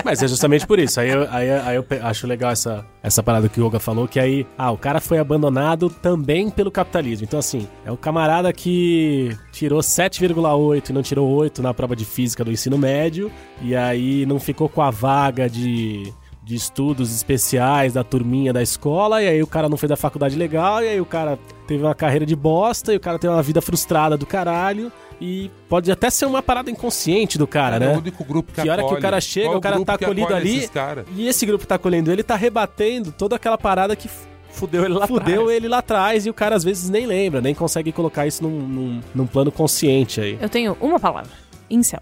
Mas 0.04 0.22
é 0.22 0.28
justamente 0.28 0.66
por 0.66 0.78
isso. 0.78 1.00
Aí 1.00 1.10
eu, 1.10 1.26
aí, 1.30 1.50
aí 1.50 1.76
eu 1.76 1.86
acho 2.02 2.26
legal 2.26 2.50
essa, 2.50 2.84
essa 3.02 3.22
parada 3.22 3.48
que 3.48 3.60
o 3.60 3.66
Yoga 3.66 3.80
falou, 3.80 4.08
que 4.08 4.18
aí, 4.18 4.46
ah, 4.56 4.70
o 4.70 4.78
cara 4.78 5.00
foi 5.00 5.18
abandonado 5.18 5.90
também 5.90 6.50
pelo 6.50 6.70
capitalismo. 6.70 7.24
Então, 7.24 7.38
assim, 7.38 7.68
é 7.84 7.92
o 7.92 7.96
camarada 7.96 8.52
que 8.52 9.36
tirou 9.52 9.80
7,8 9.80 10.90
e 10.90 10.92
não 10.92 11.02
tirou 11.02 11.28
8 11.28 11.62
na 11.62 11.74
prova 11.74 11.94
de 11.94 12.04
física 12.04 12.44
do 12.44 12.52
ensino 12.52 12.78
médio, 12.78 13.30
e 13.60 13.74
aí 13.74 14.24
não 14.26 14.38
ficou 14.38 14.68
com 14.68 14.82
a 14.82 14.90
vaga 14.90 15.48
de. 15.48 16.12
De 16.44 16.54
estudos 16.54 17.10
especiais 17.16 17.94
da 17.94 18.04
turminha 18.04 18.52
da 18.52 18.62
escola, 18.62 19.22
e 19.22 19.26
aí 19.26 19.42
o 19.42 19.46
cara 19.46 19.66
não 19.66 19.78
fez 19.78 19.90
a 19.90 19.96
faculdade 19.96 20.36
legal, 20.36 20.84
e 20.84 20.88
aí 20.88 21.00
o 21.00 21.06
cara 21.06 21.38
teve 21.66 21.82
uma 21.82 21.94
carreira 21.94 22.26
de 22.26 22.36
bosta, 22.36 22.92
e 22.92 22.98
o 22.98 23.00
cara 23.00 23.18
teve 23.18 23.32
uma 23.32 23.42
vida 23.42 23.62
frustrada 23.62 24.14
do 24.14 24.26
caralho, 24.26 24.92
e 25.20 25.50
pode 25.68 25.90
até 25.90 26.10
ser 26.10 26.26
uma 26.26 26.42
parada 26.42 26.70
inconsciente 26.70 27.38
do 27.38 27.46
cara, 27.46 27.76
É 27.76 27.78
né? 27.78 27.94
o 27.94 27.98
único 27.98 28.24
grupo 28.24 28.52
que 28.52 28.60
Que 28.62 28.68
hora 28.68 28.82
que 28.84 28.94
o 28.94 29.00
cara 29.00 29.20
chega, 29.20 29.46
Qual 29.48 29.58
o 29.58 29.60
cara 29.60 29.84
tá 29.84 29.94
acolhido 29.94 30.34
ali, 30.34 30.68
e 31.16 31.28
esse 31.28 31.46
grupo 31.46 31.62
que 31.62 31.68
tá 31.68 31.76
acolhendo 31.76 32.10
ele 32.10 32.22
tá 32.22 32.36
rebatendo 32.36 33.12
toda 33.12 33.36
aquela 33.36 33.58
parada 33.58 33.94
que 33.96 34.08
Fudeu 34.50 34.84
ele 34.84 34.94
lá 34.94 35.06
fudeu 35.06 35.42
atrás. 35.42 35.56
ele 35.56 35.68
lá 35.68 35.78
atrás 35.78 36.26
e 36.26 36.30
o 36.30 36.34
cara 36.34 36.54
às 36.54 36.62
vezes 36.62 36.88
nem 36.88 37.06
lembra, 37.06 37.40
nem 37.40 37.52
consegue 37.54 37.90
colocar 37.90 38.24
isso 38.24 38.40
num, 38.42 38.60
num, 38.60 39.00
num 39.12 39.26
plano 39.26 39.50
consciente 39.50 40.20
aí. 40.20 40.38
Eu 40.40 40.48
tenho 40.48 40.76
uma 40.80 41.00
palavra. 41.00 41.30
Incel. 41.68 42.00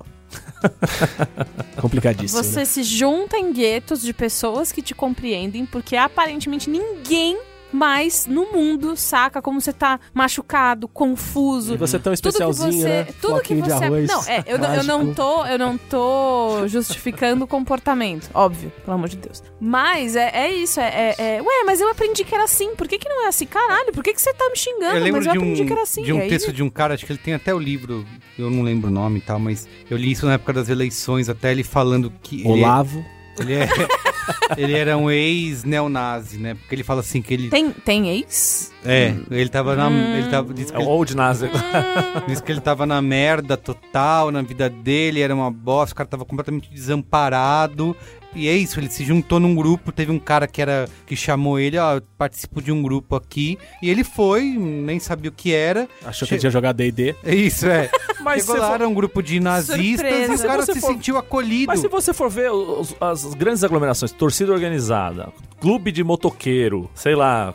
Complicadíssimo. 1.81 2.43
Você 2.43 2.61
né? 2.61 2.65
se 2.65 2.83
junta 2.83 3.37
em 3.39 3.53
guetos 3.53 4.03
de 4.03 4.13
pessoas 4.13 4.71
que 4.71 4.83
te 4.83 4.95
compreendem, 4.95 5.65
porque 5.67 5.97
aparentemente 5.97 6.69
ninguém 6.69 7.39
mais 7.73 8.27
no 8.27 8.53
mundo 8.53 8.97
saca 8.97 9.41
como 9.43 9.61
você 9.61 9.73
tá 9.73 9.99
machucado, 10.13 10.87
confuso. 10.87 11.75
E 11.75 11.77
você 11.77 11.97
é 11.97 11.99
tão 11.99 12.13
Tudo 12.15 12.23
que 12.23 12.29
especialzinho, 12.29 12.83
você, 12.83 12.89
né? 12.89 13.07
tudo 13.21 13.41
que 13.41 13.55
de 13.55 13.61
você, 13.63 13.73
arroz 13.73 14.09
não, 14.09 14.23
é, 14.25 14.45
eu, 14.47 14.59
não- 14.59 14.75
eu 14.75 14.85
não 14.85 15.15
tô, 15.15 15.47
eu 15.47 15.59
não 15.59 15.79
tô 15.79 16.67
justificando 16.69 17.45
o 17.45 17.49
comportamento, 17.49 18.31
óbvio, 18.35 18.73
pelo 18.85 18.95
amor 18.97 19.09
de 19.09 19.17
Deus. 19.17 19.43
Mas 19.61 20.17
é, 20.17 20.31
é 20.35 20.53
isso, 20.55 20.81
é, 20.81 21.15
é- 21.19 21.37
é- 21.37 21.43
ué, 21.43 21.65
mas 21.65 21.81
eu 21.81 21.91
aprendi 21.91 22.25
que 22.25 22.35
era 22.35 22.45
assim. 22.45 22.75
Por 22.75 22.87
que, 22.89 22.99
que 22.99 23.09
não 23.09 23.25
é 23.25 23.29
assim? 23.29 23.47
Caralho, 23.47 23.93
por 23.93 24.03
que, 24.05 24.13
que 24.13 24.21
você 24.21 24.33
tá 24.35 24.49
me 24.51 24.57
xingando? 24.57 24.97
Eu 24.97 25.03
lembro 25.03 25.21
mas 25.21 25.27
eu 25.27 25.33
de 25.33 25.39
aprendi 25.39 25.63
um, 25.63 25.67
que 25.67 25.73
era 25.73 25.83
assim. 25.83 26.03
de 26.03 26.13
um 26.13 26.19
Aí- 26.21 26.29
texto 26.29 26.53
de 26.53 26.63
um 26.63 26.71
cara, 26.71 26.95
acho 26.95 27.07
que 27.07 27.13
ele 27.13 27.19
tem 27.21 27.35
até 27.35 27.55
o 27.55 27.59
livro, 27.59 28.05
eu 28.39 28.51
não 28.51 28.63
lembro 28.63 28.89
o 28.91 28.93
nome 28.93 29.19
e 29.19 29.23
tal, 29.23 29.39
mas 29.39 29.67
eu 29.91 29.97
li 29.97 30.11
isso 30.13 30.27
na 30.27 30.35
época 30.35 30.53
das 30.53 30.69
eleições, 30.69 31.29
até 31.29 31.51
ele 31.53 31.63
falando 31.65 32.13
que. 32.23 32.47
Olavo. 32.47 32.99
Ele, 32.99 33.22
é, 33.41 33.69
ele 34.61 34.75
era 34.75 34.97
um 34.97 35.11
ex-neonazi, 35.11 36.39
né? 36.39 36.55
Porque 36.55 36.75
ele 36.75 36.85
fala 36.85 37.01
assim 37.01 37.23
que 37.23 37.33
ele. 37.33 37.49
Tem, 37.49 37.71
tem 37.71 38.11
ex? 38.11 38.73
É, 38.85 39.15
ele 39.31 39.49
tava 39.49 39.75
na. 39.75 39.89
Hum. 39.89 40.17
Ele 40.17 40.29
tava, 40.29 40.53
É 40.53 40.65
que 40.65 40.73
o 40.73 40.81
ele, 40.81 40.89
Old 40.89 41.17
Nazi. 41.17 41.51
disse 42.29 42.43
que 42.43 42.53
ele 42.53 42.61
tava 42.61 42.85
na 42.85 43.01
merda 43.01 43.57
total 43.57 44.31
na 44.31 44.43
vida 44.43 44.69
dele, 44.69 45.21
era 45.21 45.35
uma 45.35 45.51
bosta, 45.51 45.93
o 45.93 45.97
cara 45.97 46.09
tava 46.09 46.25
completamente 46.25 46.71
desamparado. 46.71 47.97
E 48.35 48.49
é 48.49 48.53
isso, 48.57 48.81
ele 48.81 48.89
se 48.91 49.05
juntou 49.05 49.39
num 49.39 49.55
grupo, 49.55 49.93
teve 49.93 50.11
um 50.11 50.19
cara 50.19 50.47
que 50.47 50.63
era 50.63 50.89
que 51.07 51.15
chamou 51.15 51.59
ele, 51.59 51.77
ó, 51.79 52.01
participo 52.17 52.63
de 52.63 52.73
um 52.73 52.83
grupo 52.83 53.15
aqui, 53.15 53.59
e 53.83 53.91
ele 53.91 54.03
foi, 54.05 54.43
nem 54.43 54.99
sabia 54.99 55.29
o 55.31 55.33
que 55.35 55.53
era. 55.53 55.87
Achou 56.05 56.21
que 56.27 56.31
Che- 56.31 56.35
ele 56.35 56.41
tinha 56.41 56.51
jogado 56.51 56.77
D&D. 56.77 57.15
É 57.23 57.35
isso, 57.35 57.67
é. 57.67 57.91
Mas 58.23 58.43
Chegou 58.47 58.59
lá, 58.61 58.69
for- 58.69 58.75
era 58.75 58.89
um 58.89 58.95
grupo 58.95 59.23
de 59.23 59.39
nazistas 59.41 59.77
Surpresa. 60.09 60.33
e 60.33 60.37
o 60.37 60.49
cara 60.49 60.61
Se 60.63 60.67
você 60.67 60.73
se 60.75 60.81
for- 60.81 60.93
sentiu 60.93 61.19
acolhido. 61.19 61.67
Mas 61.67 61.81
se 61.81 61.89
você 61.89 62.15
for 62.15 62.31
ver 62.31 62.51
os- 62.53 62.95
as 63.01 63.35
grandes 63.35 63.63
aglomerações, 63.65 64.13
torcida 64.13 64.53
organizada, 64.53 65.29
clube 65.61 65.91
de 65.93 66.03
motoqueiro, 66.05 66.89
sei 66.95 67.15
lá, 67.15 67.53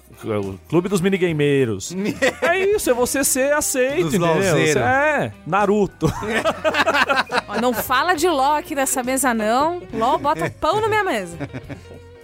clube 0.68 0.90
dos 0.90 1.02
minigameiros. 1.02 1.96
é 2.42 2.58
isso, 2.76 2.90
é 2.90 2.94
você 2.94 3.24
ser 3.24 3.54
aceito, 3.54 4.04
Dos 4.04 4.14
entendeu? 4.14 4.28
lauzeira. 4.28 4.80
É, 4.82 5.32
Naruto. 5.46 6.12
Não 7.62 7.74
fala 7.74 8.14
de 8.14 8.28
LOL 8.28 8.56
aqui 8.56 8.76
nessa 8.76 9.02
mesa, 9.04 9.34
não. 9.34 9.82
LOL 9.94 10.18
bota 10.18 10.50
pão 10.50 10.82
na 10.82 10.88
minha 10.88 11.04
mesa. 11.04 11.38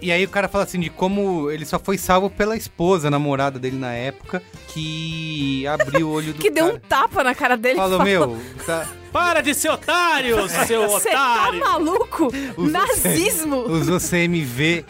E 0.00 0.12
aí 0.12 0.24
o 0.24 0.28
cara 0.28 0.48
fala 0.48 0.64
assim 0.64 0.78
de 0.80 0.90
como 0.90 1.50
ele 1.50 1.64
só 1.64 1.78
foi 1.78 1.96
salvo 1.96 2.28
pela 2.28 2.56
esposa, 2.56 3.10
namorada 3.10 3.58
dele 3.58 3.78
na 3.78 3.92
época, 3.94 4.42
que 4.74 5.66
abriu 5.66 6.08
o 6.08 6.12
olho 6.12 6.32
do 6.32 6.38
Que 6.40 6.50
deu 6.50 6.64
um 6.66 6.68
cara. 6.70 6.82
tapa 6.88 7.24
na 7.24 7.34
cara 7.34 7.56
dele. 7.56 7.74
e 7.74 7.76
Falou, 7.76 8.02
meu, 8.02 8.36
tá- 8.66 8.86
Para 9.14 9.40
de 9.42 9.54
ser 9.54 9.68
otário, 9.70 10.36
seu 10.66 10.88
Você 10.88 11.10
tá 11.10 11.34
otário! 11.42 11.60
maluco? 11.60 12.32
Nazismo? 12.58 13.58
Usou 13.58 14.00
CMV. 14.00 14.84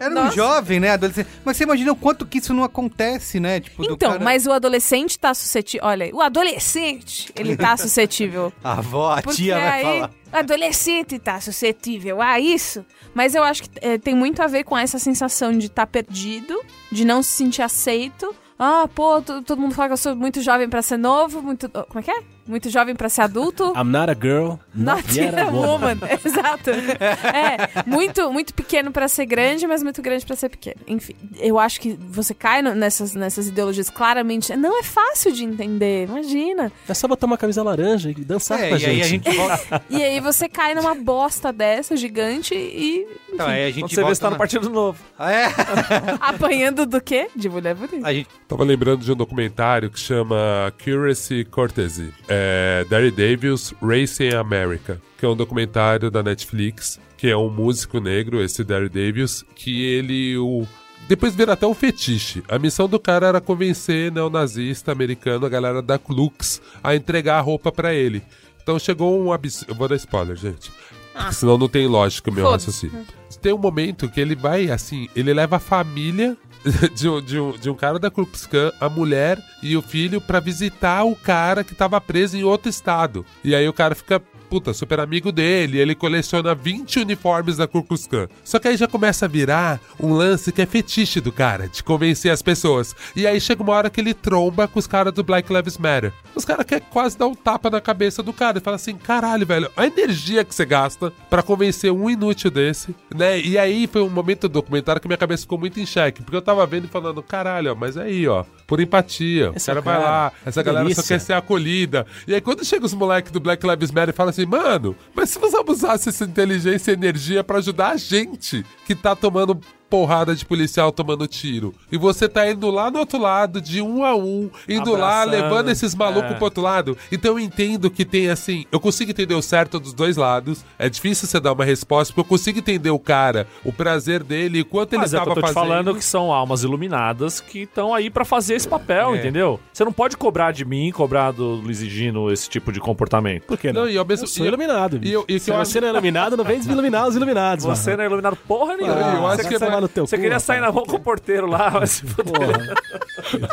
Era 0.00 0.10
um 0.10 0.14
Nossa. 0.14 0.34
jovem, 0.34 0.80
né? 0.80 0.92
Adolescente. 0.92 1.28
Mas 1.44 1.58
você 1.58 1.64
imagina 1.64 1.92
o 1.92 1.96
quanto 1.96 2.24
que 2.24 2.38
isso 2.38 2.54
não 2.54 2.64
acontece, 2.64 3.38
né? 3.38 3.60
Tipo, 3.60 3.82
do 3.86 3.92
Então, 3.92 4.12
cara- 4.12 4.24
mas 4.24 4.46
o 4.46 4.52
adolescente 4.52 5.18
tá 5.18 5.34
suscetível. 5.34 5.86
Olha, 5.86 6.08
o 6.14 6.22
adolescente, 6.22 7.30
ele 7.36 7.54
tá 7.54 7.76
suscetível. 7.76 8.50
A 8.64 8.78
avó, 8.78 9.12
a 9.12 9.20
Porque 9.22 9.36
tia 9.42 9.54
vai 9.58 9.84
aí, 9.84 10.00
falar. 10.00 10.10
o 10.32 10.36
adolescente 10.36 11.18
tá 11.18 11.38
suscetível 11.38 12.22
a 12.22 12.40
isso. 12.40 12.82
Mas 13.12 13.34
eu 13.34 13.42
acho 13.44 13.64
que 13.64 13.70
é, 13.82 13.98
tem 13.98 14.14
muito 14.14 14.40
a 14.42 14.46
ver 14.46 14.64
com 14.64 14.78
essa 14.78 14.98
sensação 14.98 15.52
de 15.56 15.66
estar 15.66 15.86
perdido, 15.86 16.58
de 16.90 17.04
não 17.04 17.22
se 17.22 17.32
sentir 17.32 17.60
aceito. 17.60 18.34
Ah, 18.62 18.86
pô, 18.94 19.22
to- 19.22 19.40
todo 19.42 19.58
mundo 19.60 19.74
fala 19.74 19.88
que 19.88 19.92
eu 19.94 19.96
sou 19.96 20.14
muito 20.14 20.42
jovem 20.42 20.68
pra 20.68 20.82
ser 20.82 20.98
novo, 20.98 21.40
muito. 21.40 21.66
Como 21.70 21.98
é 21.98 22.02
que 22.02 22.10
é? 22.10 22.22
Muito 22.50 22.68
jovem 22.68 22.94
pra 22.96 23.08
ser 23.08 23.22
adulto. 23.22 23.72
I'm 23.76 23.84
not 23.84 24.10
a 24.10 24.14
girl, 24.20 24.54
not, 24.74 25.06
Not 25.06 25.18
yet 25.18 25.34
a 25.38 25.44
woman. 25.46 25.68
woman. 25.68 25.98
Exato. 26.24 26.70
É, 26.70 27.84
muito, 27.86 28.32
muito 28.32 28.52
pequeno 28.52 28.90
pra 28.90 29.06
ser 29.08 29.24
grande, 29.26 29.66
mas 29.66 29.82
muito 29.82 30.02
grande 30.02 30.26
pra 30.26 30.34
ser 30.36 30.48
pequeno. 30.48 30.76
Enfim, 30.86 31.14
eu 31.38 31.58
acho 31.58 31.80
que 31.80 31.96
você 32.08 32.34
cai 32.34 32.60
no- 32.60 32.74
nessas, 32.74 33.14
nessas 33.14 33.46
ideologias 33.48 33.88
claramente. 33.88 34.54
Não 34.56 34.78
é 34.78 34.82
fácil 34.82 35.32
de 35.32 35.44
entender, 35.44 36.08
imagina. 36.08 36.72
É 36.88 36.94
só 36.94 37.06
botar 37.06 37.26
uma 37.26 37.38
camisa 37.38 37.62
laranja 37.62 38.10
e 38.10 38.14
dançar 38.14 38.60
É, 38.60 38.68
com 38.70 38.74
a 38.74 38.78
e 38.78 38.84
aí 38.86 39.02
gente. 39.04 39.28
a 39.28 39.32
gente 39.32 39.36
volta. 39.36 39.82
E 39.90 40.02
aí 40.02 40.20
você 40.20 40.48
cai 40.48 40.74
numa 40.74 40.94
bosta 40.94 41.52
dessa, 41.52 41.96
gigante, 41.96 42.54
e 42.54 43.06
Então, 43.32 43.46
aí 43.46 43.64
a 43.66 43.70
gente 43.70 43.80
Quando 43.94 44.06
você 44.08 44.14
vê 44.14 44.20
tá 44.20 44.30
no 44.30 44.36
Partido 44.36 44.68
Novo. 44.70 44.98
Ah, 45.18 45.32
é? 45.32 45.46
apanhando 46.20 46.86
do 46.86 47.00
quê? 47.00 47.28
De 47.34 47.48
mulher 47.48 47.74
bonita. 47.74 48.06
A 48.06 48.12
gente... 48.12 48.28
Tava 48.48 48.64
lembrando 48.64 49.04
de 49.04 49.12
um 49.12 49.16
documentário 49.16 49.90
que 49.90 49.98
chama 50.00 50.72
Curiosity 50.82 51.44
Courtesy. 51.44 52.12
É 52.28 52.39
Derry 52.88 53.10
Davis 53.10 53.74
Racing 53.82 54.34
America, 54.34 55.00
que 55.18 55.24
é 55.24 55.28
um 55.28 55.36
documentário 55.36 56.10
da 56.10 56.22
Netflix, 56.22 57.00
que 57.16 57.28
é 57.28 57.36
um 57.36 57.50
músico 57.50 58.00
negro, 58.00 58.42
esse 58.42 58.64
Derry 58.64 58.88
Davis, 58.88 59.44
que 59.54 59.84
ele 59.84 60.36
o 60.38 60.66
depois 61.08 61.34
vira 61.34 61.54
até 61.54 61.66
um 61.66 61.74
fetiche. 61.74 62.40
A 62.48 62.56
missão 62.56 62.88
do 62.88 63.00
cara 63.00 63.26
era 63.26 63.40
convencer 63.40 64.12
neonazista 64.12 64.92
americano, 64.92 65.44
a 65.44 65.48
galera 65.48 65.82
da 65.82 65.98
Klux, 65.98 66.62
a 66.84 66.94
entregar 66.94 67.38
a 67.38 67.40
roupa 67.40 67.72
pra 67.72 67.92
ele. 67.92 68.22
Então 68.62 68.78
chegou 68.78 69.20
um 69.20 69.32
absurdo. 69.32 69.72
Eu 69.72 69.74
vou 69.74 69.88
dar 69.88 69.96
spoiler, 69.96 70.36
gente. 70.36 70.70
Porque 71.12 71.34
senão 71.34 71.58
não 71.58 71.68
tem 71.68 71.88
lógica 71.88 72.30
o 72.30 72.32
meu 72.32 72.48
raciocínio. 72.48 73.04
Tem 73.42 73.52
um 73.52 73.58
momento 73.58 74.08
que 74.08 74.20
ele 74.20 74.36
vai, 74.36 74.70
assim, 74.70 75.08
ele 75.16 75.34
leva 75.34 75.56
a 75.56 75.58
família 75.58 76.36
de 76.94 77.08
um, 77.08 77.20
de 77.20 77.38
um, 77.38 77.52
de 77.52 77.70
um 77.70 77.74
cara 77.74 77.98
da 77.98 78.10
Klux 78.10 78.48
a 78.80 78.88
mulher 78.88 79.38
e 79.62 79.76
o 79.76 79.82
filho, 79.82 80.20
pra 80.20 80.40
visitar 80.40 81.04
o 81.04 81.14
cara 81.14 81.62
que 81.62 81.74
tava 81.74 82.00
preso 82.00 82.36
em 82.36 82.44
outro 82.44 82.68
estado. 82.68 83.24
E 83.44 83.54
aí 83.54 83.68
o 83.68 83.72
cara 83.72 83.94
fica, 83.94 84.20
puta, 84.48 84.72
super 84.72 85.00
amigo 85.00 85.30
dele, 85.30 85.78
ele 85.78 85.94
coleciona 85.94 86.54
20 86.54 87.00
uniformes 87.00 87.56
da 87.56 87.66
Ku 87.66 87.82
Klux 87.82 88.06
Klan. 88.06 88.28
Só 88.42 88.58
que 88.58 88.68
aí 88.68 88.76
já 88.76 88.88
começa 88.88 89.26
a 89.26 89.28
virar 89.28 89.80
um 89.98 90.12
lance 90.14 90.50
que 90.50 90.62
é 90.62 90.66
fetiche 90.66 91.20
do 91.20 91.30
cara, 91.30 91.68
de 91.68 91.82
convencer 91.82 92.32
as 92.32 92.42
pessoas. 92.42 92.94
E 93.14 93.26
aí 93.26 93.40
chega 93.40 93.62
uma 93.62 93.72
hora 93.72 93.90
que 93.90 94.00
ele 94.00 94.14
tromba 94.14 94.66
com 94.66 94.78
os 94.78 94.86
caras 94.86 95.12
do 95.12 95.22
Black 95.22 95.52
Lives 95.52 95.78
Matter. 95.78 96.12
Os 96.34 96.44
caras 96.44 96.66
querem 96.66 96.86
quase 96.90 97.18
dar 97.18 97.26
um 97.26 97.34
tapa 97.34 97.70
na 97.70 97.80
cabeça 97.80 98.22
do 98.22 98.32
cara 98.32 98.58
e 98.58 98.60
fala 98.60 98.76
assim: 98.76 98.96
caralho, 98.96 99.46
velho, 99.46 99.70
a 99.76 99.86
energia 99.86 100.44
que 100.44 100.54
você 100.54 100.64
gasta 100.64 101.12
pra 101.28 101.42
convencer 101.42 101.92
um 101.92 102.08
inútil 102.08 102.50
desse, 102.50 102.94
né? 103.14 103.38
E 103.38 103.58
aí 103.58 103.86
foi 103.86 104.02
um 104.02 104.08
momento 104.08 104.48
do 104.48 104.54
documentário 104.54 105.00
que 105.00 105.08
minha 105.08 105.18
cabeça 105.18 105.42
ficou 105.42 105.58
muito 105.58 105.78
em 105.78 105.86
xeque, 105.86 106.22
porque 106.22 106.36
eu 106.36 106.42
tava 106.42 106.49
vendo 106.66 106.84
e 106.84 106.88
falando: 106.88 107.22
caralho, 107.22 107.72
ó, 107.72 107.74
mas 107.74 107.96
aí, 107.96 108.26
ó, 108.28 108.44
por 108.66 108.80
empatia, 108.80 109.52
Esse 109.54 109.64
o 109.64 109.74
cara 109.74 109.80
vai 109.80 109.96
cara, 109.96 110.08
lá, 110.08 110.32
essa 110.44 110.62
galera 110.62 110.84
só 110.84 110.88
delícia. 110.94 111.14
quer 111.14 111.20
ser 111.20 111.32
acolhida. 111.32 112.06
E 112.26 112.34
aí 112.34 112.40
quando 112.40 112.64
chega 112.64 112.84
os 112.84 112.94
moleques 112.94 113.32
do 113.32 113.40
Black 113.40 113.66
Lives 113.66 113.90
Matter 113.90 114.10
e 114.14 114.16
fala 114.16 114.30
assim: 114.30 114.46
mano, 114.46 114.94
mas 115.14 115.30
se 115.30 115.38
você 115.38 115.56
abusasse 115.56 116.08
essa 116.08 116.24
inteligência 116.24 116.90
e 116.90 116.94
energia 116.94 117.42
pra 117.42 117.58
ajudar 117.58 117.90
a 117.90 117.96
gente 117.96 118.64
que 118.86 118.94
tá 118.94 119.14
tomando 119.16 119.58
porrada 119.90 120.34
de 120.34 120.44
policial 120.46 120.92
tomando 120.92 121.26
tiro. 121.26 121.74
E 121.90 121.98
você 121.98 122.28
tá 122.28 122.48
indo 122.48 122.70
lá 122.70 122.90
no 122.90 123.00
outro 123.00 123.18
lado, 123.18 123.60
de 123.60 123.82
um 123.82 124.04
a 124.04 124.14
um, 124.16 124.48
indo 124.68 124.92
lá, 124.92 125.22
Abraçando. 125.22 125.42
levando 125.42 125.68
esses 125.70 125.94
malucos 125.94 126.30
É. 126.30 126.34
pro 126.34 126.44
outro 126.44 126.62
lado. 126.62 126.96
Então 127.10 127.32
eu 127.32 127.40
entendo 127.40 127.90
que 127.90 128.04
tem 128.04 128.30
assim, 128.30 128.64
eu 128.70 128.78
consigo 128.78 129.10
entender 129.10 129.34
o 129.34 129.42
certo 129.42 129.80
dos 129.80 129.92
dois 129.92 130.16
lados. 130.16 130.64
É 130.78 130.88
difícil 130.88 131.26
você 131.26 131.40
dar 131.40 131.52
uma 131.52 131.64
resposta, 131.64 132.14
porque 132.14 132.20
eu 132.26 132.28
consigo 132.30 132.58
entender 132.60 132.90
o 132.90 132.98
cara, 132.98 133.46
o 133.64 133.72
prazer 133.72 134.22
dele, 134.22 134.60
o 134.60 134.64
quanto 134.64 134.92
ele 134.92 135.02
Mas 135.02 135.12
é 135.12 135.16
que 135.16 135.22
estava 135.22 135.30
eu 135.30 135.34
tô 135.34 135.40
te 135.48 135.52
fazendo. 135.54 135.68
falando 135.68 135.94
que 135.96 136.04
são 136.04 136.32
almas 136.32 136.62
iluminadas 136.62 137.40
que 137.40 137.60
estão 137.62 137.92
aí 137.92 138.08
pra 138.10 138.24
fazer 138.24 138.54
esse 138.54 138.68
papel, 138.68 139.14
É. 139.14 139.18
entendeu? 139.18 139.58
Você 139.72 139.84
não 139.84 139.92
pode 139.92 140.16
cobrar 140.16 140.52
de 140.52 140.64
mim, 140.64 140.92
cobrar 140.92 141.32
do 141.32 141.54
Luiz 141.56 141.82
e 141.82 141.88
Gino 141.90 142.30
esse 142.30 142.48
tipo 142.48 142.70
de 142.72 142.78
comportamento. 142.80 143.44
Por 143.44 143.58
que 143.58 143.72
não? 143.72 143.82
Não, 143.82 143.88
e 143.90 143.96
ao 143.98 144.04
mesmo 144.04 144.24
Eu 144.24 144.28
sou 144.28 144.44
e- 144.44 144.48
iluminado. 144.48 145.00
e 145.02 145.12
eu- 145.12 145.24
e 145.28 145.40
Se 145.40 145.50
eu 145.50 145.56
você 145.56 145.80
não 145.80 145.88
é 145.88 145.90
iluminado, 145.90 146.36
não 146.36 146.44
vem 146.44 146.58
desiluminar 146.58 147.08
os 147.08 147.16
iluminados. 147.16 147.64
Você 147.64 147.90
mano. 147.90 147.96
não 147.98 148.04
é 148.04 148.06
iluminado 148.06 148.36
porra 148.46 148.76
nenhuma. 148.76 148.94
Ah, 148.94 149.14
eu 149.16 149.26
acho 149.26 149.48
que 149.48 149.54
é 149.54 149.58
no 149.80 149.88
teu 149.88 150.06
Você 150.06 150.16
cu, 150.16 150.22
queria 150.22 150.36
rapaz. 150.36 150.44
sair 150.44 150.60
na 150.60 150.68
rua 150.68 150.84
com 150.84 150.96
o 150.96 151.00
porteiro 151.00 151.46
lá, 151.46 151.70
mas. 151.70 152.00
Porra. 152.00 152.74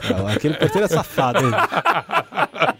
Então, 0.05 0.27
aquele 0.27 0.53
porteiro 0.55 0.85
é 0.85 0.87
safado, 0.87 1.39
hein? 1.45 1.51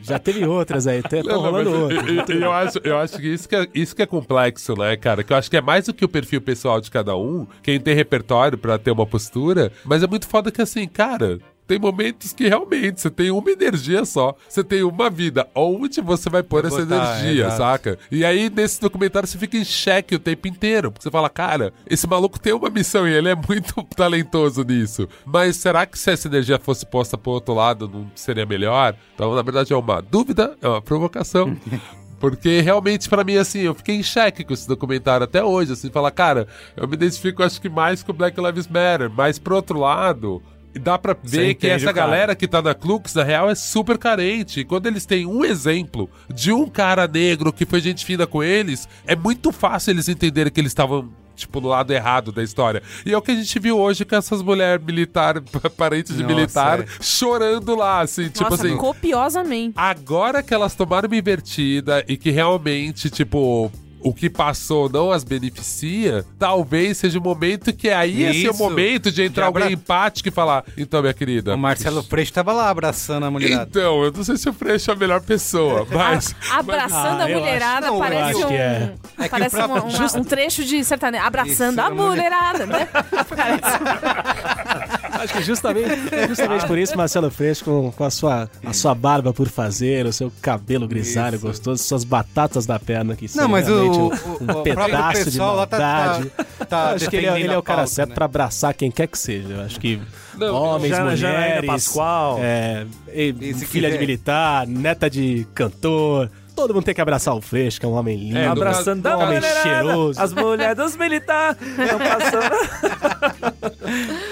Já 0.02 0.20
teve 0.20 0.45
outras 0.45 0.88
aí, 0.88 1.00
estão 1.00 1.22
Não, 1.24 1.34
não, 1.36 1.41
rolando 1.41 1.70
mas 1.72 1.80
outras. 1.82 2.08
eu, 2.30 2.36
eu- 2.36 2.41
eu 2.41 2.52
acho, 2.52 2.80
eu 2.84 2.98
acho 2.98 3.18
que 3.18 3.28
isso, 3.28 3.48
que 3.50 3.56
é 3.56 3.68
isso 3.74 3.95
que 3.95 4.02
é 4.02 4.06
complexo, 4.06 4.74
né, 4.76 4.95
cara? 4.95 5.24
Que 5.24 5.34
eu 5.34 5.38
acho 5.38 5.50
que 5.50 5.58
é 5.58 5.62
mais 5.62 5.86
do 5.86 5.93
que 5.93 6.06
o 6.06 6.10
perfil 6.10 6.41
pessoal 6.41 6.80
de 6.82 6.89
cada 6.91 7.16
um, 7.16 7.45
quem 7.62 7.80
tem 7.80 7.93
repertório 7.95 8.58
pra 8.58 8.78
ter 8.78 8.91
uma 8.91 9.06
postura, 9.06 9.72
mas 9.84 10.04
é 10.04 10.08
muito 10.08 10.28
foda 10.28 10.52
que 10.52 10.62
assim, 10.62 10.88
cara. 10.88 11.39
Tem 11.68 11.78
momentos 11.78 12.32
que 12.32 12.47
realmente 12.47 13.01
você 13.01 13.09
tem 13.09 13.30
uma 13.30 13.51
energia 13.51 14.05
só. 14.05 14.34
Você 14.47 14.63
tem 14.63 14.84
uma 14.84 15.09
vida. 15.09 15.45
Onde 15.53 15.99
você 15.99 16.30
vai 16.30 16.41
pôr 16.41 16.65
essa 16.65 16.86
botar, 16.86 17.20
energia, 17.20 17.47
exato. 17.47 17.57
saca? 17.57 17.99
E 18.09 18.24
aí, 18.24 18.49
nesse 18.49 18.80
documentário, 18.80 19.28
você 19.28 19.38
fica 19.38 19.57
em 19.57 19.65
xeque 19.65 20.15
o 20.15 20.20
tempo 20.20 20.47
inteiro. 20.47 20.91
Porque 20.91 21.03
você 21.03 21.11
fala, 21.11 21.30
cara, 21.30 21.74
esse 21.89 22.07
maluco 22.07 22.39
tem 22.39 22.53
uma 22.53 22.70
missão 22.70 23.05
e 23.07 23.11
ele 23.11 23.30
é 23.30 23.36
muito 23.47 23.84
talentoso 23.95 24.63
nisso. 24.63 25.09
Mas 25.26 25.57
será 25.57 25.86
que 25.86 25.99
se 25.99 26.09
essa 26.09 26.28
energia 26.28 26.57
fosse 26.57 26.86
posta 26.86 27.18
pro 27.18 27.32
outro 27.32 27.53
lado, 27.53 27.89
não 27.89 28.09
seria 28.15 28.45
melhor? 28.45 28.95
Então, 29.13 29.36
na 29.36 29.41
verdade, 29.41 29.74
é 29.74 29.76
uma 29.76 30.01
dúvida, 30.01 30.55
é 30.61 30.68
uma 30.68 30.82
provocação. 30.82 31.55
Porque 32.20 32.61
realmente, 32.61 33.07
pra 33.07 33.24
mim, 33.24 33.38
assim, 33.38 33.59
eu 33.59 33.76
fiquei 33.76 33.95
em 33.95 34.03
xeque 34.03 34.43
com 34.43 34.53
esse 34.53 34.68
documentário 34.68 35.24
até 35.24 35.43
hoje, 35.43 35.74
assim, 35.74 35.89
falar, 35.89 36.11
cara, 36.11 36.47
eu 36.76 36.88
me 36.88 36.95
identifico, 36.95 37.43
acho 37.43 37.61
que 37.61 37.70
mais 37.70 38.01
com 38.01 38.11
Black 38.11 38.39
Lives 38.41 38.68
Matter, 38.68 39.09
mas 39.09 39.38
pro 39.38 39.55
outro 39.55 39.80
lado, 39.80 40.41
dá 40.78 40.98
pra 40.98 41.16
ver 41.22 41.56
que 41.56 41.68
essa 41.68 41.92
galera 41.92 42.36
que 42.36 42.48
tá 42.48 42.62
na 42.62 42.74
Klux, 42.74 43.14
na 43.14 43.24
real, 43.24 43.50
é 43.50 43.56
super 43.56 43.98
carente. 43.98 44.62
E 44.62 44.66
quando 44.66 44.88
eles 44.88 45.06
têm 45.06 45.26
um 45.26 45.44
exemplo 45.44 46.10
de 46.34 46.52
um 46.52 46.68
cara 46.68 47.08
negro 47.08 47.54
que 47.54 47.66
foi 47.66 47.80
gente 47.82 48.06
fina 48.06 48.26
com 48.28 48.44
eles, 48.44 48.88
é 49.06 49.16
muito 49.16 49.52
fácil 49.52 49.92
eles 49.92 50.08
entenderem 50.08 50.52
que 50.52 50.60
eles 50.60 50.72
estavam. 50.72 51.10
Tipo, 51.36 51.62
no 51.62 51.68
lado 51.68 51.94
errado 51.94 52.32
da 52.32 52.42
história. 52.42 52.82
E 53.06 53.14
é 53.14 53.18
o 53.18 53.22
que 53.22 53.30
a 53.30 53.36
gente 53.36 53.60
viu 53.60 53.78
hoje 53.78 54.04
com 54.04 54.16
essas 54.16 54.42
mulheres 54.42 54.84
militar, 54.84 55.40
parentes 55.78 56.16
de 56.18 56.24
Nossa, 56.24 56.36
militar, 56.36 56.80
é. 56.80 56.86
chorando 57.00 57.76
lá, 57.76 58.02
assim, 58.02 58.28
tipo 58.28 58.50
Nossa, 58.50 58.66
assim. 58.66 58.76
copiosamente. 58.76 59.74
Agora 59.76 60.42
que 60.42 60.52
elas 60.52 60.74
tomaram 60.74 61.08
uma 61.08 61.16
invertida 61.16 62.04
e 62.08 62.18
que 62.18 62.32
realmente, 62.32 63.12
tipo, 63.12 63.72
o 64.08 64.14
que 64.14 64.30
passou 64.30 64.89
não 64.89 65.12
as 65.12 65.24
beneficia, 65.24 66.26
talvez 66.39 66.97
seja 66.97 67.20
o 67.20 67.22
momento 67.22 67.74
que 67.74 67.89
aí 67.89 68.24
esse 68.24 68.47
é 68.47 68.51
o 68.51 68.55
momento 68.58 69.12
de 69.12 69.24
entrar 69.24 69.47
abra- 69.47 69.64
alguém 69.64 69.76
empático 69.76 70.30
e 70.30 70.32
falar: 70.32 70.64
então, 70.78 71.01
minha 71.01 71.14
querida. 71.14 71.55
O 71.55 71.58
Marcelo 71.58 72.01
Freixo 72.03 72.34
tava 72.34 72.53
lá 72.53 72.70
abraçando 72.70 73.26
a 73.26 73.32
mulherada. 73.32 73.68
Então, 73.70 74.03
eu 74.03 74.12
não 74.12 74.24
sei 74.24 74.38
se 74.38 74.49
o 74.49 74.53
Freixo 74.53 74.91
é 74.91 74.93
a 74.93 74.97
melhor 74.97 75.22
pessoa, 75.22 75.86
mas. 75.91 76.36
Abraçando 76.51 77.22
Ah, 77.22 77.26
a 77.26 77.28
mulherada 77.28 77.88
não, 77.88 77.99
parece 77.99 78.43
um. 78.43 78.47
que 78.47 78.53
é. 78.53 78.93
É 79.20 79.28
parece 79.30 79.55
um, 79.58 79.66
uma- 79.66 79.84
um 80.20 80.24
trecho 80.24 80.64
de 80.64 80.84
sertanejo. 80.84 81.24
Abraçando 81.26 81.72
Isso, 81.74 81.82
a 81.82 81.86
a 81.86 81.89
mulher- 81.89 82.08
mulherada, 82.10 82.66
né? 82.66 82.88
Parece. 83.28 84.97
Acho 85.12 85.34
que 85.34 85.41
justamente, 85.43 85.89
justamente 86.28 86.66
por 86.68 86.78
isso, 86.78 86.95
Marcelo 86.97 87.30
Freixo, 87.32 87.64
com, 87.66 87.91
com 87.91 88.03
a, 88.03 88.10
sua, 88.10 88.49
a 88.66 88.74
sua 88.74 88.93
barba 88.95 89.34
por 89.34 89.47
fazer, 89.47 90.05
o 90.05 90.14
seu 90.14 90.32
cabelo 90.41 90.88
grisalho 90.88 91.36
Isso. 91.36 91.45
gostoso, 91.47 91.84
suas 91.84 92.03
batatas 92.03 92.66
da 92.66 92.80
perna 92.80 93.16
que 93.16 93.28
são 93.28 93.47
mas 93.47 93.68
o, 93.68 93.74
realmente 93.74 93.97
o, 93.97 94.43
um, 94.43 94.55
o 94.55 94.60
um 94.60 94.64
pedaço 94.64 95.32
de 95.32 95.38
tá, 95.38 95.45
maldade. 95.45 96.30
tá, 96.30 96.66
tá 96.66 96.89
Eu 96.91 96.95
acho 96.95 97.10
que 97.10 97.16
ele, 97.16 97.28
é- 97.28 97.39
ele 97.39 97.53
é 97.53 97.58
o 97.58 97.64
cara 97.64 97.80
pauta, 97.80 97.91
certo 97.93 98.10
né? 98.10 98.16
pra 98.16 98.26
abraçar 98.26 98.74
quem 98.74 98.91
quer 98.91 99.08
que 99.08 99.18
seja. 99.18 99.49
Eu 99.53 99.62
acho 99.62 99.80
que 99.80 99.99
Não, 100.36 100.53
homens, 100.55 100.89
Jana- 100.91 101.12
mulheres, 101.12 101.66
Pascoal. 101.68 102.38
é, 102.41 102.86
filha 103.08 103.89
de 103.89 103.95
quiser. 103.95 103.99
militar, 103.99 104.68
neta 104.68 105.10
de 105.10 105.45
cantor. 105.53 106.30
Todo 106.58 106.74
mundo 106.74 106.86
tem 106.86 106.95
que 106.95 107.01
abraçar 107.01 107.36
o 107.36 107.39
Freixo, 107.39 107.80
que 107.80 107.86
é 107.86 107.89
um 107.89 107.93
homem 107.93 108.18
lindo. 108.18 108.39
É, 108.39 108.47
Abraçando 108.47 109.08
um 109.08 109.20
homem 109.20 109.39
cheiroso. 109.62 110.20
As 110.20 110.34
mulheres 110.34 110.76
dos 110.76 110.97
militares 110.97 111.62
estão 111.62 111.99
passando. 111.99 113.68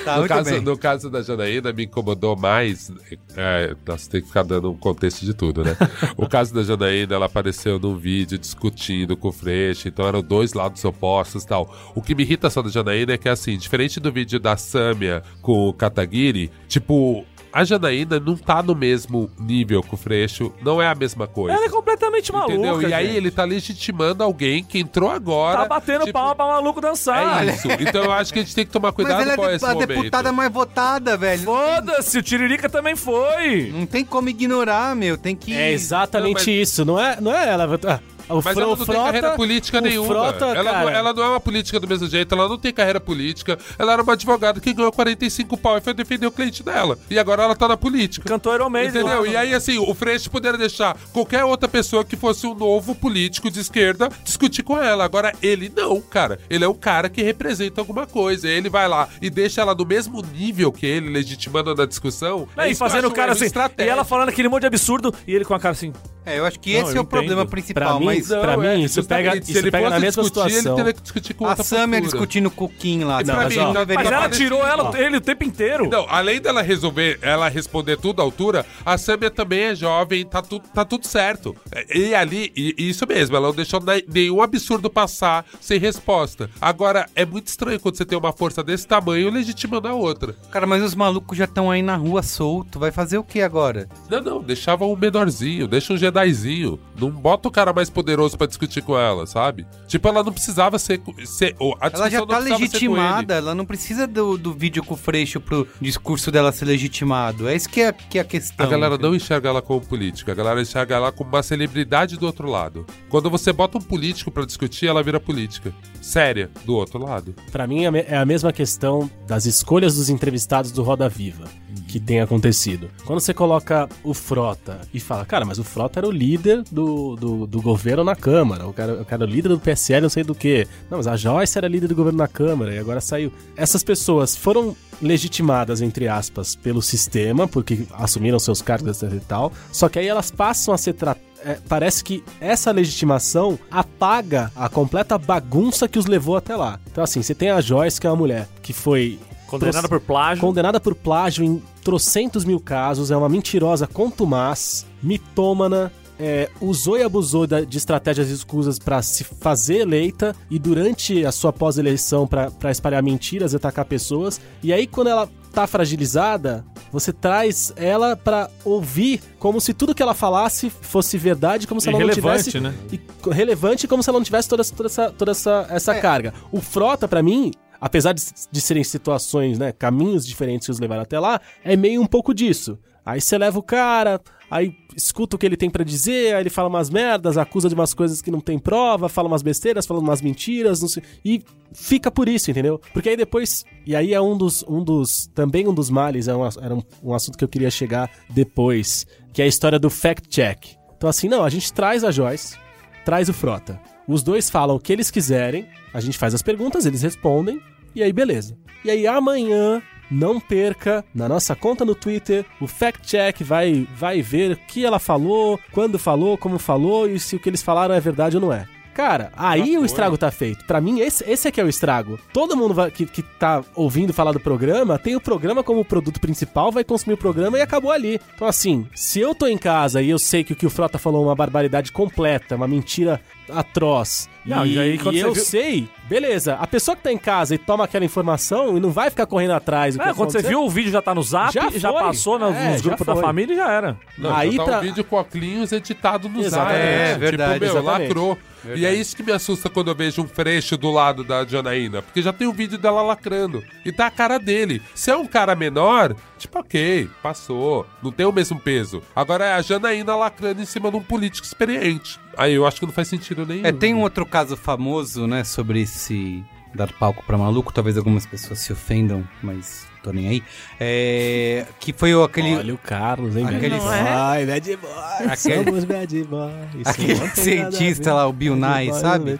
Tá, 0.04 0.20
no, 0.20 0.28
caso, 0.28 0.50
bem. 0.50 0.62
no 0.62 0.76
caso 0.76 1.10
da 1.10 1.22
Janaína, 1.22 1.72
me 1.72 1.86
incomodou 1.86 2.36
mais. 2.36 2.92
É, 3.38 3.76
nossa, 3.86 4.10
tem 4.10 4.22
que 4.22 4.28
ficar 4.28 4.42
dando 4.42 4.72
um 4.72 4.76
contexto 4.76 5.24
de 5.24 5.36
tudo, 5.36 5.64
né? 5.64 5.78
o 6.18 6.28
caso 6.28 6.52
da 6.52 6.64
Janaína, 6.64 7.14
ela 7.14 7.28
apareceu 7.28 7.78
num 7.80 7.96
vídeo 7.96 8.40
discutindo 8.40 9.16
com 9.16 9.28
o 9.28 9.32
Freixo, 9.32 9.88
então 9.88 10.08
eram 10.08 10.24
dois 10.24 10.54
lados 10.54 10.84
opostos 10.84 11.44
e 11.44 11.48
tal. 11.48 11.72
O 11.94 12.02
que 12.02 12.16
me 12.16 12.24
irrita 12.24 12.50
só 12.50 12.64
da 12.64 12.70
Janaína 12.70 13.14
é 13.14 13.18
que, 13.20 13.30
assim, 13.30 13.56
diferente 13.56 14.00
do 14.00 14.12
vídeo 14.12 14.40
da 14.40 14.58
Samia 14.58 15.22
com 15.44 15.70
o 15.70 15.74
Kataguiri, 15.74 16.52
tipo. 16.68 17.24
A 17.56 17.64
Janaína 17.64 18.20
não 18.20 18.36
tá 18.36 18.62
no 18.62 18.76
mesmo 18.76 19.32
nível 19.40 19.82
que 19.82 19.94
o 19.94 19.98
Freixo, 19.98 20.52
não 20.62 20.82
é 20.82 20.90
a 20.90 20.94
mesma 20.94 21.26
coisa. 21.26 21.56
Ela 21.56 21.68
é 21.68 21.70
completamente 21.70 22.30
maluca. 22.30 22.54
Entendeu? 22.54 22.82
E 22.82 22.94
aí 22.94 23.06
gente. 23.08 23.16
ele 23.16 23.32
tá 23.32 23.46
legitimando 23.46 24.22
alguém 24.22 24.62
que 24.62 24.78
entrou 24.78 25.10
agora. 25.10 25.60
tá 25.60 25.66
batendo 25.66 26.02
tipo, 26.02 26.12
palma 26.12 26.36
pra 26.36 26.48
maluco 26.48 26.82
dançar. 26.82 27.48
É 27.48 27.54
isso. 27.54 27.66
Então 27.80 28.04
eu 28.04 28.12
acho 28.12 28.34
que 28.34 28.40
a 28.40 28.42
gente 28.42 28.54
tem 28.54 28.66
que 28.66 28.74
tomar 28.74 28.90
Mas 28.90 28.96
cuidado 28.96 29.22
ela 29.22 29.36
com 29.38 29.46
é 29.46 29.56
esse 29.56 29.64
a 29.64 29.74
momento. 29.74 29.88
deputada 29.88 30.34
mais 30.34 30.52
votada, 30.52 31.16
velho. 31.16 31.44
Foda-se, 31.44 32.18
o 32.18 32.22
Tiririca 32.22 32.68
também 32.68 32.98
foi. 32.98 33.72
Não 33.74 33.86
tem 33.86 34.04
como 34.04 34.28
ignorar, 34.28 34.94
meu. 34.94 35.18
Tem 35.18 35.34
que. 35.34 35.54
É 35.56 35.72
exatamente 35.72 36.28
Não, 36.28 36.54
mas- 36.58 36.70
isso, 36.70 36.84
não 36.84 37.00
é, 37.00 37.22
não 37.22 37.34
é 37.34 37.48
ela. 37.48 37.80
Ah, 37.88 38.00
o 38.30 38.42
Mas 38.44 38.58
ela 38.58 38.66
não 38.68 38.74
o 38.74 38.78
tem 38.78 38.96
carreira 38.96 39.20
Frota- 39.28 39.36
política 39.36 39.78
o 39.78 39.82
nenhuma. 39.82 40.08
Frota, 40.08 40.46
ela, 40.46 40.72
não, 40.82 40.90
ela 40.90 41.14
não 41.14 41.24
é 41.24 41.30
uma 41.30 41.40
política 41.40 41.80
do 41.80 41.88
mesmo 41.88 42.08
jeito, 42.08 42.34
ela 42.34 42.48
não 42.50 42.58
tem 42.58 42.74
carreira 42.74 43.00
política. 43.00 43.58
Ela 43.78 43.94
era 43.94 44.04
uma 44.04 44.14
advogada 44.14 44.60
que 44.60 44.74
ganhou 44.74 44.92
45 44.92 45.58
pau 45.58 45.78
e 45.78 45.82
foi 45.82 45.94
defender 45.94 46.28
o 46.28 46.32
cliente 46.32 46.64
dela. 46.64 46.98
E 47.10 47.18
agora 47.20 47.44
ela 47.44 47.56
tá 47.56 47.68
na 47.68 47.78
política. 47.78 48.28
Cantor 48.28 48.56
Iron 48.56 48.70
Maiden. 48.70 49.02
Entendeu? 49.02 49.26
E 49.26 49.36
aí, 49.36 49.54
assim, 49.54 49.78
o 49.78 49.94
Freixo 49.94 50.30
poderia 50.30 50.58
deixar 50.58 50.98
qualquer 51.14 51.44
outra 51.44 51.68
pessoa 51.68 52.04
que 52.04 52.16
fosse 52.16 52.46
um 52.48 52.54
novo 52.54 52.96
político 52.96 53.50
de 53.52 53.60
esquerda 53.60 54.10
discutir 54.24 54.64
com 54.64 54.78
ela. 54.82 55.04
Agora, 55.04 55.34
ele 55.42 55.72
não, 55.76 56.02
cara. 56.02 56.40
Ele 56.50 56.64
é 56.64 56.68
um 56.68 56.74
cara 56.74 57.10
que 57.10 57.22
representa 57.22 57.82
alguma 57.82 58.06
coisa. 58.08 58.48
Ele 58.48 58.70
vai 58.70 58.88
lá 58.88 59.08
e 59.22 59.30
deixa 59.30 59.62
ela 59.62 59.76
no 59.76 59.86
mesmo 59.86 60.22
nível 60.22 60.72
que 60.72 60.86
ele, 60.86 61.10
legitimando 61.10 61.74
na 61.76 61.86
discussão. 61.86 62.48
Né, 62.56 62.72
e 62.72 62.76
fazendo 62.76 63.08
o 63.08 63.12
cara 63.12 63.32
assim. 63.34 63.46
E 63.78 63.84
ela 63.84 64.04
falando 64.04 64.30
aquele 64.30 64.48
monte 64.48 64.62
de 64.62 64.68
absurdo 64.68 65.14
e 65.28 65.34
ele 65.34 65.46
com 65.46 65.54
a 65.54 65.60
cara 65.60 65.72
assim. 65.74 65.94
É, 66.26 66.40
eu 66.40 66.46
acho 66.46 66.60
que 66.60 66.74
Não, 66.74 66.82
esse 66.82 66.92
eu 66.96 66.98
é 66.98 67.02
o 67.02 67.06
problema 67.06 67.46
principal. 67.46 67.84
Pra 67.84 68.00
mim, 68.00 68.06
mas 68.06 68.28
pra 68.28 68.58
Não, 68.58 68.64
é, 68.64 68.78
mim, 68.78 68.84
isso 68.84 69.04
pega, 69.04 69.32
se 69.34 69.52
isso 69.52 69.60
ele 69.60 69.72
pega 69.72 69.90
na 69.90 69.96
fosse 69.96 70.06
mesma 70.06 70.24
discutir, 70.24 70.50
situação. 70.52 70.74
Ele 70.74 70.76
teria 70.84 70.94
que 70.94 71.02
discutir 71.02 71.34
com 71.34 71.46
a 71.46 71.50
outra 71.50 71.64
Samia 71.64 72.00
postura. 72.00 72.02
discutindo 72.20 72.52
com 72.52 72.66
o 72.66 72.70
Kim 72.70 73.04
lá. 73.04 73.24
Não, 73.24 73.36
mas 73.36 73.50
mim, 73.56 73.60
ó, 73.60 73.74
não 73.74 73.86
Mas 73.96 74.06
ela 74.12 74.30
tirou 74.30 74.66
ela, 74.66 74.90
Ó. 74.90 74.96
ele 74.98 75.18
o 75.18 75.22
tempo 75.22 75.44
inteiro. 75.44 75.90
Não, 75.90 76.06
além 76.10 76.42
dela 76.42 76.62
resolver, 76.62 77.20
ela 77.22 77.48
responder 77.50 77.98
tudo 77.98 78.22
à 78.22 78.24
altura, 78.26 78.66
a 78.86 78.98
Samia 78.98 79.30
também 79.30 79.60
é 79.66 79.76
jovem, 79.76 80.26
tá, 80.26 80.42
tu, 80.42 80.60
tá 80.60 80.84
tudo 80.84 81.06
certo. 81.06 81.56
É, 81.72 81.98
E 81.98 82.16
ali, 82.16 82.52
e, 82.56 82.76
isso 82.90 83.06
mesmo, 83.08 83.36
ela 83.36 83.48
não 83.48 83.56
deixou 83.56 83.80
ne- 83.80 84.04
nenhum 84.12 84.42
absurdo 84.42 84.90
passar 84.90 85.46
sem 85.62 85.80
resposta. 85.80 86.50
Agora, 86.60 87.08
é 87.16 87.26
muito 87.26 87.48
estranho 87.48 87.80
quando 87.80 87.98
você 87.98 88.06
tem 88.06 88.18
uma 88.18 88.34
força 88.34 88.64
desse 88.64 88.88
tamanho 88.88 89.30
legitimando 89.30 89.88
a 89.88 89.94
outra. 89.94 90.36
Cara, 90.52 90.66
mas 90.66 90.82
os 90.84 90.96
malucos 90.96 91.38
já 91.38 91.46
estão 91.46 91.70
aí 91.70 91.82
na 91.82 91.96
rua 91.96 92.24
solto. 92.24 92.80
Vai 92.80 92.92
fazer 92.92 93.18
o 93.18 93.24
que 93.24 93.42
agora? 93.42 93.88
Não, 94.10 94.22
não, 94.22 94.42
deixava 94.42 94.86
um 94.86 94.96
menorzinho, 94.96 95.68
deixa 95.68 95.94
um 95.94 95.98
Jedizinho. 96.24 96.80
Não 96.98 97.10
bota 97.10 97.48
o 97.48 97.52
cara 97.52 97.74
mais 97.74 97.90
poderoso 97.90 98.38
pra 98.38 98.48
discutir 98.48 98.82
com 98.82 98.98
ela, 98.98 99.26
sabe? 99.26 99.66
Tipo, 99.88 100.08
ela 100.08 100.24
não 100.24 100.32
precisava 100.32 100.78
ser. 100.80 101.02
ser 101.26 101.56
Ela 101.60 102.10
já 102.10 102.26
tá 102.26 102.38
legitimada, 102.38 103.36
ela 103.36 103.56
não 103.56 103.66
precisa 103.66 104.08
do, 104.08 104.38
do 104.38 104.54
vídeo 104.54 104.84
com 104.84 104.94
o 104.94 104.98
Freixo 104.98 105.40
pro 105.40 105.68
discurso 105.82 106.32
dela 106.32 106.52
ser 106.52 106.66
legitimado. 106.66 107.48
É 107.48 107.56
isso 107.56 107.70
que 107.70 107.82
é, 107.82 107.92
que 107.92 108.18
é 108.18 108.22
a 108.22 108.26
questão. 108.26 108.66
A 108.66 108.70
galera 108.70 108.98
não 108.98 109.16
enxerga 109.16 109.50
ela 109.50 109.62
como 109.62 109.82
política, 109.82 110.32
a 110.32 110.36
galera 110.36 110.62
enxerga 110.62 110.96
ela 110.96 111.12
como 111.12 111.30
uma 111.30 111.44
celebridade 111.44 112.18
do 112.18 112.26
outro 112.26 112.50
lado. 112.50 112.86
Quando 113.10 113.30
você 113.30 113.52
bota 113.52 113.78
um 113.78 113.82
político 113.82 114.32
pra 114.32 114.46
discutir, 114.46 114.88
ela 114.88 115.04
vira 115.04 115.20
política. 115.20 115.74
Séria, 116.02 116.52
do 116.66 116.76
outro 116.76 117.00
lado. 117.00 117.34
Pra 117.52 117.66
mim 117.66 117.86
é 117.86 117.96
é 118.08 118.18
a 118.18 118.26
mesma 118.26 118.52
questão 118.52 119.10
das 119.28 119.46
escolhas 119.46 119.96
dos 119.96 120.10
entrevistados 120.10 120.72
do 120.72 120.84
Roda 120.84 121.08
Viva 121.08 121.46
que 121.88 122.00
tem 122.00 122.20
acontecido. 122.20 122.90
Quando 123.06 123.20
você 123.20 123.34
coloca 123.34 123.88
o 124.04 124.14
Frota 124.14 124.82
e 124.94 125.00
fala, 125.00 125.26
cara, 125.26 125.46
mas 125.46 125.60
o 125.60 125.64
Frota 125.64 126.00
era 126.00 126.08
o 126.08 126.12
líder 126.12 126.64
do, 126.72 127.16
do, 127.16 127.48
do 127.48 127.62
governo 127.62 128.04
na 128.04 128.16
Câmara, 128.16 128.68
o 128.68 128.74
cara, 128.74 129.02
o 129.02 129.06
cara 129.06 129.24
o 129.24 129.28
líder 129.28 129.50
do 129.50 129.60
PSL, 129.60 130.02
não 130.02 130.10
sei 130.10 130.24
do 130.24 130.36
que. 130.36 130.68
Não, 130.90 130.98
mas 130.98 131.08
a 131.08 131.16
Joyce 131.16 131.58
era 131.58 131.68
líder 131.68 131.88
do 131.88 131.96
governo 131.96 132.18
na 132.18 132.28
Câmara 132.28 132.74
e 132.74 132.80
agora 132.80 133.00
saiu. 133.02 133.32
Essas 133.56 133.84
pessoas 133.84 134.36
foram 134.36 134.76
legitimadas, 135.02 135.82
entre 135.82 136.08
aspas, 136.08 136.56
pelo 136.56 136.82
sistema, 136.82 137.48
porque 137.48 137.86
assumiram 137.94 138.40
seus 138.40 138.62
cargos 138.62 139.02
e 139.02 139.20
tal, 139.20 139.52
só 139.72 139.90
que 139.90 140.00
aí 140.00 140.08
elas 140.08 140.32
passam 140.32 140.74
a 140.74 140.78
ser 140.78 140.94
tratadas 140.94 141.36
é, 141.46 141.60
parece 141.70 142.04
que 142.04 142.24
essa 142.42 142.72
legitimação 142.72 143.60
apaga 143.70 144.52
a 144.56 144.68
completa 144.68 145.16
bagunça 145.16 145.88
que 145.88 146.00
os 146.00 146.08
levou 146.08 146.36
até 146.36 146.56
lá. 146.56 146.80
Então, 146.92 147.04
assim, 147.04 147.22
você 147.22 147.36
tem 147.36 147.52
a 147.52 147.62
Joyce, 147.62 148.02
que 148.02 148.08
é 148.08 148.10
uma 148.10 148.16
mulher 148.16 148.48
que 148.64 148.74
foi 148.74 149.20
Condenada 149.48 149.88
por 149.88 150.00
plágio. 150.00 150.42
condenada 150.42 150.80
por 150.80 150.96
plágio 150.96 151.44
em 151.44 151.62
trocentos 151.84 152.44
mil 152.44 152.60
casos, 152.60 153.12
é 153.12 153.18
uma 153.18 153.30
mentirosa 153.30 153.86
contumaz, 153.88 154.86
mitômana, 155.04 155.92
é, 156.20 156.50
usou 156.62 156.98
e 156.98 157.04
abusou 157.04 157.46
de 157.46 157.78
estratégias 157.78 158.30
escusas 158.30 158.80
para 158.80 159.02
se 159.02 159.24
fazer 159.24 159.80
eleita 159.80 160.34
e 160.50 160.58
durante 160.58 161.26
a 161.26 161.32
sua 161.32 161.52
pós-eleição 161.52 162.26
para 162.26 162.72
espalhar 162.72 163.04
mentiras 163.04 163.52
e 163.54 163.56
atacar 163.58 163.84
pessoas. 163.86 164.40
E 164.64 164.72
aí, 164.72 164.88
quando 164.88 165.08
ela 165.10 165.30
tá 165.54 165.68
fragilizada, 165.68 166.66
você 166.92 167.12
traz 167.14 167.72
ela 167.76 168.16
para 168.16 168.50
ouvir 168.64 169.22
como 169.40 169.60
se 169.62 169.74
tudo 169.74 169.94
que 169.96 170.02
ela 170.04 170.14
falasse 170.14 170.70
fosse 170.70 171.18
verdade, 171.18 171.68
como 171.68 171.80
se 171.82 171.90
ela 171.90 172.00
não 172.00 172.10
tivesse 172.10 172.60
né? 172.60 172.74
e 172.92 173.00
relevante 173.32 173.88
como 173.88 174.02
se 174.04 174.10
ela 174.10 174.20
não 174.20 174.24
tivesse 174.26 174.48
toda, 174.50 174.62
essa- 174.62 174.74
toda 174.76 174.88
essa, 174.90 175.12
toda 175.12 175.32
essa, 175.32 175.68
essa 175.70 175.96
É. 175.96 176.00
carga. 176.02 176.34
O 176.52 176.62
Frota, 176.62 177.08
pra 177.08 177.22
mim, 177.24 177.52
apesar 177.86 178.14
de, 178.14 178.24
de 178.52 178.62
serem 178.62 178.84
situações, 178.84 179.60
né, 179.60 179.72
caminhos 179.72 180.26
diferentes 180.26 180.66
que 180.66 180.72
os 180.72 180.80
levaram 180.80 181.04
até 181.04 181.20
lá, 181.20 181.40
é 181.64 181.78
meio 181.78 182.02
um 182.02 182.08
pouco 182.08 182.34
disso. 182.34 182.80
Aí 183.06 183.22
você 183.22 183.38
leva 183.38 183.60
o 183.60 183.62
cara, 183.62 184.20
aí 184.50 184.76
escuta 184.96 185.36
o 185.36 185.40
que 185.40 185.46
ele 185.46 185.56
tem 185.56 185.70
pra 185.70 185.84
dizer, 185.84 186.34
aí 186.34 186.42
ele 186.42 186.50
fala 186.50 186.68
umas 186.68 186.90
merdas, 186.90 187.38
acusa 187.38 187.70
de 187.70 187.76
umas 187.76 187.94
coisas 187.94 188.24
que 188.24 188.32
não 188.32 188.42
tem 188.42 188.58
prova, 188.58 189.08
fala 189.08 189.28
umas 189.28 189.44
besteiras, 189.44 189.86
fala 189.86 190.00
umas 190.00 190.20
mentiras, 190.20 190.80
sei, 190.80 191.04
e 191.24 191.44
fica 191.74 192.10
por 192.10 192.28
isso, 192.28 192.50
entendeu? 192.50 192.82
Porque 192.92 193.10
aí 193.10 193.16
depois, 193.16 193.64
e 193.86 193.96
aí 193.96 194.16
é 194.16 194.20
um 194.20 194.36
dos, 194.36 194.66
um 194.68 194.84
dos 194.84 195.28
também 195.36 195.68
um 195.68 195.74
dos 195.74 195.92
males, 195.92 196.28
é 196.28 196.36
um, 196.36 196.44
era 196.44 196.74
um, 196.74 196.82
um 197.04 197.14
assunto 197.14 197.38
que 197.38 197.44
eu 197.44 197.48
queria 197.50 197.70
chegar 197.70 198.10
depois, 198.32 199.06
que 199.32 199.44
é 199.44 199.46
a 199.46 199.48
história 199.48 199.78
do 199.78 199.92
fact-check. 199.92 200.76
Então 200.98 201.08
assim, 201.08 201.30
não, 201.30 201.44
a 201.44 201.50
gente 201.52 201.72
traz 201.72 202.04
a 202.04 202.10
Joyce, 202.10 202.58
traz 203.06 203.30
o 203.30 203.34
Frota. 203.34 203.80
Os 204.08 204.24
dois 204.24 204.50
falam 204.50 204.76
o 204.76 204.80
que 204.80 204.92
eles 204.92 205.12
quiserem, 205.12 205.68
a 205.94 206.00
gente 206.00 206.18
faz 206.18 206.34
as 206.34 206.42
perguntas, 206.42 206.88
eles 206.88 207.04
respondem, 207.04 207.62
e 207.96 208.04
aí 208.04 208.12
beleza. 208.14 208.58
E 208.84 208.90
aí 208.92 209.08
amanhã, 209.08 209.82
não 210.12 210.40
perca, 210.40 211.04
na 211.14 211.28
nossa 211.28 211.56
conta 211.56 211.84
no 211.84 211.96
Twitter, 211.96 212.46
o 212.62 212.68
Fact 212.68 213.08
Check 213.08 213.42
vai, 213.42 213.88
vai 213.96 214.22
ver 214.22 214.52
o 214.52 214.58
que 214.68 214.86
ela 214.86 215.00
falou, 215.00 215.60
quando 215.72 215.98
falou, 215.98 216.38
como 216.38 216.60
falou, 216.60 217.10
e 217.10 217.20
se 217.20 217.36
o 217.36 217.40
que 217.40 217.50
eles 217.50 217.64
falaram 217.64 217.96
é 217.96 218.00
verdade 218.00 218.38
ou 218.38 218.42
não 218.42 218.54
é. 218.54 218.68
Cara, 218.94 219.30
aí 219.36 219.78
o 219.78 219.84
estrago 219.84 220.18
tá 220.18 220.32
feito. 220.32 220.64
Pra 220.64 220.80
mim, 220.80 221.02
esse, 221.02 221.22
esse 221.30 221.50
é 221.50 221.52
que 221.52 221.60
é 221.60 221.64
o 221.66 221.68
estrago. 221.68 222.18
Todo 222.32 222.56
mundo 222.56 222.74
vai- 222.74 222.90
que, 222.90 223.06
que 223.06 223.22
tá 223.22 223.62
ouvindo 223.76 224.14
falar 224.14 224.32
do 224.32 224.40
programa, 224.40 224.98
tem 224.98 225.18
o 225.18 225.20
programa 225.20 225.62
como 225.62 225.84
produto 225.84 226.18
principal, 226.22 226.72
vai 226.72 226.86
consumir 226.86 227.16
o 227.16 227.18
programa 227.18 227.58
e 227.58 227.62
acabou 227.62 227.92
ali. 227.92 228.22
Então, 228.34 228.48
assim, 228.48 228.88
se 228.96 229.20
eu 229.20 229.36
tô 229.36 229.48
em 229.48 229.58
casa 229.58 230.02
e 230.02 230.10
eu 230.10 230.18
sei 230.18 230.46
que 230.46 230.54
o 230.54 230.56
que 230.56 230.66
o 230.66 230.70
Frota 230.70 230.98
falou 230.98 231.24
é 231.24 231.28
uma 231.28 231.36
barbaridade 231.36 231.92
completa, 231.92 232.56
uma 232.56 232.70
mentira 232.70 233.20
atroz, 233.50 234.30
Não, 234.46 234.66
e, 234.66 234.76
e 234.76 234.80
aí, 234.80 234.98
quando 234.98 235.16
e 235.16 235.20
eu 235.20 235.34
viu- 235.34 235.44
sei, 235.44 235.90
beleza. 236.08 236.56
A 236.56 236.68
pessoa 236.68 236.96
que 236.96 237.04
tá 237.04 237.12
em 237.12 237.18
casa 237.18 237.56
e 237.56 237.58
toma 237.58 237.84
aquela 237.86 238.06
informação 238.06 238.78
e 238.78 238.80
não 238.80 238.92
vai 238.92 239.10
ficar 239.10 239.26
correndo 239.26 239.52
atrás. 239.52 239.98
É, 239.98 240.14
quando 240.14 240.32
você 240.32 240.42
viu 240.42 240.64
o 240.64 240.70
vídeo 240.70 240.92
já 240.92 241.02
tá 241.02 241.14
no 241.16 241.22
zap, 241.24 241.54
Já 241.54 241.70
já, 241.72 241.92
passou 241.94 242.38
nos, 242.40 242.56
É, 242.56 242.72
nos 242.72 242.82
já 242.82 242.88
grupos 242.90 243.06
da 243.08 243.16
família 243.16 243.54
e 243.54 243.58
já 243.58 243.72
era. 243.72 243.98
Não, 244.18 244.36
Aí 244.36 244.52
já 244.52 244.58
tá 244.58 244.64
pra- 244.64 244.78
um 244.78 244.82
vídeo 244.82 245.04
com 245.04 245.16
óculos 245.16 245.72
editado 245.72 246.30
no 246.30 246.40
Exatamente. 246.42 246.80
Zap. 246.80 246.88
É, 246.88 247.08
Tipo, 247.08 247.20
verdade, 247.20 247.60
meu, 247.60 247.70
exatamente. 247.78 248.08
lacrou. 248.08 248.38
E 248.76 248.86
é 248.86 248.94
isso 248.94 249.16
que 249.16 249.24
me 249.24 249.32
assusta 249.32 249.70
quando 249.70 249.90
eu 249.90 249.96
vejo 249.96 250.22
um 250.22 250.28
freixo 250.28 250.78
do 250.78 250.92
lado 250.92 251.24
da 251.24 251.46
Janaína. 251.46 252.02
Porque 252.02 252.22
já 252.22 252.34
tem 252.34 252.48
um 252.48 252.54
vídeo 252.54 252.78
dela 252.78 253.02
lacrando. 253.02 253.64
E 253.84 253.92
tá 253.92 254.08
a 254.08 254.12
cara 254.12 254.40
dele. 254.40 254.82
Se 254.94 255.12
é 255.12 255.18
um 255.18 255.28
cara 255.28 255.56
menor, 255.56 256.16
tipo, 256.38 256.60
ok, 256.60 257.10
passou. 257.22 257.86
Não 258.02 258.12
tem 258.12 258.26
o 258.26 258.32
mesmo 258.32 258.60
peso. 258.60 259.04
Agora 259.16 259.46
é 259.46 259.54
a 259.54 259.62
Janaína 259.62 260.16
lacrando 260.16 260.62
em 260.62 260.66
cima 260.66 260.90
de 260.90 260.98
um 260.98 261.04
político 261.04 261.46
experiente. 261.46 262.20
Aí 262.38 262.54
eu 262.54 262.66
acho 262.66 262.80
que 262.80 262.86
não 262.86 262.94
faz 262.94 263.08
sentido 263.08 263.46
nenhum. 263.46 263.66
É, 263.66 263.72
tem 263.72 263.94
um 263.94 264.02
outro 264.02 264.26
caso 264.26 264.58
famoso, 264.58 265.28
né, 265.28 265.44
sobre 265.44 265.82
esse 265.82 266.44
dar 266.74 266.92
palco 266.92 267.24
pra 267.26 267.38
maluco. 267.38 267.74
Talvez 267.74 267.98
algumas 267.98 268.26
pessoas 268.26 268.60
se 268.60 268.74
ofendam, 268.74 269.28
mas 269.42 269.85
tô 270.06 270.12
nem 270.14 270.28
aí. 270.28 270.44
É, 270.80 271.66
que 271.80 271.92
foi 271.94 272.14
o- 272.14 272.24
aquele... 272.24 272.56
Olha 272.56 272.74
o 272.74 272.78
Carlos, 272.78 273.36
hein? 273.36 273.46
Aquele- 273.46 273.78
Não 273.78 273.94
é? 273.94 274.04
boy, 274.04 274.46
bad 274.46 274.76
boy. 274.78 274.92
Aquele- 275.32 275.66
Somos 275.66 275.84
bad 275.84 276.24
boys. 276.24 276.88
Aquele 276.88 277.28
cientista 277.36 278.14
lá, 278.14 278.28
o 278.28 278.34
Bill 278.34 278.56
Nye, 278.56 278.90
boy, 278.92 279.00
sabe? 279.00 279.40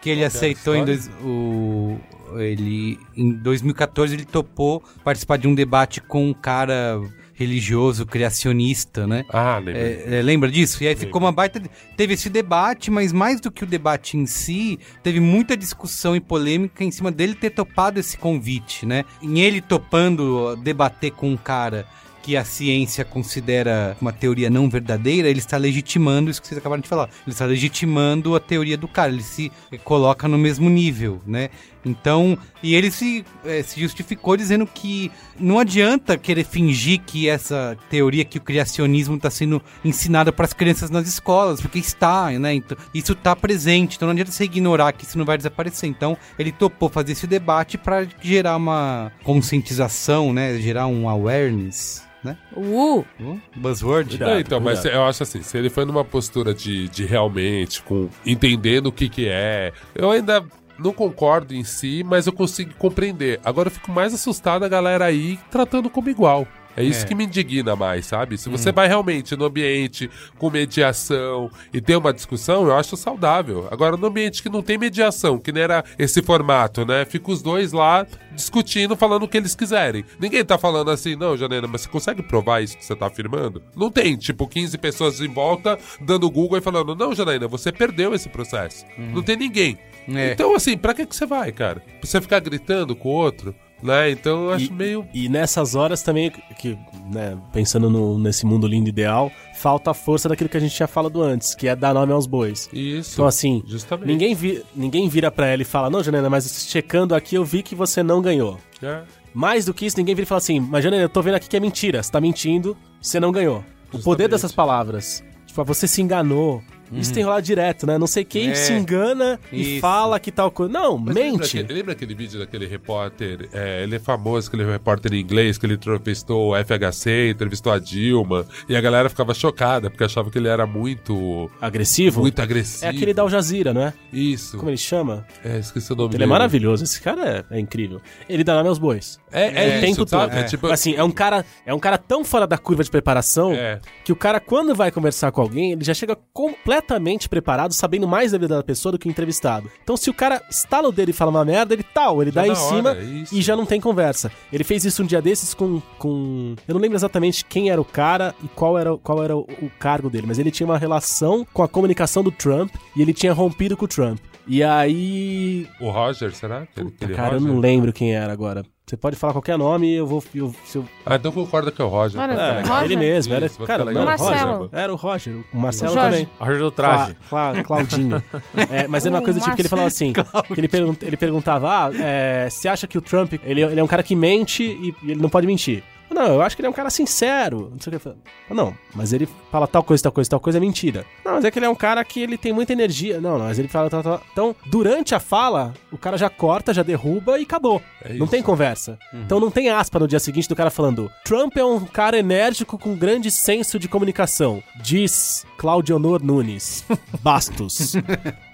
Que 0.00 0.10
ele 0.10 0.24
aceitou 0.24 0.74
em 0.76 0.84
dois, 0.84 1.10
o 1.22 1.98
ele 2.36 2.96
em 3.16 3.32
2014 3.32 4.14
ele 4.14 4.24
topou 4.24 4.80
participar 5.02 5.36
de 5.36 5.48
um 5.48 5.54
debate 5.54 6.00
com 6.00 6.28
um 6.30 6.32
cara 6.32 7.00
religioso 7.40 8.04
criacionista, 8.04 9.06
né? 9.06 9.24
Ah, 9.30 9.56
lembra. 9.56 9.80
É, 9.80 10.18
é, 10.18 10.22
lembra 10.22 10.50
disso? 10.50 10.84
E 10.84 10.86
aí 10.86 10.94
ficou 10.94 11.18
uma 11.18 11.32
baita. 11.32 11.62
Teve 11.96 12.12
esse 12.12 12.28
debate, 12.28 12.90
mas 12.90 13.14
mais 13.14 13.40
do 13.40 13.50
que 13.50 13.64
o 13.64 13.66
debate 13.66 14.18
em 14.18 14.26
si, 14.26 14.78
teve 15.02 15.20
muita 15.20 15.56
discussão 15.56 16.14
e 16.14 16.20
polêmica 16.20 16.84
em 16.84 16.90
cima 16.90 17.10
dele 17.10 17.34
ter 17.34 17.48
topado 17.48 17.98
esse 17.98 18.18
convite, 18.18 18.84
né? 18.84 19.06
Em 19.22 19.40
ele 19.40 19.62
topando 19.62 20.54
debater 20.56 21.12
com 21.12 21.30
um 21.30 21.36
cara 21.36 21.86
que 22.22 22.36
a 22.36 22.44
ciência 22.44 23.04
considera 23.04 23.96
uma 24.00 24.12
teoria 24.12 24.50
não 24.50 24.68
verdadeira, 24.68 25.28
ele 25.28 25.38
está 25.38 25.56
legitimando 25.56 26.30
isso 26.30 26.42
que 26.42 26.46
vocês 26.46 26.58
acabaram 26.58 26.82
de 26.82 26.88
falar. 26.88 27.08
Ele 27.26 27.32
está 27.32 27.46
legitimando 27.46 28.36
a 28.36 28.40
teoria 28.40 28.76
do 28.76 28.86
cara, 28.86 29.10
ele 29.10 29.22
se 29.22 29.50
coloca 29.82 30.28
no 30.28 30.36
mesmo 30.36 30.68
nível, 30.68 31.22
né? 31.26 31.48
Então, 31.84 32.36
e 32.62 32.74
ele 32.74 32.90
se, 32.90 33.24
eh, 33.44 33.62
se 33.62 33.80
justificou 33.80 34.36
dizendo 34.36 34.66
que 34.66 35.10
não 35.38 35.58
adianta 35.58 36.18
querer 36.18 36.44
fingir 36.44 37.00
que 37.00 37.28
essa 37.28 37.76
teoria 37.88 38.24
que 38.24 38.38
o 38.38 38.40
criacionismo 38.40 39.16
está 39.16 39.30
sendo 39.30 39.62
ensinada 39.84 40.30
para 40.32 40.44
as 40.44 40.52
crianças 40.52 40.90
nas 40.90 41.08
escolas, 41.08 41.60
porque 41.60 41.78
está, 41.78 42.30
né? 42.32 42.54
Então, 42.54 42.76
isso 42.92 43.12
está 43.12 43.34
presente, 43.34 43.96
então 43.96 44.06
não 44.06 44.12
adianta 44.12 44.30
você 44.30 44.44
ignorar 44.44 44.92
que 44.92 45.04
isso 45.04 45.16
não 45.16 45.24
vai 45.24 45.36
desaparecer. 45.36 45.88
Então, 45.88 46.16
ele 46.38 46.52
topou 46.52 46.88
fazer 46.88 47.12
esse 47.12 47.26
debate 47.26 47.78
para 47.78 48.06
gerar 48.20 48.56
uma 48.56 49.10
conscientização, 49.24 50.32
né? 50.32 50.58
Gerar 50.58 50.86
um 50.86 51.08
awareness, 51.08 52.04
né? 52.22 52.36
Uh, 52.54 53.04
Uh, 53.18 53.40
Buzzword. 53.56 54.10
Cuidado, 54.10 54.30
Não, 54.32 54.40
então, 54.40 54.60
mas 54.60 54.80
cuidado. 54.80 54.98
eu 55.00 55.04
acho 55.06 55.22
assim, 55.22 55.42
se 55.42 55.56
ele 55.56 55.70
foi 55.70 55.84
numa 55.84 56.04
postura 56.04 56.52
de, 56.52 56.88
de 56.88 57.04
realmente, 57.04 57.82
com 57.82 58.08
entendendo 58.26 58.88
o 58.88 58.92
que 58.92 59.08
que 59.08 59.26
é, 59.28 59.72
eu 59.94 60.10
ainda 60.10 60.44
não 60.82 60.92
concordo 60.92 61.54
em 61.54 61.62
si, 61.64 62.02
mas 62.04 62.26
eu 62.26 62.32
consigo 62.32 62.74
compreender. 62.74 63.40
Agora 63.44 63.68
eu 63.68 63.72
fico 63.72 63.90
mais 63.92 64.12
assustado 64.14 64.64
a 64.64 64.68
galera 64.68 65.04
aí 65.04 65.38
tratando 65.50 65.88
como 65.90 66.08
igual. 66.10 66.46
É 66.76 66.84
isso 66.84 67.04
É. 67.04 67.08
que 67.08 67.16
me 67.16 67.24
indigna 67.24 67.74
mais, 67.74 68.06
sabe? 68.06 68.38
Se 68.38 68.48
você 68.48 68.70
vai 68.70 68.86
realmente 68.86 69.36
no 69.36 69.44
ambiente 69.44 70.08
com 70.38 70.48
mediação 70.48 71.50
e 71.74 71.80
ter 71.80 71.96
uma 71.96 72.12
discussão, 72.12 72.64
eu 72.64 72.74
acho 72.76 72.96
saudável. 72.96 73.66
Agora, 73.72 73.96
no 73.96 74.06
ambiente 74.06 74.40
que 74.40 74.48
não 74.48 74.62
tem 74.62 74.78
mediação, 74.78 75.36
que 75.36 75.50
nem 75.50 75.64
era 75.64 75.84
esse 75.98 76.22
formato, 76.22 76.86
né? 76.86 77.04
Fica 77.04 77.32
os 77.32 77.42
dois 77.42 77.72
lá 77.72 78.06
discutindo, 78.32 78.96
falando 78.96 79.24
o 79.24 79.28
que 79.28 79.36
eles 79.36 79.54
quiserem. 79.56 80.04
Ninguém 80.18 80.44
tá 80.44 80.56
falando 80.56 80.92
assim, 80.92 81.16
não, 81.16 81.36
Janena, 81.36 81.66
mas 81.66 81.82
você 81.82 81.88
consegue 81.88 82.22
provar 82.22 82.62
isso 82.62 82.78
que 82.78 82.84
você 82.84 82.94
tá 82.94 83.08
afirmando? 83.08 83.60
Não 83.76 83.90
tem, 83.90 84.16
tipo, 84.16 84.46
15 84.46 84.78
pessoas 84.78 85.20
em 85.20 85.28
volta 85.28 85.76
dando 86.00 86.30
Google 86.30 86.56
e 86.56 86.62
falando, 86.62 86.94
não, 86.94 87.12
Janaína, 87.14 87.48
você 87.48 87.72
perdeu 87.72 88.14
esse 88.14 88.28
processo. 88.28 88.84
Não 88.96 89.22
tem 89.22 89.36
ninguém. 89.36 89.76
É. 90.08 90.32
Então, 90.32 90.54
assim, 90.54 90.76
pra 90.76 90.94
que, 90.94 91.06
que 91.06 91.14
você 91.14 91.26
vai, 91.26 91.52
cara? 91.52 91.80
Pra 91.80 92.08
você 92.08 92.20
ficar 92.20 92.40
gritando 92.40 92.94
com 92.96 93.08
o 93.08 93.12
outro, 93.12 93.54
né? 93.82 94.10
Então 94.10 94.44
eu 94.46 94.50
acho 94.52 94.66
E- 94.66 94.72
meio. 94.72 95.06
E 95.14 95.28
nessas 95.28 95.74
horas 95.74 96.02
também, 96.02 96.30
que, 96.58 96.76
né, 97.12 97.36
pensando 97.52 97.88
no- 97.88 98.18
nesse 98.18 98.44
mundo 98.46 98.66
lindo 98.66 98.88
ideal, 98.88 99.30
falta 99.56 99.90
a 99.90 99.94
força 99.94 100.28
daquilo 100.28 100.48
que 100.50 100.56
a 100.56 100.60
gente 100.60 100.74
tinha 100.74 100.86
falado 100.88 101.22
antes, 101.22 101.54
que 101.54 101.68
é 101.68 101.76
dar 101.76 101.94
nome 101.94 102.12
aos 102.12 102.26
bois. 102.26 102.68
Isso. 102.72 103.14
Então, 103.14 103.26
assim, 103.26 103.62
Justamente. 103.66 104.06
ninguém, 104.08 104.34
vi, 104.34 104.62
ninguém 104.74 105.08
vira 105.08 105.30
pra 105.30 105.46
ela 105.46 105.62
e 105.62 105.64
fala: 105.64 105.88
Não, 105.90 106.02
Janena, 106.02 106.28
mas 106.30 106.66
checando 106.68 107.14
aqui 107.14 107.34
eu 107.36 107.44
vi 107.44 107.62
que 107.62 107.74
você 107.74 108.02
não 108.02 108.20
ganhou. 108.20 108.58
É. 108.82 109.02
Mais 109.32 109.64
do 109.64 109.72
que 109.72 109.86
isso, 109.86 109.96
ninguém 109.96 110.14
vira 110.14 110.24
e 110.24 110.26
fala 110.26 110.38
assim: 110.38 110.58
Mas 110.58 110.82
Janena, 110.82 111.02
eu 111.04 111.08
tô 111.08 111.22
vendo 111.22 111.34
aqui 111.36 111.48
que 111.48 111.56
é 111.56 111.60
mentira, 111.60 112.02
você 112.02 112.10
tá 112.10 112.20
mentindo, 112.20 112.76
você 113.00 113.20
não 113.20 113.30
ganhou. 113.30 113.58
O 113.58 113.62
Justamente. 113.96 114.04
poder 114.04 114.28
dessas 114.28 114.52
palavras, 114.52 115.22
tipo, 115.46 115.60
ah, 115.60 115.64
você 115.64 115.86
se 115.86 116.00
enganou. 116.02 116.62
Isso 116.92 117.12
tem 117.12 117.22
rolado 117.22 117.42
direto, 117.42 117.86
né? 117.86 117.96
Não 117.98 118.06
sei 118.06 118.24
quem 118.24 118.46
Uhum. 118.46 118.52
É. 118.52 118.54
se 118.54 118.72
engana 118.72 119.38
e 119.52 119.72
Isso. 119.74 119.80
fala 119.80 120.18
que 120.18 120.30
tal 120.32 120.50
coisa. 120.50 120.72
Não, 120.72 120.98
Mas 120.98 121.14
Lembra 121.14 121.40
mente. 121.42 121.58
aquele, 121.60 121.72
lembra 121.78 121.92
aquele 121.92 122.14
vídeo 122.14 122.38
daquele 122.38 122.66
repórter? 122.66 123.48
é, 123.52 123.82
ele 123.82 123.96
é 123.96 123.98
famoso, 123.98 124.48
aquele 124.48 124.64
repórter 124.64 125.12
em 125.14 125.20
inglês 125.20 125.56
que 125.58 125.66
ele 125.66 125.74
entrevistou 125.74 126.52
o 126.52 126.56
FHC, 126.56 127.30
entrevistou 127.30 127.72
a 127.72 127.78
Dilma, 127.78 128.46
e 128.68 128.74
a 128.76 128.80
galera 128.80 129.08
ficava 129.08 129.32
chocada 129.34 129.88
porque 129.90 130.04
achava 130.04 130.30
que 130.30 130.38
ele 130.38 130.48
era 130.48 130.66
muito. 130.66 131.50
Agressivo? 131.60 132.20
Muito 132.20 132.40
agressivo. 132.40 132.86
É 132.86 132.88
aquele 132.88 133.14
da 133.14 133.22
Al 133.22 133.30
Jazeera, 133.30 133.72
não 133.72 133.82
é? 133.82 133.92
Isso. 134.12 134.56
Como 134.56 134.70
ele 134.70 134.76
chama? 134.76 135.26
É, 135.44 135.58
esqueci 135.58 135.92
o 135.92 135.96
nome 135.96 136.10
Ele 136.10 136.16
é 136.16 136.18
dele. 136.20 136.30
maravilhoso, 136.30 136.84
esse 136.84 137.00
cara 137.00 137.44
é, 137.50 137.56
é 137.56 137.60
incrível. 137.60 138.00
Ele 138.28 138.42
dá 138.44 138.54
nome 138.54 138.68
aos 138.68 138.78
bois. 138.78 139.18
É, 139.32 139.74
é, 139.74 139.78
o 139.78 139.80
tempo 139.80 139.92
isso, 139.92 140.06
todo. 140.06 140.32
É, 140.32 140.42
tipo, 140.44 140.66
Assim, 140.68 140.94
é 140.94 141.04
um 141.04 141.10
cara, 141.10 141.44
é 141.64 141.72
um 141.74 141.78
cara 141.78 141.96
tão 141.98 142.24
fora 142.24 142.46
da 142.46 142.58
curva 142.58 142.82
de 142.82 142.90
preparação 142.90 143.52
É. 143.52 143.78
que 144.04 144.12
o 144.12 144.16
cara 144.16 144.40
quando 144.40 144.74
vai 144.74 144.90
conversar 144.90 145.30
com 145.32 145.40
alguém, 145.40 145.72
ele 145.72 145.84
já 145.84 145.94
chega 145.94 146.16
completamente 146.32 147.28
preparado, 147.28 147.72
sabendo 147.72 148.06
mais 148.08 148.32
da 148.32 148.38
vida 148.38 148.56
da 148.56 148.62
pessoa 148.62 148.92
do 148.92 148.98
que 148.98 149.08
o 149.08 149.10
entrevistado. 149.10 149.70
Então, 149.82 149.96
se 149.96 150.10
o 150.10 150.14
cara 150.14 150.42
estala 150.50 150.88
o 150.88 150.92
dedo 150.92 151.10
e 151.10 151.12
fala 151.12 151.30
uma 151.30 151.44
merda, 151.44 151.74
ele 151.74 151.82
tal, 151.82 152.22
ele 152.22 152.30
Já 152.30 152.40
dá 152.42 152.46
em 152.46 152.50
hora, 152.50 152.60
cima 152.60 152.96
e 153.32 153.42
já 153.42 153.56
não 153.56 153.66
tem 153.66 153.80
conversa. 153.80 154.30
Ele 154.52 154.64
fez 154.64 154.84
isso 154.84 155.02
um 155.02 155.06
dia 155.06 155.22
desses 155.22 155.54
com, 155.54 155.80
com 155.98 156.54
eu 156.66 156.74
não 156.74 156.80
lembro 156.80 156.96
exatamente 156.96 157.44
quem 157.44 157.70
era 157.70 157.80
o 157.80 157.84
cara 157.84 158.34
e 158.42 158.48
qual 158.48 158.78
era, 158.78 158.96
qual 158.98 159.22
era 159.22 159.36
o, 159.36 159.40
o 159.62 159.70
cargo 159.78 160.10
dele, 160.10 160.26
mas 160.26 160.38
ele 160.38 160.50
tinha 160.50 160.66
uma 160.66 160.78
relação 160.78 161.46
com 161.52 161.62
a 161.62 161.68
comunicação 161.68 162.22
do 162.22 162.30
Trump 162.30 162.74
e 162.96 163.02
ele 163.02 163.12
tinha 163.12 163.32
rompido 163.32 163.76
com 163.76 163.84
o 163.84 163.88
Trump. 163.88 164.18
E 164.46 164.62
aí 164.62 165.68
O 165.80 165.90
Roger, 165.90 166.32
será? 166.34 166.62
Aquele, 166.62 166.88
aquele 166.88 167.14
Cara, 167.14 167.34
eu 167.34 167.38
Roger? 167.40 167.52
não 167.54 167.60
lembro 167.60 167.92
quem 167.92 168.14
era 168.14 168.32
agora. 168.32 168.64
Você 168.86 168.96
pode 168.96 169.14
falar 169.14 169.32
qualquer 169.32 169.56
nome 169.56 169.86
e 169.88 169.94
eu 169.94 170.04
vou. 170.06 170.20
Eu, 170.34 170.52
se 170.64 170.76
eu- 170.78 170.84
Ah, 171.06 171.14
então 171.14 171.30
concorda 171.30 171.70
que 171.70 171.80
é 171.80 171.84
o 171.84 171.88
Roger. 171.88 172.20
É. 172.20 172.60
Roger? 172.62 172.84
ele 172.84 172.96
mesmo. 172.96 173.32
Era, 173.32 173.46
Isso, 173.46 173.62
cara, 173.64 173.78
não, 173.84 173.86
legal. 173.86 174.04
Marcelo. 174.04 174.52
Roger. 174.64 174.68
Era 174.78 174.92
o 174.92 174.96
Roger. 174.96 175.36
O 175.52 175.56
Marcelo 175.56 175.92
Jorge. 175.94 176.10
também. 176.10 176.28
A 176.40 176.44
Roger 176.44 176.60
do 176.62 176.72
Cla, 176.72 176.88
traje. 176.96 177.16
Cla- 177.28 177.62
Claudinho. 177.62 178.22
É, 178.68 178.88
mas 178.88 179.06
era 179.06 179.14
uma 179.14 179.20
O 179.20 179.24
coisa 179.24 179.38
tipo 179.38 179.54
que 179.54 179.62
ele 179.62 179.68
falava 179.68 179.86
assim: 179.86 180.12
que 180.12 180.20
ele, 180.60 180.66
pergun- 180.68 180.96
ele 181.02 181.16
perguntava, 181.16 181.68
ah, 181.86 181.90
é, 182.00 182.48
você 182.50 182.66
acha 182.68 182.88
que 182.88 182.98
o 182.98 183.00
Trump 183.00 183.34
ele, 183.44 183.62
ele 183.62 183.78
é 183.78 183.84
um 183.84 183.86
cara 183.86 184.02
que 184.02 184.16
mente 184.16 184.64
e, 184.64 184.92
e 185.04 185.12
ele 185.12 185.20
não 185.22 185.28
pode 185.30 185.46
mentir? 185.46 185.84
Não, 186.10 186.26
eu 186.26 186.42
acho 186.42 186.56
que 186.56 186.60
ele 186.62 186.66
é 186.66 186.70
um 186.70 186.74
cara 186.74 186.90
sincero. 186.90 187.70
Não 187.72 187.80
sei 187.80 187.94
o 187.94 188.00
que. 188.00 188.08
eu. 188.08 188.16
Não, 188.50 188.74
mas 188.94 189.12
ele 189.12 189.28
fala 189.50 189.66
tal 189.66 189.82
coisa, 189.82 190.02
tal 190.02 190.12
coisa, 190.12 190.30
tal 190.30 190.40
coisa 190.40 190.58
é 190.58 190.60
mentira. 190.60 191.04
Não, 191.24 191.34
mas 191.34 191.44
é 191.44 191.50
que 191.50 191.58
ele 191.58 191.66
é 191.66 191.70
um 191.70 191.74
cara 191.74 192.04
que 192.04 192.20
ele 192.20 192.36
tem 192.36 192.52
muita 192.52 192.72
energia. 192.72 193.20
Não, 193.20 193.38
não, 193.38 193.46
mas 193.46 193.58
ele 193.58 193.68
fala 193.68 193.88
tal, 193.88 194.02
tal. 194.02 194.22
Então, 194.32 194.56
durante 194.66 195.14
a 195.14 195.20
fala, 195.20 195.72
o 195.92 195.98
cara 195.98 196.18
já 196.18 196.28
corta, 196.28 196.74
já 196.74 196.82
derruba 196.82 197.38
e 197.38 197.42
acabou. 197.42 197.80
É 198.02 198.14
não 198.14 198.26
tem 198.26 198.42
conversa. 198.42 198.98
Então 199.12 199.38
não 199.38 199.50
tem 199.50 199.70
aspa 199.70 199.98
no 199.98 200.08
dia 200.08 200.18
seguinte 200.18 200.48
do 200.48 200.56
cara 200.56 200.70
falando: 200.70 201.10
Trump 201.24 201.56
é 201.56 201.64
um 201.64 201.80
cara 201.84 202.18
enérgico 202.18 202.76
com 202.78 202.96
grande 202.96 203.30
senso 203.30 203.78
de 203.78 203.88
comunicação. 203.88 204.62
Diz 204.82 205.46
Claudionor 205.56 206.22
Nunes. 206.22 206.84
Bastos. 207.22 207.94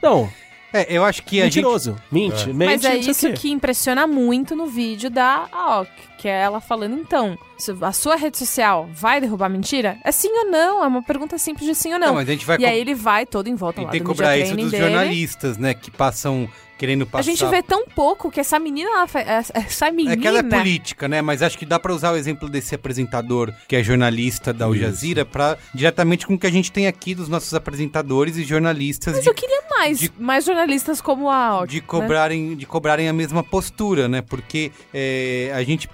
não, 0.02 0.28
É, 0.82 0.86
eu 0.88 1.04
acho 1.04 1.22
que 1.22 1.40
a 1.40 1.44
gente. 1.44 1.56
mentiroso. 1.56 1.96
Mente, 2.10 2.46
mente, 2.52 2.54
Mas 2.54 2.84
é 2.84 2.94
não 2.94 3.02
sei 3.02 3.08
o 3.08 3.10
isso 3.10 3.32
que 3.32 3.50
impressiona 3.50 4.06
muito 4.06 4.54
no 4.54 4.66
vídeo 4.66 5.08
da 5.10 5.46
AOC, 5.52 5.88
que 6.18 6.28
é 6.28 6.40
ela 6.42 6.60
falando, 6.60 6.98
então, 6.98 7.38
a 7.82 7.92
sua 7.92 8.16
rede 8.16 8.36
social 8.38 8.88
vai 8.92 9.20
derrubar 9.20 9.48
mentira? 9.48 9.98
É 10.04 10.10
sim 10.12 10.28
ou 10.30 10.46
não? 10.50 10.82
É 10.84 10.86
uma 10.86 11.02
pergunta 11.02 11.36
simples 11.38 11.66
de 11.66 11.74
sim 11.74 11.92
ou 11.92 11.98
não. 11.98 12.08
Não, 12.08 12.14
mas 12.14 12.28
a 12.28 12.32
gente 12.32 12.44
vai 12.46 12.56
e 12.56 12.60
co- 12.60 12.66
aí 12.66 12.78
ele 12.80 12.94
vai 12.94 13.26
todo 13.26 13.48
em 13.48 13.54
volta 13.54 13.80
E 13.80 13.84
lá 13.84 13.90
tem 13.90 14.00
do 14.00 14.04
que 14.04 14.10
cobrar 14.10 14.36
isso 14.38 14.56
dos 14.56 14.70
dele. 14.70 14.82
jornalistas, 14.84 15.56
né? 15.58 15.74
Que 15.74 15.90
passam 15.90 16.48
querendo 16.78 17.06
passar. 17.06 17.20
A 17.20 17.34
gente 17.34 17.44
vê 17.46 17.62
tão 17.62 17.86
pouco 17.86 18.30
que 18.30 18.40
essa 18.40 18.58
menina, 18.58 18.90
essa- 19.54 19.90
menina... 19.90 20.14
É 20.14 20.16
que 20.16 20.26
ela 20.26 20.38
é 20.40 20.42
política, 20.42 21.08
né? 21.08 21.22
Mas 21.22 21.42
acho 21.42 21.56
que 21.58 21.64
dá 21.66 21.78
pra 21.78 21.92
usar 21.94 22.12
o 22.12 22.16
exemplo 22.16 22.48
desse 22.48 22.74
apresentador 22.74 23.52
que 23.68 23.76
é 23.76 23.82
jornalista 23.82 24.52
da 24.52 24.64
Al 24.66 24.74
Jazeera 24.74 25.24
pra 25.24 25.56
diretamente 25.74 26.26
com 26.26 26.34
o 26.34 26.38
que 26.38 26.46
a 26.46 26.50
gente 26.52 26.70
tem 26.72 26.86
aqui 26.86 27.14
dos 27.14 27.28
nossos 27.28 27.52
apresentadores 27.54 28.36
e 28.36 28.44
jornalistas 28.44 29.14
Mas 29.14 29.22
de, 29.24 29.30
eu 29.30 29.34
queria 29.34 29.62
mais, 29.70 29.98
de- 29.98 30.12
mais 30.18 30.44
jornalistas 30.44 31.00
como 31.00 31.28
a 31.30 31.36
AOC, 31.46 31.68
de 31.68 31.76
né? 31.80 31.84
cobrarem 31.86 32.56
de 32.56 32.66
cobrarem 32.66 33.08
a 33.08 33.12
mesma 33.12 33.42
postura, 33.42 34.08
né? 34.08 34.22
Porque 34.22 34.70
é, 34.92 35.50
a 35.54 35.62
gente 35.62 35.88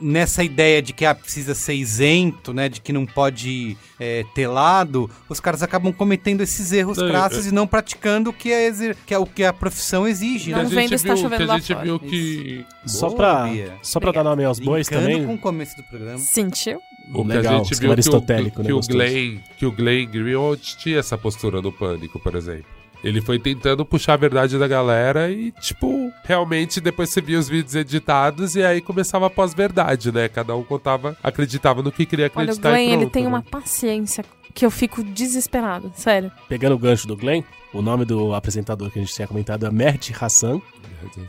nessa 0.00 0.42
ideia 0.42 0.80
de 0.80 0.92
que 0.92 1.04
ah, 1.04 1.14
precisa 1.14 1.54
ser 1.54 1.74
isento, 1.74 2.52
né? 2.52 2.68
De 2.68 2.80
que 2.80 2.92
não 2.92 3.04
pode 3.06 3.76
é, 3.98 4.24
ter 4.34 4.46
lado, 4.46 5.10
os 5.28 5.40
caras 5.40 5.62
acabam 5.62 5.92
cometendo 5.92 6.40
esses 6.42 6.72
erros 6.72 6.98
Não, 6.98 7.08
crassos 7.08 7.46
e 7.46 7.52
não 7.52 7.66
praticando 7.66 8.30
o 8.30 8.32
que 8.32 8.52
é, 8.52 8.72
que 9.06 9.14
é 9.14 9.18
o 9.18 9.26
que 9.26 9.44
a 9.44 9.52
profissão 9.52 10.06
exige. 10.06 10.50
Não 10.50 10.58
né? 10.58 10.64
Que 10.64 10.72
a 10.72 10.74
vem 10.74 10.82
gente 10.84 10.90
desse 10.92 11.06
tá 11.06 11.14
viu- 11.14 11.22
chovendo 11.22 11.36
que 11.38 11.42
a 11.42 11.46
lá 11.52 11.58
gente 11.58 11.72
fora. 11.72 11.84
viu 11.84 11.98
que. 12.00 12.66
Só 12.86 13.10
Bia. 13.10 13.74
só 13.82 14.00
pra 14.00 14.12
dar 14.12 14.24
nome 14.24 14.44
aos 14.44 14.58
bois 14.58 14.88
também. 14.88 15.24
com 15.26 15.34
o 15.34 15.38
começo 15.38 15.76
do 15.76 15.82
programa. 15.84 16.18
Sentiu? 16.18 16.80
O 17.12 17.24
que 17.24 17.28
Legal, 17.28 17.54
a 17.54 17.58
gente 17.58 17.72
esquema 17.72 17.94
viu 17.94 18.02
que 18.02 18.08
o, 18.08 18.12
aristotélico, 18.14 18.62
que, 18.62 18.68
né, 18.68 18.72
o 18.72 18.76
gostoso. 18.76 18.98
Glenn, 18.98 19.38
que 19.56 19.66
o 19.66 19.72
Glenn 19.72 20.06
Greenwald 20.06 20.76
tinha 20.76 20.98
essa 20.98 21.18
postura 21.18 21.60
no 21.60 21.72
Pânico, 21.72 22.20
por 22.20 22.34
exemplo. 22.36 22.79
Ele 23.02 23.20
foi 23.20 23.38
tentando 23.38 23.84
puxar 23.84 24.14
a 24.14 24.16
verdade 24.16 24.58
da 24.58 24.68
galera 24.68 25.30
e, 25.30 25.52
tipo, 25.52 26.12
realmente 26.24 26.80
depois 26.80 27.10
você 27.10 27.20
via 27.20 27.38
os 27.38 27.48
vídeos 27.48 27.74
editados 27.74 28.54
e 28.54 28.62
aí 28.62 28.80
começava 28.80 29.26
a 29.26 29.30
pós-verdade, 29.30 30.12
né? 30.12 30.28
Cada 30.28 30.54
um 30.54 30.62
contava, 30.62 31.16
acreditava 31.22 31.82
no 31.82 31.90
que 31.90 32.04
queria 32.04 32.26
Olha, 32.26 32.30
o 32.30 32.42
acreditar 32.42 32.70
Glenn, 32.70 32.82
e 32.82 32.88
pronto, 32.88 33.02
ele 33.02 33.10
tem 33.10 33.22
né? 33.22 33.28
uma 33.28 33.42
paciência 33.42 34.24
que 34.52 34.66
eu 34.66 34.70
fico 34.70 35.02
desesperada, 35.02 35.90
sério. 35.94 36.30
Pegando 36.48 36.74
o 36.74 36.78
gancho 36.78 37.06
do 37.06 37.16
Glenn, 37.16 37.42
o 37.72 37.80
nome 37.80 38.04
do 38.04 38.34
apresentador 38.34 38.90
que 38.90 38.98
a 38.98 39.02
gente 39.02 39.14
tinha 39.14 39.26
comentado 39.26 39.66
é 39.66 39.70
Mehdi 39.70 40.14
Hassan. 40.18 40.60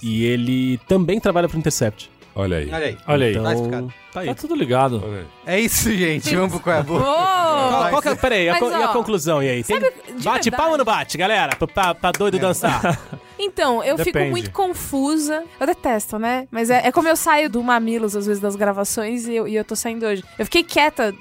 E 0.03 0.25
ele 0.25 0.77
também 0.87 1.19
trabalha 1.19 1.47
pro 1.47 1.57
Intercept. 1.57 2.09
Olha 2.33 2.57
aí. 2.57 2.69
Olha 2.71 2.85
aí. 2.85 2.97
Olha 3.07 3.25
aí. 3.27 3.31
Então, 3.31 3.43
Tá 3.43 3.53
explicado. 3.53 3.93
tá 4.13 4.19
aí. 4.21 4.27
Tá 4.27 4.33
tudo 4.35 4.55
ligado. 4.55 5.03
É 5.45 5.59
isso, 5.59 5.91
gente. 5.91 6.33
Vamos 6.35 6.51
pro 6.51 6.59
qual 6.61 6.75
é 6.75 6.79
a 6.79 6.83
boa. 6.83 7.01
Qual, 7.61 7.89
qual 7.89 8.01
que 8.01 8.09
é, 8.09 8.15
peraí, 8.15 8.49
a 8.49 8.57
e 8.57 8.83
a 8.83 8.87
conclusão? 8.89 9.41
E 9.43 9.49
aí? 9.49 9.63
Tem, 9.63 9.79
sabe, 9.79 9.91
bate 9.93 10.23
verdade- 10.23 10.51
palma 10.51 10.71
ou 10.71 10.77
não 10.77 10.85
bate, 10.85 11.17
galera? 11.17 11.55
Pra, 11.55 11.67
pra, 11.67 11.95
pra 11.95 12.11
doido 12.11 12.39
dançar. 12.39 12.99
Então, 13.43 13.83
eu 13.83 13.97
fico 13.97 14.11
Depende. 14.13 14.29
muito 14.29 14.51
confusa. 14.51 15.43
Eu 15.59 15.65
detesto, 15.65 16.19
né? 16.19 16.47
Mas 16.51 16.69
é, 16.69 16.85
é 16.87 16.91
como 16.91 17.07
eu 17.07 17.15
saio 17.15 17.49
do 17.49 17.63
Mamilos, 17.63 18.15
às 18.15 18.27
vezes, 18.27 18.39
das 18.39 18.55
gravações, 18.55 19.25
e 19.27 19.33
eu, 19.33 19.47
e 19.47 19.55
eu 19.55 19.65
tô 19.65 19.75
saindo 19.75 20.05
hoje. 20.05 20.23
Eu 20.37 20.45
fiquei 20.45 20.63
quieta 20.63 21.11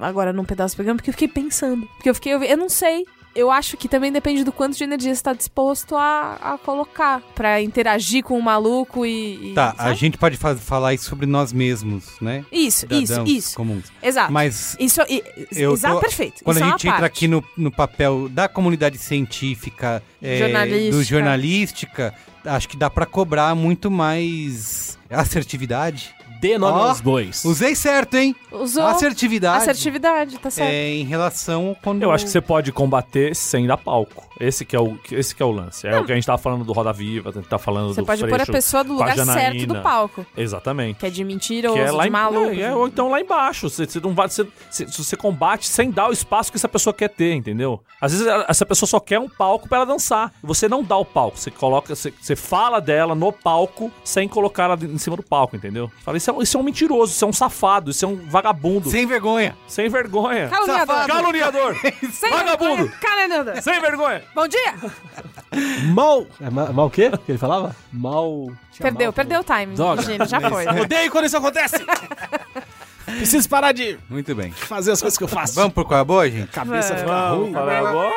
agora 0.00 0.32
num 0.32 0.44
pedaço 0.44 0.74
do 0.74 0.76
programa, 0.76 0.98
porque 0.98 1.10
eu 1.10 1.14
fiquei 1.14 1.26
pensando. 1.26 1.84
Porque 1.96 2.08
eu 2.10 2.14
fiquei, 2.14 2.32
eu, 2.32 2.42
eu 2.44 2.56
não 2.56 2.68
sei. 2.68 3.04
Eu 3.34 3.50
acho 3.52 3.76
que 3.76 3.86
também 3.88 4.10
depende 4.10 4.42
do 4.42 4.50
quanto 4.50 4.76
de 4.76 4.82
energia 4.82 5.14
você 5.14 5.22
tá 5.22 5.32
disposto 5.32 5.94
a, 5.94 6.34
a 6.54 6.58
colocar 6.58 7.20
pra 7.34 7.60
interagir 7.62 8.24
com 8.24 8.36
o 8.38 8.42
maluco 8.42 9.06
e. 9.06 9.50
e- 9.50 9.54
Tá, 9.54 9.70
a 9.78 9.84
sabe? 9.84 9.94
gente 9.94 10.18
pode 10.18 10.36
fa- 10.36 10.56
falar 10.56 10.94
isso 10.94 11.04
sobre 11.04 11.24
nós 11.26 11.52
mesmos, 11.52 12.18
né? 12.20 12.44
Isso, 12.50 12.86
isso, 12.90 13.06
Cidadãos 13.06 13.30
isso. 13.30 13.56
comuns. 13.56 13.84
Exato. 14.02 14.32
Mas 14.32 14.76
Isso, 14.80 15.00
i- 15.08 15.22
Eu 15.52 15.72
exato, 15.74 15.94
tô- 15.96 16.00
perfeito. 16.00 16.42
quando 16.42 16.56
Isso 16.56 16.64
a 16.64 16.68
é 16.68 16.70
gente 16.72 16.86
entra 16.88 17.00
parte. 17.00 17.12
aqui 17.12 17.28
no, 17.28 17.44
no 17.56 17.70
papel 17.70 18.28
da 18.28 18.48
comunidade 18.48 18.98
científica, 18.98 20.02
é, 20.20 20.38
Jornalística. 20.38 20.90
do 20.96 21.02
jornalística, 21.04 22.14
acho 22.44 22.68
que 22.68 22.76
dá 22.76 22.90
pra 22.90 23.06
cobrar 23.06 23.54
muito 23.54 23.90
mais 23.90 24.98
assertividade. 25.10 26.14
Dê 26.40 26.56
nome 26.56 26.78
Ó, 26.78 26.88
aos 26.88 27.00
bois. 27.00 27.44
Usei 27.44 27.74
certo, 27.74 28.14
hein? 28.16 28.34
Usou 28.52 28.84
Assertividade. 28.86 29.62
assertividade, 29.62 30.38
tá 30.38 30.50
certo. 30.50 30.70
É, 30.70 30.90
em 30.90 31.04
relação 31.04 31.76
quando. 31.82 32.02
Eu 32.02 32.12
acho 32.12 32.24
que 32.24 32.30
você 32.30 32.40
pode 32.40 32.70
combater 32.72 33.34
sem 33.34 33.66
dar 33.66 33.76
palco. 33.76 34.26
Esse 34.40 34.64
que 34.64 34.76
é 34.76 34.80
o, 34.80 34.96
esse 35.10 35.34
que 35.34 35.42
é 35.42 35.46
o 35.46 35.50
lance. 35.50 35.86
É 35.86 35.98
o 35.98 36.04
que 36.04 36.12
a 36.12 36.14
gente 36.14 36.26
tava 36.26 36.38
falando 36.38 36.64
do 36.64 36.72
Roda 36.72 36.92
Viva, 36.92 37.30
a 37.30 37.32
gente 37.32 37.48
tá 37.48 37.58
falando 37.58 37.92
Você 37.92 38.00
do 38.00 38.06
pode 38.06 38.24
pôr 38.26 38.40
a 38.40 38.46
pessoa 38.46 38.84
do 38.84 38.92
lugar 38.92 39.16
certo 39.16 39.66
do 39.66 39.82
palco. 39.82 40.24
Exatamente. 40.36 41.00
Que 41.00 41.06
é 41.06 41.10
de 41.10 41.24
Que 41.24 41.66
é 41.66 41.90
lá 41.90 42.04
de 42.04 42.08
em, 42.08 42.12
maluco. 42.12 42.52
é, 42.52 42.60
é, 42.60 42.74
ou 42.74 42.86
então 42.86 43.10
lá 43.10 43.20
embaixo. 43.20 43.68
Você, 43.68 43.84
você 43.84 43.98
não 44.00 44.14
vai, 44.14 44.28
você, 44.28 44.46
você, 44.70 44.84
você 44.86 45.16
combate 45.16 45.66
sem 45.66 45.90
dar 45.90 46.08
o 46.08 46.12
espaço 46.12 46.52
que 46.52 46.56
essa 46.56 46.68
pessoa 46.68 46.94
quer 46.94 47.08
ter, 47.08 47.34
entendeu? 47.34 47.82
Às 48.00 48.12
vezes 48.12 48.26
essa 48.48 48.64
pessoa 48.64 48.88
só 48.88 49.00
quer 49.00 49.18
um 49.18 49.28
palco 49.28 49.68
pra 49.68 49.78
ela 49.78 49.86
dançar. 49.86 50.32
Você 50.42 50.68
não 50.68 50.84
dá 50.84 50.96
o 50.96 51.04
palco. 51.04 51.36
Você 51.36 51.50
coloca, 51.50 51.94
você, 51.94 52.12
você 52.20 52.36
fala 52.36 52.80
dela 52.80 53.14
no 53.16 53.32
palco 53.32 53.90
sem 54.04 54.28
colocar 54.28 54.64
ela 54.64 54.78
em 54.80 54.98
cima 54.98 55.16
do 55.16 55.22
palco, 55.22 55.56
entendeu? 55.56 55.90
Fala, 56.04 56.16
isso 56.16 56.27
é, 56.30 56.32
um- 56.32 56.42
isso 56.42 56.56
é 56.56 56.60
um 56.60 56.62
mentiroso, 56.62 57.12
isso 57.12 57.24
é 57.24 57.28
um 57.28 57.32
safado, 57.32 57.90
isso 57.90 58.04
é 58.04 58.08
um 58.08 58.16
vagabundo. 58.16 58.90
Sem 58.90 59.06
vergonha. 59.06 59.56
Sem 59.66 59.88
vergonha. 59.88 60.48
Caluniador. 60.48 60.86
Safado. 60.96 61.12
Caluniador! 61.12 61.76
Sem 62.12 62.30
Vagabundo. 62.30 62.76
vergonha. 62.84 62.98
Caluniador. 63.00 63.62
sem 63.62 63.80
vergonha! 63.80 64.22
Bom 64.34 64.48
dia. 64.48 64.74
Mal. 65.92 66.26
É, 66.40 66.50
ma- 66.50 66.72
mal 66.72 66.86
o 66.86 66.90
quê? 66.90 67.10
que 67.24 67.32
ele 67.32 67.38
falava? 67.38 67.74
Mal. 67.92 68.48
Perdeu, 68.78 69.06
mal, 69.06 69.12
perdeu 69.12 69.40
o 69.40 69.44
time. 69.44 69.74
Droga. 69.74 70.02
Gino, 70.02 70.26
já 70.26 70.40
foi. 70.40 70.66
Odeio 70.66 71.10
quando 71.10 71.24
isso 71.26 71.36
acontece! 71.36 71.76
Preciso 73.04 73.48
parar 73.48 73.72
de 73.72 73.98
Muito 74.08 74.34
bem. 74.34 74.52
fazer 74.52 74.92
as 74.92 75.00
coisas 75.00 75.16
que 75.16 75.24
eu 75.24 75.28
faço. 75.28 75.54
Vamos 75.54 75.72
pro 75.72 75.84
qual 75.84 75.98
é 75.98 76.00
a 76.02 76.04
boa, 76.04 76.30
gente? 76.30 76.48
Cabeça 76.52 76.94
Vamos. 76.94 77.00
fica 77.00 77.28
ruim. 77.30 77.52
Fala, 77.52 77.78
agora. 77.78 77.92
Qual 78.10 78.12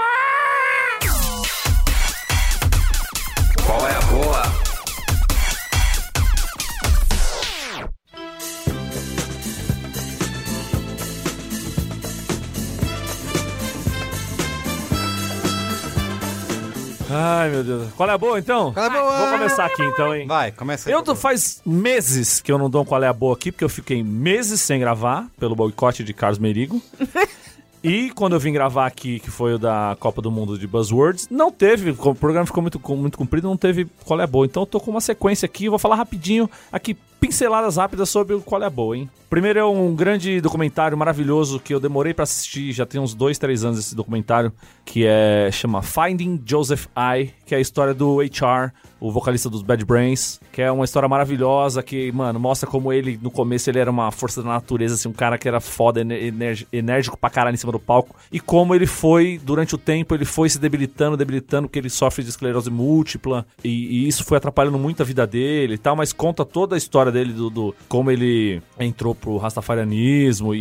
Ai, 17.23 17.49
meu 17.51 17.63
Deus. 17.63 17.93
Qual 17.93 18.09
é 18.09 18.13
a 18.13 18.17
boa, 18.17 18.39
então? 18.39 18.73
Qual 18.73 18.83
é 18.83 18.87
a 18.87 18.91
boa? 18.91 19.17
Vou 19.17 19.31
começar 19.37 19.65
aqui, 19.65 19.83
então, 19.83 20.15
hein? 20.15 20.25
Vai, 20.25 20.51
começa 20.51 20.89
aí. 20.89 20.93
Eu 20.93 21.03
tô, 21.03 21.15
faz 21.15 21.61
meses 21.63 22.41
que 22.41 22.51
eu 22.51 22.57
não 22.57 22.67
dou 22.67 22.81
um 22.81 22.85
qual 22.85 23.03
é 23.03 23.07
a 23.07 23.13
boa 23.13 23.35
aqui, 23.35 23.51
porque 23.51 23.63
eu 23.63 23.69
fiquei 23.69 24.03
meses 24.03 24.59
sem 24.59 24.79
gravar 24.79 25.27
pelo 25.39 25.55
boicote 25.55 26.03
de 26.03 26.13
Carlos 26.13 26.39
Merigo. 26.39 26.81
E 27.83 28.11
quando 28.11 28.33
eu 28.33 28.39
vim 28.39 28.53
gravar 28.53 28.85
aqui, 28.85 29.19
que 29.19 29.31
foi 29.31 29.55
o 29.55 29.57
da 29.57 29.97
Copa 29.99 30.21
do 30.21 30.29
Mundo 30.29 30.55
de 30.55 30.67
Buzzwords, 30.67 31.27
não 31.31 31.51
teve, 31.51 31.89
o 31.89 32.13
programa 32.13 32.45
ficou 32.45 32.61
muito, 32.61 32.79
muito 32.95 33.17
comprido, 33.17 33.47
não 33.47 33.57
teve 33.57 33.87
qual 34.05 34.19
é 34.21 34.23
a 34.23 34.27
boa. 34.27 34.45
Então 34.45 34.61
eu 34.61 34.67
tô 34.67 34.79
com 34.79 34.91
uma 34.91 35.01
sequência 35.01 35.47
aqui, 35.47 35.67
vou 35.67 35.79
falar 35.79 35.95
rapidinho 35.95 36.47
aqui, 36.71 36.95
pinceladas 37.21 37.77
rápidas 37.77 38.09
sobre 38.09 38.33
o 38.33 38.41
qual 38.41 38.63
é 38.63 38.65
a 38.65 38.69
boa, 38.69 38.97
hein? 38.97 39.09
Primeiro 39.29 39.59
é 39.59 39.63
um 39.63 39.95
grande 39.95 40.41
documentário 40.41 40.97
maravilhoso 40.97 41.59
que 41.59 41.73
eu 41.73 41.79
demorei 41.79 42.13
pra 42.13 42.23
assistir, 42.23 42.73
já 42.73 42.85
tem 42.85 42.99
uns 42.99 43.13
dois, 43.13 43.37
três 43.37 43.63
anos 43.63 43.79
esse 43.79 43.95
documentário, 43.95 44.51
que 44.83 45.05
é 45.05 45.49
chama 45.53 45.81
Finding 45.81 46.41
Joseph 46.45 46.87
I, 46.97 47.31
que 47.45 47.55
é 47.55 47.59
a 47.59 47.61
história 47.61 47.93
do 47.93 48.17
HR, 48.19 48.73
o 48.99 49.11
vocalista 49.11 49.49
dos 49.49 49.61
Bad 49.61 49.85
Brains, 49.85 50.39
que 50.51 50.61
é 50.61 50.71
uma 50.71 50.83
história 50.83 51.07
maravilhosa 51.07 51.81
que, 51.81 52.11
mano, 52.11 52.39
mostra 52.39 52.69
como 52.69 52.91
ele, 52.91 53.17
no 53.21 53.31
começo, 53.31 53.69
ele 53.69 53.79
era 53.79 53.89
uma 53.89 54.11
força 54.11 54.43
da 54.43 54.49
natureza, 54.49 54.95
assim, 54.95 55.07
um 55.07 55.13
cara 55.13 55.37
que 55.37 55.47
era 55.47 55.61
foda, 55.61 56.01
enérgico 56.71 57.17
pra 57.17 57.29
caralho 57.29 57.53
em 57.53 57.57
cima 57.57 57.71
do 57.71 57.79
palco, 57.79 58.15
e 58.31 58.39
como 58.39 58.75
ele 58.75 58.85
foi, 58.85 59.39
durante 59.43 59.75
o 59.75 59.77
tempo, 59.77 60.13
ele 60.13 60.25
foi 60.25 60.49
se 60.49 60.59
debilitando, 60.59 61.15
debilitando, 61.15 61.67
porque 61.67 61.79
ele 61.79 61.89
sofre 61.89 62.23
de 62.23 62.29
esclerose 62.29 62.69
múltipla, 62.69 63.45
e, 63.63 63.69
e 63.69 64.07
isso 64.07 64.23
foi 64.23 64.37
atrapalhando 64.37 64.77
muito 64.77 65.01
a 65.01 65.05
vida 65.05 65.25
dele 65.25 65.75
e 65.75 65.77
tal, 65.77 65.95
mas 65.95 66.11
conta 66.11 66.43
toda 66.43 66.75
a 66.75 66.77
história 66.77 67.10
dele, 67.11 67.33
do, 67.33 67.49
do- 67.49 67.75
como 67.87 68.09
ele 68.11 68.61
entrou 68.79 69.13
pro 69.13 69.37
rastafarianismo 69.37 70.53
e, 70.55 70.59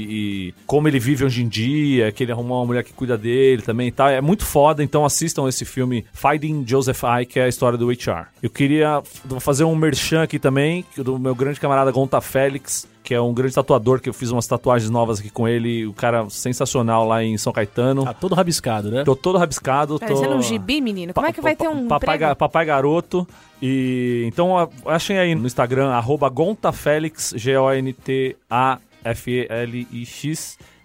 e 0.48 0.55
como 0.66 0.89
ele 0.89 0.98
vive 0.98 1.24
hoje 1.24 1.43
em 1.43 1.48
dia, 1.48 2.10
que 2.12 2.22
ele 2.22 2.32
arrumou 2.32 2.59
uma 2.60 2.66
mulher 2.66 2.85
que 2.85 2.93
cuida 2.93 3.16
dele 3.16 3.62
também 3.62 3.89
e 3.89 3.93
tal, 3.93 4.09
é 4.09 4.20
muito 4.20 4.44
foda, 4.44 4.82
então 4.82 5.05
assistam 5.05 5.48
esse 5.48 5.64
filme 5.64 6.05
Finding 6.12 6.64
Joseph 6.66 7.02
I, 7.05 7.27
que 7.27 7.39
é 7.39 7.44
a 7.44 7.48
história 7.48 7.78
do 7.78 7.89
HR. 7.90 8.27
Eu 8.43 8.51
queria 8.51 9.02
fazer 9.40 9.64
um 9.64 9.74
merchan 9.74 10.22
aqui 10.22 10.39
também, 10.39 10.85
do 10.97 11.18
meu 11.18 11.35
grande 11.35 11.60
camarada 11.60 11.90
Gonta 11.90 12.20
Félix, 12.20 12.89
que 13.02 13.14
é 13.14 13.20
um 13.20 13.32
grande 13.32 13.55
tatuador, 13.55 13.98
que 14.01 14.09
eu 14.09 14.12
fiz 14.14 14.31
umas 14.31 14.47
tatuagens 14.47 14.90
novas 14.90 15.18
aqui 15.20 15.31
com 15.31 15.48
ele, 15.48 15.86
o 15.86 15.93
cara 15.93 16.28
sensacional 16.28 17.06
lá 17.09 17.24
em 17.24 17.36
São 17.39 17.52
Caetano. 17.52 18.05
Tá 18.05 18.12
todo 18.14 18.35
rabiscado, 18.35 18.90
né? 18.90 19.05
Tô 19.05 19.16
todo 19.16 19.39
rabiscado. 19.39 19.98
Parecendo 19.98 20.28
tô... 20.32 20.36
um 20.36 20.43
gibi, 20.43 20.81
menino. 20.81 21.14
Como 21.14 21.27
é 21.27 21.32
que 21.32 21.40
vai 21.40 21.56
ter 21.56 21.66
um 21.68 21.89
papai, 21.89 22.18
ga- 22.18 22.35
papai 22.36 22.64
garoto. 22.66 23.27
E 23.62 24.24
então 24.27 24.57
a- 24.59 24.69
achem 24.87 25.19
aí 25.19 25.35
no 25.35 25.47
Instagram, 25.47 25.93
GontaFélix, 26.31 27.35
G-O-N-T-A-F-E-L-I-X. 27.37 28.81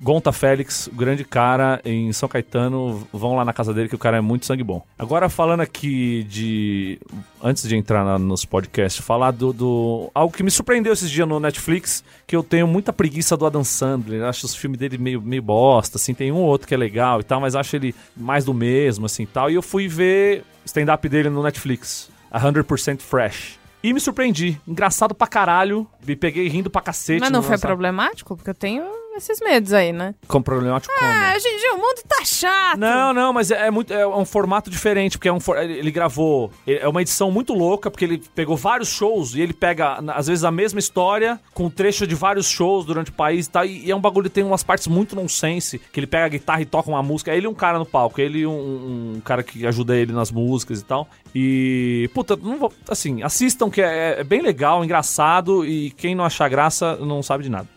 Gonta 0.01 0.33
Félix, 0.33 0.87
o 0.87 0.91
grande 0.93 1.23
cara 1.23 1.79
em 1.85 2.11
São 2.11 2.27
Caetano. 2.27 3.07
Vão 3.13 3.33
lá 3.37 3.45
na 3.45 3.53
casa 3.53 3.73
dele 3.73 3.87
que 3.87 3.95
o 3.95 3.97
cara 3.97 4.17
é 4.17 4.21
muito 4.21 4.45
sangue 4.45 4.61
bom. 4.61 4.83
Agora 4.99 5.29
falando 5.29 5.61
aqui 5.61 6.23
de. 6.25 6.99
Antes 7.41 7.65
de 7.67 7.77
entrar 7.77 8.03
na- 8.03 8.19
nos 8.19 8.43
podcasts, 8.43 9.03
falar 9.03 9.31
do, 9.31 9.53
do. 9.53 10.11
Algo 10.13 10.35
que 10.35 10.43
me 10.43 10.51
surpreendeu 10.51 10.91
esses 10.91 11.09
dias 11.09 11.25
no 11.25 11.39
Netflix, 11.39 12.03
que 12.27 12.35
eu 12.35 12.43
tenho 12.43 12.67
muita 12.67 12.91
preguiça 12.91 13.37
do 13.37 13.45
Adam 13.45 13.63
Sandler. 13.63 14.23
Acho 14.23 14.45
os 14.45 14.53
filmes 14.53 14.77
dele 14.77 14.97
meio, 14.97 15.21
meio 15.21 15.41
bosta, 15.41 15.95
assim. 15.97 16.13
Tem 16.13 16.29
um 16.29 16.39
ou 16.39 16.45
outro 16.47 16.67
que 16.67 16.73
é 16.73 16.77
legal 16.77 17.21
e 17.21 17.23
tal, 17.23 17.39
mas 17.39 17.55
acho 17.55 17.73
ele 17.77 17.95
mais 18.17 18.43
do 18.43 18.53
mesmo, 18.53 19.05
assim 19.05 19.25
tal. 19.25 19.49
E 19.49 19.55
eu 19.55 19.61
fui 19.61 19.87
ver 19.87 20.43
stand-up 20.65 21.07
dele 21.07 21.29
no 21.29 21.41
Netflix. 21.41 22.13
100% 22.39 23.01
Fresh. 23.01 23.59
E 23.83 23.93
me 23.93 23.99
surpreendi. 23.99 24.59
Engraçado 24.67 25.13
pra 25.13 25.27
caralho. 25.27 25.87
Me 26.05 26.15
peguei 26.15 26.47
rindo 26.47 26.69
pra 26.71 26.81
cacete. 26.81 27.19
Mas 27.19 27.29
não 27.29 27.41
foi 27.43 27.51
lançamento. 27.51 27.69
problemático? 27.69 28.35
Porque 28.35 28.49
eu 28.49 28.55
tenho 28.55 28.83
esses 29.17 29.39
medos 29.39 29.73
aí, 29.73 29.91
né? 29.93 30.13
Com 30.27 30.41
problemático 30.41 30.93
como? 30.97 31.11
Ah, 31.11 31.37
gente, 31.39 31.69
o 31.73 31.77
mundo 31.77 32.01
tá 32.07 32.23
chato. 32.25 32.77
Não, 32.77 33.13
não, 33.13 33.31
mas 33.33 33.51
é, 33.51 33.67
é 33.67 33.71
muito, 33.71 33.93
é 33.93 34.05
um 34.07 34.25
formato 34.25 34.69
diferente, 34.69 35.17
porque 35.17 35.27
é 35.29 35.33
um, 35.33 35.39
for- 35.39 35.57
ele 35.57 35.91
gravou. 35.91 36.51
É 36.67 36.87
uma 36.87 37.01
edição 37.01 37.31
muito 37.31 37.53
louca, 37.53 37.89
porque 37.89 38.05
ele 38.05 38.21
pegou 38.33 38.55
vários 38.57 38.89
shows 38.89 39.35
e 39.35 39.41
ele 39.41 39.53
pega, 39.53 39.99
às 40.13 40.27
vezes, 40.27 40.43
a 40.43 40.51
mesma 40.51 40.79
história 40.79 41.39
com 41.53 41.69
trecho 41.69 42.05
de 42.07 42.15
vários 42.15 42.47
shows 42.49 42.85
durante 42.85 43.09
o 43.11 43.13
país 43.13 43.45
e 43.45 43.49
tal. 43.49 43.65
E, 43.65 43.85
e 43.85 43.91
é 43.91 43.95
um 43.95 44.01
bagulho 44.01 44.29
que 44.29 44.35
tem 44.35 44.43
umas 44.43 44.63
partes 44.63 44.87
muito 44.87 45.15
nonsense, 45.15 45.79
que 45.79 45.99
ele 45.99 46.07
pega 46.07 46.25
a 46.25 46.29
guitarra 46.29 46.61
e 46.61 46.65
toca 46.65 46.89
uma 46.89 47.03
música. 47.03 47.33
Ele 47.33 47.45
e 47.45 47.49
um 47.49 47.53
cara 47.53 47.79
no 47.79 47.85
palco, 47.85 48.19
ele 48.21 48.39
e 48.39 48.47
um, 48.47 49.15
um 49.15 49.21
cara 49.21 49.43
que 49.43 49.65
ajuda 49.65 49.95
ele 49.95 50.11
nas 50.13 50.31
músicas 50.31 50.79
e 50.81 50.83
tal. 50.85 51.07
E, 51.33 52.09
puta, 52.13 52.35
não 52.35 52.57
vou, 52.57 52.71
assim, 52.89 53.21
assistam 53.23 53.69
que 53.69 53.81
é, 53.81 54.19
é 54.19 54.23
bem 54.23 54.41
legal, 54.41 54.83
engraçado 54.83 55.65
e 55.65 55.91
quem 55.91 56.15
não 56.15 56.23
achar 56.23 56.47
graça 56.49 56.95
não 56.97 57.21
sabe 57.21 57.43
de 57.43 57.49
nada. 57.49 57.67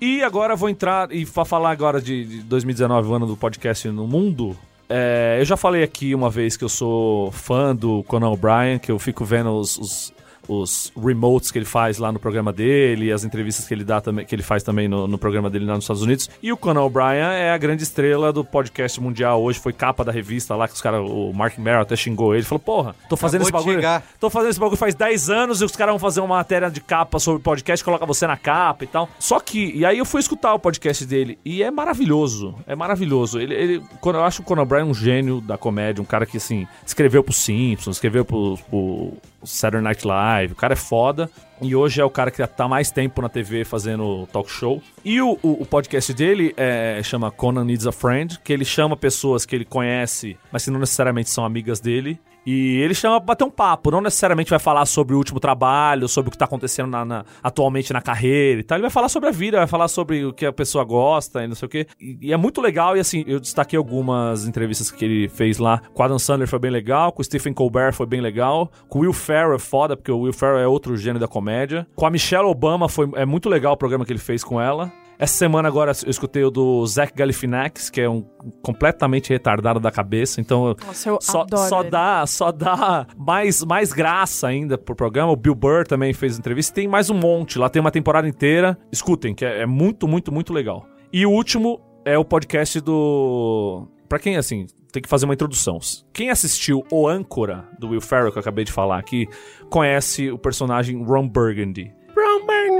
E 0.00 0.22
agora 0.22 0.54
vou 0.56 0.68
entrar 0.68 1.10
e 1.12 1.24
fa- 1.26 1.44
falar 1.44 1.70
agora 1.70 2.00
de, 2.00 2.24
de 2.24 2.38
2019, 2.42 3.08
o 3.08 3.14
ano 3.14 3.26
do 3.26 3.36
podcast 3.36 3.88
no 3.88 4.06
mundo. 4.06 4.56
É, 4.88 5.36
eu 5.38 5.44
já 5.44 5.56
falei 5.56 5.82
aqui 5.82 6.14
uma 6.14 6.30
vez 6.30 6.56
que 6.56 6.64
eu 6.64 6.68
sou 6.68 7.30
fã 7.32 7.74
do 7.76 8.02
Conan 8.04 8.30
O'Brien, 8.30 8.78
que 8.78 8.90
eu 8.90 8.98
fico 8.98 9.24
vendo 9.24 9.50
os, 9.50 9.76
os, 9.76 10.12
os 10.48 10.92
remotes 10.96 11.50
que 11.50 11.58
ele 11.58 11.64
faz 11.66 11.98
lá 11.98 12.10
no 12.10 12.18
programa 12.18 12.52
dele, 12.52 13.12
as 13.12 13.22
entrevistas 13.22 13.66
que 13.66 13.74
ele 13.74 13.84
dá 13.84 14.00
também, 14.00 14.24
que 14.24 14.34
ele 14.34 14.42
faz 14.42 14.62
também 14.62 14.88
no, 14.88 15.06
no 15.06 15.18
programa 15.18 15.50
dele 15.50 15.66
lá 15.66 15.74
nos 15.74 15.84
Estados 15.84 16.02
Unidos. 16.02 16.30
E 16.42 16.52
o 16.52 16.56
Conan 16.56 16.82
O'Brien 16.82 17.20
é 17.20 17.50
a 17.50 17.58
grande 17.58 17.82
estrela 17.82 18.32
do 18.32 18.44
podcast 18.44 19.00
mundial 19.00 19.42
hoje, 19.42 19.58
foi 19.58 19.72
capa 19.72 20.04
da 20.04 20.10
revista 20.10 20.56
lá 20.56 20.66
que 20.66 20.74
os 20.74 20.80
caras, 20.80 21.00
o 21.00 21.32
Mark 21.32 21.58
Merrill 21.58 21.82
até 21.82 21.94
xingou 21.94 22.34
ele, 22.34 22.44
falou: 22.44 22.60
"Porra, 22.60 22.96
tô 23.08 23.16
fazendo 23.16 23.42
Acabou 23.42 23.60
esse 23.60 23.66
bagulho, 23.66 23.78
chegar. 23.78 24.02
tô 24.18 24.30
fazendo 24.30 24.50
esse 24.50 24.60
bagulho 24.60 24.76
faz 24.76 24.94
10 24.94 25.30
anos 25.30 25.60
e 25.60 25.64
os 25.64 25.76
caras 25.76 25.92
vão 25.92 25.98
fazer 25.98 26.20
uma 26.20 26.36
matéria 26.36 26.70
de 26.70 26.80
capa 26.80 27.18
sobre 27.18 27.42
podcast, 27.42 27.84
coloca 27.84 28.06
você 28.06 28.26
na 28.26 28.36
capa 28.36 28.84
e 28.84 28.86
tal. 28.86 29.08
Só 29.18 29.40
que, 29.40 29.72
e 29.74 29.84
aí 29.84 29.98
eu 29.98 30.04
fui 30.04 30.20
escutar 30.20 30.54
o 30.54 30.58
podcast 30.58 31.04
dele 31.04 31.38
e 31.44 31.62
é 31.62 31.70
maravilhoso, 31.70 32.54
é 32.66 32.74
maravilhoso. 32.74 33.40
Ele, 33.40 33.54
ele 33.54 33.82
quando 34.00 34.16
eu 34.16 34.24
acho 34.24 34.42
o 34.42 34.44
Conan 34.44 34.62
O'Brien 34.62 34.84
um 34.84 34.94
gênio 34.94 35.40
da 35.40 35.58
comédia, 35.58 36.02
um 36.02 36.06
cara 36.06 36.24
que 36.24 36.36
assim, 36.36 36.66
escreveu 36.86 37.22
pro 37.22 37.32
Simpsons, 37.32 37.96
escreveu 37.96 38.24
pro, 38.24 38.58
pro 38.70 39.12
Saturday 39.44 39.82
Night 39.82 40.06
Live, 40.06 40.52
o 40.52 40.56
cara 40.56 40.72
é 40.72 40.76
foda. 40.76 41.30
E 41.60 41.74
hoje 41.74 42.00
é 42.00 42.04
o 42.04 42.10
cara 42.10 42.30
que 42.30 42.46
tá 42.46 42.68
mais 42.68 42.90
tempo 42.90 43.20
na 43.20 43.28
TV 43.28 43.64
fazendo 43.64 44.28
talk 44.32 44.48
show. 44.50 44.80
E 45.04 45.20
o, 45.20 45.38
o, 45.42 45.62
o 45.62 45.66
podcast 45.66 46.14
dele 46.14 46.54
é, 46.56 47.00
chama 47.02 47.30
Conan 47.30 47.64
Needs 47.64 47.86
a 47.86 47.92
Friend, 47.92 48.38
que 48.44 48.52
ele 48.52 48.64
chama 48.64 48.96
pessoas 48.96 49.44
que 49.44 49.56
ele 49.56 49.64
conhece, 49.64 50.36
mas 50.52 50.64
que 50.64 50.70
não 50.70 50.78
necessariamente 50.78 51.30
são 51.30 51.44
amigas 51.44 51.80
dele. 51.80 52.18
E 52.50 52.80
ele 52.80 52.94
chama 52.94 53.20
pra 53.20 53.26
bater 53.26 53.44
um 53.44 53.50
papo, 53.50 53.90
não 53.90 54.00
necessariamente 54.00 54.48
vai 54.48 54.58
falar 54.58 54.86
sobre 54.86 55.14
o 55.14 55.18
último 55.18 55.38
trabalho, 55.38 56.08
sobre 56.08 56.28
o 56.28 56.30
que 56.32 56.38
tá 56.38 56.46
acontecendo 56.46 56.88
na- 56.88 57.04
na- 57.04 57.24
atualmente 57.42 57.92
na 57.92 58.00
carreira 58.00 58.60
e 58.60 58.62
tal. 58.62 58.76
Ele 58.76 58.82
vai 58.82 58.90
falar 58.90 59.10
sobre 59.10 59.28
a 59.28 59.32
vida, 59.32 59.58
vai 59.58 59.66
falar 59.66 59.86
sobre 59.88 60.24
o 60.24 60.32
que 60.32 60.46
a 60.46 60.52
pessoa 60.52 60.82
gosta 60.82 61.44
e 61.44 61.46
não 61.46 61.54
sei 61.54 61.66
o 61.66 61.68
quê. 61.68 61.86
E, 62.00 62.16
e 62.22 62.32
é 62.32 62.36
muito 62.38 62.62
legal, 62.62 62.96
e 62.96 63.00
assim, 63.00 63.22
eu 63.26 63.38
destaquei 63.38 63.76
algumas 63.76 64.46
entrevistas 64.48 64.90
que 64.90 65.04
ele 65.04 65.28
fez 65.28 65.58
lá. 65.58 65.82
Com 65.92 66.02
Adam 66.02 66.18
Sandler 66.18 66.48
foi 66.48 66.58
bem 66.58 66.70
legal, 66.70 67.12
com 67.12 67.22
Stephen 67.22 67.52
Colbert 67.52 67.92
foi 67.92 68.06
bem 68.06 68.22
legal, 68.22 68.70
com 68.88 69.00
Will 69.00 69.12
Ferrell 69.12 69.54
é 69.56 69.58
foda, 69.58 69.94
porque 69.94 70.10
o 70.10 70.20
Will 70.20 70.32
Ferrell 70.32 70.58
é 70.60 70.66
outro 70.66 70.96
gênio 70.96 71.20
da 71.20 71.28
comédia. 71.28 71.86
Com 71.94 72.06
a 72.06 72.10
Michelle 72.10 72.46
Obama 72.46 72.88
foi, 72.88 73.10
é 73.16 73.26
muito 73.26 73.50
legal 73.50 73.74
o 73.74 73.76
programa 73.76 74.06
que 74.06 74.12
ele 74.12 74.18
fez 74.18 74.42
com 74.42 74.58
ela. 74.58 74.90
Essa 75.18 75.34
semana 75.34 75.66
agora 75.66 75.90
eu 76.04 76.10
escutei 76.10 76.44
o 76.44 76.50
do 76.50 76.86
Zach 76.86 77.12
Galifianakis, 77.12 77.90
que 77.90 78.00
é 78.00 78.08
um 78.08 78.22
completamente 78.62 79.30
retardado 79.30 79.80
da 79.80 79.90
cabeça, 79.90 80.40
então 80.40 80.76
Nossa, 80.86 81.08
eu 81.08 81.18
só, 81.20 81.40
adoro 81.40 81.68
só 81.68 81.80
ele. 81.80 81.90
dá, 81.90 82.26
só 82.26 82.52
dá 82.52 83.06
mais, 83.16 83.64
mais 83.64 83.92
graça 83.92 84.46
ainda 84.46 84.78
pro 84.78 84.94
programa. 84.94 85.32
O 85.32 85.36
Bill 85.36 85.56
Burr 85.56 85.86
também 85.88 86.12
fez 86.12 86.38
entrevista. 86.38 86.74
Tem 86.74 86.86
mais 86.86 87.10
um 87.10 87.14
monte. 87.14 87.58
Lá 87.58 87.68
tem 87.68 87.80
uma 87.80 87.90
temporada 87.90 88.28
inteira. 88.28 88.78
Escutem, 88.92 89.34
que 89.34 89.44
é, 89.44 89.62
é 89.62 89.66
muito, 89.66 90.06
muito, 90.06 90.30
muito 90.30 90.52
legal. 90.52 90.86
E 91.12 91.26
o 91.26 91.30
último 91.30 91.80
é 92.04 92.16
o 92.16 92.24
podcast 92.24 92.80
do. 92.80 93.88
Pra 94.08 94.18
quem, 94.20 94.36
assim, 94.36 94.66
tem 94.92 95.02
que 95.02 95.08
fazer 95.08 95.24
uma 95.24 95.34
introdução. 95.34 95.78
Quem 96.12 96.30
assistiu 96.30 96.84
O 96.92 97.08
Âncora, 97.08 97.68
do 97.78 97.88
Will 97.88 98.00
Ferrell, 98.00 98.30
que 98.30 98.38
eu 98.38 98.40
acabei 98.40 98.64
de 98.64 98.72
falar 98.72 98.98
aqui, 98.98 99.26
conhece 99.68 100.30
o 100.30 100.38
personagem 100.38 101.02
Ron 101.04 101.28
Burgundy. 101.28 101.92
Ron 102.16 102.46
Burgundy. 102.46 102.77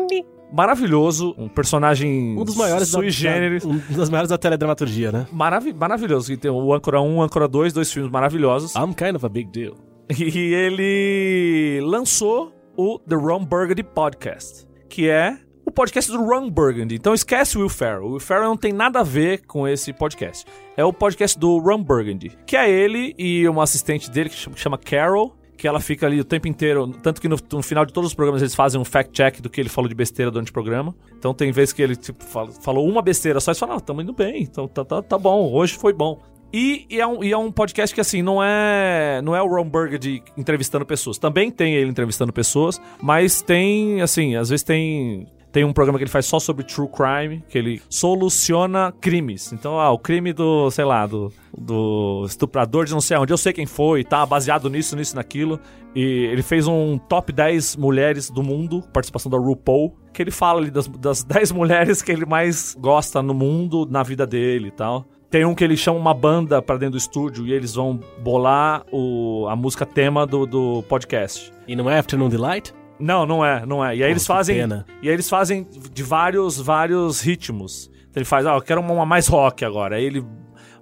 Maravilhoso, 0.52 1.34
um 1.36 1.48
personagem 1.48 2.36
Um 2.38 2.44
dos 2.44 2.56
maiores 2.56 2.88
sui 2.88 3.06
da, 3.06 3.10
generis. 3.10 3.64
da, 3.64 3.68
um 3.70 3.78
dos 3.78 4.08
maiores 4.10 4.30
da 4.30 4.38
teledramaturgia, 4.38 5.12
né? 5.12 5.26
Maravi 5.32 5.72
maravilhoso. 5.72 6.30
Que 6.30 6.36
tem 6.36 6.50
o 6.50 6.72
Âncora 6.72 7.00
1, 7.00 7.16
o 7.16 7.22
Âncora 7.22 7.46
2, 7.46 7.72
dois 7.72 7.92
filmes 7.92 8.10
maravilhosos. 8.10 8.74
I'm 8.74 8.94
kind 8.94 9.14
of 9.14 9.24
a 9.24 9.28
big 9.28 9.50
deal. 9.50 9.74
E 10.18 10.54
ele 10.54 11.80
lançou 11.84 12.52
o 12.76 12.98
The 13.00 13.14
Ron 13.14 13.44
Burgundy 13.44 13.82
Podcast, 13.82 14.66
que 14.88 15.08
é 15.08 15.36
o 15.66 15.70
podcast 15.70 16.10
do 16.10 16.24
Ron 16.24 16.48
Burgundy. 16.48 16.94
Então 16.94 17.12
esquece 17.12 17.58
o 17.58 17.60
Will 17.60 17.68
Ferrell. 17.68 18.04
O 18.04 18.10
Will 18.12 18.20
Ferrell 18.20 18.46
não 18.48 18.56
tem 18.56 18.72
nada 18.72 19.00
a 19.00 19.02
ver 19.02 19.44
com 19.46 19.68
esse 19.68 19.92
podcast. 19.92 20.46
É 20.78 20.82
o 20.84 20.94
podcast 20.94 21.38
do 21.38 21.58
Ron 21.58 21.82
Burgundy, 21.82 22.32
que 22.46 22.56
é 22.56 22.70
ele 22.70 23.14
e 23.18 23.46
uma 23.46 23.64
assistente 23.64 24.10
dele 24.10 24.30
que 24.30 24.36
chama 24.56 24.78
Carol, 24.78 25.36
que 25.58 25.66
ela 25.68 25.80
fica 25.80 26.06
ali 26.06 26.20
o 26.20 26.24
tempo 26.24 26.46
inteiro, 26.48 26.88
tanto 27.02 27.20
que 27.20 27.28
no, 27.28 27.36
no 27.52 27.62
final 27.62 27.84
de 27.84 27.92
todos 27.92 28.10
os 28.10 28.14
programas 28.14 28.40
eles 28.40 28.54
fazem 28.54 28.80
um 28.80 28.84
fact-check 28.84 29.42
do 29.42 29.50
que 29.50 29.60
ele 29.60 29.68
falou 29.68 29.88
de 29.88 29.94
besteira 29.94 30.30
durante 30.30 30.50
o 30.50 30.52
programa. 30.54 30.94
Então 31.18 31.34
tem 31.34 31.50
vezes 31.50 31.74
que 31.74 31.82
ele 31.82 31.96
tipo, 31.96 32.24
fala- 32.24 32.52
falou 32.62 32.88
uma 32.88 33.02
besteira 33.02 33.40
só 33.40 33.50
e 33.50 33.54
fala, 33.56 33.72
não, 33.72 33.80
tamo 33.80 34.00
indo 34.00 34.12
bem, 34.12 34.44
então 34.44 34.68
tá, 34.68 34.84
tá, 34.84 35.02
tá 35.02 35.18
bom, 35.18 35.52
hoje 35.52 35.74
foi 35.74 35.92
bom. 35.92 36.22
E, 36.52 36.86
e 36.88 36.98
é 36.98 37.06
um, 37.06 37.22
e 37.22 37.30
é 37.30 37.36
um 37.36 37.52
podcast 37.52 37.94
que, 37.94 38.00
assim, 38.00 38.22
não 38.22 38.42
é 38.42 39.20
não 39.22 39.36
é 39.36 39.42
o 39.42 39.46
Ron 39.46 39.68
Burgundy 39.68 40.22
entrevistando 40.34 40.86
pessoas. 40.86 41.18
Também 41.18 41.50
tem 41.50 41.74
ele 41.74 41.90
entrevistando 41.90 42.32
pessoas, 42.32 42.80
mas 43.02 43.42
tem, 43.42 44.00
assim, 44.00 44.34
às 44.34 44.48
vezes 44.48 44.62
tem... 44.62 45.26
Tem 45.50 45.64
um 45.64 45.72
programa 45.72 45.98
que 45.98 46.04
ele 46.04 46.10
faz 46.10 46.26
só 46.26 46.38
sobre 46.38 46.62
true 46.64 46.88
crime, 46.88 47.42
que 47.48 47.56
ele 47.56 47.80
soluciona 47.88 48.92
crimes. 49.00 49.52
Então, 49.52 49.80
ah, 49.80 49.90
o 49.90 49.98
crime 49.98 50.32
do, 50.32 50.70
sei 50.70 50.84
lá, 50.84 51.06
do, 51.06 51.32
do 51.56 52.24
estuprador 52.26 52.84
de 52.84 52.92
não 52.92 53.00
sei 53.00 53.16
onde, 53.16 53.32
eu 53.32 53.38
sei 53.38 53.52
quem 53.52 53.66
foi, 53.66 54.04
tá 54.04 54.24
baseado 54.26 54.68
nisso, 54.68 54.94
nisso, 54.94 55.16
naquilo. 55.16 55.58
E 55.94 56.02
ele 56.30 56.42
fez 56.42 56.66
um 56.66 56.98
top 56.98 57.32
10 57.32 57.76
mulheres 57.76 58.30
do 58.30 58.42
mundo, 58.42 58.82
participação 58.92 59.30
da 59.30 59.38
RuPaul, 59.38 59.96
que 60.12 60.22
ele 60.22 60.30
fala 60.30 60.60
ali 60.60 60.70
das, 60.70 60.86
das 60.86 61.24
10 61.24 61.52
mulheres 61.52 62.02
que 62.02 62.12
ele 62.12 62.26
mais 62.26 62.76
gosta 62.78 63.22
no 63.22 63.32
mundo, 63.32 63.86
na 63.90 64.02
vida 64.02 64.26
dele 64.26 64.68
e 64.68 64.72
tal. 64.72 65.06
Tem 65.30 65.44
um 65.44 65.54
que 65.54 65.62
ele 65.62 65.76
chama 65.76 65.98
uma 65.98 66.14
banda 66.14 66.62
pra 66.62 66.76
dentro 66.76 66.92
do 66.92 66.98
estúdio 66.98 67.46
e 67.46 67.52
eles 67.52 67.74
vão 67.74 68.00
bolar 68.22 68.84
o, 68.90 69.46
a 69.48 69.54
música 69.54 69.84
tema 69.84 70.26
do, 70.26 70.46
do 70.46 70.82
podcast. 70.84 71.52
E 71.66 71.76
não 71.76 71.90
é 71.90 71.98
Afternoon 71.98 72.30
Delight? 72.30 72.72
Não, 72.98 73.24
não 73.24 73.44
é, 73.44 73.64
não 73.64 73.84
é. 73.84 73.96
E 73.96 74.02
aí 74.02 74.10
eles 74.10 74.26
fazem. 74.26 74.56
pena. 74.56 74.86
E 75.02 75.08
aí 75.08 75.14
eles 75.14 75.28
fazem 75.28 75.66
de 75.92 76.02
vários, 76.02 76.60
vários 76.60 77.20
ritmos. 77.20 77.90
Então 78.10 78.20
ele 78.20 78.24
faz, 78.24 78.46
ó, 78.46 78.56
eu 78.56 78.62
quero 78.62 78.80
uma, 78.80 78.92
uma 78.92 79.06
mais 79.06 79.28
rock 79.28 79.64
agora. 79.64 79.96
Aí 79.96 80.04
ele 80.04 80.24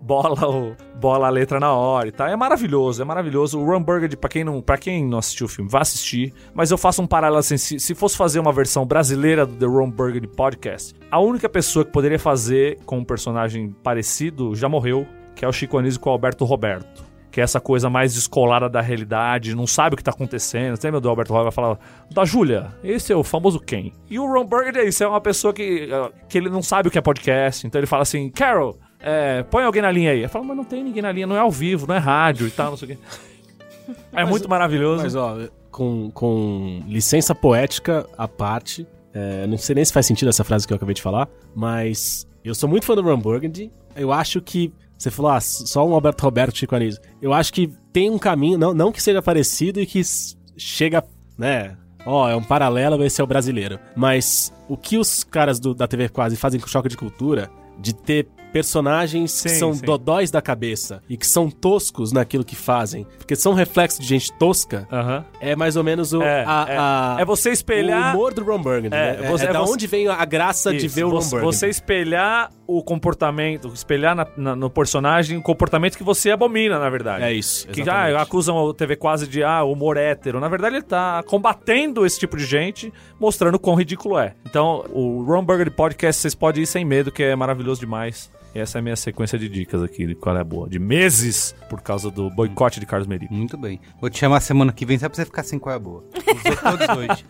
bola, 0.01 0.49
o, 0.49 0.77
bola 0.99 1.27
a 1.27 1.31
letra 1.31 1.59
na 1.59 1.73
hora 1.73 2.09
e 2.09 2.13
tal. 2.13 2.29
É 2.29 2.37
maravilhoso, 2.37 3.03
é 3.03 3.05
maravilhoso. 3.05 3.59
O 3.59 3.67
Ron 3.67 3.83
Burgundy, 3.83 4.17
pra 4.17 4.31
quem 4.31 4.45
não, 4.45 4.63
pra 4.63 4.79
quem 4.79 5.05
não 5.05 5.19
assistiu 5.19 5.47
o 5.47 5.49
filme, 5.49 5.71
vá 5.71 5.81
assistir. 5.81 6.33
Mas 6.55 6.71
eu 6.71 6.79
faço 6.79 7.03
um 7.03 7.07
paralelo 7.07 7.39
assim: 7.39 7.57
se, 7.57 7.81
se 7.81 7.95
fosse 7.95 8.17
fazer 8.17 8.39
uma 8.39 8.53
versão 8.53 8.87
brasileira 8.87 9.45
do 9.45 9.57
The 9.57 9.67
Ron 9.67 9.91
Burgundy 9.91 10.29
Podcast, 10.29 10.95
a 11.11 11.21
única 11.21 11.49
pessoa 11.49 11.85
que 11.85 11.91
poderia 11.91 12.19
fazer 12.19 12.79
com 12.87 12.99
um 12.99 13.05
personagem 13.05 13.75
parecido 13.83 14.55
já 14.55 14.69
morreu, 14.69 15.07
que 15.35 15.45
é 15.45 15.49
o 15.49 15.53
Chico 15.53 15.77
Anísio 15.77 16.01
com 16.01 16.11
o 16.11 16.13
Alberto 16.13 16.45
Roberto 16.45 17.05
que 17.37 17.41
é 17.43 17.45
essa 17.45 17.61
coisa 17.61 17.91
mais 17.91 18.15
descolada 18.15 18.67
da 18.67 18.81
realidade, 18.81 19.55
não 19.55 19.67
sabe 19.67 19.93
o 19.93 19.97
que 19.99 20.03
tá 20.03 20.11
acontecendo. 20.11 20.75
Você 20.75 20.87
lembra 20.87 21.03
do 21.03 21.11
Alberto 21.11 21.35
Roy 21.35 21.43
vai 21.43 21.53
falar 21.53 21.79
da 22.11 22.25
Júlia, 22.25 22.69
esse 22.83 23.13
é 23.13 23.17
o 23.17 23.23
famoso 23.23 23.61
quem? 23.61 23.93
E 24.09 24.19
o 24.19 24.27
Ron 24.27 24.47
Burgundy 24.47 24.79
é 24.79 24.89
isso, 24.89 25.05
é 25.05 25.07
uma 25.07 25.21
pessoa 25.21 25.53
que, 25.53 25.87
eh, 25.93 26.13
que 26.31 26.39
ele 26.39 26.49
não 26.49 26.63
sabe 26.63 26.89
o 26.89 26.91
que 26.91 26.97
é 26.97 27.03
podcast, 27.03 27.67
então 27.67 27.79
ele 27.79 27.87
fala 27.87 28.05
assim, 28.05 28.31
Carol, 28.31 28.79
é, 28.99 29.43
põe 29.51 29.65
alguém 29.65 29.83
na 29.83 29.91
linha 29.91 30.13
aí. 30.13 30.23
Eu 30.23 30.31
falo, 30.31 30.47
mas 30.47 30.57
não 30.57 30.65
tem 30.65 30.83
ninguém 30.83 31.03
na 31.03 31.13
linha, 31.13 31.27
não 31.27 31.37
é 31.37 31.41
ao 31.41 31.51
vivo, 31.51 31.87
não 31.87 31.95
é 31.95 31.99
rádio 31.99 32.47
e 32.47 32.51
tal, 32.51 32.71
não 32.71 32.77
sei 32.79 32.95
o 32.95 32.97
quê. 32.97 33.95
É 34.15 34.25
muito 34.25 34.49
maravilhoso. 34.49 35.03
Mas, 35.03 35.15
ó, 35.15 35.37
com, 35.71 36.11
com 36.13 36.83
licença 36.89 37.35
poética 37.35 38.07
à 38.17 38.27
parte, 38.27 38.87
é, 39.13 39.47
não 39.47 39.59
sei 39.59 39.75
nem 39.75 39.85
se 39.85 39.93
faz 39.93 40.07
sentido 40.07 40.31
essa 40.31 40.43
frase 40.43 40.67
que 40.67 40.73
eu 40.73 40.77
acabei 40.77 40.95
de 40.95 41.03
falar, 41.03 41.29
mas 41.55 42.27
eu 42.43 42.55
sou 42.55 42.67
muito 42.67 42.87
fã 42.87 42.95
do 42.95 43.03
Ron 43.03 43.19
Burgundy. 43.19 43.71
Eu 43.95 44.11
acho 44.11 44.41
que. 44.41 44.73
Você 44.99 45.11
falou, 45.11 45.31
ah, 45.33 45.41
só 45.41 45.87
um 45.87 45.93
Alberto 45.95 46.23
Roberto 46.25 46.57
Chico 46.57 46.75
Anísio. 46.75 47.01
Eu 47.21 47.33
acho 47.33 47.53
que 47.53 47.71
tem 47.93 48.11
um 48.11 48.19
caminho, 48.19 48.57
não, 48.59 48.73
não 48.73 48.91
que 48.93 49.03
seja 49.03 49.21
parecido 49.21 49.81
e 49.81 49.87
que 49.87 50.01
chega, 50.57 51.05
né? 51.39 51.77
Ó, 52.05 52.29
é 52.29 52.37
um 52.37 52.43
paralelo, 52.43 53.03
esse 53.05 53.21
é 53.21 53.25
o 53.25 53.27
brasileiro. 53.27 53.79
Mas 53.97 54.53
o 54.69 54.77
que 54.77 54.97
os 54.97 55.25
caras 55.25 55.59
do- 55.61 55.75
da 55.75 55.87
TV 55.89 56.09
Quase 56.09 56.37
fazem 56.37 56.61
com 56.61 56.67
Choque 56.69 56.89
de 56.89 56.97
Cultura, 56.97 57.51
de 57.79 57.95
ter 57.95 58.29
personagens 58.57 59.43
que 59.43 59.49
Sim, 59.51 59.59
são 59.59 59.75
sim. 59.75 59.85
dodóis 59.85 60.31
da 60.31 60.41
cabeça 60.43 61.03
e 61.09 61.17
que 61.17 61.27
são 61.27 61.51
toscos 61.51 62.13
naquilo 62.13 62.45
que 62.45 62.57
fazem, 62.57 63.07
porque 63.19 63.37
são 63.37 63.53
reflexos 63.55 64.01
de 64.01 64.07
gente 64.07 64.33
tosca, 64.39 64.87
Aham. 64.91 65.25
é 65.41 65.55
mais 65.55 65.77
ou 65.77 65.85
menos 65.85 66.13
o, 66.13 66.23
É, 66.23 66.45
a, 66.47 66.67
é, 66.69 66.77
a- 66.79 67.17
é 67.21 67.25
você 67.25 67.51
espelhar. 67.51 68.15
o 68.15 68.19
humor 68.19 68.33
do 68.35 68.43
Ron 68.45 68.61
Burgundy. 68.63 68.95
É, 68.95 69.17
né? 69.21 69.29
você- 69.29 69.47
é, 69.47 69.51
é 69.51 69.53
da 69.53 69.61
você- 69.61 69.73
onde 69.73 69.87
vem 69.87 70.09
a 70.09 70.25
graça 70.25 70.73
de 70.73 70.87
Isso, 70.87 70.95
ver 70.97 71.05
o 71.05 71.11
Ron 71.11 71.21
Burgundy. 71.21 71.45
você 71.45 71.69
espelhar 71.69 72.51
o 72.67 72.83
comportamento, 72.83 73.69
espelhar 73.73 74.15
na- 74.17 74.27
na- 74.37 74.57
no 74.57 74.69
personagem 74.69 75.37
o 75.39 75.43
comportamento 75.43 75.97
que 75.97 76.03
você 76.03 76.31
abomina, 76.31 76.79
na 76.79 76.91
verdade. 76.91 77.23
É 77.25 77.33
isso, 77.33 77.69
Que 77.69 77.85
já 77.85 78.21
acusam 78.21 78.57
o 78.57 78.75
TV 78.75 78.97
quase 78.97 79.27
de 79.29 79.43
ah, 79.45 79.63
humor 79.63 79.97
hétero. 79.97 80.41
Na 80.41 80.49
verdade, 80.49 80.77
ele 80.77 80.83
tá 80.85 81.23
combatendo 81.27 82.05
esse 82.05 82.19
tipo 82.19 82.37
de 82.37 82.45
gente, 82.45 82.93
mostrando 83.21 83.59
quão 83.59 83.77
ridículo 83.77 84.19
é. 84.19 84.35
Então, 84.45 84.85
o 84.93 85.23
Ron 85.23 85.45
Burgundy 85.45 85.71
Podcast, 85.71 86.21
vocês 86.23 86.35
podem 86.35 86.65
ir 86.65 86.67
sem 86.67 86.85
medo, 86.85 87.13
que 87.13 87.23
é 87.23 87.37
maravilhoso 87.37 87.81
demais. 87.81 88.35
Essa 88.59 88.79
é 88.79 88.81
a 88.81 88.83
minha 88.83 88.97
sequência 88.97 89.39
de 89.39 89.49
dicas 89.49 89.83
aqui, 89.83 90.07
de 90.07 90.15
qual 90.15 90.37
é 90.37 90.41
a 90.41 90.45
boa. 90.45 90.69
De 90.69 90.79
meses, 90.79 91.55
por 91.69 91.81
causa 91.81 92.11
do 92.11 92.31
boicote 92.31 92.81
de 92.81 92.87
Carlos 92.87 93.07
Merigo. 93.07 93.35
Muito 93.35 93.57
bem. 93.57 93.81
Vou 94.01 94.09
te 94.09 94.19
chamar 94.19 94.41
semana 94.41 94.73
que 94.73 94.87
vem 94.87 94.99
só 94.99 95.09
pra 95.09 95.17
você 95.17 95.25
ficar 95.25 95.43
sem 95.43 95.59
qual 95.59 95.75
é 95.75 95.77
a 95.77 95.79
boa. 95.79 96.05
Usou 96.15 96.79
todos 96.79 96.97
hoje. 96.97 97.25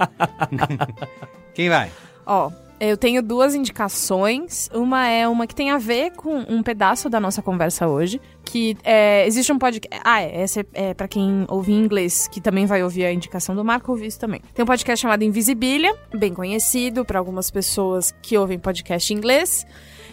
Quem 1.55 1.69
vai? 1.69 1.91
Ó, 2.25 2.51
eu 2.79 2.97
tenho 2.97 3.23
duas 3.23 3.55
indicações. 3.55 4.69
Uma 4.73 5.09
é 5.09 5.27
uma 5.27 5.47
que 5.47 5.55
tem 5.55 5.71
a 5.71 5.79
ver 5.79 6.13
com 6.13 6.45
um 6.49 6.63
pedaço 6.63 7.09
da 7.09 7.19
nossa 7.19 7.41
conversa 7.41 7.89
hoje. 7.89 8.21
Que 8.45 8.77
é, 8.85 9.27
existe 9.27 9.53
um 9.53 9.59
podcast. 9.59 10.01
Ah, 10.05 10.23
é. 10.23 10.43
Essa 10.43 10.61
é, 10.61 10.67
é 10.75 10.95
para 10.95 11.09
quem 11.09 11.45
ouve 11.49 11.73
em 11.73 11.83
inglês, 11.83 12.29
que 12.29 12.41
também 12.41 12.67
vai 12.67 12.83
ouvir 12.83 13.05
a 13.05 13.13
indicação 13.13 13.55
do 13.55 13.65
Marco, 13.65 13.91
ouvir 13.91 14.07
isso 14.07 14.21
também. 14.21 14.41
Tem 14.55 14.63
um 14.63 14.67
podcast 14.67 15.03
chamado 15.03 15.25
Invisibilia, 15.25 15.95
bem 16.15 16.35
conhecido 16.35 17.05
para 17.05 17.19
algumas 17.19 17.51
pessoas 17.51 18.15
que 18.23 18.37
ouvem 18.37 18.59
podcast 18.59 19.13
em 19.13 19.17
inglês. 19.17 19.67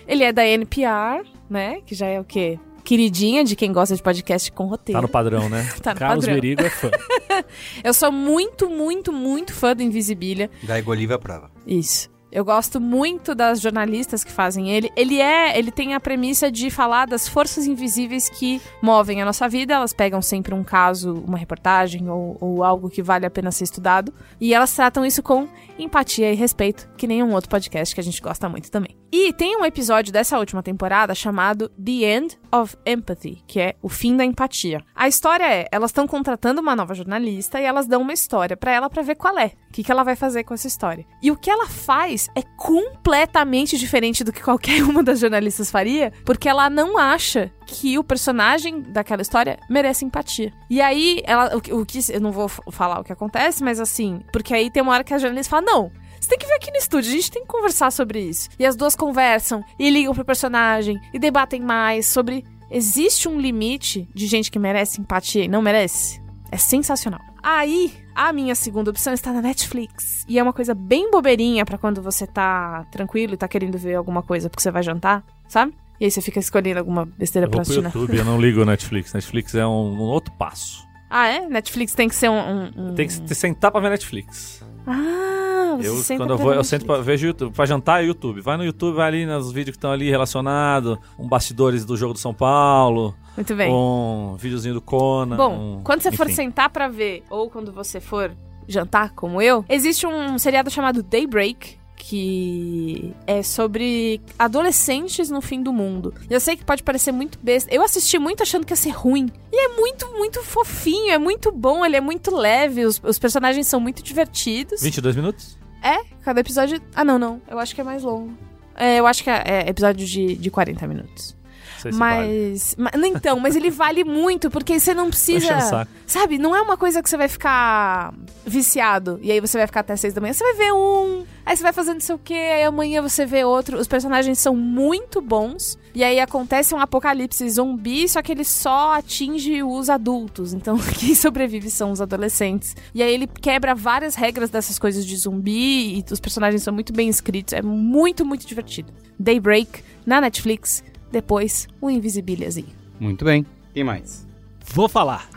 Ele 0.07 0.23
é 0.23 0.31
da 0.31 0.45
NPR, 0.45 1.25
né? 1.49 1.81
Que 1.85 1.95
já 1.95 2.07
é 2.07 2.19
o 2.19 2.23
quê? 2.23 2.59
Queridinha 2.83 3.43
de 3.43 3.55
quem 3.55 3.71
gosta 3.71 3.95
de 3.95 4.03
podcast 4.03 4.51
com 4.51 4.65
roteiro. 4.65 4.99
Tá 4.99 5.01
no 5.01 5.07
padrão, 5.07 5.49
né? 5.49 5.69
Tá 5.81 5.93
no 5.93 5.99
Carlos 5.99 6.25
padrão. 6.25 6.35
Merigo 6.35 6.61
é 6.61 6.69
fã. 6.69 6.91
Eu 7.83 7.93
sou 7.93 8.11
muito, 8.11 8.69
muito, 8.69 9.11
muito 9.11 9.53
fã 9.53 9.75
do 9.75 9.81
Invisibilia. 9.81 10.49
Da 10.63 10.77
Igolívia 10.77 11.17
prova. 11.17 11.49
Isso. 11.65 12.13
Eu 12.33 12.43
gosto 12.43 12.81
muito 12.81 13.35
das 13.35 13.61
jornalistas 13.61 14.23
que 14.23 14.31
fazem 14.31 14.71
ele. 14.71 14.91
Ele 14.95 15.21
é, 15.21 15.55
ele 15.55 15.69
tem 15.69 15.93
a 15.93 15.99
premissa 15.99 16.51
de 16.51 16.71
falar 16.71 17.05
das 17.05 17.27
forças 17.27 17.67
invisíveis 17.67 18.27
que 18.27 18.59
movem 18.81 19.21
a 19.21 19.25
nossa 19.25 19.47
vida. 19.47 19.75
Elas 19.75 19.93
pegam 19.93 20.19
sempre 20.19 20.51
um 20.51 20.63
caso, 20.63 21.23
uma 21.27 21.37
reportagem 21.37 22.09
ou, 22.09 22.35
ou 22.41 22.63
algo 22.63 22.89
que 22.89 23.03
vale 23.03 23.27
a 23.27 23.29
pena 23.29 23.51
ser 23.51 23.65
estudado. 23.65 24.11
E 24.41 24.51
elas 24.51 24.73
tratam 24.73 25.05
isso 25.05 25.21
com 25.21 25.47
empatia 25.77 26.31
e 26.31 26.35
respeito, 26.35 26.89
que 26.97 27.07
nem 27.07 27.23
um 27.23 27.33
outro 27.33 27.49
podcast 27.49 27.93
que 27.93 28.01
a 28.01 28.03
gente 28.03 28.21
gosta 28.21 28.47
muito 28.49 28.69
também. 28.69 28.97
E 29.11 29.31
tem 29.31 29.55
um 29.55 29.63
episódio 29.63 30.11
dessa 30.11 30.39
última 30.39 30.63
temporada 30.63 31.13
chamado 31.13 31.69
The 31.69 31.91
End 31.91 32.39
of 32.51 32.75
Empathy, 32.85 33.43
que 33.45 33.59
é 33.59 33.75
o 33.81 33.87
fim 33.87 34.17
da 34.17 34.25
empatia. 34.25 34.81
A 34.95 35.07
história 35.07 35.45
é, 35.45 35.67
elas 35.71 35.91
estão 35.91 36.07
contratando 36.07 36.61
uma 36.61 36.75
nova 36.75 36.95
jornalista 36.95 37.61
e 37.61 37.63
elas 37.63 37.85
dão 37.85 38.01
uma 38.01 38.13
história 38.13 38.57
pra 38.57 38.71
ela 38.71 38.89
pra 38.89 39.03
ver 39.03 39.15
qual 39.15 39.37
é, 39.37 39.51
o 39.69 39.73
que, 39.73 39.83
que 39.83 39.91
ela 39.91 40.03
vai 40.03 40.15
fazer 40.15 40.43
com 40.43 40.53
essa 40.53 40.67
história. 40.67 41.05
E 41.21 41.29
o 41.29 41.37
que 41.37 41.49
ela 41.49 41.67
faz 41.67 42.27
é 42.35 42.41
completamente 42.57 43.77
diferente 43.77 44.23
do 44.23 44.33
que 44.33 44.41
qualquer 44.41 44.81
uma 44.83 45.03
das 45.03 45.19
jornalistas 45.19 45.69
faria, 45.69 46.11
porque 46.25 46.49
ela 46.49 46.69
não 46.69 46.97
acha 46.97 47.51
que 47.65 47.97
o 47.97 48.03
personagem 48.03 48.81
daquela 48.81 49.21
história 49.21 49.59
merece 49.69 50.05
empatia. 50.05 50.51
E 50.69 50.81
aí, 50.81 51.21
ela, 51.23 51.55
o, 51.55 51.81
o 51.81 51.85
que 51.85 51.99
eu 52.09 52.19
não 52.19 52.31
vou 52.31 52.47
falar 52.47 52.99
o 52.99 53.03
que 53.03 53.13
acontece, 53.13 53.63
mas 53.63 53.79
assim, 53.79 54.21
porque 54.31 54.53
aí 54.53 54.71
tem 54.71 54.81
uma 54.81 54.93
hora 54.93 55.03
que 55.03 55.13
a 55.13 55.17
jornalista 55.17 55.51
fala: 55.51 55.62
"Não, 55.63 55.91
você 56.19 56.29
tem 56.29 56.37
que 56.37 56.45
vir 56.45 56.53
aqui 56.53 56.71
no 56.71 56.77
estúdio, 56.77 57.11
a 57.11 57.15
gente 57.15 57.31
tem 57.31 57.41
que 57.41 57.47
conversar 57.47 57.91
sobre 57.91 58.19
isso. 58.19 58.49
E 58.59 58.65
as 58.65 58.75
duas 58.75 58.95
conversam 58.95 59.63
e 59.79 59.89
ligam 59.89 60.13
pro 60.13 60.23
personagem 60.25 60.99
e 61.13 61.19
debatem 61.19 61.61
mais 61.61 62.05
sobre 62.05 62.43
existe 62.71 63.27
um 63.27 63.39
limite 63.39 64.07
de 64.13 64.25
gente 64.27 64.49
que 64.49 64.57
merece 64.59 64.99
empatia 65.01 65.43
e 65.43 65.47
não 65.47 65.61
merece? 65.61 66.21
É 66.51 66.57
sensacional. 66.57 67.19
Aí, 67.41 67.93
a 68.15 68.31
minha 68.31 68.55
segunda 68.55 68.89
opção 68.89 69.13
está 69.13 69.33
na 69.33 69.41
Netflix. 69.41 70.23
E 70.29 70.39
é 70.39 70.43
uma 70.43 70.53
coisa 70.53 70.73
bem 70.73 71.11
bobeirinha 71.11 71.65
pra 71.65 71.77
quando 71.77 72.01
você 72.01 72.25
tá 72.25 72.85
tranquilo 72.91 73.33
e 73.33 73.37
tá 73.37 73.47
querendo 73.47 73.77
ver 73.77 73.95
alguma 73.95 74.21
coisa 74.23 74.49
porque 74.49 74.61
você 74.63 74.71
vai 74.71 74.81
jantar, 74.81 75.23
sabe? 75.49 75.73
E 75.99 76.05
aí 76.05 76.11
você 76.11 76.21
fica 76.21 76.39
escolhendo 76.39 76.79
alguma 76.79 77.05
besteira 77.05 77.45
Eu 77.47 77.51
pra 77.51 77.61
assistir. 77.61 77.81
né? 77.81 77.91
YouTube, 77.93 78.17
eu 78.17 78.23
não 78.25 78.39
ligo 78.39 78.61
o 78.61 78.65
Netflix. 78.65 79.13
Netflix 79.13 79.55
é 79.55 79.65
um, 79.67 79.93
um 79.93 80.01
outro 80.01 80.33
passo. 80.35 80.87
Ah, 81.09 81.27
é? 81.27 81.47
Netflix 81.47 81.93
tem 81.93 82.07
que 82.07 82.15
ser 82.15 82.29
um. 82.29 82.33
um- 82.39 82.71
um- 82.91 82.95
Tem 82.95 83.05
que 83.07 83.13
se 83.13 83.35
sentar 83.35 83.71
pra 83.71 83.81
ver 83.81 83.89
Netflix. 83.89 84.62
Ah, 84.85 85.75
você 85.77 85.87
Eu, 85.87 85.95
senta 85.97 86.23
quando 86.23 86.29
eu 86.31 86.37
vou, 86.37 86.53
eu 86.53 86.63
sento 86.63 86.85
pra 86.85 86.97
vejo 87.01 87.27
YouTube. 87.27 87.53
Pra 87.53 87.65
jantar 87.65 88.03
é 88.03 88.07
YouTube. 88.07 88.41
Vai 88.41 88.57
no 88.57 88.65
YouTube, 88.65 88.95
vai 88.95 89.07
ali 89.07 89.25
nos 89.25 89.51
vídeos 89.51 89.75
que 89.75 89.77
estão 89.77 89.91
ali 89.91 90.09
relacionados. 90.09 90.97
Um 91.17 91.27
bastidores 91.27 91.83
do 91.85 91.95
jogo 91.97 92.13
do 92.13 92.19
São 92.19 92.33
Paulo. 92.33 93.15
Muito 93.35 93.55
bem. 93.55 93.71
Um 93.73 94.35
videozinho 94.37 94.75
do 94.75 94.81
Conan. 94.81 95.35
Bom, 95.35 95.77
um- 95.79 95.83
quando 95.83 96.01
você 96.01 96.11
for 96.11 96.27
enfim. 96.27 96.35
sentar 96.35 96.69
pra 96.69 96.87
ver, 96.87 97.23
ou 97.29 97.49
quando 97.49 97.71
você 97.71 97.99
for 97.99 98.31
jantar, 98.67 99.11
como 99.15 99.41
eu, 99.41 99.65
existe 99.67 100.05
um 100.05 100.37
seriado 100.37 100.69
chamado 100.69 101.01
Daybreak, 101.01 101.77
que 102.05 103.13
é 103.25 103.41
sobre 103.41 104.19
adolescentes 104.37 105.29
no 105.29 105.41
fim 105.41 105.63
do 105.63 105.71
mundo. 105.71 106.13
Eu 106.29 106.39
sei 106.39 106.57
que 106.57 106.65
pode 106.65 106.83
parecer 106.83 107.13
muito 107.13 107.39
besta. 107.41 107.73
Eu 107.73 107.81
assisti 107.81 108.19
muito 108.19 108.43
achando 108.43 108.65
que 108.65 108.73
ia 108.73 108.77
ser 108.77 108.89
ruim. 108.89 109.31
E 109.49 109.65
é 109.65 109.69
muito, 109.69 110.11
muito 110.11 110.43
fofinho, 110.43 111.11
é 111.11 111.17
muito 111.17 111.49
bom, 111.49 111.85
ele 111.85 111.95
é 111.95 112.01
muito 112.01 112.35
leve, 112.35 112.85
os, 112.85 113.01
os 113.01 113.17
personagens 113.17 113.67
são 113.67 113.79
muito 113.79 114.03
divertidos. 114.03 114.81
22 114.81 115.15
minutos? 115.15 115.57
É, 115.81 116.03
cada 116.21 116.41
episódio. 116.41 116.81
Ah, 116.93 117.05
não, 117.05 117.17
não. 117.17 117.41
Eu 117.47 117.57
acho 117.57 117.73
que 117.73 117.79
é 117.79 117.83
mais 117.85 118.03
longo. 118.03 118.33
É, 118.75 118.99
eu 118.99 119.07
acho 119.07 119.23
que 119.23 119.29
é, 119.29 119.41
é 119.45 119.69
episódio 119.69 120.05
de, 120.05 120.35
de 120.35 120.51
40 120.51 120.85
minutos. 120.85 121.35
Sei 121.83 121.91
se 121.91 121.99
vale. 121.99 122.49
Mas, 122.51 122.75
mas. 122.77 122.93
Então, 123.03 123.39
mas 123.39 123.55
ele 123.57 123.69
vale 123.69 124.05
muito, 124.05 124.49
porque 124.49 124.79
você 124.79 124.93
não 124.93 125.09
precisa. 125.09 125.85
Sabe, 126.07 126.37
não 126.37 126.55
é 126.55 126.61
uma 126.61 126.77
coisa 126.77 127.03
que 127.03 127.09
você 127.09 127.17
vai 127.17 127.27
ficar 127.27 128.13
viciado. 128.45 129.19
E 129.21 129.31
aí 129.31 129.41
você 129.41 129.57
vai 129.57 129.67
ficar 129.67 129.81
até 129.81 129.95
seis 129.97 130.13
da 130.13 130.21
manhã. 130.21 130.31
Você 130.31 130.43
vai 130.43 130.53
ver 130.53 130.71
um. 130.71 131.25
Aí 131.45 131.57
você 131.57 131.63
vai 131.63 131.73
fazendo 131.73 131.95
não 131.95 132.01
sei 132.01 132.15
o 132.15 132.19
quê. 132.19 132.33
Aí 132.33 132.63
amanhã 132.63 133.01
você 133.01 133.25
vê 133.25 133.43
outro. 133.43 133.77
Os 133.77 133.87
personagens 133.87 134.39
são 134.39 134.55
muito 134.55 135.21
bons. 135.21 135.77
E 135.93 136.03
aí 136.03 136.19
acontece 136.19 136.73
um 136.73 136.79
apocalipse 136.79 137.47
zumbi, 137.49 138.07
só 138.09 138.21
que 138.21 138.31
ele 138.31 138.43
só 138.43 138.93
atinge 138.93 139.61
os 139.61 139.89
adultos. 139.89 140.53
Então 140.53 140.77
quem 140.97 141.13
sobrevive 141.13 141.69
são 141.69 141.91
os 141.91 141.99
adolescentes. 141.99 142.75
E 142.95 143.03
aí 143.03 143.13
ele 143.13 143.27
quebra 143.27 143.75
várias 143.75 144.15
regras 144.15 144.49
dessas 144.49 144.79
coisas 144.79 145.05
de 145.05 145.17
zumbi. 145.17 145.99
E 145.99 146.05
os 146.09 146.19
personagens 146.21 146.63
são 146.63 146.73
muito 146.73 146.93
bem 146.93 147.09
escritos. 147.09 147.53
É 147.53 147.61
muito, 147.61 148.25
muito 148.25 148.47
divertido. 148.47 148.93
Daybreak, 149.19 149.83
na 150.05 150.21
Netflix. 150.21 150.81
Depois, 151.13 151.67
o 151.79 151.91
Invisibiliazinho. 151.91 152.73
Muito 152.99 153.23
bem. 153.23 153.45
Quem 153.71 153.83
mais? 153.83 154.27
Vou 154.65 154.89
falar. 154.89 155.29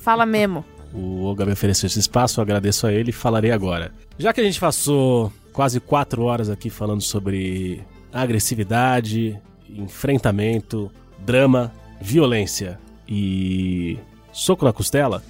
Fala 0.00 0.26
mesmo. 0.26 0.64
O 0.92 1.22
Olga 1.22 1.46
me 1.46 1.52
ofereceu 1.52 1.86
esse 1.86 2.00
espaço, 2.00 2.40
eu 2.40 2.42
agradeço 2.42 2.84
a 2.84 2.92
ele 2.92 3.10
e 3.10 3.12
falarei 3.12 3.52
agora. 3.52 3.92
Já 4.18 4.32
que 4.32 4.40
a 4.40 4.44
gente 4.44 4.58
passou 4.58 5.32
quase 5.52 5.78
quatro 5.78 6.24
horas 6.24 6.50
aqui 6.50 6.68
falando 6.68 7.00
sobre 7.00 7.80
agressividade, 8.12 9.40
enfrentamento, 9.68 10.90
drama, 11.20 11.72
violência 12.00 12.80
e 13.08 14.00
soco 14.32 14.64
na 14.64 14.72
costela, 14.72 15.22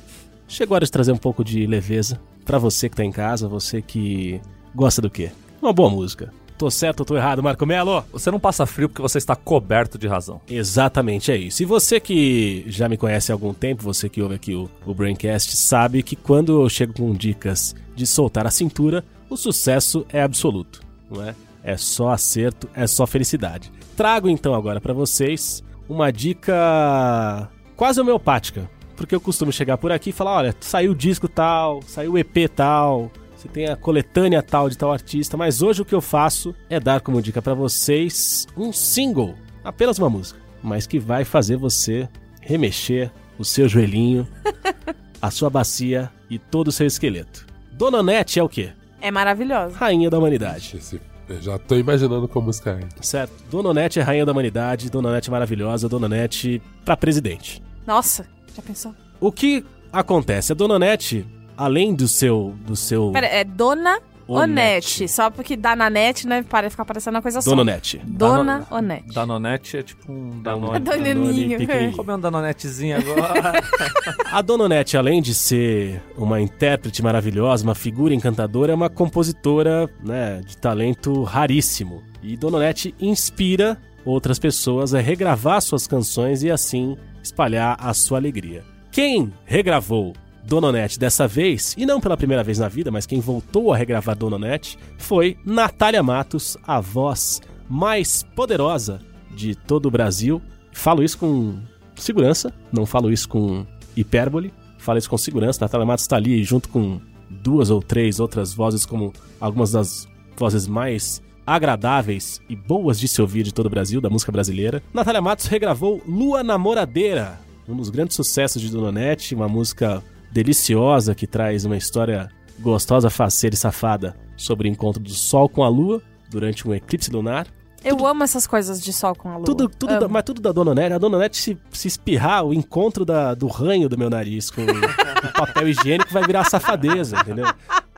chegou 0.48 0.74
a 0.74 0.77
hora 0.77 0.86
de 0.86 0.90
trazer 0.90 1.12
um 1.12 1.18
pouco 1.18 1.44
de 1.44 1.66
leveza 1.66 2.18
pra 2.47 2.56
você 2.56 2.89
que 2.89 2.97
tá 2.97 3.05
em 3.05 3.12
casa, 3.12 3.47
você 3.47 3.82
que 3.82 4.40
gosta 4.74 5.02
do 5.02 5.10
quê? 5.10 5.31
Uma 5.60 5.74
boa 5.74 5.90
música. 5.90 6.32
Tô 6.61 6.70
certo 6.70 7.01
ou 7.01 7.07
tô 7.07 7.16
errado, 7.16 7.43
Marco 7.43 7.65
Melo? 7.65 8.05
Você 8.12 8.31
não 8.31 8.39
passa 8.39 8.66
frio 8.66 8.87
porque 8.87 9.01
você 9.01 9.16
está 9.16 9.35
coberto 9.35 9.97
de 9.97 10.07
razão. 10.07 10.43
Exatamente, 10.47 11.32
é 11.32 11.37
isso. 11.39 11.62
E 11.62 11.65
você 11.65 11.99
que 11.99 12.66
já 12.66 12.87
me 12.87 12.99
conhece 12.99 13.32
há 13.32 13.35
algum 13.35 13.55
tempo, 13.55 13.82
você 13.82 14.11
que 14.11 14.20
ouve 14.20 14.35
aqui 14.35 14.55
o, 14.55 14.69
o 14.85 14.93
Braincast, 14.93 15.57
sabe 15.57 16.03
que 16.03 16.15
quando 16.15 16.61
eu 16.61 16.69
chego 16.69 16.93
com 16.93 17.15
dicas 17.15 17.74
de 17.97 18.07
soltar 18.07 18.47
a 18.47 18.51
cintura, 18.51 19.03
o 19.31 19.39
sucesso 19.39 20.05
é 20.11 20.20
absoluto, 20.20 20.82
não 21.11 21.24
é? 21.24 21.35
É 21.65 21.78
só 21.78 22.11
acerto, 22.11 22.69
é 22.74 22.87
só 22.87 23.07
felicidade. 23.07 23.73
Trago 23.97 24.28
então 24.28 24.55
agora 24.55 24.82
pra 24.82 24.93
vocês 24.93 25.65
uma 25.89 26.12
dica 26.12 27.49
quase 27.74 27.99
homeopática, 28.03 28.69
porque 28.97 29.15
eu 29.15 29.20
costumo 29.20 29.51
chegar 29.51 29.78
por 29.78 29.91
aqui 29.93 30.11
e 30.11 30.12
falar, 30.12 30.37
olha, 30.37 30.55
saiu 30.61 30.93
o 30.93 30.95
disco 30.95 31.27
tal, 31.27 31.81
saiu 31.87 32.12
o 32.12 32.19
EP 32.19 32.51
tal, 32.55 33.11
você 33.41 33.49
tem 33.49 33.67
a 33.69 33.77
coletânea 33.77 34.43
tal 34.43 34.69
de 34.69 34.77
tal 34.77 34.93
artista, 34.93 35.37
mas 35.37 35.62
hoje 35.62 35.81
o 35.81 35.85
que 35.85 35.95
eu 35.95 36.01
faço 36.01 36.55
é 36.69 36.79
dar 36.79 37.01
como 37.01 37.23
dica 37.23 37.41
pra 37.41 37.55
vocês 37.55 38.47
um 38.57 38.73
single, 38.73 39.35
apenas 39.65 39.99
uma 39.99 40.11
música, 40.11 40.39
mas 40.62 40.87
que 40.87 40.99
vai 40.99 41.25
fazer 41.25 41.57
você 41.57 42.09
remexer 42.43 43.11
o 43.39 43.45
seu 43.45 43.67
joelhinho, 43.69 44.29
a 45.23 45.31
sua 45.31 45.49
bacia 45.49 46.11
e 46.29 46.39
todo 46.39 46.69
o 46.69 46.73
seu 46.73 46.87
esqueleto. 46.87 47.47
Dona 47.73 48.03
Nete 48.03 48.39
é 48.39 48.43
o 48.43 48.49
quê? 48.49 48.73
É 49.01 49.11
maravilhosa. 49.11 49.75
Rainha 49.77 50.11
da 50.11 50.19
humanidade. 50.19 50.77
Esse- 50.77 51.01
eu 51.29 51.41
já 51.41 51.59
tô 51.59 51.77
imaginando 51.77 52.27
como 52.29 52.47
música 52.47 52.73
é. 52.83 53.03
Certo? 53.03 53.33
Dona 53.51 53.73
Nete 53.73 54.01
é 54.01 54.03
rainha 54.03 54.27
da 54.27 54.33
humanidade, 54.33 54.91
Dona 54.91 55.12
Nete 55.12 55.31
é 55.31 55.33
maravilhosa, 55.33 55.89
Dona 55.89 56.09
Nete 56.09 56.61
pra 56.85 56.97
presidente. 56.97 57.62
Nossa, 57.87 58.27
já 58.55 58.61
pensou? 58.61 58.95
O 59.21 59.31
que 59.33 59.65
acontece? 59.93 60.53
A 60.53 60.55
Dona 60.57 60.79
Nete, 60.79 61.25
além 61.61 61.95
do 61.95 62.09
seu 62.09 62.55
do 62.66 62.74
seu 62.74 63.11
Pera, 63.12 63.27
é 63.27 63.45
Dona 63.45 64.01
Onete. 64.27 64.51
Onete. 64.51 65.09
Só 65.09 65.28
porque 65.28 65.57
dá 65.57 65.74
na 65.74 65.91
net, 65.91 66.27
né? 66.27 66.45
Para 66.49 66.70
ficar 66.70 66.85
parecendo 66.85 67.16
uma 67.16 67.23
coisa 67.23 67.43
só. 67.43 67.51
Dona 67.51 67.65
Nete. 67.65 68.01
Dona 68.05 68.65
Onete. 68.70 69.12
Danonete 69.12 69.77
é 69.78 69.82
tipo 69.82 70.12
um 70.12 70.41
Danone. 70.41 70.78
Danoninho. 70.78 71.59
pequenininho. 71.59 71.97
Comer 71.97 72.15
um 72.15 72.20
Danonetezinho 72.20 72.97
agora. 72.97 73.61
A 74.31 74.41
Dona 74.41 74.69
Nete, 74.69 74.97
além 74.97 75.20
de 75.20 75.35
ser 75.35 76.01
uma 76.16 76.41
intérprete 76.41 77.03
maravilhosa, 77.03 77.65
uma 77.65 77.74
figura 77.74 78.15
encantadora, 78.15 78.70
é 78.70 78.74
uma 78.74 78.89
compositora 78.89 79.91
né, 80.01 80.41
de 80.47 80.57
talento 80.57 81.24
raríssimo. 81.24 82.01
E 82.23 82.37
Dona 82.37 82.61
Nete 82.61 82.95
inspira 83.01 83.77
outras 84.05 84.39
pessoas 84.39 84.95
a 84.95 85.01
regravar 85.01 85.61
suas 85.61 85.89
canções 85.89 86.45
e 86.45 86.51
assim 86.51 86.97
espalhar 87.20 87.77
a 87.81 87.93
sua 87.93 88.19
alegria. 88.19 88.62
Quem 88.93 89.32
regravou 89.45 90.15
Dona 90.45 90.69
Onete 90.69 90.99
dessa 90.99 91.29
vez, 91.29 91.75
e 91.77 91.87
não 91.87 92.01
pela 92.01 92.17
primeira 92.17 92.43
vez 92.43 92.59
na 92.59 92.69
vida, 92.69 92.91
mas 92.91 93.07
quem 93.07 93.21
voltou 93.21 93.73
a 93.73 93.77
regravar 93.77 94.17
Dona 94.17 94.37
Onete, 94.37 94.79
foi 94.99 95.37
Natália 95.45 96.03
Matos, 96.03 96.57
a 96.67 96.81
voz 96.81 97.41
mais 97.69 98.25
poderosa 98.35 99.01
de 99.31 99.55
todo 99.55 99.87
o 99.87 99.91
Brasil. 99.91 100.43
Falo 100.73 101.03
isso 101.03 101.19
com 101.19 101.59
segurança, 101.95 102.53
não 102.73 102.85
falo 102.87 103.12
isso 103.12 103.29
com 103.29 103.65
hipérbole, 103.97 104.53
falo 104.79 104.99
isso 104.99 105.11
com 105.11 105.19
segurança. 105.19 105.65
Natália 105.65 105.87
Matos 105.87 106.05
está 106.05 106.17
ali 106.17 106.43
junto 106.43 106.69
com 106.69 107.01
duas 107.31 107.71
ou 107.71 107.81
três 107.81 108.19
outras 108.19 108.53
vozes, 108.53 108.85
como 108.85 109.12
algumas 109.41 109.73
das 109.73 110.09
vozes 110.37 110.67
mais 110.67 111.23
agradáveis 111.47 112.41
e 112.49 112.57
boas 112.57 112.99
de 112.99 113.09
se 113.09 113.21
ouvir 113.21 113.43
de 113.43 113.53
todo 113.53 113.67
o 113.67 113.71
Brasil, 113.71 114.01
da 114.01 114.11
música 114.11 114.33
brasileira. 114.33 114.83
Natália 114.93 115.21
Matos 115.21 115.47
regravou 115.47 116.01
Lua 116.07 116.43
Namoradeira, 116.43 117.39
um 117.69 117.77
dos 117.77 117.91
grandes 117.91 118.17
sucessos 118.17 118.61
de 118.61 118.71
Dona 118.71 118.91
Nete, 118.91 119.35
uma 119.35 119.49
música 119.49 120.03
deliciosa 120.31 121.15
que 121.15 121.27
traz 121.27 121.65
uma 121.65 121.77
história 121.77 122.28
gostosa, 122.61 123.09
faceira 123.11 123.55
e 123.55 123.59
safada 123.59 124.16
sobre 124.36 124.69
o 124.69 124.70
encontro 124.70 125.02
do 125.02 125.11
Sol 125.11 125.48
com 125.48 125.62
a 125.65 125.69
Lua 125.69 126.02
durante 126.31 126.66
um 126.69 126.74
eclipse 126.74 127.11
lunar. 127.11 127.47
Eu 127.82 128.07
amo 128.07 128.23
essas 128.23 128.47
coisas 128.47 128.78
de 128.82 128.93
sol 128.93 129.15
com 129.15 129.31
a 129.31 129.36
lua. 129.39 129.47
Tudo, 129.47 129.66
tudo 129.66 129.98
da- 129.98 130.07
mas 130.07 130.23
tudo 130.23 130.39
da 130.43 130.52
Dona 130.52 130.74
Nete. 130.74 130.93
A 130.93 130.98
Dona 130.98 131.16
Nete, 131.16 131.39
se, 131.39 131.59
se 131.73 131.89
espirrar, 131.89 132.44
o 132.44 132.52
encontro 132.52 133.07
da- 133.07 133.32
do 133.32 133.47
ranho 133.47 133.89
do 133.89 133.97
meu 133.97 134.11
nariz 134.11 134.51
com 134.51 134.61
o 134.61 134.66
papel 135.32 135.66
higiênico 135.66 136.12
vai 136.12 136.23
virar 136.23 136.44
safadeza, 136.44 137.16
entendeu? 137.19 137.47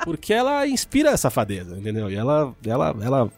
Porque 0.04 0.32
ela 0.32 0.64
inspira 0.68 1.10
a 1.10 1.16
safadeza, 1.16 1.76
entendeu? 1.76 2.08
E 2.08 2.14
ela, 2.14 2.54
ela, 2.64 2.94
ela 3.02 3.28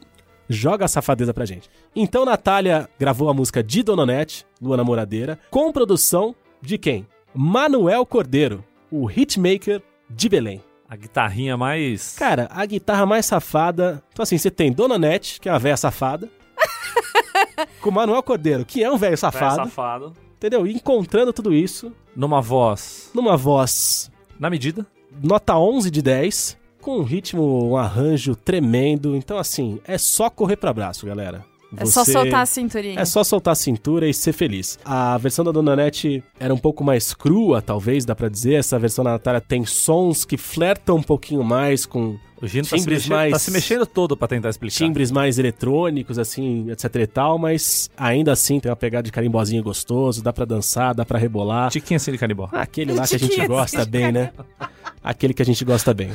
joga 0.47 0.85
a 0.85 0.89
safadeza 0.89 1.33
pra 1.33 1.47
gente. 1.47 1.71
Então, 1.97 2.27
Natália 2.27 2.91
gravou 3.01 3.31
a 3.31 3.35
música 3.35 3.63
de 3.63 3.83
Dona 3.83 4.05
Nete, 4.05 4.45
Lua 4.61 4.77
Namoradeira, 4.77 5.39
com 5.51 5.73
produção 5.73 6.35
de 6.61 6.77
quem? 6.77 7.07
Manuel 7.35 8.05
Cordeiro, 8.05 8.63
o 8.91 9.11
hitmaker 9.11 9.83
de 10.09 10.29
Belém. 10.29 10.63
A 10.89 10.97
guitarrinha 10.97 11.57
mais. 11.57 12.15
Cara, 12.17 12.49
a 12.51 12.65
guitarra 12.67 13.07
mais 13.07 13.27
safada. 13.27 14.03
Então, 14.13 14.23
assim, 14.23 14.39
você 14.39 14.51
tem 14.51 14.71
Dona 14.73 14.99
Nete, 14.99 15.41
que 15.41 15.49
é 15.49 15.53
uma 15.53 15.59
velha 15.59 15.77
safada. 15.77 16.31
com 17.81 17.91
Manuel 17.91 18.23
Cordeiro, 18.23 18.65
que 18.65 18.83
é 18.83 18.91
um 18.91 18.97
velho 18.97 19.17
safado. 19.17 19.57
safado. 19.57 20.13
Entendeu? 20.37 20.67
E 20.67 20.73
encontrando 20.75 21.33
tudo 21.33 21.55
isso 21.55 21.91
Numa 22.15 22.41
voz. 22.41 23.11
numa 23.15 23.37
voz 23.37 24.11
Na 24.39 24.51
medida. 24.51 24.87
nota 25.23 25.57
11 25.57 25.91
de 25.91 26.03
10, 26.03 26.59
com 26.83 26.99
um 26.99 27.03
ritmo, 27.03 27.71
um 27.71 27.77
arranjo 27.77 28.37
tremendo. 28.37 29.17
Então, 29.17 29.39
assim, 29.39 29.81
é 29.87 29.97
só 29.97 30.29
correr 30.29 30.57
pra 30.57 30.73
braço, 30.73 31.07
galera. 31.07 31.45
É 31.77 31.87
só 31.87 32.05
Você- 32.05 32.13
soltar 32.13 32.41
a 32.43 32.47
cinturinha. 32.47 33.01
É 33.01 33.05
só 33.05 33.25
soltar 33.25 33.53
a 33.53 33.55
cintura 33.57 34.09
e 34.09 34.15
ser 34.15 34.33
feliz. 34.33 34.79
A 34.85 35.17
versão 35.19 35.45
da 35.45 35.53
Dona 35.53 35.77
Nete 35.77 36.23
era 36.39 36.53
um 36.55 36.59
pouco 36.59 36.83
mais 36.85 37.13
crua, 37.15 37.61
talvez, 37.63 38.05
dá 38.05 38.15
pra 38.15 38.29
dizer. 38.29 38.55
Essa 38.55 38.79
versão 38.79 39.05
da 39.05 39.13
Natália 39.13 39.41
tem 39.41 39.65
sons 39.65 40.25
que 40.25 40.37
flertam 40.37 40.97
um 40.97 41.03
pouquinho 41.03 41.43
mais 41.45 41.87
com 41.87 42.17
O 42.43 42.47
Gino 42.47 42.65
tá 42.65 42.71
se, 42.71 42.77
Timbres 42.83 42.99
mexendo, 42.99 43.13
mais- 43.17 43.33
tá 43.33 43.39
se 43.39 43.51
mexendo 43.51 43.87
todo 43.87 44.17
pra 44.17 44.29
tentar 44.29 44.51
explicar. 44.51 44.77
timbres 44.77 45.11
mais 45.11 45.39
eletrônicos, 45.39 46.19
assim, 46.19 46.71
etc 46.71 46.95
e 46.97 47.07
tal, 47.07 47.39
mas 47.39 47.89
ainda 47.97 48.33
assim 48.33 48.61
tem 48.61 48.69
uma 48.71 48.77
pegada 48.77 49.05
de 49.05 49.13
carimbozinho 49.13 49.63
gostoso, 49.63 50.23
dá 50.23 50.31
pra 50.33 50.45
dançar, 50.45 50.95
dá 50.95 51.05
pra 51.07 51.19
rebolar. 51.19 51.71
Tiquinho 51.71 51.97
assim 51.97 52.13
de 52.13 52.19
canibó. 52.19 52.49
Ah, 52.53 52.61
Aquele 52.63 52.93
lá 52.93 53.07
que 53.07 53.15
a 53.15 53.19
gente 53.19 53.47
gosta 53.47 53.81
assim, 53.83 53.91
bem, 53.91 54.13
né? 54.13 54.31
aquele 55.03 55.33
que 55.33 55.41
a 55.41 55.45
gente 55.45 55.65
gosta 55.65 55.95
bem. 55.95 56.11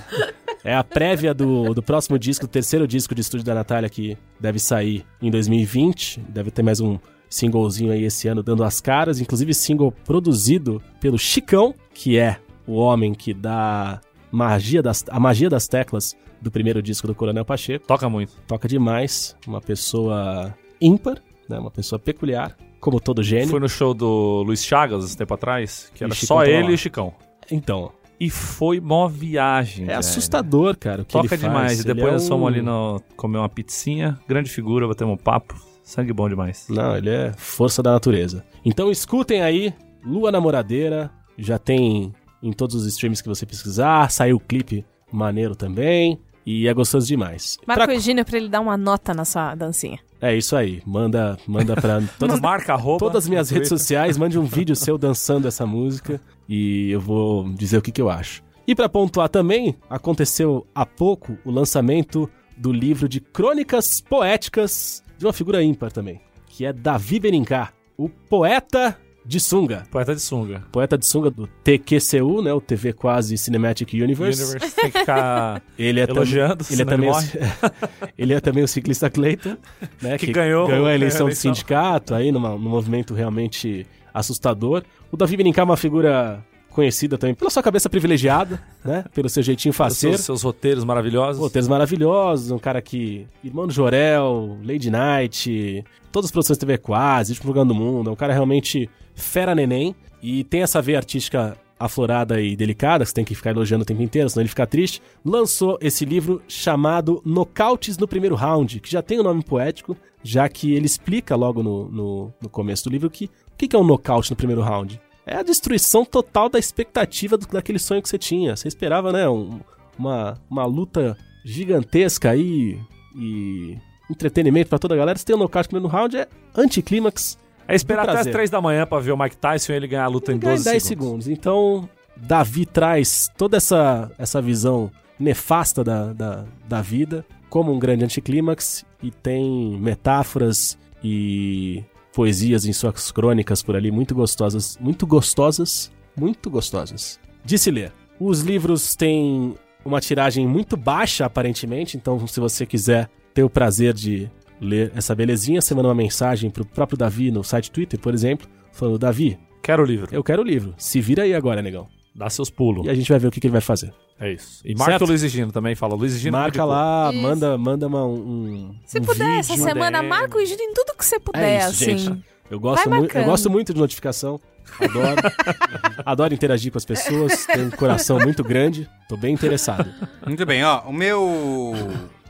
É 0.64 0.76
a 0.76 0.84
prévia 0.84 1.34
do, 1.34 1.74
do 1.74 1.82
próximo 1.82 2.20
disco, 2.20 2.46
do 2.46 2.50
terceiro 2.50 2.88
disco 2.88 3.16
de 3.16 3.22
estúdio 3.22 3.46
da 3.46 3.56
Natália, 3.56 3.90
que 3.90 4.18
deve 4.40 4.60
sair 4.60 5.06
em 5.22 5.32
2020. 5.32 6.20
Deve 6.30 6.52
ter 6.52 6.64
mais 6.64 6.80
um 6.80 7.00
singlezinho 7.30 7.92
aí 7.92 8.04
esse 8.04 8.28
ano 8.28 8.44
dando 8.44 8.64
as 8.64 8.82
caras. 8.82 9.22
Inclusive, 9.22 9.54
single 9.54 9.92
produzido 9.92 10.82
pelo 11.00 11.18
Chicão, 11.18 11.74
que 11.94 12.18
é 12.18 12.40
o 12.68 12.74
homem 12.76 13.14
que 13.14 13.34
dá 13.34 14.02
magia 14.32 14.82
das, 14.82 15.06
a 15.10 15.20
magia 15.20 15.50
das 15.50 15.68
teclas 15.68 16.16
do 16.42 16.52
primeiro 16.52 16.82
disco 16.82 17.08
do 17.08 17.16
Coronel 17.16 17.46
Pacheco. 17.46 17.86
Toca 17.86 18.10
muito. 18.10 18.34
Toca 18.48 18.68
demais, 18.68 19.36
uma 19.48 19.62
pessoa 19.62 20.54
ímpar, 20.80 21.22
né? 21.48 21.58
uma 21.58 21.72
pessoa 21.72 22.00
peculiar, 22.00 22.56
como 22.80 23.00
todo 23.00 23.24
gênio. 23.24 23.50
Fui 23.50 23.60
no 23.60 23.70
show 23.70 23.94
do 23.94 24.44
Luiz 24.44 24.64
Chagas, 24.64 25.16
tempo 25.16 25.34
atrás, 25.34 25.92
que 25.94 26.04
era 26.04 26.14
só 26.14 26.40
tá 26.40 26.48
ele 26.50 26.64
lá. 26.64 26.72
e 26.72 26.74
o 26.74 26.78
Chicão. 26.78 27.14
Então, 27.52 27.92
E 28.20 28.30
foi 28.30 28.80
mó 28.82 29.08
viagem. 29.08 29.86
é 29.86 29.88
velho. 29.88 30.00
assustador, 30.00 30.76
cara, 30.78 31.06
Toca 31.06 31.38
demais. 31.38 31.84
Depois 31.84 32.08
é 32.08 32.12
nós 32.12 32.28
fomos 32.28 32.44
um- 32.44 32.48
ali 32.48 32.62
no, 32.62 33.02
comer 33.16 33.38
uma 33.38 33.48
pizzinha. 33.50 34.20
Grande 34.28 34.50
figura, 34.50 34.88
batemos 34.88 35.14
um 35.14 35.18
papo. 35.18 35.56
Sangue 35.84 36.12
bom 36.14 36.28
demais. 36.30 36.68
Não, 36.70 36.96
ele 36.98 37.10
é 37.10 37.34
força 37.38 37.82
da 37.82 37.92
natureza. 37.94 38.44
Então 38.64 38.92
escutem 38.92 39.42
aí, 39.42 39.74
Lua 40.06 40.32
Namoradeira, 40.32 41.10
já 41.38 41.58
tem 41.58 42.14
em 42.44 42.52
todos 42.52 42.76
os 42.76 42.86
streams 42.86 43.24
que 43.24 43.30
você 43.30 43.46
pesquisar, 43.46 44.12
saiu 44.12 44.36
o 44.36 44.40
clipe 44.40 44.86
maneiro 45.12 45.56
também, 45.56 46.20
e 46.46 46.68
é 46.68 46.74
gostoso 46.74 47.06
demais. 47.08 47.58
Marca 47.68 47.84
Pra- 47.86 47.94
o 47.94 47.96
Egílio 47.96 48.24
pra 48.26 48.38
ele 48.38 48.50
dar 48.50 48.60
uma 48.62 48.78
nota 48.78 49.14
na 49.14 49.26
sua 49.26 49.54
dancinha. 49.56 50.00
É 50.22 50.36
isso 50.36 50.56
aí, 50.56 50.82
manda, 50.86 51.38
manda 51.48 51.76
pra 51.76 52.02
todas, 52.20 52.40
Marca 52.42 52.74
arroba. 52.74 53.00
todas 53.00 53.24
as 53.24 53.30
minhas 53.30 53.50
redes 53.50 53.70
Twitter. 53.70 53.78
sociais, 53.80 54.18
mande 54.18 54.38
um 54.38 54.44
vídeo 54.46 54.76
seu 54.76 54.98
dançando 54.98 55.48
essa 55.48 55.66
música 55.66 56.20
e 56.48 56.90
eu 56.92 57.00
vou 57.00 57.48
dizer 57.54 57.78
o 57.78 57.82
que, 57.82 57.92
que 57.92 58.02
eu 58.02 58.10
acho. 58.10 58.44
E 58.68 58.76
pra 58.76 58.90
pontuar 58.90 59.30
também, 59.30 59.76
aconteceu 59.90 60.68
há 60.76 60.86
pouco 60.86 61.38
o 61.46 61.52
lançamento 61.52 62.30
do 62.58 62.72
livro 62.72 63.08
de 63.08 63.20
crônicas 63.22 64.02
poéticas 64.02 65.02
de 65.18 65.26
uma 65.26 65.34
figura 65.34 65.64
ímpar 65.64 65.92
também, 65.92 66.20
que 66.48 66.66
é 66.66 66.74
Davi 66.74 67.20
Benincá, 67.20 67.72
o 67.98 68.10
poeta 68.10 68.98
de 69.30 69.40
sunga. 69.40 69.84
Poeta 69.92 70.16
de 70.16 70.22
sunga. 70.22 70.64
Poeta 70.72 70.98
de 70.98 71.06
sunga 71.06 71.30
do 71.30 71.48
TQCU, 71.64 72.42
né, 72.42 72.52
o 72.52 72.60
TV 72.60 72.94
Quase 72.94 73.38
Cinematic 73.38 73.94
Universe. 73.94 74.42
Universe 74.44 74.76
tem 74.76 74.90
que 74.92 75.00
ficar 75.00 75.62
Ele 75.78 76.00
é 76.00 76.08
tam- 76.08 76.16
elogiando. 76.16 76.66
ele 76.72 76.82
é 76.82 76.86
também 76.86 77.10
o, 77.10 77.14
morre. 77.14 77.28
ele 78.18 78.34
é 78.34 78.40
também 78.40 78.64
o 78.64 78.68
ciclista 78.68 79.10
Cleiton, 79.10 79.56
né, 80.02 80.18
Que 80.18 80.32
ganhou 80.32 80.68
a 80.86 80.94
eleição 80.96 81.28
a 81.28 81.30
do 81.30 81.32
eleição. 81.32 81.54
sindicato 81.54 82.16
aí 82.16 82.32
numa, 82.32 82.50
num 82.50 82.58
movimento 82.70 83.14
realmente 83.14 83.86
assustador. 84.14 84.84
O 85.12 85.16
Davi 85.18 85.38
Benincá 85.38 85.62
é 85.62 85.66
uma 85.66 85.78
figura 85.78 86.44
conhecida 86.72 87.18
também 87.18 87.36
pela 87.36 87.50
sua 87.50 87.64
cabeça 87.64 87.90
privilegiada, 87.90 88.62
né, 88.84 89.04
pelo 89.14 89.30
seu 89.30 89.44
jeitinho 89.44 89.74
faceiro. 89.74 90.18
seus, 90.18 90.26
seus 90.26 90.44
roteiros 90.44 90.84
maravilhosos. 90.84 91.42
Roteiros 91.42 91.68
maravilhosos, 91.68 92.52
um 92.52 92.60
cara 92.60 92.82
que. 92.82 93.28
Irmão 93.44 93.68
do 93.68 93.74
Jorel, 93.74 94.58
Lady 94.64 94.90
Night, 94.90 95.84
todas 96.12 96.28
as 96.28 96.32
produções 96.32 96.58
TV 96.58 96.78
Quase, 96.78 97.34
Último 97.34 97.66
do 97.66 97.76
Mundo. 97.76 98.10
É 98.10 98.14
um 98.14 98.16
cara 98.16 98.34
realmente 98.34 98.90
fera 99.16 99.54
neném. 99.54 99.96
E 100.22 100.44
tem 100.44 100.62
essa 100.62 100.82
veia 100.82 100.98
artística 100.98 101.58
aflorada 101.80 102.42
e 102.42 102.58
delicada, 102.58 103.06
que 103.06 103.10
você 103.10 103.16
tem 103.16 103.24
que 103.24 103.34
ficar 103.34 103.52
elogiando 103.52 103.84
o 103.84 103.86
tempo 103.86 104.02
inteiro, 104.02 104.30
senão 104.30 104.42
ele 104.42 104.50
fica 104.50 104.68
triste. 104.68 105.02
Lançou 105.24 105.78
esse 105.82 106.04
livro 106.04 106.42
chamado 106.48 107.22
Nocautes 107.26 107.98
no 107.98 108.08
Primeiro 108.08 108.36
Round, 108.36 108.82
que 108.82 108.92
já 108.92 109.02
tem 109.02 109.20
um 109.20 109.24
nome 109.24 109.44
poético, 109.44 109.96
já 110.22 110.50
que 110.50 110.74
ele 110.74 110.86
explica 110.86 111.38
logo 111.38 111.64
no, 111.64 111.90
no, 111.90 112.34
no 112.42 112.50
começo 112.50 112.84
do 112.84 112.90
livro 112.90 113.10
que 113.10 113.26
o 113.26 113.58
que, 113.58 113.68
que 113.68 113.76
é 113.76 113.80
um 113.80 113.84
nocaute 113.84 114.30
no 114.30 114.38
primeiro 114.38 114.62
round. 114.62 115.00
É 115.26 115.36
a 115.36 115.44
destruição 115.44 116.04
total 116.06 116.50
da 116.50 116.58
expectativa 116.60 117.38
do- 117.38 117.48
daquele 117.48 117.78
sonho 117.80 118.02
que 118.02 118.10
você 118.10 118.18
tinha. 118.18 118.56
Você 118.56 118.68
esperava, 118.68 119.12
né? 119.12 119.28
um- 119.30 119.60
uma, 119.98 120.40
uma 120.50 120.66
luta 120.66 121.18
gigantesca 121.46 122.30
aí 122.32 122.80
e 123.16 123.78
entretenimento 124.10 124.70
pra 124.70 124.80
toda 124.80 124.94
a 124.94 124.98
galera. 124.98 125.18
Você 125.18 125.26
tem 125.26 125.36
um 125.36 125.40
nocaute 125.40 125.68
no 125.68 125.72
primeiro 125.80 125.94
round, 125.96 126.18
é 126.18 126.28
anticlímax. 126.56 127.38
É 127.68 127.76
esperar 127.76 128.04
até 128.04 128.12
as 128.12 128.16
prazer. 128.18 128.34
3 128.34 128.50
da 128.50 128.62
manhã 128.62 128.88
pra 128.88 129.00
ver 129.00 129.12
o 129.12 129.18
Mike 129.18 129.38
Tyson 129.38 129.74
e 129.74 129.76
ele 129.76 129.88
ganhar 129.88 130.06
a 130.06 130.08
luta 130.08 130.32
em 130.32 130.36
Ele 130.36 130.42
ganha 130.42 130.56
12 130.56 130.64
10 130.70 130.84
segundos. 130.84 131.26
segundos. 131.26 131.28
Então, 131.28 131.88
Davi 132.18 132.66
traz 132.66 133.30
toda 133.38 133.58
essa, 133.58 134.10
essa 134.18 134.42
visão 134.42 134.90
nefasta 135.20 135.84
da, 135.84 136.14
da, 136.14 136.46
da 136.68 136.82
vida 136.82 137.26
como 137.50 137.72
um 137.74 137.78
grande 137.78 138.04
anticlímax 138.06 138.86
e 139.04 139.12
tem 139.12 139.78
metáforas 139.80 140.78
e 141.04 141.84
poesias 142.20 142.66
em 142.66 142.74
suas 142.74 143.14
crônicas 143.14 143.64
por 143.64 143.78
ali 143.78 143.90
muito 143.90 144.14
gostosas, 144.14 144.78
muito 144.82 145.08
gostosas, 145.08 145.90
muito 146.18 146.50
gostosas. 146.50 147.18
De 147.46 147.58
se 147.58 147.72
ler. 147.72 147.94
Os 148.20 148.42
livros 148.42 148.94
têm 148.94 149.56
uma 149.86 150.02
tiragem 150.02 150.46
muito 150.46 150.76
baixa, 150.76 151.26
aparentemente, 151.26 151.96
então 151.96 152.28
se 152.28 152.38
você 152.42 152.66
quiser 152.66 153.10
ter 153.34 153.42
o 153.42 153.50
prazer 153.50 153.94
de 153.94 154.30
ler 154.60 154.92
essa 154.94 155.16
belezinha, 155.16 155.62
você 155.62 155.74
manda 155.74 155.88
uma 155.88 155.96
mensagem 155.96 156.50
pro 156.50 156.66
próprio 156.66 156.98
Davi 156.98 157.32
no 157.32 157.42
site 157.42 157.72
Twitter, 157.72 157.98
por 157.98 158.14
exemplo, 158.14 158.50
falando, 158.74 159.00
Davi, 159.00 159.40
Quero 159.64 159.84
o 159.84 159.86
livro. 159.86 160.14
eu 160.14 160.22
quero 160.22 160.42
o 160.42 160.46
livro. 160.46 160.76
Se 160.78 161.00
vira 161.00 161.24
aí 161.24 161.34
agora, 161.34 161.62
negão. 161.62 161.88
Dá 162.20 162.30
seus 162.30 162.50
pulos. 162.50 162.86
E 162.86 162.90
a 162.90 162.94
gente 162.94 163.10
vai 163.10 163.18
ver 163.18 163.28
o 163.28 163.32
que, 163.32 163.40
que 163.40 163.48
ele 163.48 163.54
vai 163.54 163.62
fazer. 163.62 163.94
É 164.20 164.34
isso. 164.34 164.62
E 164.66 164.76
marca 164.76 164.92
Certo? 164.92 165.04
o 165.04 165.08
Luiz 165.08 165.22
Gino 165.22 165.54
também, 165.54 165.74
fala. 165.74 165.96
Luiz 165.96 166.20
Gino 166.20 166.38
Marca 166.38 166.66
lá, 166.66 167.12
Isso. 167.14 167.22
manda, 167.22 167.58
manda 167.58 167.88
uma, 167.88 168.06
um. 168.06 168.76
Se 168.86 169.00
um 169.00 169.04
puder, 169.04 169.40
essa 169.40 169.54
vídeo. 169.54 169.66
semana, 169.66 170.00
DM. 170.00 170.10
marca 170.10 170.38
o 170.38 170.42
Egílio 170.42 170.62
em 170.62 170.74
tudo 170.74 170.98
que 170.98 171.06
você 171.06 171.18
puder, 171.18 171.42
É 171.42 171.58
isso, 171.60 171.68
assim. 171.70 171.98
gente. 171.98 172.26
Eu 172.52 172.60
gosto, 172.60 172.90
muito, 172.90 173.18
eu 173.18 173.24
gosto 173.24 173.50
muito 173.50 173.74
de 173.74 173.80
notificação. 173.80 174.38
Adoro. 174.82 175.16
Adoro 176.06 176.34
interagir 176.34 176.74
com 176.74 176.78
as 176.78 176.84
pessoas. 176.84 177.46
Tenho 177.46 177.68
um 177.68 177.72
coração 177.72 178.20
muito 178.20 178.44
grande. 178.44 178.90
Tô 179.08 179.16
bem 179.16 179.34
interessado. 179.34 179.90
Muito 180.28 180.46
bem, 180.46 180.62
ó. 180.66 180.82
O 180.82 180.92
meu. 180.92 181.74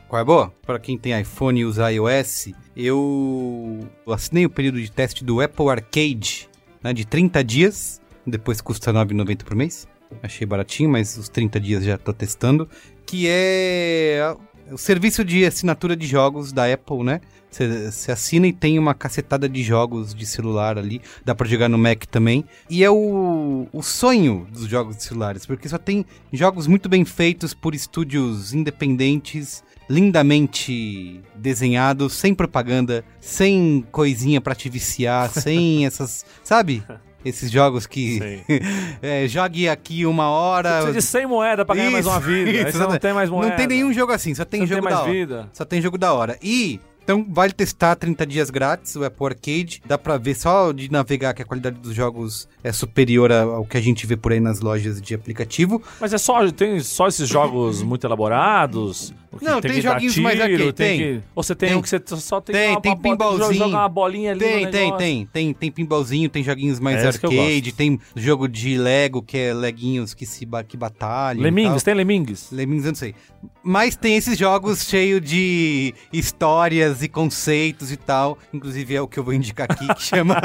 Qual 0.06 0.22
é 0.22 0.24
boa? 0.24 0.52
Para 0.64 0.78
quem 0.78 0.96
tem 0.96 1.18
iPhone 1.20 1.58
e 1.60 1.64
usa 1.64 1.90
iOS, 1.90 2.50
eu 2.76 3.80
assinei 4.08 4.46
o 4.46 4.50
período 4.50 4.80
de 4.80 4.90
teste 4.90 5.24
do 5.24 5.40
Apple 5.40 5.68
Arcade, 5.68 6.48
né, 6.82 6.92
de 6.92 7.04
30 7.04 7.42
dias. 7.42 7.99
Depois 8.26 8.60
custa 8.60 8.92
R$ 8.92 8.98
9,90 8.98 9.44
por 9.44 9.54
mês. 9.54 9.88
Achei 10.22 10.46
baratinho, 10.46 10.90
mas 10.90 11.16
os 11.16 11.28
30 11.28 11.60
dias 11.60 11.84
já 11.84 11.96
tô 11.96 12.12
testando. 12.12 12.68
Que 13.06 13.26
é 13.28 14.34
o 14.70 14.78
serviço 14.78 15.24
de 15.24 15.44
assinatura 15.44 15.96
de 15.96 16.06
jogos 16.06 16.52
da 16.52 16.72
Apple, 16.72 17.02
né? 17.02 17.20
Você 17.50 18.12
assina 18.12 18.46
e 18.46 18.52
tem 18.52 18.78
uma 18.78 18.94
cacetada 18.94 19.48
de 19.48 19.62
jogos 19.62 20.14
de 20.14 20.24
celular 20.24 20.78
ali. 20.78 21.00
Dá 21.24 21.34
pra 21.34 21.48
jogar 21.48 21.68
no 21.68 21.76
Mac 21.76 22.04
também. 22.06 22.44
E 22.68 22.84
é 22.84 22.90
o, 22.90 23.66
o 23.72 23.82
sonho 23.82 24.46
dos 24.52 24.66
jogos 24.66 24.96
de 24.96 25.02
celulares, 25.02 25.44
porque 25.44 25.68
só 25.68 25.76
tem 25.76 26.04
jogos 26.32 26.68
muito 26.68 26.88
bem 26.88 27.04
feitos 27.04 27.52
por 27.52 27.74
estúdios 27.74 28.54
independentes, 28.54 29.64
lindamente 29.88 31.20
desenhados, 31.34 32.12
sem 32.12 32.32
propaganda, 32.34 33.04
sem 33.20 33.84
coisinha 33.90 34.40
pra 34.40 34.54
te 34.54 34.68
viciar, 34.68 35.28
sem 35.28 35.84
essas. 35.86 36.24
Sabe? 36.44 36.84
Esses 37.24 37.50
jogos 37.50 37.86
que. 37.86 38.42
É, 39.02 39.26
jogue 39.26 39.68
aqui 39.68 40.04
uma 40.04 40.28
hora. 40.28 40.82
Precisa 40.82 40.92
de 40.92 41.02
100 41.02 41.26
moedas 41.26 41.64
pra 41.66 41.74
ganhar 41.74 41.90
mais 41.90 42.06
uma 42.06 42.18
Isso, 42.18 42.26
vida. 42.26 42.50
Isso, 42.50 42.72
você 42.78 42.86
não 42.86 42.98
tem 42.98 43.12
mais 43.12 43.30
moeda. 43.30 43.48
Não 43.50 43.56
tem 43.56 43.66
nenhum 43.66 43.92
jogo 43.92 44.12
assim, 44.12 44.34
só 44.34 44.44
tem 44.44 44.60
Você 44.60 44.74
jogo 44.74 44.82
tem 44.82 44.90
da 44.90 45.02
hora. 45.02 45.12
vida. 45.12 45.50
Só 45.52 45.64
tem 45.64 45.80
jogo 45.80 45.96
da 45.96 46.12
hora. 46.12 46.38
E 46.42 46.78
então 47.02 47.26
vale 47.28 47.52
testar 47.52 47.96
30 47.96 48.26
dias 48.26 48.50
grátis 48.50 48.94
o 48.94 49.04
Apple 49.04 49.26
Arcade. 49.26 49.82
Dá 49.84 49.98
pra 49.98 50.16
ver 50.16 50.34
só 50.34 50.70
de 50.70 50.90
navegar 50.92 51.34
que 51.34 51.42
a 51.42 51.44
qualidade 51.44 51.78
dos 51.78 51.94
jogos 51.94 52.48
é 52.62 52.72
superior 52.72 53.32
ao 53.32 53.64
que 53.64 53.76
a 53.76 53.80
gente 53.80 54.06
vê 54.06 54.16
por 54.16 54.32
aí 54.32 54.38
nas 54.40 54.60
lojas 54.60 55.00
de 55.00 55.14
aplicativo. 55.14 55.82
Mas 56.00 56.12
é 56.12 56.18
só, 56.18 56.48
tem 56.52 56.78
só 56.80 57.08
esses 57.08 57.28
jogos 57.28 57.82
muito 57.82 58.06
elaborados? 58.06 59.12
O 59.32 59.38
que 59.38 59.44
Não, 59.44 59.60
tem 59.60 59.70
dar 59.80 59.80
joguinhos 59.92 60.18
mais 60.18 60.34
tiro, 60.40 60.52
arcade, 60.52 60.72
tem. 60.72 60.98
tem. 60.98 60.98
que- 60.98 61.22
ou 61.36 61.42
você 61.42 61.54
tem, 61.54 61.68
Tem. 61.68 61.78
um 61.78 61.82
que 61.82 61.88
você 61.88 62.00
só 62.16 62.40
tem 62.40 62.52
Tem, 62.52 62.70
uma, 62.70 62.80
tem 62.80 62.92
uma 62.92 62.98
pinballzinho. 63.00 63.54
Joga 63.54 63.76
uma 63.76 63.88
bolinha 63.88 64.32
ali 64.32 64.40
Tem, 64.40 64.70
tem, 64.70 64.96
tem, 64.96 65.26
tem. 65.26 65.54
Tem 65.54 65.70
pinballzinho, 65.70 66.28
tem 66.28 66.42
joguinhos 66.42 66.80
mais 66.80 67.04
É 67.04 67.06
arcade, 67.06 67.72
tem 67.72 68.00
jogo 68.16 68.48
de 68.48 68.76
Lego, 68.76 69.22
que 69.22 69.38
é 69.38 69.54
leguinhos 69.54 70.14
que 70.14 70.26
se 70.26 70.44
que 70.66 70.76
batalham. 70.76 71.42
Lemingues, 71.44 71.82
tem 71.84 71.94
Lemingues? 71.94 72.50
Lemmings, 72.50 72.84
eu 72.84 72.90
não 72.90 72.96
sei. 72.96 73.14
Mas 73.62 73.94
tem 73.94 74.16
esses 74.16 74.36
jogos 74.36 74.84
cheios 74.84 75.20
de 75.20 75.94
histórias 76.12 77.00
e 77.02 77.08
conceitos 77.08 77.92
e 77.92 77.96
tal. 77.96 78.36
Inclusive 78.52 78.94
é 78.96 79.00
o 79.00 79.06
que 79.06 79.18
eu 79.18 79.22
vou 79.24 79.32
indicar 79.32 79.70
aqui, 79.70 79.86
que 79.94 80.02
chama, 80.02 80.40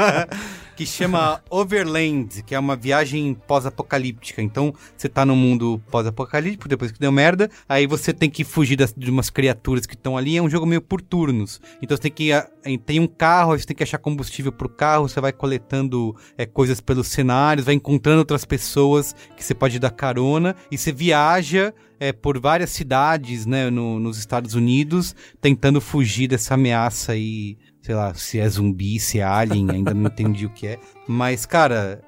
que 0.76 0.84
chama 0.84 1.40
Overland, 1.48 2.42
que 2.42 2.54
é 2.54 2.58
uma 2.58 2.76
viagem 2.76 3.34
pós-apocalíptica. 3.46 4.42
Então, 4.42 4.74
você 4.96 5.08
tá 5.08 5.24
num 5.24 5.34
mundo 5.34 5.80
pós-apocalíptico, 5.90 6.68
depois 6.68 6.92
que 6.92 6.98
deu 7.00 7.10
merda, 7.10 7.50
aí 7.68 7.86
você 7.86 8.12
tem 8.12 8.28
que 8.28 8.44
fugir 8.44 8.76
das- 8.76 8.92
de 8.96 9.10
umas 9.10 9.30
criaturas 9.30 9.86
que 9.86 9.94
estão 9.94 10.16
ali. 10.16 10.36
É 10.36 10.42
um 10.42 10.50
jogo 10.50 10.66
meio 10.66 10.82
por 10.82 11.00
turnos. 11.00 11.60
Então, 11.82 11.96
você 11.96 12.02
tem 12.02 12.12
que... 12.12 12.32
ah, 12.32 12.46
Tem 12.84 12.98
um 13.00 13.06
carro, 13.06 13.52
aí 13.52 13.60
você 13.60 13.66
tem 13.66 13.76
que 13.76 13.82
achar 13.84 13.98
combustível 13.98 14.50
pro 14.52 14.68
carro, 14.68 15.08
você 15.08 15.20
vai 15.20 15.32
coletando 15.32 16.14
é, 16.36 16.44
coisas 16.44 16.80
pelos 16.80 17.06
cenários, 17.08 17.64
vai 17.64 17.74
encontrando 17.74 18.18
outras 18.18 18.44
pessoas 18.44 19.14
que 19.36 19.44
você 19.44 19.54
pode 19.54 19.78
dar 19.78 19.90
carona, 19.90 20.54
e 20.70 20.76
você 20.76 20.90
viaja 20.92 21.72
é, 21.98 22.12
por 22.12 22.38
várias 22.38 22.70
cidades, 22.70 23.46
né, 23.46 23.70
no- 23.70 23.98
nos 23.98 24.18
Estados 24.18 24.54
Unidos, 24.54 25.14
tentando 25.40 25.80
fugir 25.80 26.28
dessa 26.28 26.52
ameaça 26.54 27.12
aí, 27.12 27.56
sei 27.86 27.94
lá, 27.94 28.12
se 28.14 28.40
é 28.40 28.48
zumbi, 28.48 28.98
se 28.98 29.20
é 29.20 29.22
alien, 29.22 29.70
ainda 29.70 29.94
não 29.94 30.06
entendi 30.08 30.44
o 30.44 30.50
que 30.50 30.66
é. 30.66 30.78
Mas, 31.06 31.46
cara, 31.46 32.02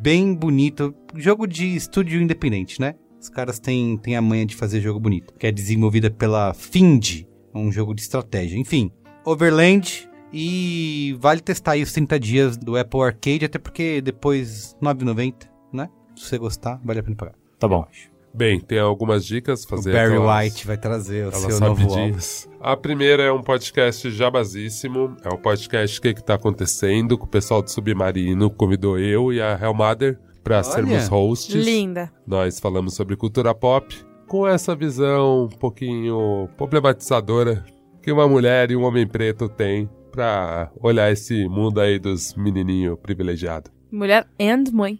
bem 0.00 0.34
bonito. 0.34 0.94
Jogo 1.14 1.46
de 1.46 1.76
estúdio 1.76 2.20
independente, 2.20 2.80
né? 2.80 2.94
Os 3.20 3.28
caras 3.28 3.58
têm, 3.58 3.98
têm 3.98 4.16
a 4.16 4.22
manha 4.22 4.46
de 4.46 4.56
fazer 4.56 4.80
jogo 4.80 4.98
bonito. 4.98 5.34
Que 5.34 5.48
é 5.48 5.52
desenvolvida 5.52 6.10
pela 6.10 6.54
Find, 6.54 7.26
um 7.54 7.70
jogo 7.70 7.94
de 7.94 8.00
estratégia. 8.00 8.56
Enfim, 8.56 8.90
Overland 9.22 10.08
e 10.32 11.14
vale 11.20 11.40
testar 11.40 11.72
aí 11.72 11.82
os 11.82 11.92
30 11.92 12.18
dias 12.18 12.56
do 12.56 12.78
Apple 12.78 13.02
Arcade, 13.02 13.44
até 13.44 13.58
porque 13.58 14.00
depois 14.00 14.74
9,90, 14.80 15.46
né? 15.70 15.90
Se 16.16 16.24
você 16.24 16.38
gostar, 16.38 16.80
vale 16.82 17.00
a 17.00 17.02
pena 17.02 17.16
pagar. 17.16 17.34
Tá 17.58 17.68
bom. 17.68 17.86
Bem, 18.34 18.60
tem 18.60 18.78
algumas 18.78 19.24
dicas. 19.24 19.64
O 19.64 19.68
Fazer 19.68 19.92
Barry 19.92 20.14
aquelas- 20.14 20.44
White 20.44 20.66
vai 20.66 20.76
trazer 20.76 21.26
o 21.26 21.32
seu 21.32 21.60
novo 21.60 21.88
álbum. 21.94 22.16
A 22.60 22.76
primeira 22.76 23.22
é 23.24 23.32
um 23.32 23.42
podcast 23.42 24.10
jabazíssimo. 24.10 25.16
É 25.24 25.28
o 25.28 25.38
podcast 25.38 26.00
que, 26.00 26.14
que 26.14 26.22
tá 26.22 26.34
acontecendo 26.34 27.16
com 27.18 27.24
o 27.24 27.28
pessoal 27.28 27.62
do 27.62 27.70
Submarino. 27.70 28.50
Convidou 28.50 28.98
eu 28.98 29.32
e 29.32 29.40
a 29.40 29.58
Hellmother 29.60 30.18
para 30.44 30.62
sermos 30.62 31.08
hosts. 31.08 31.64
Linda. 31.64 32.12
Nós 32.26 32.60
falamos 32.60 32.94
sobre 32.94 33.16
cultura 33.16 33.54
pop 33.54 33.94
com 34.26 34.46
essa 34.46 34.74
visão 34.76 35.44
um 35.44 35.48
pouquinho 35.48 36.48
problematizadora 36.56 37.64
que 38.02 38.12
uma 38.12 38.28
mulher 38.28 38.70
e 38.70 38.76
um 38.76 38.84
homem 38.84 39.06
preto 39.06 39.48
têm 39.48 39.88
pra 40.12 40.70
olhar 40.80 41.10
esse 41.10 41.48
mundo 41.48 41.80
aí 41.80 41.98
dos 41.98 42.34
menininho 42.34 42.96
privilegiado, 42.96 43.70
Mulher 43.90 44.26
and 44.40 44.64
mãe. 44.72 44.98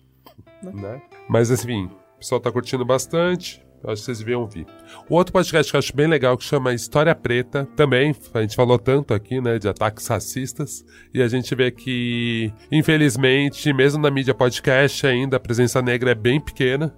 né? 0.62 1.00
Mas 1.28 1.50
enfim, 1.50 1.90
o 2.18 2.20
pessoal 2.20 2.40
tá 2.40 2.50
curtindo 2.50 2.84
bastante. 2.84 3.64
eu 3.82 3.90
Acho 3.90 4.02
que 4.02 4.06
vocês 4.06 4.18
deviam 4.18 4.40
ouvir. 4.40 4.66
O 5.08 5.14
outro 5.14 5.32
podcast 5.32 5.70
que 5.70 5.76
eu 5.76 5.78
acho 5.78 5.94
bem 5.94 6.08
legal, 6.08 6.36
que 6.36 6.42
chama 6.42 6.74
História 6.74 7.14
Preta, 7.14 7.64
também, 7.76 8.12
a 8.34 8.40
gente 8.40 8.56
falou 8.56 8.76
tanto 8.76 9.14
aqui, 9.14 9.40
né, 9.40 9.56
de 9.56 9.68
ataques 9.68 10.04
racistas, 10.08 10.84
e 11.14 11.22
a 11.22 11.28
gente 11.28 11.54
vê 11.54 11.70
que, 11.70 12.52
infelizmente, 12.72 13.72
mesmo 13.72 14.02
na 14.02 14.10
mídia 14.10 14.34
podcast, 14.34 15.06
ainda 15.06 15.36
a 15.36 15.40
presença 15.40 15.80
negra 15.80 16.10
é 16.10 16.14
bem 16.14 16.40
pequena, 16.40 16.92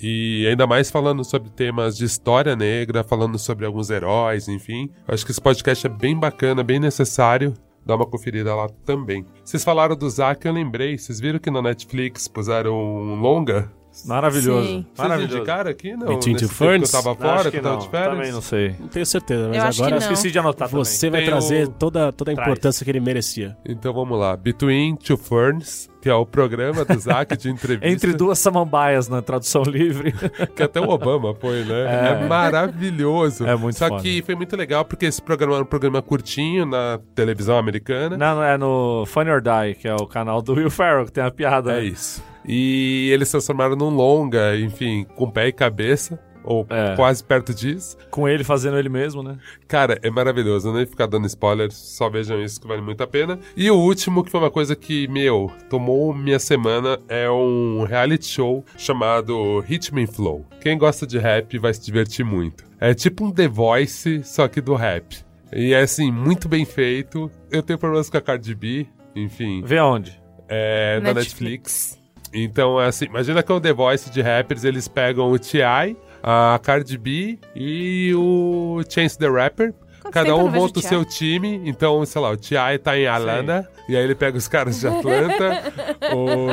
e 0.00 0.46
ainda 0.48 0.66
mais 0.68 0.88
falando 0.88 1.24
sobre 1.24 1.50
temas 1.50 1.96
de 1.96 2.04
história 2.04 2.54
negra, 2.54 3.02
falando 3.02 3.36
sobre 3.38 3.66
alguns 3.66 3.90
heróis, 3.90 4.46
enfim. 4.46 4.88
Eu 5.06 5.14
acho 5.14 5.24
que 5.24 5.32
esse 5.32 5.40
podcast 5.40 5.84
é 5.84 5.90
bem 5.90 6.16
bacana, 6.16 6.62
bem 6.62 6.78
necessário. 6.78 7.54
Dá 7.84 7.96
uma 7.96 8.06
conferida 8.06 8.54
lá 8.54 8.68
também. 8.84 9.26
Vocês 9.44 9.62
falaram 9.62 9.94
do 9.94 10.08
Zack, 10.08 10.46
eu 10.46 10.52
lembrei. 10.52 10.96
Vocês 10.96 11.20
viram 11.20 11.38
que 11.38 11.50
na 11.50 11.60
Netflix 11.60 12.26
puseram 12.26 12.72
um 12.74 13.14
longa? 13.20 13.70
Maravilhoso. 14.06 14.66
Sim. 14.66 14.86
Vocês 14.94 14.98
Maravilhoso. 15.08 15.36
indicaram 15.36 15.70
aqui? 15.70 15.92
Não, 15.96 16.06
Between 16.06 16.20
tempo 16.34 16.38
que 16.38 16.44
eu 16.44 16.48
Ferns? 16.48 16.90
tava 16.90 17.14
fora, 17.14 17.42
que 17.44 17.50
que 17.52 17.56
eu 17.58 17.62
tava 17.62 17.74
não. 17.76 17.82
de 17.82 17.88
férias. 17.90 18.16
Também 18.16 18.32
não 18.32 18.40
sei. 18.42 18.74
Não 18.80 18.88
tenho 18.88 19.06
certeza, 19.06 19.48
mas 19.48 19.56
Eu 19.56 19.62
acho 19.64 19.76
que 19.78 19.82
agora 19.84 20.00
não. 20.00 20.02
Esqueci 20.12 20.30
de 20.30 20.38
anotar 20.38 20.68
você 20.68 21.10
vai 21.10 21.20
Tem 21.20 21.30
trazer 21.30 21.66
o- 21.68 21.70
toda, 21.70 22.12
toda 22.12 22.32
a 22.32 22.34
Traz. 22.34 22.48
importância 22.48 22.84
que 22.84 22.90
ele 22.90 23.00
merecia. 23.00 23.56
Então 23.64 23.92
vamos 23.92 24.18
lá. 24.18 24.36
Between 24.36 24.96
Two 24.96 25.16
Ferns, 25.16 25.88
que 26.02 26.08
é 26.10 26.14
o 26.14 26.26
programa 26.26 26.84
do 26.84 26.98
Zack 26.98 27.36
de 27.36 27.48
entrevista. 27.50 27.80
também. 27.80 27.92
Entre 27.94 28.12
duas 28.12 28.38
samambaias 28.38 29.08
na 29.08 29.22
tradução 29.22 29.62
livre. 29.62 30.12
Que 30.54 30.62
até 30.62 30.80
o 30.80 30.88
Obama 30.90 31.34
foi, 31.34 31.64
né? 31.64 32.20
É, 32.22 32.26
maravilhoso. 32.28 33.46
É 33.46 33.54
muito 33.56 33.78
Só 33.78 33.88
foda. 33.88 34.02
que 34.02 34.22
foi 34.22 34.34
muito 34.34 34.56
legal 34.56 34.84
porque 34.84 35.06
esse 35.06 35.22
programa 35.22 35.54
era 35.54 35.62
um 35.62 35.66
programa 35.66 36.02
curtinho 36.02 36.66
na 36.66 36.98
televisão 37.14 37.56
americana. 37.58 38.16
não, 38.16 38.36
não, 38.36 38.42
é 38.44 38.56
no 38.58 39.04
Funny 39.06 39.30
or 39.30 39.40
Die, 39.40 39.74
que 39.76 39.88
é 39.88 39.94
o 39.94 40.06
canal 40.06 40.42
do 40.42 40.54
Will 40.54 40.70
Ferrell, 40.70 41.04
que 41.06 41.12
tem 41.12 41.24
a 41.24 41.30
piada. 41.30 41.72
É 41.72 41.76
né? 41.76 41.84
isso. 41.84 42.22
E 42.46 43.08
eles 43.12 43.30
transformaram 43.30 43.74
num 43.76 43.90
longa, 43.90 44.56
enfim, 44.58 45.04
com 45.16 45.30
pé 45.30 45.48
e 45.48 45.52
cabeça. 45.52 46.18
Ou 46.46 46.66
É. 46.68 46.94
quase 46.94 47.24
perto 47.24 47.54
disso. 47.54 47.96
Com 48.10 48.28
ele 48.28 48.44
fazendo 48.44 48.78
ele 48.78 48.90
mesmo, 48.90 49.22
né? 49.22 49.38
Cara, 49.66 49.98
é 50.02 50.10
maravilhoso. 50.10 50.68
Eu 50.68 50.72
não 50.74 50.80
ia 50.80 50.86
ficar 50.86 51.06
dando 51.06 51.26
spoiler, 51.26 51.72
só 51.72 52.10
vejam 52.10 52.38
isso 52.44 52.60
que 52.60 52.68
vale 52.68 52.82
muito 52.82 53.02
a 53.02 53.06
pena. 53.06 53.38
E 53.56 53.70
o 53.70 53.76
último, 53.76 54.22
que 54.22 54.30
foi 54.30 54.40
uma 54.40 54.50
coisa 54.50 54.76
que, 54.76 55.08
meu, 55.08 55.50
tomou 55.70 56.12
minha 56.12 56.38
semana, 56.38 56.98
é 57.08 57.30
um 57.30 57.84
reality 57.84 58.26
show 58.26 58.62
chamado 58.76 59.64
Hitman 59.66 60.06
Flow. 60.06 60.44
Quem 60.60 60.76
gosta 60.76 61.06
de 61.06 61.16
rap 61.18 61.56
vai 61.58 61.72
se 61.72 61.80
divertir 61.82 62.26
muito. 62.26 62.62
É 62.78 62.92
tipo 62.92 63.24
um 63.24 63.30
The 63.30 63.48
Voice, 63.48 64.22
só 64.22 64.46
que 64.46 64.60
do 64.60 64.74
rap. 64.74 65.16
E 65.50 65.72
é 65.72 65.80
assim, 65.80 66.12
muito 66.12 66.46
bem 66.46 66.66
feito. 66.66 67.30
Eu 67.50 67.62
tenho 67.62 67.78
problemas 67.78 68.10
com 68.10 68.18
a 68.18 68.20
Cardi 68.20 68.54
B, 68.54 68.86
enfim, 69.16 69.62
Vê 69.64 69.78
aonde? 69.78 70.20
é 70.46 71.00
na 71.00 71.14
Netflix. 71.14 71.98
Então, 72.34 72.80
é 72.80 72.86
assim, 72.86 73.04
imagina 73.04 73.42
que 73.42 73.52
é 73.52 73.54
o 73.54 73.60
The 73.60 73.72
Voice 73.72 74.10
de 74.10 74.20
rappers, 74.20 74.64
eles 74.64 74.88
pegam 74.88 75.30
o 75.30 75.38
T.I., 75.38 75.96
a 76.22 76.58
Cardi 76.62 76.98
B 76.98 77.38
e 77.54 78.12
o 78.14 78.82
Chance 78.88 79.16
the 79.18 79.28
Rapper. 79.28 79.72
Quanto 80.02 80.12
Cada 80.12 80.36
um 80.36 80.50
monta 80.50 80.80
o 80.80 80.82
seu 80.82 81.02
time. 81.04 81.62
Então, 81.64 82.04
sei 82.04 82.20
lá, 82.20 82.30
o 82.30 82.36
T.I. 82.36 82.78
tá 82.78 82.98
em 82.98 83.06
Atlanta. 83.06 83.68
E 83.88 83.96
aí 83.96 84.02
ele 84.02 84.14
pega 84.14 84.36
os 84.36 84.48
caras 84.48 84.80
de 84.80 84.86
Atlanta. 84.86 85.72
o, 86.14 86.50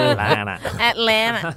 Atlanta. 0.80 1.56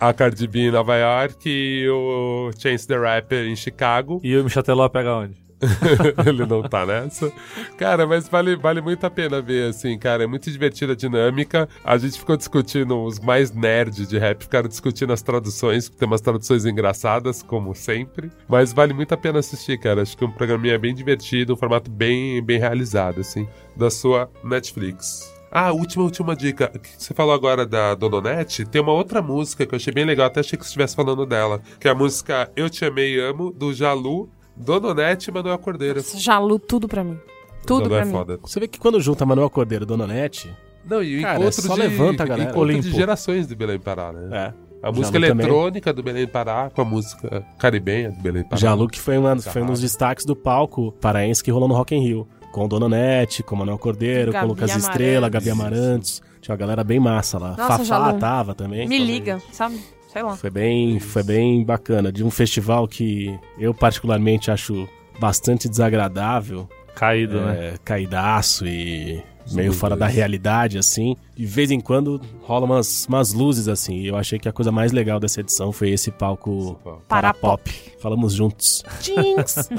a 0.00 0.12
Cardi 0.12 0.46
B 0.48 0.68
em 0.68 0.70
Nova 0.70 0.96
York 0.96 1.48
e 1.48 1.88
o 1.88 2.50
Chance 2.58 2.88
the 2.88 2.96
Rapper 2.96 3.46
em 3.46 3.54
Chicago. 3.54 4.20
E 4.24 4.36
o 4.36 4.44
Michel 4.44 4.62
Teló 4.62 4.88
pega 4.88 5.14
onde? 5.14 5.45
ele 6.26 6.44
não 6.46 6.62
tá 6.62 6.84
nessa. 6.84 7.32
Cara, 7.78 8.06
mas 8.06 8.28
vale, 8.28 8.56
vale 8.56 8.80
muito 8.80 9.04
a 9.04 9.10
pena 9.10 9.40
ver, 9.40 9.70
assim, 9.70 9.98
cara. 9.98 10.24
É 10.24 10.26
muito 10.26 10.50
divertida 10.50 10.92
a 10.92 10.96
dinâmica. 10.96 11.68
A 11.84 11.96
gente 11.96 12.18
ficou 12.18 12.36
discutindo, 12.36 13.02
os 13.02 13.18
mais 13.18 13.52
nerds 13.52 14.08
de 14.08 14.18
rap 14.18 14.42
ficaram 14.42 14.68
discutindo 14.68 15.12
as 15.12 15.22
traduções, 15.22 15.88
tem 15.88 16.06
umas 16.06 16.20
traduções 16.20 16.64
engraçadas, 16.66 17.42
como 17.42 17.74
sempre. 17.74 18.30
Mas 18.48 18.72
vale 18.72 18.92
muito 18.92 19.12
a 19.12 19.16
pena 19.16 19.38
assistir, 19.38 19.78
cara. 19.78 20.02
Acho 20.02 20.16
que 20.16 20.24
é 20.24 20.26
um 20.26 20.32
programinha 20.32 20.78
bem 20.78 20.94
divertido, 20.94 21.54
um 21.54 21.56
formato 21.56 21.90
bem, 21.90 22.42
bem 22.42 22.58
realizado, 22.58 23.20
assim, 23.20 23.48
da 23.74 23.90
sua 23.90 24.30
Netflix. 24.44 25.34
Ah, 25.50 25.72
última, 25.72 26.04
última 26.04 26.36
dica. 26.36 26.70
Você 26.98 27.14
falou 27.14 27.32
agora 27.32 27.64
da 27.64 27.94
Dononete. 27.94 28.66
Tem 28.66 28.82
uma 28.82 28.92
outra 28.92 29.22
música 29.22 29.64
que 29.64 29.74
eu 29.74 29.76
achei 29.76 29.92
bem 29.92 30.04
legal, 30.04 30.26
até 30.26 30.40
achei 30.40 30.58
que 30.58 30.64
você 30.64 30.68
estivesse 30.68 30.94
falando 30.94 31.24
dela. 31.24 31.62
Que 31.80 31.88
é 31.88 31.90
a 31.90 31.94
música 31.94 32.50
Eu 32.54 32.68
Te 32.68 32.84
Amei 32.84 33.14
e 33.14 33.20
Amo, 33.20 33.50
do 33.52 33.72
Jalu, 33.72 34.28
Dononete 34.56 35.30
e 35.30 35.32
Manuel 35.32 35.58
Cordeiro. 35.58 36.02
Jalu 36.16 36.58
tudo 36.58 36.88
pra 36.88 37.04
mim. 37.04 37.18
Tudo 37.66 37.84
Jalu 37.84 37.90
pra 37.90 38.00
é 38.00 38.04
mim. 38.04 38.12
foda. 38.12 38.38
Você 38.42 38.60
vê 38.60 38.68
que 38.68 38.78
quando 38.78 39.00
junta 39.00 39.26
Manuel 39.26 39.50
Cordeiro 39.50 39.84
e 39.84 39.86
Dona 39.86 40.06
Nete, 40.06 40.50
Não, 40.88 41.02
e 41.02 41.18
o 41.18 41.22
Cara, 41.22 41.38
encontro 41.40 41.62
só 41.62 41.74
de, 41.74 41.80
levanta 41.80 42.22
a 42.22 42.26
galera. 42.26 42.50
encontro 42.50 42.80
de 42.80 42.90
gerações 42.92 43.46
de 43.46 43.54
Belém 43.54 43.78
Pará, 43.78 44.12
né? 44.12 44.52
é. 44.62 44.66
A 44.82 44.92
música 44.92 45.18
Jalu 45.18 45.28
também. 45.28 45.46
eletrônica 45.46 45.92
do 45.92 46.02
Belém 46.02 46.26
Pará 46.28 46.70
com 46.72 46.80
a 46.82 46.84
música 46.84 47.44
caribenha 47.58 48.10
do 48.12 48.22
Belém 48.22 48.44
Pará. 48.44 48.56
Jalu 48.60 48.86
que 48.88 49.00
foi, 49.00 49.18
uma, 49.18 49.36
foi 49.40 49.62
um 49.62 49.66
dos 49.66 49.80
destaques 49.80 50.24
do 50.24 50.36
palco 50.36 50.92
paraense 51.00 51.42
que 51.42 51.50
rolou 51.50 51.68
no 51.68 51.74
Rock 51.74 51.94
in 51.94 52.00
Rio. 52.02 52.28
Com 52.52 52.68
Dona 52.68 52.88
Nete, 52.88 53.42
com 53.42 53.56
Manuel 53.56 53.78
Cordeiro, 53.78 54.32
Gabi 54.32 54.46
com 54.46 54.52
Lucas 54.52 54.70
Amarantos. 54.70 54.88
Estrela, 54.88 55.28
Gabi 55.28 55.50
Amarantos. 55.50 56.22
Tinha 56.40 56.52
uma 56.54 56.58
galera 56.58 56.84
bem 56.84 56.98
massa 57.00 57.38
lá. 57.38 57.50
Nossa, 57.50 57.66
Fafá 57.66 57.84
Jalu. 57.84 58.18
tava 58.18 58.54
também. 58.54 58.86
Me 58.88 58.98
liga, 58.98 59.42
sabe? 59.52 59.78
Sei 60.16 60.22
lá. 60.22 60.34
Foi 60.34 60.48
bem, 60.48 60.98
foi 60.98 61.22
bem 61.22 61.62
bacana. 61.62 62.10
De 62.10 62.24
um 62.24 62.30
festival 62.30 62.88
que 62.88 63.38
eu 63.58 63.74
particularmente 63.74 64.50
acho 64.50 64.88
bastante 65.20 65.68
desagradável. 65.68 66.66
Caído, 66.94 67.38
né? 67.38 67.74
É, 67.74 67.74
caidaço 67.84 68.66
e 68.66 69.22
meio 69.52 69.74
fora 69.74 69.94
da 69.94 70.06
realidade, 70.06 70.78
assim. 70.78 71.18
De 71.36 71.44
vez 71.44 71.70
em 71.70 71.78
quando 71.80 72.18
rola 72.40 72.64
umas, 72.64 73.04
umas 73.06 73.34
luzes, 73.34 73.68
assim. 73.68 73.96
E 73.96 74.06
eu 74.06 74.16
achei 74.16 74.38
que 74.38 74.48
a 74.48 74.52
coisa 74.52 74.72
mais 74.72 74.90
legal 74.90 75.20
dessa 75.20 75.40
edição 75.40 75.70
foi 75.70 75.90
esse 75.90 76.10
palco 76.10 76.80
Para 77.06 77.34
Parapop. 77.34 77.70
Falamos 78.00 78.32
juntos. 78.32 78.82
Jinx. 79.02 79.68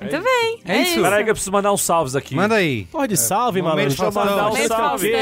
Muito 0.00 0.22
bem. 0.22 0.60
É 0.64 0.82
isso. 0.82 1.02
Peraí 1.02 1.24
que 1.24 1.30
eu 1.30 1.34
preciso 1.34 1.50
mandar 1.50 1.72
uns 1.72 1.82
salves 1.82 2.14
aqui. 2.14 2.36
Manda 2.36 2.54
aí. 2.54 2.84
Pode 2.92 3.16
salve, 3.16 3.60
momento 3.60 3.96
malandro. 3.96 3.96
Deixa 3.96 4.04
eu 4.04 4.12
mandar 4.12 4.52
um 4.52 4.68
salve. 4.68 5.12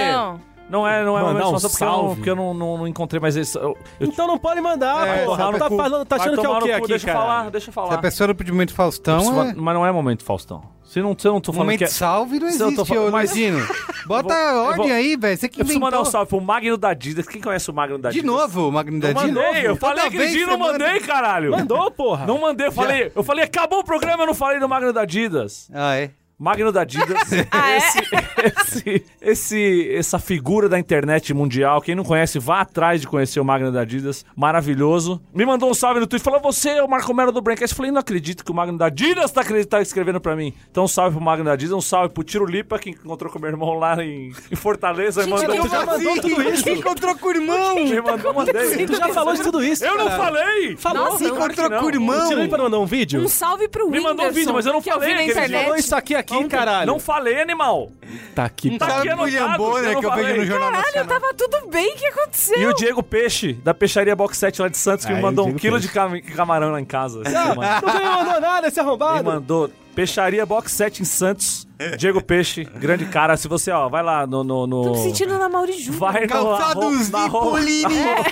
Não 0.71 0.87
é, 0.87 1.05
não 1.05 1.19
é 1.19 1.23
Mandar 1.23 1.33
momento 1.45 1.47
um 1.47 1.61
Faustão 1.61 1.71
porque, 1.71 1.83
eu, 1.83 1.87
não, 1.89 1.95
salve. 2.03 2.15
porque 2.17 2.31
eu 2.31 2.37
não, 2.37 2.55
não, 2.55 2.79
não 2.79 2.87
encontrei 2.87 3.21
mais 3.21 3.37
esse. 3.37 3.59
Eu, 3.59 3.77
eu, 3.99 4.07
Então 4.09 4.27
não 4.27 4.39
pode 4.39 4.61
mandar, 4.61 5.07
É, 5.07 5.25
porra. 5.25 5.51
Não 5.51 5.59
tá, 5.59 5.69
cu- 5.69 5.77
falando, 5.77 6.05
tá 6.05 6.17
achando 6.17 6.41
que 6.41 6.47
é 6.47 6.49
o 6.49 6.59
quê 6.61 6.69
cu, 6.69 6.75
aqui, 6.77 6.87
Deixa 6.89 7.11
eu 7.11 7.13
cara? 7.15 7.27
falar, 7.27 7.51
deixa 7.51 7.57
eu 7.71 7.73
Se 7.73 7.79
a 7.79 7.83
falar. 7.83 7.99
pessoa 7.99 8.29
não 8.29 8.35
pediu 8.35 8.55
momento 8.55 8.73
Faustão, 8.73 9.43
é... 9.43 9.55
Mas 9.55 9.75
não 9.75 9.85
é 9.85 9.91
momento 9.91 10.25
Faustão. 10.25 10.63
Se 10.85 11.01
não, 11.01 11.17
se 11.17 11.27
eu 11.29 11.33
não 11.33 11.41
tô 11.41 11.53
falando 11.53 11.67
momento 11.67 11.79
que 11.79 11.85
é. 11.85 11.87
salve 11.89 12.41
não 12.41 12.51
Se 12.51 12.55
eu 12.61 12.67
tô 12.75 12.83
existe, 12.83 12.95
falando- 12.95 13.13
mas-. 13.13 13.33
Bota 14.07 14.35
Eu 14.35 14.39
vou- 14.55 14.55
eu 14.63 14.65
ordem 14.69 14.87
vou- 14.89 14.97
aí, 14.97 15.17
velho. 15.17 15.37
Você 15.39 15.49
que 15.49 15.61
Eu 15.61 15.65
preciso 15.65 15.79
inventou. 15.79 15.99
mandar 15.99 16.01
um 16.09 16.11
salve 16.11 16.29
pro 16.29 16.41
Magno 16.41 16.77
da 16.77 16.89
Adidas. 16.91 17.27
Quem 17.29 17.41
conhece 17.41 17.71
o 17.71 17.75
Magno 17.75 17.99
da 17.99 18.11
De 18.11 18.19
Adidas? 18.21 18.37
novo, 18.37 18.69
o 18.69 18.73
Magno 18.73 18.99
da 19.01 19.13
Não 19.13 19.27
De 19.27 19.33
mandei, 19.33 19.67
eu 19.69 19.77
falei 19.77 19.97
Toda 20.05 20.07
aquele 20.09 20.27
dia 20.33 20.43
e 20.43 20.47
não 20.47 20.59
manda- 20.59 20.85
mandei, 20.85 21.01
caralho. 21.01 21.51
Mandou, 21.53 21.91
porra. 21.93 22.27
Não 22.27 22.41
mandei, 22.41 22.67
eu 22.67 22.73
falei, 22.73 23.13
eu 23.15 23.23
falei, 23.23 23.45
acabou 23.45 23.81
o 23.81 23.85
programa, 23.85 24.23
eu 24.23 24.27
não 24.29 24.35
falei 24.35 24.59
do 24.59 24.69
Magno 24.69 24.93
da 24.93 25.03
Adidas. 25.03 25.69
Ah, 25.73 25.97
é? 25.97 26.11
Magno 26.41 26.73
da 26.73 26.81
Adidas. 26.81 27.21
Ah, 27.53 27.71
é? 27.73 27.77
esse, 27.77 27.99
esse, 28.43 29.05
esse- 29.21 29.95
essa 29.95 30.19
figura 30.19 30.69
da 30.69 30.79
internet 30.79 31.35
mundial. 31.35 31.81
Quem 31.83 31.95
não 31.95 32.03
conhece, 32.05 32.39
vá 32.39 32.61
atrás 32.63 33.01
de 33.01 33.07
conhecer 33.07 33.39
o 33.41 33.45
Magno 33.45 33.71
da 33.71 33.83
Adidas. 33.83 34.25
Maravilhoso. 34.35 35.21
Me 35.35 35.45
mandou 35.45 35.71
um 35.71 35.75
salve 35.75 36.01
no 36.01 36.07
Twitter. 36.07 36.25
Falou, 36.25 36.41
você 36.41 36.71
é 36.71 36.83
o 36.83 36.89
Marco 36.89 37.13
Melo 37.13 37.31
do 37.33 37.43
Braincast. 37.43 37.73
Eu 37.75 37.77
falei, 37.77 37.91
não 37.93 38.01
acredito 38.01 38.43
que 38.45 38.51
o 38.51 38.55
Magno 38.55 38.79
da 38.79 38.87
Adidas 38.87 39.31
tá, 39.31 39.43
tá 39.69 39.83
escrevendo 39.83 40.21
pra 40.21 40.35
mim. 40.35 40.55
Então, 40.71 40.85
um 40.85 40.89
salve 40.89 41.17
pro 41.17 41.25
Magno 41.25 41.45
da 41.45 41.53
Adidas. 41.53 41.75
Um 41.75 41.81
salve 41.81 42.15
pro 42.15 42.25
Tiro 42.25 42.47
Lipa, 42.47 42.79
que 42.79 42.91
encontrou 42.91 43.31
com 43.31 43.39
meu 43.39 43.51
irmão 43.51 43.75
lá 43.79 44.03
em, 44.03 44.33
em 44.51 44.57
Fortaleza. 44.57 45.23
e 45.25 45.27
mandou, 45.29 45.57
tu 45.57 45.69
já 45.69 45.85
mandou 45.85 46.21
tudo 46.21 46.43
isso? 46.43 46.69
Encontrou 46.71 47.17
com 47.17 47.27
o 47.29 47.31
irmão? 47.33 47.75
me 47.85 48.01
mandou, 48.01 48.33
mandei. 48.33 48.87
Tu 48.87 48.97
já 48.97 49.09
falou 49.11 49.35
de 49.35 49.43
tudo 49.43 49.63
isso, 49.63 49.85
Eu 49.85 49.99
não 49.99 50.07
cara. 50.09 50.17
falei! 50.25 50.77
Falou. 50.77 51.05
Nossa, 51.05 51.25
encontrou 51.25 51.69
não. 51.69 51.81
com 51.81 51.87
o 51.87 51.91
irmão? 51.91 52.29
Tira 52.29 52.43
aí 52.43 52.49
pra 52.49 52.63
mandar 52.63 52.79
um 52.79 52.87
vídeo. 52.87 53.21
Um 53.21 53.29
salve 53.29 53.69
pro 53.69 53.85
Me 53.91 53.99
Whindersson. 53.99 54.09
mandou 54.09 54.27
um 54.27 54.33
vídeo, 54.33 54.55
mas 54.55 54.67
eu 54.67 54.73
não 54.73 54.81
que 54.81 54.91
eu 54.91 54.99
vi 55.01 55.07
falei 55.09 55.15
na 55.15 55.25
internet. 55.31 55.63
Falou 55.65 55.77
isso 55.77 55.95
aqui, 55.95 56.15
aqui 56.15 56.30
aqui, 56.39 56.49
caralho. 56.49 56.87
Não 56.87 56.99
falei, 57.01 57.41
animal. 57.41 57.91
Tá 58.35 58.45
aqui, 58.45 58.79
Tá 58.79 58.87
aqui 58.87 59.09
Sabe 59.09 59.21
o 59.21 59.23
William 59.25 59.41
anotado, 59.45 59.63
Bonner 59.65 59.93
eu 59.93 60.01
que 60.01 60.07
eu 60.07 60.11
falei. 60.11 60.37
no 60.39 60.45
Jornal 60.47 60.71
Caralho, 60.71 60.87
Nacional? 60.87 61.21
tava 61.21 61.35
tudo 61.35 61.67
bem, 61.69 61.93
o 61.95 61.97
que 61.97 62.07
aconteceu? 62.07 62.61
E 62.61 62.67
o 62.67 62.75
Diego 62.75 63.03
Peixe, 63.03 63.53
da 63.55 63.73
Peixaria 63.75 64.15
Box 64.17 64.39
7 64.39 64.63
lá 64.63 64.69
de 64.69 64.77
Santos, 64.79 65.05
que 65.05 65.11
Aí, 65.13 65.17
me 65.17 65.23
mandou 65.23 65.47
um 65.49 65.55
quilo 65.55 65.75
Peixe. 65.77 65.89
de 65.89 65.95
cam- 65.95 66.21
camarão 66.37 66.71
lá 66.73 66.81
em 66.81 66.85
casa. 66.85 67.23
semana. 67.25 67.81
Não 67.81 67.99
me 67.99 68.05
mandou 68.25 68.41
nada 68.41 68.69
esse 68.69 68.81
Ele 68.81 68.89
arrombado. 68.89 69.25
mandou 69.25 69.71
Peixaria 69.95 70.45
Box 70.47 70.73
7 70.73 71.03
em 71.03 71.05
Santos. 71.05 71.67
Diego 71.97 72.23
Peixe, 72.23 72.65
grande 72.65 73.05
cara. 73.07 73.37
Se 73.37 73.49
você, 73.49 73.71
ó, 73.71 73.89
vai 73.89 74.03
lá 74.03 74.27
no. 74.27 74.45
no, 74.45 74.67
no- 74.67 74.83
Tô 74.85 74.91
me 74.93 74.99
sentindo 74.99 75.39
na 75.39 75.49
Mauri 75.49 75.73
Júnior. 75.81 75.99
Vai 76.13 76.23
no 76.23 76.29
Calçados 76.29 77.15
arro- 77.15 77.55
Nipolini. 77.57 77.83
na 77.83 78.11
arro- 78.13 78.25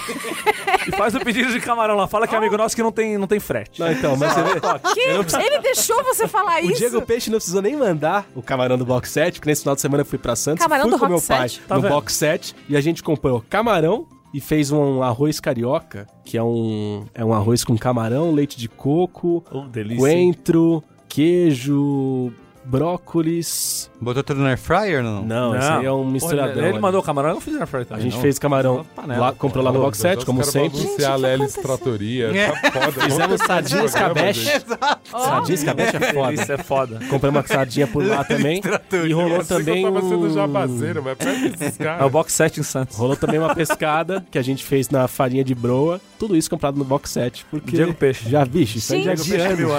E 0.87 0.91
faz 0.93 1.15
o 1.15 1.21
pedido 1.21 1.53
de 1.53 1.61
camarão 1.61 1.97
lá. 1.97 2.07
Fala 2.07 2.27
que 2.27 2.35
é 2.35 2.39
amigo 2.39 2.57
nosso 2.57 2.75
que 2.77 2.83
não 2.83 2.93
tem, 2.93 3.17
não 3.19 3.27
tem 3.27 3.41
frete. 3.41 3.81
Não, 3.81 3.91
então, 3.91 4.17
mas 4.17 4.33
você 4.33 4.43
vê... 4.43 4.51
Que? 4.95 5.43
Ele 5.47 5.59
deixou 5.61 6.03
você 6.05 6.27
falar 6.29 6.63
O 6.63 6.67
isso? 6.71 6.79
Diego 6.79 7.03
Peixe 7.03 7.31
não 7.31 7.39
precisou 7.39 7.61
nem 7.63 7.77
mandar 7.77 8.27
o 8.35 8.43
camarão 8.43 8.77
do 8.79 8.85
box 8.85 9.11
set, 9.11 9.35
porque 9.35 9.49
nesse 9.49 9.63
final 9.63 9.75
de 9.75 9.81
semana 9.81 10.03
eu 10.03 10.07
fui 10.07 10.19
pra 10.19 10.35
Santos, 10.37 10.63
Camarão 10.63 10.85
fui 10.85 10.93
do 10.93 10.99
com 10.99 11.07
Rock 11.07 11.13
meu 11.29 11.39
pai? 11.39 11.49
Tá 11.67 11.75
no 11.77 11.83
vendo? 11.83 11.91
box 11.93 12.15
set 12.15 12.55
e 12.69 12.77
a 12.77 12.81
gente 12.81 13.03
comprou 13.03 13.45
camarão 13.49 14.07
e 14.33 14.41
fez 14.41 14.71
um 14.71 15.03
arroz 15.03 15.41
carioca, 15.41 16.07
que 16.25 16.37
é 16.37 16.43
um, 16.43 17.05
é 17.15 17.25
um 17.25 17.33
arroz 17.33 17.65
com 17.65 17.77
camarão, 17.79 18.31
leite 18.33 18.59
de 18.59 18.69
coco, 18.69 19.43
Oh, 19.51 19.63
delícia. 19.63 19.99
coentro, 19.99 20.83
queijo, 21.09 22.33
brócolis. 22.69 23.91
Botou 24.01 24.23
tudo 24.23 24.41
no 24.41 24.47
air 24.47 24.59
fryer 24.59 24.99
ou 25.05 25.11
não? 25.11 25.25
Não, 25.25 25.59
esse 25.59 25.69
aí 25.69 25.87
é 25.87 25.93
um 25.93 25.99
Porra, 25.99 26.11
misturadão. 26.11 26.59
Ele, 26.59 26.69
ele 26.69 26.79
mandou 26.79 27.03
camarão, 27.03 27.31
eu 27.31 27.35
não 27.35 27.41
fiz 27.41 27.59
na 27.59 27.67
frente 27.67 27.85
A 27.85 27.87
também, 27.87 28.03
gente 28.05 28.15
não. 28.15 28.21
fez 28.23 28.39
camarão, 28.39 28.87
Panela, 28.95 29.21
lá, 29.21 29.33
comprou 29.33 29.65
lá 29.65 29.73
no 29.73 29.81
box 29.81 29.99
set, 29.99 30.25
como 30.25 30.45
sempre. 30.45 30.79
a 30.79 30.83
Gente, 30.83 30.93
o 30.93 30.97
que 30.97 31.17
Lelis? 31.17 31.53
Tratoria. 31.55 32.27
É. 32.37 32.51
Tá 32.53 32.71
foda. 32.71 32.93
Fizemos 32.93 33.19
Vamos 33.19 33.41
sardinha 33.47 33.83
fazer 33.83 33.85
esse 33.87 33.99
programa, 34.05 34.31
escabeche. 34.31 34.45
gente. 34.45 34.65
Sardinha 35.11 35.55
escabeche 35.55 35.97
é 35.97 36.13
foda. 36.13 36.33
Isso 36.35 36.53
é 36.53 36.59
foda. 36.59 37.01
Compramos 37.11 37.41
uma 37.41 37.47
sardinha 37.47 37.87
por 37.87 38.05
lá 38.07 38.23
também. 38.25 38.61
E 39.07 39.13
rolou 39.13 39.39
Eu 39.39 39.45
também 39.45 39.85
eu 39.85 39.93
tava 39.93 40.09
sendo 40.09 40.27
um... 40.27 40.31
jabazeiro, 40.31 41.03
mas 41.03 41.19
É 42.01 42.05
o. 42.05 42.11
Box 42.11 42.33
7 42.33 42.61
em 42.61 42.63
Santos. 42.63 42.97
Rolou 42.97 43.17
também 43.17 43.39
uma 43.39 43.55
pescada 43.55 44.25
que 44.31 44.39
a 44.39 44.43
gente 44.43 44.65
fez 44.65 44.89
na 44.89 45.09
farinha 45.09 45.45
de 45.45 45.55
broa. 45.55 46.01
Tudo 46.19 46.37
isso 46.37 46.51
comprado 46.51 46.77
no 46.77 46.85
box 46.85 47.11
set. 47.11 47.47
Porque 47.51 47.77
Diego 47.77 47.95
Peixe. 47.95 48.29
Já, 48.29 48.45
bicho, 48.45 48.79
isso 48.79 48.93
aí 48.93 49.03
já 49.05 49.13
é 49.13 49.17
Gente. 49.17 49.29
de 49.29 49.37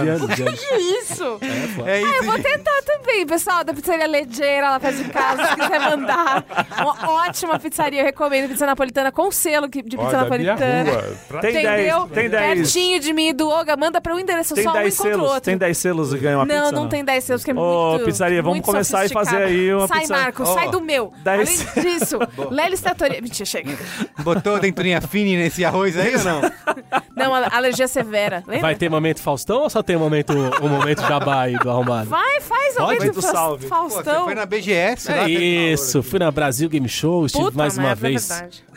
anos, 0.10 0.36
de 0.36 0.44
anos. 0.44 0.60
Que 0.70 0.76
isso? 0.76 1.38
É. 1.86 2.00
É 2.00 2.02
isso, 2.02 2.24
Vou 2.24 2.36
gente. 2.38 2.44
Tentar 2.82 3.00
também, 3.00 3.26
pessoal 3.26 3.64
da 3.64 3.74
pizzaria 3.74 4.08
Legeira, 4.08 4.72
lá 4.72 4.80
perto 4.80 4.98
de 5.04 5.10
casa, 5.10 5.46
se 5.48 5.56
quiser 5.56 5.80
mandar. 5.80 6.46
Uma 6.80 7.12
ótima 7.26 7.60
pizzaria, 7.60 8.02
eu 8.02 8.06
recomendo 8.06 8.50
pizza 8.50 8.66
napolitana 8.66 9.12
com 9.12 9.32
selo 9.32 9.70
que- 9.70 9.82
de 9.82 9.98
pizza 9.98 10.12
da 10.26 10.38
minha 10.38 10.54
napolitana. 10.56 10.92
rua. 10.92 11.18
Pra- 11.28 11.40
Tem 11.42 11.50
Entendeu? 11.52 12.00
10, 12.08 12.12
tem 12.12 12.30
10. 12.30 12.54
Pertinho 12.60 13.00
de 13.00 13.14
mim 13.14 13.28
e 13.30 13.34
do 13.34 13.50
Oga, 13.50 13.76
manda 13.78 14.00
pra 14.02 14.14
um 14.16 14.20
endereço 14.20 14.54
Tem 14.56 14.64
só, 14.64 14.70
um 14.72 14.74
10 14.74 14.94
encontra 14.94 15.10
o 15.10 15.14
selos, 15.16 15.28
outro. 15.30 15.42
tem 15.42 15.58
10 15.58 15.78
selos 15.78 16.14
e 16.14 16.18
ganha 16.18 16.38
uma 16.38 16.46
não, 16.46 16.56
pizza. 16.56 16.72
não 16.72 16.88
tem 16.90 17.04
10 17.06 17.24
selos, 17.24 17.44
que 17.44 17.52
é 17.52 17.54
Ô, 17.54 17.92
muito 17.92 18.06
pizzaria, 18.06 18.42
vamos 18.42 18.58
muito 18.58 18.66
começar 18.66 19.06
e 19.06 19.10
fazer 19.10 19.30
sofisticado. 19.32 19.44
aí 19.54 19.74
uma 19.74 19.88
Sai, 19.88 20.00
pizza- 20.00 20.14
Marco, 20.18 20.44
Ó, 20.44 20.54
sai 20.54 20.70
do 20.70 20.82
meu. 20.82 21.14
10 21.24 21.68
Além 21.76 21.84
disso, 21.98 22.20
Lelis 22.52 22.82
Tratoria... 22.82 23.22
Mentira, 23.22 23.46
chega. 23.46 23.78
Botou 24.20 24.60
denturinha 24.60 25.02
fine 25.02 25.38
nesse 25.38 25.64
arroz 25.66 25.98
aí 25.98 26.16
ou 26.16 26.24
não? 26.24 26.42
Não, 27.20 27.34
a- 27.36 27.50
alergia 27.52 27.88
severa. 27.88 28.44
Lembra? 28.48 28.62
Vai 28.62 28.76
ter 28.76 28.90
momento 28.90 29.22
Faustão 29.22 29.62
ou 29.64 29.70
só 29.70 29.84
tem 29.84 29.98
momento, 29.98 30.34
o 30.62 30.68
momento 30.70 31.02
jabá 31.02 31.42
aí 31.42 31.58
do 31.58 31.70
arrombado? 31.70 32.10
Vai, 32.10 32.42
faz 32.42 32.76
Pode? 32.76 33.00
momento 33.00 33.16
Do 33.16 33.22
salve. 33.22 33.68
Pô, 33.68 33.76
Faustão. 33.76 34.26
foi 34.26 34.36
na 34.36 34.46
BGS 34.46 35.12
É 35.12 35.16
uma 35.22 35.30
isso, 35.30 36.02
fui 36.04 36.20
na 36.20 36.32
Brasil 36.32 36.70
Game 36.70 36.88
Show, 36.90 37.26
estive 37.26 37.46
Puta 37.46 37.58
mais 37.58 37.78
uma 37.78 37.92
é 37.92 37.96
vez 37.96 38.30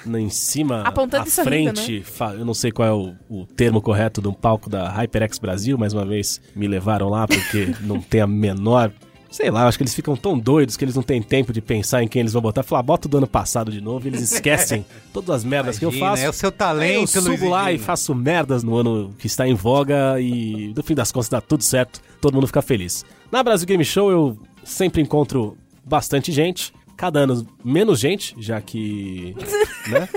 na- 0.04 0.20
em 0.20 0.28
cima, 0.30 0.82
Apontando 0.82 1.22
à 1.24 1.26
sorrindo, 1.30 1.80
frente, 1.80 2.02
fa- 2.02 2.34
eu 2.34 2.44
não 2.44 2.54
sei 2.54 2.72
qual 2.72 2.88
é 2.88 2.92
o, 2.92 3.14
o 3.30 3.46
termo 3.46 3.80
correto 3.80 4.20
de 4.20 4.28
um 4.28 4.32
palco 4.32 4.68
da 4.68 4.88
HyperX 4.90 5.38
Brasil, 5.38 5.78
mais 5.78 5.92
uma 5.92 6.04
vez 6.04 6.40
me 6.56 6.66
levaram 6.66 7.08
lá 7.08 7.26
porque 7.26 7.74
não 7.80 8.00
tem 8.00 8.20
a 8.20 8.26
menor... 8.26 8.90
Sei 9.32 9.50
lá, 9.50 9.66
acho 9.66 9.78
que 9.78 9.82
eles 9.82 9.94
ficam 9.94 10.14
tão 10.14 10.38
doidos 10.38 10.76
que 10.76 10.84
eles 10.84 10.94
não 10.94 11.02
têm 11.02 11.22
tempo 11.22 11.54
de 11.54 11.62
pensar 11.62 12.02
em 12.02 12.06
quem 12.06 12.20
eles 12.20 12.34
vão 12.34 12.42
botar. 12.42 12.62
Falar, 12.62 12.82
bota 12.82 13.08
do 13.08 13.16
ano 13.16 13.26
passado 13.26 13.72
de 13.72 13.80
novo, 13.80 14.06
eles 14.06 14.20
esquecem 14.30 14.84
todas 15.10 15.30
as 15.30 15.42
merdas 15.42 15.78
que 15.78 15.86
eu 15.86 15.88
Imagina, 15.88 16.10
faço. 16.10 16.24
É 16.24 16.28
o 16.28 16.32
seu 16.34 16.48
Aí 16.48 16.52
eu 16.52 16.58
talento, 16.58 17.08
subo 17.08 17.28
Luiz 17.28 17.42
lá 17.42 17.72
e 17.72 17.78
faço 17.78 18.14
merdas 18.14 18.62
no 18.62 18.76
ano 18.76 19.14
que 19.18 19.26
está 19.26 19.48
em 19.48 19.54
voga 19.54 20.20
e 20.20 20.74
no 20.76 20.82
fim 20.82 20.94
das 20.94 21.10
contas 21.10 21.30
dá 21.30 21.40
tudo 21.40 21.64
certo, 21.64 22.02
todo 22.20 22.34
mundo 22.34 22.46
fica 22.46 22.60
feliz. 22.60 23.06
Na 23.30 23.42
Brasil 23.42 23.66
Game 23.66 23.84
Show 23.84 24.10
eu 24.10 24.38
sempre 24.62 25.00
encontro 25.00 25.56
bastante 25.82 26.30
gente, 26.30 26.70
cada 27.02 27.18
ano 27.18 27.44
menos 27.64 27.98
gente, 27.98 28.32
já 28.38 28.60
que. 28.60 29.34
né? 29.90 30.08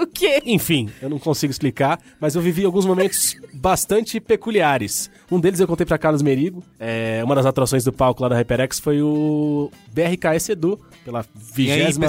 O 0.00 0.06
quê? 0.06 0.42
Enfim, 0.44 0.90
eu 1.00 1.08
não 1.08 1.16
consigo 1.16 1.52
explicar, 1.52 2.00
mas 2.20 2.34
eu 2.34 2.42
vivi 2.42 2.64
alguns 2.64 2.84
momentos 2.84 3.36
bastante 3.54 4.18
peculiares. 4.18 5.08
Um 5.30 5.38
deles 5.38 5.60
eu 5.60 5.68
contei 5.68 5.86
pra 5.86 5.96
Carlos 5.98 6.20
Merigo. 6.20 6.60
É, 6.78 7.22
uma 7.24 7.36
das 7.36 7.46
atrações 7.46 7.84
do 7.84 7.92
palco 7.92 8.20
lá 8.20 8.28
da 8.28 8.36
HyperX 8.36 8.80
foi 8.80 9.00
o 9.00 9.70
BRKS 9.92 10.50
Edu, 10.50 10.80
pela 11.04 11.24
vigésima 11.36 12.08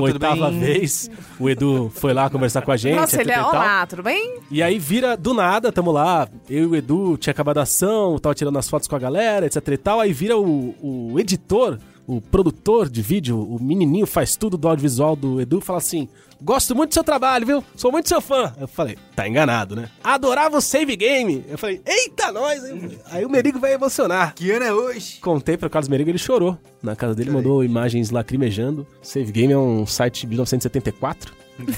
oitava 0.00 0.50
vez. 0.50 1.10
O 1.40 1.48
Edu 1.48 1.90
foi 1.94 2.12
lá 2.12 2.28
conversar 2.28 2.60
com 2.60 2.72
a 2.72 2.76
gente. 2.76 2.96
Nossa, 2.96 3.18
ele 3.18 3.32
é... 3.32 3.38
e. 3.38 3.40
Olá, 3.40 3.86
tudo 3.86 4.02
bem? 4.02 4.40
E 4.50 4.62
aí 4.62 4.78
vira 4.78 5.16
do 5.16 5.32
nada, 5.32 5.72
tamo 5.72 5.90
lá, 5.90 6.28
eu 6.50 6.64
e 6.64 6.66
o 6.66 6.76
Edu, 6.76 7.16
tinha 7.16 7.30
acabado 7.30 7.58
a 7.58 7.62
ação, 7.62 8.18
tava 8.18 8.34
tirando 8.34 8.58
as 8.58 8.68
fotos 8.68 8.86
com 8.86 8.96
a 8.96 8.98
galera, 8.98 9.46
etc 9.46 9.66
e 9.68 9.76
tal. 9.78 10.00
Aí 10.00 10.12
vira 10.12 10.36
o, 10.36 10.74
o 10.82 11.18
editor, 11.18 11.78
o 12.06 12.20
produtor 12.20 12.88
de 12.88 13.00
vídeo, 13.02 13.38
o 13.40 13.62
menininho 13.62 14.06
faz 14.06 14.36
tudo 14.36 14.56
do 14.56 14.68
audiovisual 14.68 15.14
do 15.14 15.40
Edu, 15.40 15.60
fala 15.60 15.78
assim: 15.78 16.08
Gosto 16.42 16.74
muito 16.74 16.90
do 16.90 16.94
seu 16.94 17.04
trabalho, 17.04 17.46
viu? 17.46 17.64
Sou 17.76 17.92
muito 17.92 18.08
seu 18.08 18.20
fã. 18.20 18.52
Eu 18.60 18.66
falei, 18.66 18.98
tá 19.14 19.28
enganado, 19.28 19.76
né? 19.76 19.88
Adorava 20.02 20.56
o 20.56 20.60
save 20.60 20.96
game. 20.96 21.44
Eu 21.48 21.56
falei, 21.56 21.80
eita, 21.86 22.32
nós? 22.32 22.60
Aí 23.06 23.24
o 23.24 23.30
Merigo 23.30 23.60
vai 23.60 23.74
emocionar. 23.74 24.34
Que 24.34 24.50
ano 24.50 24.64
é 24.64 24.72
hoje? 24.72 25.20
Contei 25.20 25.56
pro 25.56 25.70
Carlos 25.70 25.88
Merigo, 25.88 26.10
ele 26.10 26.18
chorou. 26.18 26.58
Na 26.82 26.96
casa 26.96 27.14
dele 27.14 27.30
mandou 27.30 27.62
imagens 27.62 28.10
lacrimejando. 28.10 28.84
Save 29.00 29.30
Game 29.30 29.52
é 29.52 29.58
um 29.58 29.86
site 29.86 30.22
de 30.22 30.26
1974, 30.28 31.32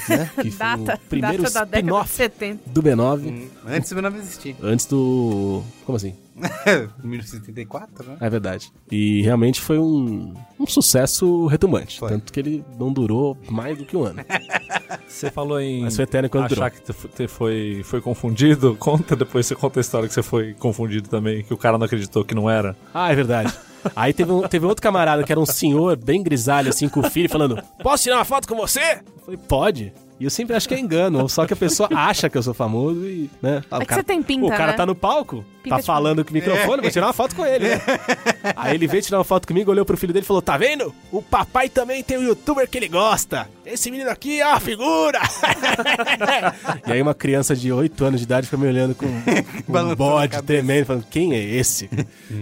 né? 0.08 0.30
Que 0.40 0.50
foi 0.50 0.58
Data, 0.58 0.94
o 1.04 1.08
primeiro 1.10 1.42
data 1.42 1.54
da 1.54 1.64
década 1.64 1.70
de 1.70 1.78
spin-off 1.78 2.10
70. 2.14 2.70
do 2.70 2.82
B9. 2.82 3.48
Antes 3.66 3.90
do 3.90 3.94
meu 3.96 4.02
nome 4.02 4.18
existir. 4.18 4.56
Antes 4.62 4.86
do. 4.86 5.62
Como 5.84 5.96
assim? 5.96 6.14
1974, 7.02 8.04
né? 8.06 8.16
É 8.20 8.28
verdade. 8.30 8.72
E 8.90 9.22
realmente 9.22 9.60
foi 9.60 9.78
um, 9.78 10.34
um 10.58 10.66
sucesso 10.66 11.46
retumbante. 11.46 11.98
Foi. 11.98 12.08
Tanto 12.08 12.32
que 12.32 12.40
ele 12.40 12.64
não 12.78 12.92
durou 12.92 13.36
mais 13.48 13.78
do 13.78 13.84
que 13.84 13.96
um 13.96 14.04
ano. 14.04 14.24
Você 15.06 15.30
falou 15.30 15.60
em 15.60 15.82
Mas 15.82 15.94
foi 15.94 16.04
eterno 16.04 16.28
quando 16.28 16.48
durou. 16.48 16.64
achar 16.64 16.70
que 16.70 17.28
foi, 17.28 17.82
foi 17.84 18.00
confundido. 18.00 18.74
Conta 18.80 19.14
depois, 19.14 19.46
você 19.46 19.54
conta 19.54 19.78
a 19.78 19.82
história 19.82 20.08
que 20.08 20.14
você 20.14 20.22
foi 20.22 20.54
confundido 20.54 21.08
também, 21.08 21.42
que 21.44 21.54
o 21.54 21.56
cara 21.56 21.78
não 21.78 21.86
acreditou 21.86 22.24
que 22.24 22.34
não 22.34 22.50
era. 22.50 22.76
Ah, 22.92 23.12
é 23.12 23.14
verdade. 23.14 23.52
Aí 23.94 24.12
teve, 24.12 24.32
um, 24.32 24.42
teve 24.42 24.66
outro 24.66 24.82
camarada 24.82 25.22
que 25.22 25.30
era 25.30 25.40
um 25.40 25.46
senhor 25.46 25.96
bem 25.96 26.22
grisalho, 26.22 26.70
assim, 26.70 26.88
com 26.88 27.00
o 27.00 27.10
filho, 27.10 27.28
falando: 27.28 27.62
Posso 27.82 28.04
tirar 28.04 28.16
uma 28.16 28.24
foto 28.24 28.48
com 28.48 28.56
você? 28.56 28.80
Eu 28.80 29.22
falei: 29.24 29.40
Pode. 29.48 29.92
E 30.24 30.26
eu 30.26 30.30
sempre 30.30 30.56
acho 30.56 30.66
que 30.66 30.72
é 30.72 30.80
engano, 30.80 31.28
só 31.28 31.44
que 31.44 31.52
a 31.52 31.56
pessoa 31.56 31.86
acha 31.94 32.30
que 32.30 32.38
eu 32.38 32.42
sou 32.42 32.54
famoso 32.54 33.04
e, 33.04 33.28
né? 33.42 33.62
O 33.70 33.76
É 33.76 33.84
que 33.84 33.92
você 33.92 34.02
tem 34.02 34.22
pinta, 34.22 34.46
O 34.46 34.48
cara 34.48 34.68
né? 34.68 34.72
tá 34.72 34.86
no 34.86 34.94
palco, 34.94 35.44
Pinta 35.62 35.76
tá 35.76 35.82
falando 35.82 36.24
com 36.24 36.30
o 36.30 36.32
microfone, 36.32 36.80
vou 36.80 36.90
tirar 36.90 37.08
uma 37.08 37.12
foto 37.12 37.36
com 37.36 37.44
ele, 37.44 37.68
né? 37.68 37.82
Aí 38.56 38.74
ele 38.74 38.86
veio 38.86 39.02
tirar 39.02 39.18
uma 39.18 39.24
foto 39.24 39.46
comigo, 39.46 39.70
olhou 39.70 39.84
pro 39.84 39.98
filho 39.98 40.14
dele 40.14 40.24
e 40.24 40.26
falou: 40.26 40.40
Tá 40.40 40.56
vendo? 40.56 40.94
O 41.12 41.20
papai 41.20 41.68
também 41.68 42.02
tem 42.02 42.16
um 42.16 42.22
youtuber 42.22 42.66
que 42.66 42.78
ele 42.78 42.88
gosta. 42.88 43.46
Esse 43.66 43.90
menino 43.90 44.08
aqui 44.08 44.40
é 44.40 44.46
uma 44.46 44.60
figura. 44.60 45.20
e 46.86 46.92
aí 46.92 47.02
uma 47.02 47.14
criança 47.14 47.54
de 47.54 47.70
8 47.70 48.02
anos 48.02 48.20
de 48.20 48.24
idade 48.24 48.46
foi 48.46 48.58
me 48.58 48.66
olhando 48.66 48.94
com 48.94 49.04
um 49.68 49.94
bode 49.94 50.40
tremendo, 50.42 50.86
falando: 50.86 51.06
Quem 51.10 51.34
é 51.34 51.38
esse? 51.42 51.90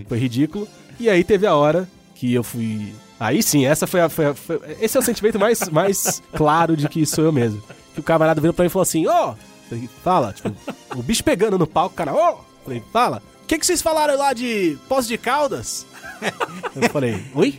foi 0.09 0.19
ridículo. 0.19 0.69
E 1.01 1.11
aí 1.11 1.25
teve 1.25 1.49
a 1.49 1.55
hora 1.57 1.89
que 2.15 2.33
eu 2.33 2.45
fui. 2.45 2.93
Aí 3.23 3.43
sim, 3.43 3.65
essa 3.65 3.87
foi 3.87 4.01
a. 4.01 4.09
foi 4.09 4.27
a- 4.27 4.35
foi- 4.35 4.61
Esse 4.81 4.97
é 4.97 5.01
o 5.01 5.03
sentimento 5.03 5.39
mais, 5.39 5.69
mais 5.69 6.23
claro 6.35 6.77
de 6.77 6.89
que 6.89 7.07
sou 7.07 7.25
eu 7.25 7.33
mesmo. 7.33 7.63
Que 7.95 8.01
o 8.01 8.03
camarada 8.03 8.41
virou 8.41 8.53
pra 8.53 8.65
mim 8.65 8.67
e 8.67 8.71
falou 8.71 8.83
assim: 8.83 9.07
Ô! 9.07 9.35
Falei, 9.69 9.89
Fala, 10.03 10.33
tipo, 10.33 10.55
o 10.97 11.03
bicho 11.03 11.23
pegando 11.23 11.59
no 11.59 11.67
palco, 11.67 11.95
o 11.95 11.97
cara, 11.97 12.13
ô! 12.13 12.39
Falei, 12.65 12.83
fala, 12.93 13.23
o 13.43 13.47
que, 13.47 13.59
que 13.59 13.65
vocês 13.67 13.81
falaram 13.83 14.17
lá 14.17 14.33
de 14.33 14.77
Poço 14.89 15.09
de 15.09 15.17
Caldas? 15.19 15.87
Eu 16.77 16.89
falei, 16.91 17.21
oi? 17.35 17.59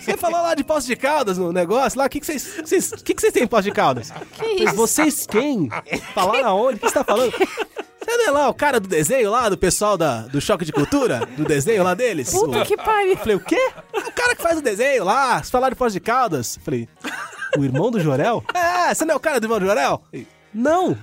Você 0.00 0.16
falou 0.16 0.40
lá 0.40 0.54
de 0.54 0.64
Poço 0.64 0.86
de 0.86 0.96
Caldas 0.96 1.36
no 1.36 1.52
negócio 1.52 1.98
lá? 1.98 2.06
O 2.06 2.08
que, 2.08 2.20
que 2.20 2.26
vocês. 2.26 2.60
vocês- 2.64 2.92
O 2.92 2.96
que, 3.04 3.12
que 3.14 3.20
vocês 3.20 3.32
têm 3.32 3.42
em 3.42 3.46
Poço 3.46 3.64
de 3.64 3.72
Caldas? 3.72 4.10
Que 4.32 4.64
isso? 4.64 4.74
Vocês 4.74 5.26
quem? 5.26 5.68
Falaram 6.14 6.48
aonde? 6.48 6.76
O 6.76 6.80
que 6.80 6.88
você 6.88 6.94
tá 6.94 7.04
falando? 7.04 7.32
Você 8.12 8.16
não 8.18 8.26
é 8.28 8.30
lá 8.30 8.48
o 8.50 8.54
cara 8.54 8.78
do 8.78 8.86
desenho 8.86 9.30
lá, 9.30 9.48
do 9.48 9.56
pessoal 9.56 9.96
da, 9.96 10.20
do 10.22 10.38
Choque 10.38 10.66
de 10.66 10.72
Cultura? 10.72 11.26
Do 11.34 11.44
desenho 11.44 11.82
lá 11.82 11.94
deles? 11.94 12.30
Puta 12.30 12.60
O- 12.60 12.64
que 12.66 12.76
pariu. 12.76 13.16
falei, 13.16 13.36
o 13.36 13.40
quê? 13.40 13.70
O 13.94 14.12
cara 14.12 14.36
que 14.36 14.42
faz 14.42 14.58
o 14.58 14.62
desenho 14.62 15.02
lá, 15.04 15.36
vocês 15.38 15.48
falaram 15.50 15.72
de 15.72 15.78
Poço 15.78 15.94
de 15.94 16.00
Caldas? 16.00 16.58
Falei, 16.62 16.86
o 17.56 17.64
irmão 17.64 17.90
do 17.90 17.98
Jorel? 17.98 18.44
É, 18.54 18.92
você 18.94 19.06
não 19.06 19.14
é 19.14 19.16
o 19.16 19.20
cara 19.20 19.40
do 19.40 19.44
irmão 19.46 19.58
do 19.58 19.64
Jorel? 19.66 20.02
Falei, 20.10 20.26
não. 20.52 20.98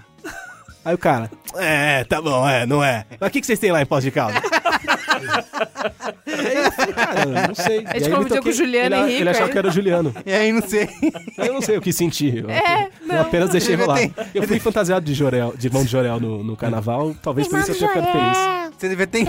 Aí 0.89 0.95
o 0.95 0.97
cara, 0.97 1.29
é, 1.55 2.03
tá 2.03 2.19
bom, 2.19 2.49
é, 2.49 2.65
não 2.65 2.83
é. 2.83 3.05
Mas 3.19 3.29
o 3.29 3.31
que, 3.31 3.41
que 3.41 3.45
vocês 3.45 3.59
têm 3.59 3.71
lá 3.71 3.79
em 3.79 3.85
Poço 3.85 4.01
de 4.01 4.09
Caldas? 4.11 4.41
Aí 6.25 6.55
eu 6.65 6.71
falei, 6.71 6.93
cara, 6.95 7.21
eu 7.21 7.47
não 7.47 7.53
sei. 7.55 7.83
A 7.85 7.99
gente 7.99 8.09
toquei- 8.09 8.41
com 8.41 8.49
o 8.49 8.51
Juliano 8.51 8.95
ele, 8.95 9.03
Henrique, 9.03 9.21
Ele 9.21 9.29
achava 9.29 9.45
aí. 9.45 9.51
que 9.51 9.57
era 9.59 9.67
o 9.67 9.71
Juliano. 9.71 10.15
E 10.25 10.33
aí, 10.33 10.51
não 10.51 10.61
sei. 10.67 10.89
Eu 11.37 11.53
não 11.53 11.61
sei 11.61 11.77
o 11.77 11.81
que 11.81 11.93
senti. 11.93 12.39
Eu, 12.39 12.49
É, 12.49 12.89
eu 13.01 13.07
não. 13.07 13.21
apenas 13.21 13.51
deixei 13.51 13.75
rolar. 13.75 13.99
Eu 14.33 14.43
fui 14.47 14.59
fantasiado 14.59 15.05
de 15.05 15.13
Jorel, 15.13 15.53
de 15.55 15.67
irmão 15.67 15.83
de 15.83 15.91
Jorel 15.91 16.19
no, 16.19 16.43
no 16.43 16.57
carnaval. 16.57 17.15
Talvez 17.21 17.47
por 17.47 17.59
isso 17.59 17.71
eu 17.71 17.75
tenha 17.77 17.89
ficado 17.89 18.11
feliz. 18.11 18.68
Você 18.79 18.87
devia 18.87 19.05
ter... 19.07 19.25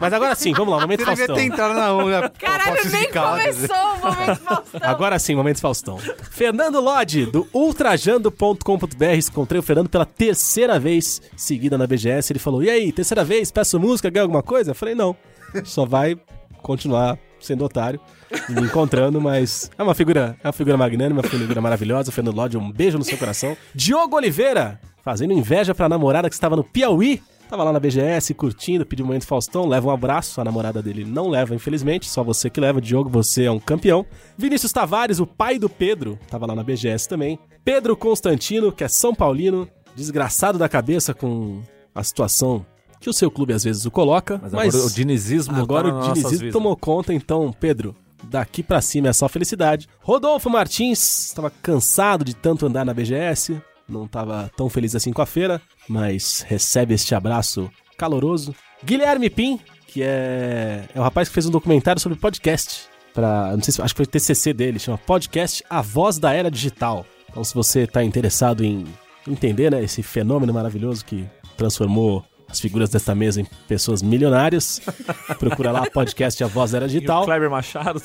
Mas 0.00 0.12
agora 0.12 0.34
sim, 0.34 0.52
vamos 0.52 0.74
lá, 0.74 0.80
momento 0.80 1.04
Você 1.04 1.10
devia 1.10 1.26
Faustão. 1.26 1.36
ter 1.36 1.44
entrado 1.44 1.74
na 1.74 1.92
onda. 1.94 2.28
Caralho, 2.30 2.90
nem 2.90 3.08
começou 3.12 3.76
o 3.76 3.98
momento 4.00 4.40
Faustão. 4.40 4.80
Agora 4.82 5.18
sim, 5.18 5.36
momento 5.36 5.60
Faustão. 5.60 5.98
Fernando 5.98 6.80
Lodge, 6.80 7.26
do 7.26 7.46
ultrajando.com.br. 7.52 9.04
Encontrei 9.30 9.60
o 9.60 9.62
Fernando 9.62 9.88
pela 9.88 10.04
terceira 10.04 10.78
vez 10.78 11.22
seguida 11.36 11.78
na 11.78 11.86
BGS. 11.86 12.32
Ele 12.32 12.40
falou: 12.40 12.62
E 12.62 12.68
aí, 12.68 12.90
terceira 12.90 13.24
vez, 13.24 13.52
peço 13.52 13.78
música, 13.78 14.10
ganha 14.10 14.24
alguma 14.24 14.42
coisa? 14.42 14.72
Eu 14.72 14.74
falei: 14.74 14.96
Não, 14.96 15.16
só 15.64 15.86
vai 15.86 16.18
continuar 16.62 17.16
sendo 17.40 17.64
otário 17.64 18.00
e 18.48 18.52
me 18.52 18.62
encontrando, 18.62 19.20
mas 19.20 19.70
é 19.78 19.82
uma 19.82 19.94
figura, 19.94 20.36
é 20.42 20.48
uma 20.48 20.52
figura 20.52 20.76
magnânima, 20.76 21.20
uma 21.20 21.28
figura 21.28 21.60
maravilhosa. 21.60 22.10
Fernando 22.10 22.34
Lodge, 22.36 22.56
um 22.56 22.72
beijo 22.72 22.98
no 22.98 23.04
seu 23.04 23.16
coração. 23.16 23.56
Diogo 23.74 24.16
Oliveira, 24.16 24.80
fazendo 25.08 25.32
inveja 25.32 25.74
pra 25.74 25.88
namorada 25.88 26.28
que 26.28 26.34
estava 26.34 26.54
no 26.54 26.62
Piauí. 26.62 27.22
Tava 27.48 27.64
lá 27.64 27.72
na 27.72 27.80
BGS, 27.80 28.34
curtindo, 28.34 28.84
pediu 28.84 29.06
um 29.06 29.08
momento 29.08 29.26
Faustão, 29.26 29.66
leva 29.66 29.88
um 29.88 29.90
abraço. 29.90 30.38
A 30.38 30.44
namorada 30.44 30.82
dele 30.82 31.02
não 31.02 31.30
leva, 31.30 31.54
infelizmente, 31.54 32.06
só 32.10 32.22
você 32.22 32.50
que 32.50 32.60
leva. 32.60 32.78
Diogo, 32.78 33.08
você 33.08 33.44
é 33.44 33.50
um 33.50 33.58
campeão. 33.58 34.04
Vinícius 34.36 34.70
Tavares, 34.70 35.18
o 35.18 35.26
pai 35.26 35.58
do 35.58 35.66
Pedro, 35.66 36.18
tava 36.28 36.44
lá 36.44 36.54
na 36.54 36.62
BGS 36.62 37.08
também. 37.08 37.38
Pedro 37.64 37.96
Constantino, 37.96 38.70
que 38.70 38.84
é 38.84 38.88
São 38.88 39.14
Paulino, 39.14 39.66
desgraçado 39.96 40.58
da 40.58 40.68
cabeça 40.68 41.14
com 41.14 41.62
a 41.94 42.04
situação 42.04 42.66
que 43.00 43.08
o 43.08 43.12
seu 43.14 43.30
clube 43.30 43.54
às 43.54 43.64
vezes 43.64 43.86
o 43.86 43.90
coloca. 43.90 44.38
Mas, 44.42 44.52
Mas, 44.52 44.74
agora 44.74 44.90
o 44.90 44.94
dinizismo 44.94 45.56
agora 45.56 45.90
tá 45.90 45.96
o 45.96 46.12
dinizismo 46.12 46.52
tomou 46.52 46.76
conta, 46.76 47.14
então, 47.14 47.50
Pedro, 47.58 47.96
daqui 48.24 48.62
pra 48.62 48.82
cima 48.82 49.08
é 49.08 49.12
só 49.14 49.26
felicidade. 49.26 49.88
Rodolfo 50.00 50.50
Martins, 50.50 51.28
estava 51.28 51.50
cansado 51.50 52.26
de 52.26 52.36
tanto 52.36 52.66
andar 52.66 52.84
na 52.84 52.92
BGS, 52.92 53.58
não 53.88 54.04
estava 54.04 54.50
tão 54.56 54.68
feliz 54.68 54.94
assim 54.94 55.12
com 55.12 55.22
a 55.22 55.26
feira, 55.26 55.60
mas 55.88 56.44
recebe 56.46 56.94
este 56.94 57.14
abraço 57.14 57.70
caloroso. 57.96 58.54
Guilherme 58.84 59.30
Pim, 59.30 59.58
que 59.86 60.02
é, 60.02 60.84
é 60.94 61.00
o 61.00 61.02
rapaz 61.02 61.28
que 61.28 61.34
fez 61.34 61.46
um 61.46 61.50
documentário 61.50 62.00
sobre 62.00 62.18
podcast. 62.18 62.86
Pra, 63.14 63.52
não 63.56 63.62
sei 63.62 63.72
se 63.72 63.82
acho 63.82 63.94
que 63.94 63.98
foi 63.98 64.04
o 64.04 64.08
TCC 64.08 64.52
dele, 64.52 64.78
chama 64.78 64.98
Podcast 64.98 65.64
A 65.68 65.82
Voz 65.82 66.18
da 66.18 66.32
Era 66.32 66.50
Digital. 66.50 67.04
Então, 67.28 67.42
se 67.42 67.54
você 67.54 67.80
está 67.80 68.04
interessado 68.04 68.64
em 68.64 68.84
entender 69.26 69.70
né, 69.70 69.82
esse 69.82 70.02
fenômeno 70.02 70.52
maravilhoso 70.52 71.04
que 71.04 71.26
transformou 71.56 72.24
as 72.48 72.60
figuras 72.60 72.88
desta 72.88 73.14
mesa 73.14 73.40
em 73.40 73.46
pessoas 73.66 74.00
milionárias, 74.00 74.80
procura 75.38 75.70
lá 75.70 75.86
podcast 75.90 76.42
A 76.42 76.46
Voz 76.46 76.70
da 76.70 76.78
Era 76.78 76.86
E 76.86 76.88
o 76.88 76.92
Digital. 76.92 77.24
Kleber 77.24 77.50
Machado. 77.50 78.00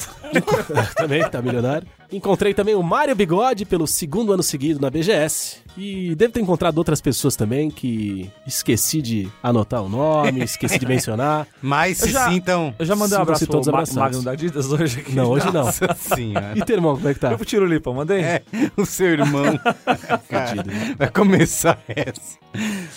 também 0.95 1.27
tá 1.29 1.41
milionário. 1.41 1.87
Encontrei 2.13 2.53
também 2.53 2.75
o 2.75 2.83
Mário 2.83 3.15
Bigode 3.15 3.65
pelo 3.65 3.87
segundo 3.87 4.31
ano 4.33 4.43
seguido 4.43 4.79
na 4.79 4.89
BGS. 4.89 5.63
E 5.75 6.13
devo 6.13 6.31
ter 6.31 6.39
encontrado 6.39 6.77
outras 6.77 7.01
pessoas 7.01 7.35
também 7.35 7.71
que 7.71 8.29
esqueci 8.45 9.01
de 9.01 9.27
anotar 9.41 9.81
o 9.81 9.89
nome, 9.89 10.43
esqueci 10.45 10.77
de 10.77 10.85
mencionar. 10.85 11.47
Mas 11.59 11.97
se 11.97 12.11
já- 12.11 12.29
sim, 12.29 12.35
então... 12.35 12.75
Eu 12.77 12.85
já 12.85 12.95
mandei 12.95 13.17
um 13.17 13.21
abraço 13.23 13.45
pro 13.45 13.51
todos 13.53 13.67
Ma 13.67 13.73
abraçados. 13.73 13.99
Magno 14.17 14.21
da 14.21 14.31
Adidas 14.31 14.71
hoje 14.71 14.99
aqui. 14.99 15.15
Não, 15.15 15.29
hoje 15.31 15.47
não. 15.51 15.65
Nossa 15.65 15.87
senhora. 15.97 16.53
E 16.55 16.63
teu 16.63 16.75
irmão, 16.75 16.95
como 16.95 17.09
é 17.09 17.13
que 17.15 17.19
tá? 17.19 17.31
Eu 17.31 17.37
pro 17.37 17.45
Tiro 17.45 17.65
Lipa, 17.65 17.91
mandei? 17.91 18.21
É, 18.21 18.43
o 18.77 18.85
seu 18.85 19.07
irmão. 19.07 19.59
Cara, 20.29 20.63
vai 20.95 21.09
começar 21.09 21.79
essa. 21.87 22.37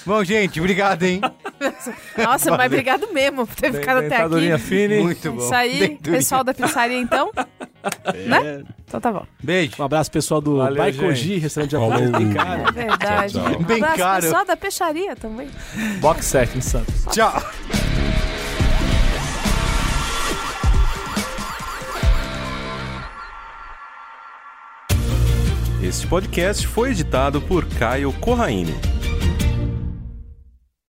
Bom, 0.05 0.23
gente, 0.23 0.61
obrigado, 0.61 1.03
hein? 1.05 1.23
Nossa, 2.19 2.55
mas 2.55 2.67
obrigado 2.67 3.11
mesmo 3.11 3.47
por 3.47 3.55
ter 3.57 3.73
ficado 3.73 4.05
até 4.05 4.17
aqui. 4.23 4.59
fine. 4.59 5.01
Muito 5.01 5.33
bom. 5.33 5.39
Isso 5.43 5.55
aí, 5.55 5.79
Denturinha. 5.79 6.19
pessoal 6.19 6.45
da 6.45 6.53
pizzaria, 6.53 6.99
então. 6.99 7.31
Né? 8.27 8.65
Então 8.87 9.01
tá 9.01 9.06
bom. 9.13 9.27
Beijo. 9.43 9.73
Um 9.79 9.85
abraço 9.85 10.11
pessoal 10.11 10.41
do 10.41 10.59
Valeu, 10.59 10.83
restaurante 11.41 11.71
japonês 11.71 12.11
bem 12.11 12.33
caro. 12.33 12.63
É 12.69 12.73
verdade. 12.73 13.33
Tchau, 13.33 13.43
tchau. 13.45 13.61
Um 13.61 13.65
Bem 13.65 13.77
abraço, 13.79 13.99
caro. 13.99 14.23
pessoal 14.23 14.45
da 14.45 14.57
peixaria 14.57 15.17
também. 15.17 15.49
Box 16.01 16.25
set 16.27 16.57
em 16.57 16.61
Santos. 16.61 17.05
Tchau. 17.11 17.43
Este 25.83 26.07
podcast 26.09 26.67
foi 26.67 26.91
editado 26.91 27.41
por 27.41 27.65
Caio 27.65 28.13
Corraine. 28.15 28.75